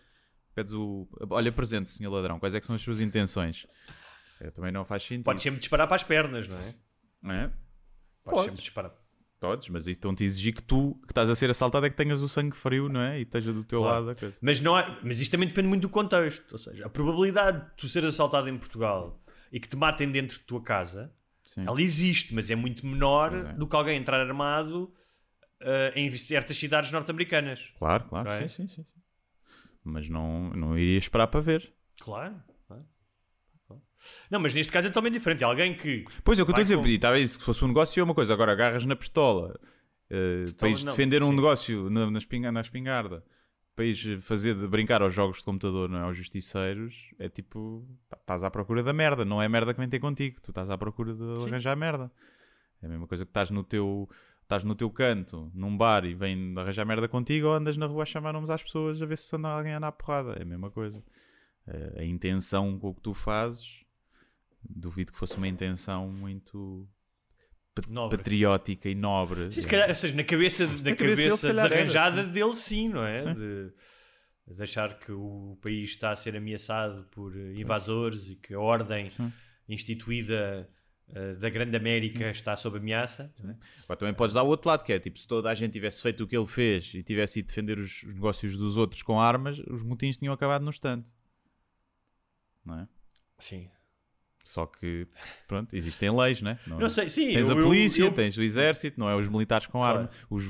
Pedes 0.55 0.73
o. 0.73 1.07
Olha, 1.29 1.51
presente, 1.51 1.87
senhor 1.89 2.11
ladrão, 2.11 2.39
quais 2.39 2.55
é 2.55 2.59
que 2.59 2.65
são 2.65 2.75
as 2.75 2.81
suas 2.81 2.99
intenções? 2.99 3.67
É, 4.41 4.49
também 4.49 4.71
não 4.71 4.83
faz 4.85 5.03
sentido. 5.03 5.25
Podes 5.25 5.43
sempre 5.43 5.59
disparar 5.59 5.85
para 5.87 5.95
as 5.97 6.03
pernas, 6.03 6.47
não 6.47 6.57
é? 6.57 6.75
Não 7.21 7.31
é? 7.33 7.47
Podes 7.47 7.59
Podes. 8.23 8.45
sempre 8.45 8.61
disparar. 8.61 8.91
Podes, 9.39 9.69
mas 9.69 9.85
estão-te 9.85 10.23
a 10.23 10.25
exigir 10.25 10.53
que 10.53 10.63
tu, 10.63 10.99
que 11.05 11.11
estás 11.11 11.29
a 11.29 11.35
ser 11.35 11.49
assaltado, 11.49 11.85
é 11.85 11.89
que 11.89 11.95
tenhas 11.95 12.21
o 12.21 12.27
sangue 12.27 12.55
frio, 12.55 12.89
não 12.89 12.99
é? 12.99 13.19
E 13.19 13.21
esteja 13.21 13.53
do 13.53 13.63
teu 13.63 13.81
Claro. 13.81 14.05
lado 14.05 14.09
a 14.11 14.15
coisa. 14.15 14.35
Mas, 14.41 14.59
não 14.59 14.75
há, 14.75 14.99
mas 15.03 15.21
isto 15.21 15.31
também 15.31 15.47
depende 15.47 15.67
muito 15.67 15.83
do 15.83 15.89
contexto. 15.89 16.51
Ou 16.51 16.57
seja, 16.57 16.85
a 16.85 16.89
probabilidade 16.89 17.65
de 17.65 17.75
tu 17.77 17.87
seres 17.87 18.09
assaltado 18.09 18.49
em 18.49 18.57
Portugal 18.57 19.21
e 19.51 19.59
que 19.59 19.67
te 19.67 19.75
matem 19.75 20.11
dentro 20.11 20.39
de 20.39 20.43
tua 20.43 20.61
casa, 20.61 21.13
Sim. 21.43 21.65
ela 21.67 21.79
existe, 21.79 22.33
mas 22.33 22.49
é 22.49 22.55
muito 22.55 22.85
menor 22.85 23.33
é. 23.33 23.53
do 23.53 23.67
que 23.67 23.75
alguém 23.75 23.97
entrar 23.97 24.19
armado 24.19 24.91
eh, 25.59 25.93
em 25.95 26.09
certas 26.17 26.57
cidades 26.57 26.91
norte-americanas. 26.91 27.71
Claro, 27.77 28.05
claro, 28.05 28.29
é? 28.29 28.47
sim, 28.47 28.47
sim, 28.47 28.67
sim, 28.67 28.83
sim. 28.83 29.01
Mas 29.83 30.09
não, 30.09 30.49
não 30.49 30.77
iria 30.77 30.97
esperar 30.97 31.27
para 31.27 31.39
ver. 31.39 31.71
Claro. 31.99 32.35
Não, 34.29 34.39
mas 34.39 34.53
neste 34.53 34.71
caso 34.71 34.87
é 34.87 34.89
totalmente 34.89 35.13
diferente. 35.13 35.43
É 35.43 35.45
alguém 35.45 35.73
que. 35.75 36.05
Pois 36.23 36.37
é, 36.39 36.43
o 36.43 36.45
que 36.45 36.51
eu 36.51 36.53
estou 36.53 36.61
a 36.61 36.63
dizer, 36.63 36.77
com- 36.77 36.85
estava 36.87 37.19
isso, 37.19 37.37
que 37.37 37.43
se 37.43 37.45
fosse 37.45 37.63
um 37.63 37.67
negócio 37.69 37.99
é 37.99 38.03
uma 38.03 38.13
coisa, 38.15 38.33
agora 38.33 38.51
agarras 38.51 38.85
na 38.85 38.95
pistola 38.95 39.59
eh, 40.09 40.45
para 40.57 40.69
ires 40.69 40.83
não, 40.83 40.91
defender 40.91 41.23
um 41.23 41.29
sim. 41.29 41.35
negócio 41.35 41.89
na, 41.89 42.09
na, 42.11 42.17
espinga- 42.19 42.51
na 42.51 42.61
espingarda, 42.61 43.23
para 43.75 43.85
ires 43.85 44.23
fazer 44.25 44.55
de 44.55 44.67
brincar 44.67 45.01
aos 45.01 45.13
jogos 45.13 45.39
de 45.39 45.45
computador, 45.45 45.89
não 45.89 45.99
é? 45.99 46.01
aos 46.03 46.17
justiceiros, 46.17 46.95
é 47.19 47.27
tipo, 47.29 47.85
pá, 48.09 48.17
estás 48.19 48.43
à 48.43 48.49
procura 48.51 48.81
da 48.83 48.93
merda, 48.93 49.23
não 49.25 49.41
é 49.41 49.47
merda 49.49 49.73
que 49.73 49.79
vem 49.79 49.89
ter 49.89 49.99
contigo, 49.99 50.39
tu 50.41 50.51
estás 50.51 50.69
à 50.69 50.77
procura 50.77 51.13
de 51.13 51.23
arranjar 51.47 51.75
merda. 51.75 52.11
É 52.81 52.85
a 52.85 52.89
mesma 52.89 53.07
coisa 53.07 53.25
que 53.25 53.29
estás 53.31 53.49
no 53.49 53.63
teu. 53.63 54.07
Estás 54.43 54.63
no 54.63 54.75
teu 54.75 54.89
canto, 54.89 55.51
num 55.53 55.75
bar 55.75 56.05
e 56.05 56.13
vem 56.13 56.53
arranjar 56.57 56.85
merda 56.85 57.05
contigo 57.09 57.47
ou 57.47 57.53
andas 57.53 57.75
na 57.75 57.85
rua 57.85 58.03
a 58.03 58.05
chamar 58.05 58.31
nomes 58.31 58.49
às 58.49 58.63
pessoas 58.63 59.01
a 59.01 59.05
ver 59.05 59.17
se 59.17 59.35
anda 59.35 59.49
alguém 59.49 59.73
a 59.73 59.77
andar 59.77 59.89
à 59.89 59.91
porrada. 59.91 60.35
É 60.39 60.43
a 60.43 60.45
mesma 60.45 60.71
coisa. 60.71 61.03
Eh, 61.67 61.95
a 61.97 62.03
intenção 62.05 62.79
com 62.79 62.87
o 62.91 62.93
que 62.95 63.01
tu 63.01 63.13
fazes, 63.13 63.83
duvido 64.69 65.11
que 65.11 65.17
fosse 65.17 65.37
uma 65.37 65.47
intenção 65.47 66.09
muito 66.09 66.87
Nobre. 67.87 68.17
patriótica 68.17 68.89
e 68.89 68.95
nobre. 68.95 69.51
Sim, 69.51 69.61
se 69.61 69.67
calhar, 69.67 69.89
ou 69.89 69.95
seja, 69.95 70.15
na 70.15 70.23
cabeça, 70.23 70.65
na 70.67 70.73
cabeça 70.73 70.83
dele, 70.83 70.95
cabeça 70.95 71.37
se 71.37 71.47
calhar 71.47 71.65
era, 71.65 71.85
desarranjada 71.85 72.23
dele, 72.23 72.53
sim, 72.53 72.89
não 72.89 73.05
é? 73.05 73.21
Sim. 73.21 73.33
De, 73.33 73.73
de 74.55 74.63
achar 74.63 74.97
que 74.97 75.11
o 75.11 75.57
país 75.61 75.89
está 75.89 76.11
a 76.11 76.15
ser 76.15 76.35
ameaçado 76.35 77.03
por 77.11 77.35
eh, 77.35 77.53
invasores 77.55 78.29
e 78.29 78.35
que 78.35 78.53
a 78.53 78.59
ordem 78.59 79.09
Sim. 79.09 79.31
instituída 79.67 80.69
eh, 81.09 81.35
da 81.35 81.49
Grande 81.49 81.75
América 81.75 82.29
está 82.29 82.55
sob 82.55 82.77
ameaça. 82.77 83.33
Agora, 83.83 83.99
também 83.99 84.13
podes 84.13 84.33
dar 84.33 84.43
o 84.43 84.47
outro 84.47 84.69
lado, 84.69 84.83
que 84.83 84.93
é 84.93 84.99
tipo, 84.99 85.19
se 85.19 85.27
toda 85.27 85.49
a 85.49 85.55
gente 85.55 85.73
tivesse 85.73 86.01
feito 86.01 86.23
o 86.23 86.27
que 86.27 86.35
ele 86.35 86.47
fez 86.47 86.93
e 86.93 87.03
tivesse 87.03 87.39
ido 87.39 87.47
defender 87.47 87.77
os, 87.77 88.03
os 88.03 88.13
negócios 88.13 88.57
dos 88.57 88.77
outros 88.77 89.03
com 89.03 89.19
armas, 89.19 89.59
os 89.59 89.81
motins 89.83 90.17
tinham 90.17 90.33
acabado 90.33 90.63
no 90.63 90.69
instante. 90.69 91.11
Não 92.65 92.79
é? 92.79 92.87
Sim. 93.37 93.69
Só 94.47 94.65
que, 94.65 95.05
pronto, 95.47 95.75
existem 95.75 96.09
leis, 96.09 96.41
né? 96.41 96.57
não 96.65 96.77
é? 96.77 96.81
Não 96.83 96.89
sei, 96.89 97.09
sim. 97.09 97.33
Tens 97.33 97.49
eu- 97.49 97.55
a 97.55 97.59
eu- 97.59 97.65
polícia, 97.65 98.03
eu- 98.03 98.11
tens 98.13 98.37
o 98.37 98.41
exército, 98.41 98.97
não 98.99 99.09
é? 99.09 99.15
Os 99.15 99.27
militares 99.27 99.67
com 99.67 99.79
Claro. 99.79 99.99
armas, 99.99 100.15
os, 100.29 100.45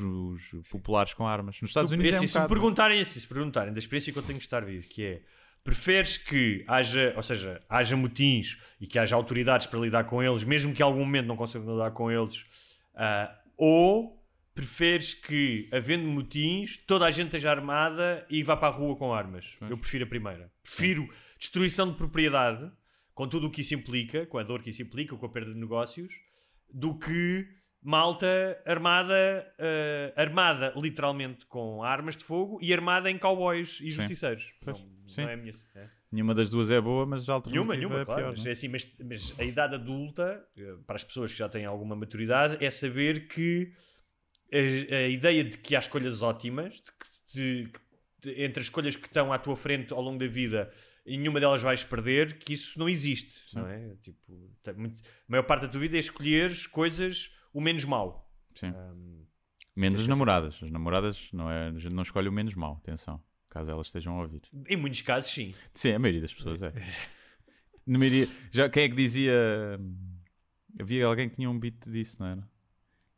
os 0.54 0.68
populares 0.70 1.14
com 1.16 1.26
armas. 1.28 1.60
Nos 1.62 1.72
Estados 1.72 1.90
Tu- 1.90 1.96
Unidos 1.96 2.12
é 2.14 2.16
um 2.18 2.20
se 2.20 2.26
me 2.28 2.34
bocado, 2.34 2.50
perguntarem 2.54 3.00
assim, 3.00 3.20
se 3.20 3.28
perguntarem 3.28 3.74
da 3.74 3.80
experiência 3.80 4.14
que 4.14 4.20
eu 4.20 4.24
tenho 4.24 4.38
de 4.38 4.46
estar 4.46 4.64
vivo, 4.64 4.88
que 4.88 5.04
é 5.04 5.22
preferes 5.64 6.18
que 6.18 6.64
haja, 6.68 7.12
ou 7.18 7.24
seja, 7.24 7.60
haja 7.68 7.98
motins 7.98 8.58
e 8.80 8.86
que 8.88 8.98
haja 9.00 9.16
autoridades 9.16 9.66
para 9.68 9.80
lidar 9.80 10.04
com 10.06 10.22
eles, 10.24 10.44
mesmo 10.44 10.74
que 10.74 10.82
em 10.82 10.86
algum 10.86 11.00
momento 11.00 11.26
não 11.26 11.36
consigam 11.36 11.74
lidar 11.74 11.92
com 11.92 12.10
eles, 12.12 12.46
ah, 12.96 13.36
ou 13.58 14.16
preferes 14.56 15.14
que, 15.14 15.68
havendo 15.72 16.08
motins, 16.08 16.78
toda 16.88 17.06
a 17.06 17.12
gente 17.12 17.26
esteja 17.28 17.52
armada 17.52 18.26
e 18.30 18.42
vá 18.44 18.56
para 18.56 18.70
a 18.70 18.72
rua 18.72 18.96
com 18.96 19.14
armas? 19.14 19.56
Eu 19.70 19.78
prefiro 19.78 20.06
a 20.06 20.08
primeira. 20.08 20.52
Prefiro 20.64 21.08
destruição 21.38 21.92
de 21.92 21.98
propriedade, 21.98 22.72
com 23.18 23.28
tudo 23.28 23.48
o 23.48 23.50
que 23.52 23.62
isso 23.62 23.74
implica, 23.74 24.28
com 24.28 24.38
a 24.38 24.44
dor 24.44 24.62
que 24.62 24.70
isso 24.70 24.84
implica, 24.84 25.16
com 25.18 25.26
a 25.26 25.30
perda 25.30 25.52
de 25.52 25.60
negócios, 25.60 26.14
do 26.72 26.98
que 27.00 27.48
malta 27.82 28.62
armada, 28.64 29.16
eh, 29.58 30.14
armada 30.16 30.72
literalmente 30.76 31.46
com 31.48 31.82
armas 31.84 32.16
de 32.16 32.24
fogo 32.24 32.60
e 32.62 32.72
armada 32.72 33.10
em 33.10 33.18
cowboys 33.18 33.80
e 33.82 33.86
Sim. 33.86 33.92
justiceiros. 33.92 34.54
Pois, 34.64 34.80
Não, 34.80 34.88
sim. 35.08 35.22
não 35.24 35.30
é 35.30 35.34
a 35.34 35.38
minha. 35.38 35.52
é. 35.76 35.90
Nenhuma 36.12 36.36
das 36.36 36.52
duas 36.52 36.70
é 36.70 36.80
boa, 36.80 37.08
mas 37.08 37.28
a 37.28 37.34
alternativa 37.34 37.74
Nenhuma, 37.74 37.76
nenhuma, 37.76 38.02
é 38.02 38.06
claro. 38.06 38.22
pior. 38.22 38.32
mas, 38.38 38.46
é? 38.46 38.50
é 38.50 38.52
assim, 38.52 38.68
mas, 38.68 38.96
mas 39.04 39.40
a 39.40 39.44
idade 39.44 39.74
adulta, 39.76 40.46
eh, 40.56 40.76
para 40.86 40.96
as 40.98 41.04
pessoas 41.04 41.32
que 41.32 41.40
já 41.40 41.50
têm 41.50 41.66
alguma 41.66 41.96
maturidade, 41.96 42.64
é 42.64 42.70
saber 42.70 43.28
que 43.28 43.72
a, 44.54 44.96
a 44.96 45.08
ideia 45.08 45.44
de 45.44 45.58
que 45.58 45.76
há 45.76 45.80
escolhas 45.80 46.22
ótimas, 46.22 46.76
de 46.76 46.92
que 46.92 47.08
de- 47.34 47.72
de- 48.22 48.44
entre 48.44 48.60
as 48.62 48.68
escolhas 48.68 48.96
que 48.96 49.08
estão 49.08 49.34
à 49.34 49.40
tua 49.40 49.56
frente 49.56 49.92
ao 49.92 50.02
longo 50.02 50.20
da 50.20 50.28
vida, 50.28 50.72
e 51.08 51.18
nenhuma 51.18 51.40
delas 51.40 51.62
vais 51.64 51.84
perder, 51.84 52.38
que 52.38 52.54
isso 52.54 52.78
não 52.78 52.88
existe. 52.88 53.56
Não 53.56 53.66
é? 53.68 53.96
Tipo, 54.04 54.52
tem 54.62 54.74
muito- 54.76 55.02
a 55.04 55.08
maior 55.32 55.44
parte 55.44 55.62
da 55.64 55.68
tua 55.70 55.80
vida 55.82 55.96
é 55.98 56.00
escolher 56.00 56.52
coisas 56.70 57.32
o 57.54 57.60
menos 57.62 57.84
mau. 57.86 58.30
Sim. 58.54 58.68
Ahm, 58.68 59.26
Menos 59.76 60.00
as 60.00 60.08
namoradas. 60.08 60.60
As 60.62 60.70
namoradas 60.72 61.30
não 61.32 61.50
é, 61.50 61.68
a 61.70 61.72
gente 61.80 61.94
não 61.94 62.02
escolhe 62.04 62.28
o 62.28 62.32
menos 62.32 62.54
mau, 62.56 62.74
atenção. 62.84 63.24
Caso 63.50 63.72
elas 63.72 63.88
estejam 63.88 64.18
a 64.20 64.22
ouvir. 64.24 64.42
em 64.68 64.76
muitos 64.76 65.02
casos, 65.02 65.32
sim. 65.32 65.54
Sim, 65.74 65.94
a 65.94 66.00
maioria 66.00 66.22
das 66.22 66.34
pessoas 66.34 66.62
é. 66.62 66.72
Na 67.86 67.98
maioria, 67.98 68.28
já, 68.52 68.70
quem 68.70 68.84
é 68.84 68.90
que 68.90 68.96
dizia. 68.96 69.34
Havia 70.80 71.06
alguém 71.06 71.30
que 71.30 71.36
tinha 71.36 71.50
um 71.50 71.58
beat 71.58 71.76
disso, 71.88 72.18
não 72.20 72.28
era? 72.28 72.50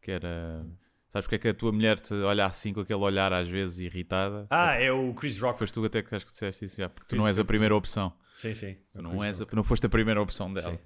Que 0.01 0.11
era. 0.11 0.65
Sabes 1.11 1.25
porque 1.25 1.35
é 1.35 1.39
que 1.39 1.47
a 1.47 1.53
tua 1.53 1.71
mulher 1.71 1.99
te 1.99 2.13
olha 2.13 2.45
assim 2.45 2.71
com 2.71 2.81
aquele 2.81 2.99
olhar 2.99 3.33
às 3.33 3.47
vezes 3.49 3.79
irritada? 3.79 4.45
Ah, 4.49 4.73
é 4.75 4.91
o 4.91 5.13
Chris 5.13 5.39
Rock. 5.39 5.57
Foste 5.59 5.73
tu 5.73 5.83
até 5.83 6.03
que 6.03 6.13
acho 6.13 6.25
que 6.25 6.31
disseste 6.31 6.65
isso 6.65 6.77
já, 6.77 6.87
porque 6.89 7.05
tu 7.07 7.09
Chris 7.09 7.19
não 7.19 7.27
és 7.27 7.39
a 7.39 7.43
primeira 7.45 7.75
opção. 7.75 8.13
Sim, 8.35 8.53
sim. 8.53 8.75
Tu 8.93 9.01
não, 9.01 9.23
és 9.23 9.41
a- 9.41 9.47
não 9.53 9.63
foste 9.63 9.85
a 9.85 9.89
primeira 9.89 10.21
opção 10.21 10.53
dela. 10.53 10.71
Sim. 10.71 10.79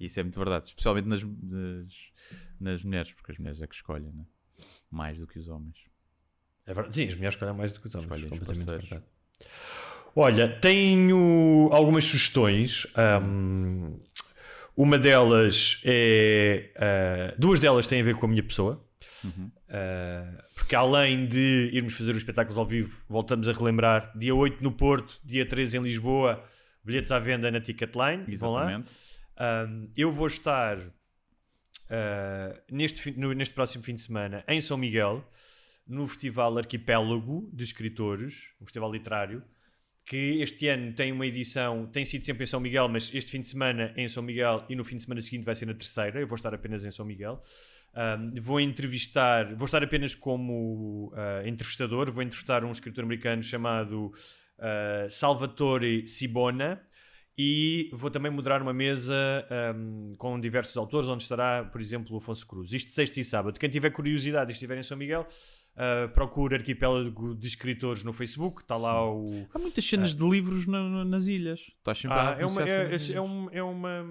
Isso 0.00 0.18
é 0.20 0.22
muito 0.24 0.38
verdade, 0.38 0.66
especialmente 0.66 1.06
nas, 1.08 1.22
nas, 1.22 1.92
nas 2.60 2.84
mulheres, 2.84 3.12
porque 3.12 3.32
as 3.32 3.38
mulheres 3.38 3.62
é 3.62 3.66
que 3.66 3.74
escolhem, 3.74 4.12
né? 4.12 4.24
mais 4.90 5.18
do 5.18 5.26
que 5.26 5.38
os 5.38 5.48
homens. 5.48 5.76
É 6.66 6.74
verdade. 6.74 6.96
Sim, 6.96 7.06
as 7.06 7.14
mulheres 7.14 7.34
escolhem 7.34 7.54
mais 7.54 7.72
do 7.72 7.80
que 7.80 7.86
os 7.86 7.94
homens. 7.94 8.04
Escolhem 8.10 8.28
completamente 8.28 8.64
parceiros. 8.66 8.88
verdade. 8.88 9.10
Olha, 10.16 10.48
tenho 10.60 11.68
algumas 11.72 12.04
sugestões. 12.04 12.86
Ahm, 12.96 13.96
uma 14.76 14.98
delas 14.98 15.80
é. 15.84 16.72
ah, 16.76 17.34
duas 17.38 17.60
delas 17.60 17.86
têm 17.86 18.00
a 18.00 18.04
ver 18.04 18.16
com 18.16 18.26
a 18.26 18.28
minha 18.28 18.42
pessoa. 18.42 18.84
Ah, 19.68 20.44
porque 20.54 20.74
além 20.74 21.26
de 21.26 21.70
irmos 21.72 21.94
fazer 21.94 22.12
os 22.12 22.18
espetáculos 22.18 22.56
ao 22.58 22.66
vivo, 22.66 23.04
voltamos 23.08 23.48
a 23.48 23.52
relembrar 23.52 24.16
dia 24.16 24.34
8 24.34 24.62
no 24.62 24.72
Porto, 24.72 25.20
dia 25.24 25.44
13 25.46 25.78
em 25.78 25.82
Lisboa, 25.82 26.44
bilhetes 26.84 27.10
à 27.10 27.18
venda 27.18 27.50
na 27.50 27.60
Ticketline. 27.60 28.24
Vão 28.36 28.50
lá. 28.52 28.62
Exatamente. 28.62 28.92
Um, 29.40 29.90
eu 29.96 30.10
vou 30.12 30.26
estar 30.26 30.78
uh, 30.78 32.60
neste, 32.70 33.10
no- 33.18 33.32
neste 33.32 33.54
próximo 33.54 33.84
fim 33.84 33.94
de 33.94 34.02
semana 34.02 34.44
em 34.48 34.60
São 34.60 34.76
Miguel, 34.76 35.24
no 35.86 36.06
Festival 36.06 36.58
Arquipélago 36.58 37.48
de 37.52 37.64
Escritores, 37.64 38.50
um 38.60 38.64
festival 38.66 38.92
literário, 38.92 39.42
que 40.04 40.40
este 40.40 40.68
ano 40.68 40.92
tem 40.94 41.12
uma 41.12 41.26
edição, 41.26 41.86
tem 41.86 42.04
sido 42.04 42.24
sempre 42.24 42.44
em 42.44 42.46
São 42.46 42.60
Miguel, 42.60 42.88
mas 42.88 43.10
este 43.14 43.30
fim 43.30 43.40
de 43.42 43.46
semana 43.48 43.92
é 43.94 44.02
em 44.02 44.08
São 44.08 44.22
Miguel 44.22 44.64
e 44.68 44.74
no 44.74 44.82
fim 44.84 44.96
de 44.96 45.02
semana 45.02 45.20
seguinte 45.20 45.44
vai 45.44 45.54
ser 45.54 45.66
na 45.66 45.74
terceira. 45.74 46.18
Eu 46.20 46.26
vou 46.26 46.36
estar 46.36 46.54
apenas 46.54 46.84
em 46.84 46.90
São 46.90 47.04
Miguel. 47.04 47.42
Um, 47.94 48.34
vou 48.40 48.60
entrevistar, 48.60 49.54
vou 49.56 49.64
estar 49.66 49.82
apenas 49.82 50.14
como 50.14 51.12
uh, 51.14 51.46
entrevistador, 51.48 52.12
vou 52.12 52.22
entrevistar 52.22 52.62
um 52.64 52.70
escritor 52.70 53.02
americano 53.02 53.42
chamado 53.42 54.12
uh, 54.58 55.10
Salvatore 55.10 56.06
Sibona 56.06 56.80
e 57.36 57.88
vou 57.92 58.10
também 58.10 58.30
moderar 58.30 58.60
uma 58.62 58.72
mesa 58.72 59.14
um, 59.74 60.14
com 60.16 60.38
diversos 60.38 60.76
autores, 60.76 61.08
onde 61.08 61.22
estará, 61.24 61.64
por 61.64 61.80
exemplo, 61.80 62.14
o 62.14 62.18
Afonso 62.18 62.46
Cruz. 62.46 62.72
Isto 62.72 62.90
sexta 62.92 63.18
e 63.20 63.24
sábado. 63.24 63.58
Quem 63.58 63.70
tiver 63.70 63.90
curiosidade 63.90 64.50
e 64.50 64.54
estiver 64.54 64.76
em 64.78 64.82
São 64.82 64.96
Miguel, 64.96 65.26
uh, 65.74 66.08
procure 66.10 66.54
Arquipélago 66.56 67.34
de 67.34 67.46
Escritores 67.48 68.04
no 68.04 68.12
Facebook. 68.12 68.62
Está 68.62 68.76
lá 68.76 69.08
o. 69.12 69.46
Há 69.54 69.58
muitas 69.58 69.84
cenas 69.84 70.14
de 70.14 70.28
livros 70.28 70.66
na- 70.66 71.04
nas 71.04 71.26
ilhas. 71.26 71.60
Estás 71.78 71.98
sempre 71.98 72.16
Ah, 72.16 72.34
a 72.34 72.40
é 72.40 72.46
uma. 72.46 72.62
É, 72.62 72.96
é 73.14 73.20
um- 73.20 73.48
é 73.52 73.62
uma 73.62 74.04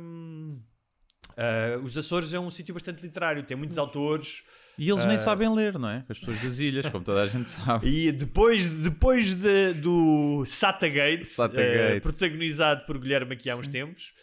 ah, 1.38 1.77
os 1.83 1.97
Açores 1.97 2.33
é 2.33 2.39
um 2.39 2.49
sítio 2.49 2.73
bastante 2.73 3.01
literário, 3.01 3.43
tem 3.43 3.55
muitos 3.55 3.77
autores. 3.77 4.43
E 4.79 4.89
eles 4.89 5.05
nem 5.05 5.15
Ah. 5.15 5.19
sabem 5.19 5.51
ler, 5.53 5.79
não 5.79 5.89
é? 5.89 6.05
As 6.09 6.19
pessoas 6.19 6.39
das 6.41 6.59
ilhas, 6.59 6.88
como 6.89 7.03
toda 7.03 7.23
a 7.23 7.27
gente 7.27 7.49
sabe. 7.49 7.88
E 7.88 8.11
depois, 8.11 8.67
depois 8.69 9.33
de- 9.33 9.73
do 9.73 10.43
Satagate, 10.45 11.25
Satagate. 11.25 11.97
eh, 11.97 11.99
protagonizado 11.99 12.85
por 12.85 12.99
Guilherme 12.99 13.33
aqui 13.33 13.49
há 13.49 13.55
uns 13.55 13.67
tempos. 13.67 14.13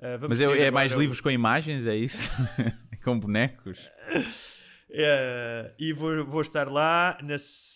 eh, 0.00 0.16
vamos 0.18 0.38
Mas 0.38 0.40
é, 0.40 0.66
é 0.66 0.70
mais 0.70 0.92
livros 0.92 1.20
com 1.20 1.30
imagens, 1.30 1.86
é 1.86 1.96
isso? 1.96 2.30
com 3.02 3.18
bonecos? 3.18 3.78
Eh, 4.96 5.72
e 5.76 5.92
vou, 5.92 6.24
vou 6.24 6.40
estar 6.40 6.68
lá 6.70 7.18
na 7.20 7.34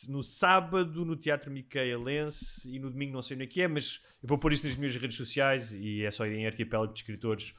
no 0.09 0.23
sábado 0.23 1.05
no 1.05 1.17
Teatro 1.17 1.51
Micaelense 1.51 2.69
e 2.73 2.79
no 2.79 2.91
domingo 2.91 3.13
não 3.15 3.23
sei 3.23 3.35
onde 3.35 3.45
é 3.45 3.47
que 3.49 3.61
é, 3.63 3.67
mas 3.67 4.01
eu 4.23 4.29
vou 4.29 4.39
pôr 4.39 4.53
isso 4.53 4.65
nas 4.65 4.77
minhas 4.77 4.95
redes 4.95 5.17
sociais 5.17 5.73
e 5.73 6.05
é 6.05 6.11
só 6.13 6.25
ir 6.27 6.35
em 6.35 6.47
Arquipélago 6.47 6.93
de 6.93 7.01
Escritores 7.01 7.55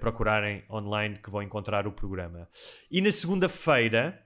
procurarem 0.00 0.64
online 0.70 1.18
que 1.18 1.30
vão 1.30 1.42
encontrar 1.42 1.86
o 1.86 1.92
programa. 1.92 2.48
E 2.90 3.00
na 3.00 3.10
segunda-feira 3.10 4.22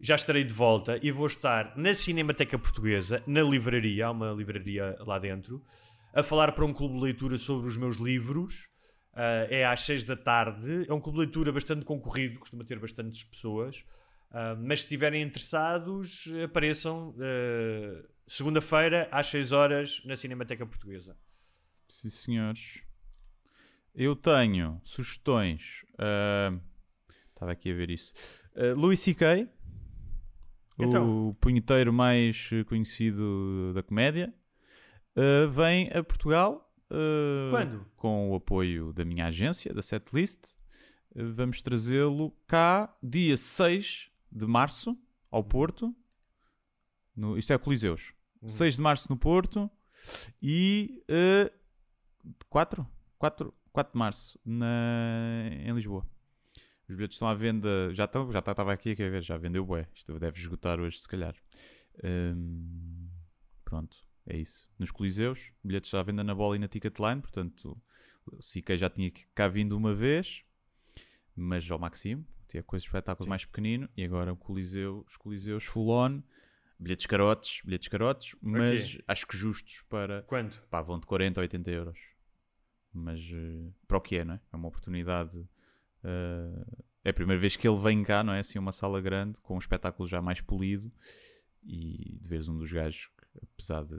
já 0.00 0.14
estarei 0.14 0.44
de 0.44 0.54
volta 0.54 0.98
e 1.02 1.12
vou 1.12 1.26
estar 1.26 1.76
na 1.76 1.92
Cinemateca 1.92 2.58
Portuguesa, 2.58 3.22
na 3.26 3.42
livraria, 3.42 4.06
há 4.06 4.10
uma 4.10 4.32
livraria 4.32 4.96
lá 5.00 5.18
dentro, 5.18 5.62
a 6.14 6.22
falar 6.22 6.52
para 6.52 6.64
um 6.64 6.72
clube 6.72 6.94
de 6.94 7.02
leitura 7.02 7.38
sobre 7.38 7.68
os 7.68 7.76
meus 7.76 7.96
livros. 7.96 8.68
Ah, 9.12 9.46
é 9.50 9.64
às 9.66 9.82
6 9.82 10.04
da 10.04 10.16
tarde. 10.16 10.86
É 10.88 10.94
um 10.94 11.00
clube 11.00 11.18
de 11.18 11.24
leitura 11.24 11.52
bastante 11.52 11.84
concorrido, 11.84 12.38
costuma 12.38 12.64
ter 12.64 12.78
bastantes 12.78 13.22
pessoas. 13.24 13.84
Ah, 14.30 14.56
mas 14.56 14.80
se 14.80 14.86
estiverem 14.86 15.22
interessados, 15.22 16.24
apareçam 16.44 17.14
ah, 17.18 18.02
segunda-feira 18.26 19.08
às 19.12 19.26
6 19.26 19.52
horas 19.52 20.02
na 20.04 20.16
Cinemateca 20.16 20.64
Portuguesa. 20.64 21.16
Sim, 21.88 22.08
senhores. 22.08 22.89
Eu 23.94 24.14
tenho 24.16 24.80
sugestões. 24.84 25.84
ah, 25.98 26.52
Estava 27.34 27.52
aqui 27.52 27.70
a 27.70 27.74
ver 27.74 27.90
isso. 27.90 28.12
Uh, 28.54 28.78
Louis 28.78 29.00
C.K., 29.00 29.48
Então. 30.78 31.28
o 31.28 31.34
punheteiro 31.34 31.90
mais 31.92 32.50
conhecido 32.66 33.72
da 33.74 33.82
comédia, 33.82 34.32
uh, 35.16 35.50
vem 35.50 35.88
a 35.90 36.02
Portugal. 36.04 36.70
uh, 36.90 37.50
Quando? 37.50 37.86
Com 37.96 38.30
o 38.30 38.34
apoio 38.34 38.92
da 38.92 39.04
minha 39.06 39.26
agência, 39.26 39.72
da 39.72 39.82
Setlist. 39.82 40.52
Uh, 41.14 41.32
vamos 41.32 41.62
trazê-lo 41.62 42.30
cá 42.46 42.94
dia 43.02 43.36
6 43.38 44.10
de 44.30 44.46
março, 44.46 44.98
ao 45.30 45.42
Porto. 45.42 45.94
No, 47.16 47.38
isto 47.38 47.52
é 47.54 47.58
Coliseus. 47.58 48.12
6 48.46 48.74
de 48.76 48.80
março 48.82 49.10
no 49.10 49.16
Porto. 49.18 49.70
E 50.42 51.02
uh, 51.10 51.50
4? 52.50 52.86
4, 53.20 53.54
4 53.70 53.92
de 53.92 53.98
março 53.98 54.40
na, 54.44 55.50
em 55.52 55.72
Lisboa. 55.74 56.06
Os 56.88 56.96
bilhetes 56.96 57.16
estão 57.16 57.28
à 57.28 57.34
venda. 57.34 57.92
Já 57.92 58.06
estão, 58.06 58.32
já 58.32 58.38
estava 58.38 58.72
aqui 58.72 58.92
a 58.92 58.94
ver, 58.94 59.22
já 59.22 59.36
vendeu 59.36 59.64
bué. 59.64 59.86
Isto 59.94 60.18
deve 60.18 60.38
esgotar 60.38 60.80
hoje, 60.80 60.98
se 60.98 61.06
calhar. 61.06 61.36
Hum, 62.02 63.10
pronto, 63.62 63.94
é 64.26 64.38
isso. 64.38 64.66
Nos 64.78 64.90
Coliseus, 64.90 65.52
bilhetes 65.62 65.92
à 65.92 66.02
venda 66.02 66.24
na 66.24 66.34
bola 66.34 66.56
e 66.56 66.58
na 66.58 66.66
Ticketline. 66.66 67.20
Portanto, 67.20 67.80
o 68.24 68.42
Siquei 68.42 68.78
já 68.78 68.88
tinha 68.88 69.12
cá 69.34 69.48
vindo 69.48 69.76
uma 69.76 69.94
vez, 69.94 70.42
mas 71.36 71.70
ao 71.70 71.78
Maximo. 71.78 72.26
Tinha 72.48 72.62
coisas 72.62 72.86
espetáculos 72.86 73.28
mais 73.28 73.44
pequenino. 73.44 73.86
E 73.94 74.02
agora 74.02 74.32
o 74.32 74.36
Coliseu, 74.36 75.04
os 75.06 75.18
Coliseus 75.18 75.66
full 75.66 75.90
on. 75.90 76.22
Bilhetes 76.78 77.04
carotes, 77.04 77.60
bilhetes 77.62 77.88
carotes, 77.88 78.34
mas 78.40 78.96
acho 79.06 79.26
que 79.26 79.36
justos 79.36 79.84
para. 79.90 80.22
Quando? 80.22 80.58
Pá, 80.70 80.80
vão 80.80 80.98
de 80.98 81.04
40 81.04 81.38
a 81.38 81.42
80 81.42 81.70
euros. 81.70 82.09
Mas 82.92 83.20
eh, 83.32 83.70
para 83.86 83.98
o 83.98 84.00
que 84.00 84.16
é, 84.16 84.24
não 84.24 84.34
é? 84.34 84.40
É 84.52 84.56
uma 84.56 84.68
oportunidade. 84.68 85.38
eh, 86.04 86.64
é 87.04 87.10
a 87.10 87.14
primeira 87.14 87.40
vez 87.40 87.56
que 87.56 87.66
ele 87.66 87.80
vem 87.80 88.02
cá, 88.04 88.22
não 88.22 88.32
é? 88.32 88.40
Assim, 88.40 88.58
uma 88.58 88.72
sala 88.72 89.00
grande, 89.00 89.40
com 89.40 89.54
um 89.54 89.58
espetáculo 89.58 90.08
já 90.08 90.20
mais 90.20 90.40
polido. 90.40 90.92
E 91.62 92.18
de 92.20 92.28
veres 92.28 92.48
um 92.48 92.56
dos 92.56 92.72
gajos 92.72 93.06
que, 93.06 93.44
apesar 93.54 93.84
de, 93.84 93.98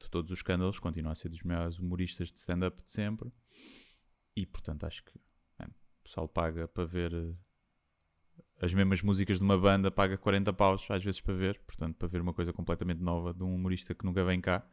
de 0.00 0.10
todos 0.10 0.30
os 0.30 0.38
escândalos, 0.38 0.78
continua 0.78 1.12
a 1.12 1.14
ser 1.14 1.28
dos 1.28 1.42
maiores 1.42 1.78
humoristas 1.78 2.32
de 2.32 2.38
stand-up 2.38 2.82
de 2.82 2.90
sempre. 2.90 3.30
E 4.34 4.44
portanto, 4.46 4.84
acho 4.84 5.02
que 5.04 5.18
o 5.18 6.04
pessoal 6.04 6.28
paga 6.28 6.68
para 6.68 6.84
ver 6.84 7.12
eh, 7.12 7.34
as 8.60 8.72
mesmas 8.72 9.02
músicas 9.02 9.38
de 9.38 9.42
uma 9.42 9.58
banda, 9.58 9.90
paga 9.90 10.16
40 10.16 10.52
paus 10.52 10.86
às 10.90 11.02
vezes 11.02 11.20
para 11.20 11.34
ver. 11.34 11.58
Portanto, 11.66 11.96
para 11.96 12.08
ver 12.08 12.20
uma 12.20 12.32
coisa 12.32 12.52
completamente 12.52 13.00
nova 13.02 13.34
de 13.34 13.42
um 13.42 13.54
humorista 13.54 13.94
que 13.94 14.04
nunca 14.04 14.24
vem 14.24 14.40
cá. 14.40 14.66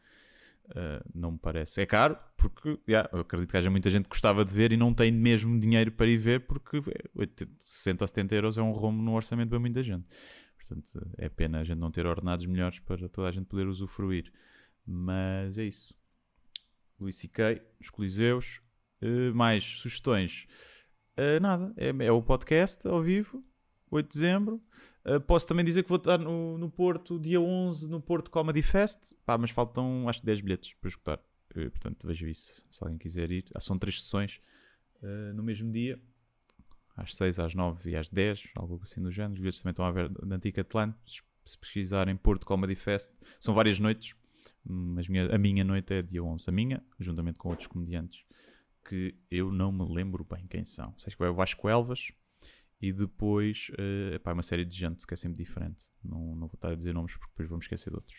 Uh, 0.69 1.03
não 1.13 1.31
me 1.33 1.37
parece. 1.37 1.81
É 1.81 1.85
caro, 1.85 2.17
porque 2.37 2.79
yeah, 2.87 3.09
eu 3.11 3.19
acredito 3.19 3.51
que 3.51 3.57
haja 3.57 3.69
muita 3.69 3.89
gente 3.89 4.03
que 4.03 4.09
gostava 4.09 4.45
de 4.45 4.53
ver 4.53 4.71
e 4.71 4.77
não 4.77 4.93
tem 4.93 5.11
mesmo 5.11 5.59
dinheiro 5.59 5.91
para 5.91 6.07
ir 6.07 6.17
ver, 6.17 6.41
porque 6.41 6.81
80, 7.13 7.51
60 7.63 8.03
ou 8.03 8.07
70 8.07 8.35
euros 8.35 8.57
é 8.57 8.61
um 8.61 8.71
rombo 8.71 9.01
no 9.01 9.13
orçamento 9.13 9.49
para 9.49 9.59
muita 9.59 9.83
gente. 9.83 10.07
Portanto, 10.55 11.11
é 11.17 11.27
pena 11.27 11.59
a 11.59 11.63
gente 11.63 11.77
não 11.77 11.91
ter 11.91 12.05
ordenados 12.05 12.45
melhores 12.45 12.79
para 12.79 13.09
toda 13.09 13.27
a 13.27 13.31
gente 13.31 13.45
poder 13.45 13.67
usufruir. 13.67 14.31
Mas 14.85 15.57
é 15.57 15.65
isso. 15.65 15.93
Luís 16.99 17.17
C.K., 17.17 17.61
os 17.79 17.89
Coliseus. 17.89 18.61
Uh, 19.01 19.35
mais 19.35 19.65
sugestões? 19.65 20.47
Uh, 21.17 21.39
nada. 21.41 21.73
É, 21.75 21.89
é 22.05 22.11
o 22.11 22.21
podcast 22.23 22.87
ao 22.87 23.01
vivo, 23.01 23.43
8 23.91 24.07
de 24.07 24.13
dezembro. 24.13 24.63
Uh, 25.05 25.19
posso 25.19 25.45
também 25.45 25.65
dizer 25.65 25.83
que 25.83 25.89
vou 25.89 25.97
estar 25.97 26.17
no, 26.17 26.57
no 26.57 26.69
Porto, 26.69 27.19
dia 27.19 27.39
11, 27.39 27.89
no 27.89 28.01
Porto 28.01 28.31
Comedy 28.31 28.61
Fest. 28.61 29.13
Pá, 29.25 29.37
mas 29.37 29.51
faltam 29.51 30.07
acho 30.07 30.21
que 30.21 30.25
10 30.25 30.41
bilhetes 30.41 30.73
para 30.73 30.87
escutar. 30.87 31.19
Uh, 31.55 31.69
portanto, 31.69 32.07
vejo 32.07 32.27
isso. 32.27 32.65
Se 32.71 32.83
alguém 32.83 32.97
quiser 32.97 33.31
ir. 33.31 33.45
Ah, 33.53 33.59
são 33.59 33.77
três 33.77 34.01
sessões 34.01 34.39
uh, 35.01 35.33
no 35.33 35.43
mesmo 35.43 35.71
dia. 35.71 35.99
Às 36.95 37.15
6, 37.15 37.39
às 37.39 37.55
9 37.55 37.89
e 37.89 37.95
às 37.95 38.09
10, 38.09 38.51
algo 38.55 38.79
assim 38.83 39.01
do 39.01 39.11
género. 39.11 39.33
Os 39.33 39.39
bilhetes 39.39 39.61
também 39.61 39.71
estão 39.71 39.85
a 39.85 39.91
ver 39.91 40.11
na 40.25 40.39
Ticketline. 40.39 40.93
Se 41.43 41.57
pesquisarem 41.57 42.15
Porto 42.15 42.45
Comedy 42.45 42.75
Fest, 42.75 43.11
são 43.39 43.53
várias 43.53 43.79
noites. 43.79 44.15
Mas 44.63 45.09
minha, 45.09 45.33
a 45.33 45.37
minha 45.37 45.63
noite 45.63 45.93
é 45.93 46.01
dia 46.01 46.23
11. 46.23 46.45
A 46.47 46.51
minha, 46.51 46.83
juntamente 46.99 47.37
com 47.37 47.49
outros 47.49 47.67
comediantes 47.67 48.23
que 48.83 49.15
eu 49.31 49.51
não 49.51 49.71
me 49.71 49.85
lembro 49.93 50.25
bem 50.29 50.45
quem 50.47 50.63
são. 50.63 50.93
Sei 50.97 51.11
que 51.11 51.19
vai 51.19 51.29
o 51.29 51.33
Vasco 51.33 51.67
Elvas 51.67 52.11
e 52.85 52.91
depois 52.91 53.67
uh, 53.79 54.15
epá, 54.15 54.33
uma 54.33 54.43
série 54.43 54.65
de 54.65 54.75
gente 54.75 55.07
que 55.07 55.13
é 55.13 55.17
sempre 55.17 55.37
diferente. 55.37 55.85
Não, 56.03 56.19
não 56.35 56.47
vou 56.47 56.55
estar 56.55 56.69
a 56.71 56.75
dizer 56.75 56.93
nomes 56.93 57.13
porque 57.13 57.31
depois 57.31 57.47
vamos 57.49 57.65
esquecer 57.65 57.89
de 57.89 57.95
outros. 57.95 58.17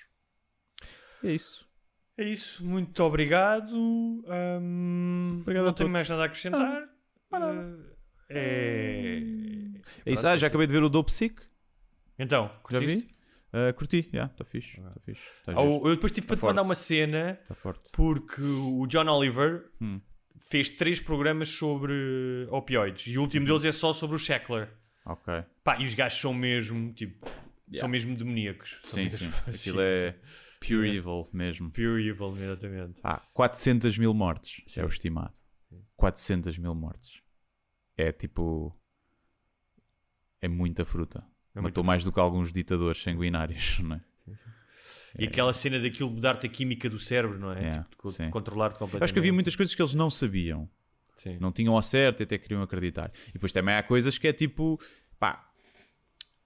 E 1.22 1.28
é 1.28 1.32
isso. 1.34 1.68
É 2.16 2.24
isso, 2.24 2.64
muito 2.64 3.02
obrigado. 3.02 3.74
Hum, 3.74 5.38
Obrigado 5.42 5.64
a 5.64 5.66
não 5.66 5.74
tenho 5.74 5.88
todos. 5.88 5.92
mais 5.92 6.08
nada 6.08 6.22
a 6.22 6.26
acrescentar. 6.26 6.82
Uh, 7.32 7.94
é... 8.30 9.18
É 10.06 10.12
isso. 10.12 10.26
Ah, 10.26 10.36
já 10.36 10.46
é 10.46 10.48
acabei 10.48 10.66
de 10.66 10.72
ver 10.72 10.82
o 10.82 10.88
Dope 10.88 11.12
Sick. 11.12 11.42
Então, 12.18 12.46
Já 12.70 12.78
curtiste? 12.78 12.96
vi? 13.08 13.14
Uh, 13.52 13.74
curti, 13.74 14.08
já, 14.12 14.24
está 14.26 14.44
fixe. 14.44 14.80
Está 14.80 14.92
fixe. 15.04 15.22
Tá 15.44 15.52
Ah, 15.52 15.60
giro. 15.60 15.82
o- 15.82 15.88
eu 15.88 15.94
depois 15.94 16.12
tive 16.12 16.26
para 16.26 16.36
te 16.36 16.42
mandar 16.44 16.62
uma 16.62 16.74
cena 16.74 17.38
forte. 17.54 17.90
porque 17.92 18.40
o 18.42 18.86
John 18.86 19.06
Oliver 19.08 19.70
Hum. 19.80 20.00
Fez 20.55 20.70
três 20.70 21.00
programas 21.00 21.48
sobre 21.48 22.46
opioides 22.48 23.09
e 23.09 23.18
o 23.18 23.22
último 23.22 23.44
deles 23.44 23.64
é 23.64 23.72
só 23.72 23.92
sobre 23.92 24.14
o 24.14 24.18
Shackler. 24.20 24.72
Ok. 25.05 25.42
Pá, 25.64 25.80
e 25.80 25.84
os 25.84 25.94
gajos 25.94 26.20
são 26.20 26.32
mesmo, 26.32 26.92
tipo, 26.92 27.26
Yeah. 27.66 27.80
são 27.80 27.88
mesmo 27.88 28.14
demoníacos. 28.14 28.78
Sim, 28.84 29.11
sim. 29.11 29.26
assim, 29.48 29.70
Aquilo 29.70 29.80
é 29.80 30.14
pure 30.61 30.96
evil 30.96 31.26
mesmo. 31.32 31.70
Pure 31.72 32.07
evil, 32.07 32.36
exatamente. 32.36 33.00
Ah, 33.02 33.20
400 33.32 33.98
mil 33.98 34.12
mortes 34.14 34.62
Sim. 34.66 34.82
é 34.82 34.84
o 34.84 34.88
estimado. 34.88 35.32
400 35.96 36.57
mil 36.59 36.74
mortes. 36.74 37.20
É 37.96 38.12
tipo. 38.12 38.78
É 40.40 40.46
muita 40.46 40.84
fruta. 40.84 41.20
É 41.55 41.61
Matou 41.61 41.82
muita 41.82 41.82
mais 41.82 42.05
do 42.05 42.12
que 42.12 42.20
alguns 42.20 42.52
ditadores 42.52 43.02
sanguinários, 43.02 43.78
não 43.80 43.96
é? 43.96 44.05
E 45.18 45.24
aquela 45.26 45.52
cena 45.52 45.78
daquilo 45.78 46.10
mudar-te 46.10 46.46
a 46.46 46.48
química 46.48 46.88
do 46.90 46.98
cérebro, 46.98 47.38
não 47.38 47.52
é? 47.52 47.58
Yeah, 47.60 47.86
tipo, 47.90 48.08
de 48.08 48.14
sim. 48.14 48.30
controlar-te 48.30 48.72
completamente. 48.78 49.00
Eu 49.02 49.04
acho 49.04 49.12
que 49.12 49.18
havia 49.20 49.32
muitas 49.32 49.54
coisas 49.54 49.74
que 49.74 49.80
eles 49.80 49.94
não 49.94 50.10
sabiam. 50.10 50.68
Sim. 51.16 51.38
Não 51.40 51.52
tinham 51.52 51.74
ao 51.74 51.82
certo 51.82 52.20
e 52.20 52.24
até 52.24 52.36
queriam 52.36 52.60
acreditar. 52.62 53.12
E 53.28 53.32
depois 53.34 53.52
também 53.52 53.74
há 53.74 53.82
coisas 53.82 54.18
que 54.18 54.26
é 54.26 54.32
tipo. 54.32 54.80
Pá. 55.18 55.48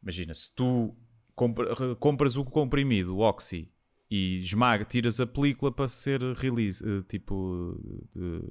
Imagina, 0.02 0.34
se 0.34 0.50
tu 0.54 0.94
compra- 1.34 1.74
compras 1.96 2.36
o 2.36 2.44
comprimido, 2.44 3.16
o 3.16 3.20
Oxy, 3.20 3.70
e 4.10 4.40
esmaga, 4.40 4.84
tiras 4.84 5.18
a 5.20 5.26
película 5.26 5.72
para 5.72 5.88
ser 5.88 6.20
release, 6.36 6.82
eh, 6.86 7.02
tipo. 7.08 7.78
de- 8.14 8.42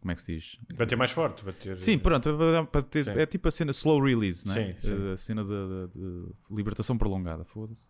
como 0.00 0.10
é 0.12 0.14
que 0.14 0.22
se 0.22 0.34
diz? 0.34 0.58
Bater 0.76 0.96
mais 0.96 1.10
forte. 1.10 1.44
Bater... 1.44 1.78
Sim, 1.78 1.98
pronto, 1.98 2.36
para- 2.36 2.64
para 2.64 2.82
ter- 2.82 3.04
Sim. 3.04 3.10
é 3.12 3.24
tipo 3.26 3.48
a 3.48 3.50
cena 3.50 3.70
slow 3.70 4.02
release, 4.02 4.46
não 4.46 4.54
é? 4.54 4.74
Sim, 4.74 4.80
sim. 4.80 5.08
Eh, 5.08 5.12
A 5.12 5.16
cena 5.16 5.42
de, 5.44 5.50
de- 5.50 6.26
de 6.26 6.32
libertação 6.54 6.98
prolongada, 6.98 7.44
foda-se. 7.44 7.88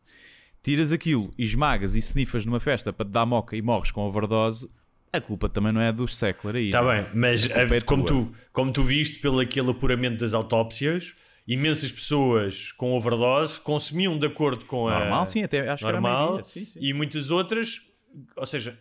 Tiras 0.65 0.93
aquilo, 0.93 1.31
esmagas 1.39 1.95
e 1.95 1.99
snifas 1.99 2.47
numa 2.47 2.59
festa 2.59 2.91
para 2.91 3.05
te 3.05 3.13
dar 3.13 3.27
moca 3.27 3.55
e 3.55 3.61
morres 3.61 3.91
com 3.91 4.01
overdose, 4.01 4.67
A 5.13 5.21
culpa 5.21 5.47
também 5.47 5.71
não 5.71 5.81
é 5.83 5.93
do 5.93 6.09
Seckler 6.09 6.57
aí. 6.57 6.67
Está 6.69 6.81
não 6.81 6.89
bem, 6.89 7.01
é? 7.01 7.11
mas 7.13 7.45
A 7.51 7.61
é 7.61 7.81
como, 7.83 8.03
tua. 8.03 8.25
tu, 8.25 8.35
como 8.51 8.73
tu 8.73 8.83
viste 8.83 9.21
pelo 9.21 9.41
aquele 9.41 9.71
apuramento 9.71 10.17
das 10.21 10.33
autópsias, 10.33 11.15
imensas 11.47 11.93
pessoas 11.93 12.73
com 12.73 12.95
overdose 12.95 13.61
consumiam 13.61 14.19
de 14.19 14.27
acordo 14.27 14.65
com 14.65 14.89
a. 14.89 15.01
Normal, 15.01 15.27
sim, 15.27 15.43
até 15.43 15.69
acho 15.69 15.85
que 15.85 15.93
normal 15.93 16.27
maioria, 16.29 16.45
sim, 16.45 16.65
sim. 16.65 16.79
e 16.81 16.95
muitas 16.95 17.31
outras, 17.31 17.83
ou 18.35 18.47
seja, 18.47 18.79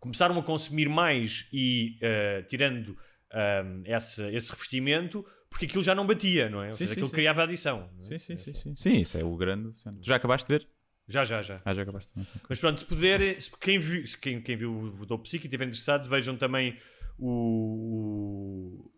começaram 0.00 0.38
a 0.38 0.42
consumir 0.42 0.88
mais 0.88 1.46
e 1.52 1.98
eh, 2.00 2.46
tirando 2.48 2.96
ahm, 3.30 3.82
esse, 3.84 4.22
esse 4.34 4.50
revestimento 4.50 5.22
porque 5.50 5.66
aquilo 5.66 5.84
já 5.84 5.94
não 5.94 6.04
batia, 6.06 6.48
não 6.48 6.62
é? 6.62 6.70
Ou 6.70 6.74
Sim, 6.74 6.78
seja, 6.78 6.88
sim, 6.88 6.92
aquilo 6.94 7.08
sim. 7.08 7.14
criava 7.14 7.42
adição. 7.44 7.88
é? 8.00 8.04
Sim, 8.04 8.18
sim, 8.18 8.38
sim, 8.38 8.54
sim. 8.54 8.74
Sim, 8.74 9.00
isso 9.02 9.16
é 9.16 9.22
o 9.22 9.36
grande. 9.36 9.70
Tu 9.72 10.02
já 10.02 10.16
acabaste 10.16 10.48
de 10.48 10.58
ver? 10.58 10.68
Já, 11.06 11.24
já, 11.24 11.42
já. 11.42 11.60
Ah, 11.64 11.74
já 11.74 11.82
acabaste. 11.82 12.10
Mas 12.48 12.58
pronto, 12.58 12.80
se 12.80 12.86
puder, 12.86 13.20
se- 13.40 13.50
quem 13.58 13.78
viu, 13.78 14.02
quem, 14.20 14.40
quem 14.40 14.56
viu 14.56 14.72
o 14.74 15.04
Dou 15.06 15.18
Psique 15.18 15.44
e 15.44 15.48
estiver 15.48 15.64
interessado, 15.66 16.08
vejam 16.08 16.36
também 16.36 16.78
o. 17.18 18.84
o- 18.84 18.90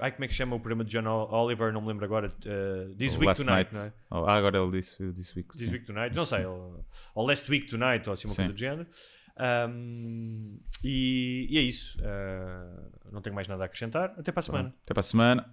ai, 0.00 0.12
como 0.12 0.24
é 0.24 0.28
que 0.28 0.34
chama 0.34 0.56
o 0.56 0.60
programa 0.60 0.84
de 0.84 0.90
John 0.92 1.06
Oliver? 1.06 1.72
Não 1.72 1.80
me 1.82 1.88
lembro 1.88 2.04
agora. 2.04 2.28
uh, 2.28 2.94
This 2.96 3.16
Week 3.18 3.34
Tonight, 3.34 3.44
Night. 3.44 3.74
não 3.74 3.82
é? 3.82 3.92
Oh, 4.10 4.24
ah, 4.26 4.34
agora 4.36 4.56
ele 4.58 4.70
disse 4.70 5.12
This 5.12 5.34
Week. 5.36 5.48
This 5.50 5.68
sim. 5.68 5.72
Week 5.74 5.84
Tonight, 5.84 6.14
não 6.16 6.24
sei, 6.24 6.44
ou, 6.46 6.84
ou 7.14 7.26
Last 7.26 7.50
Week 7.50 7.66
Tonight, 7.66 8.08
ou 8.08 8.14
assim 8.14 8.26
uma 8.26 8.34
Sim. 8.34 8.42
coisa 8.42 8.52
do 8.52 8.58
género. 8.58 8.86
Um, 9.68 10.60
e, 10.82 11.46
e 11.50 11.58
é 11.58 11.60
isso. 11.60 11.98
Uh, 12.00 13.10
não 13.12 13.20
tenho 13.20 13.34
mais 13.34 13.48
nada 13.48 13.64
a 13.64 13.66
acrescentar. 13.66 14.14
Até 14.16 14.30
para 14.32 14.40
a 14.40 14.44
semana. 14.44 14.74
Até 14.84 14.94
para 14.94 15.00
a 15.00 15.04
semana. 15.04 15.50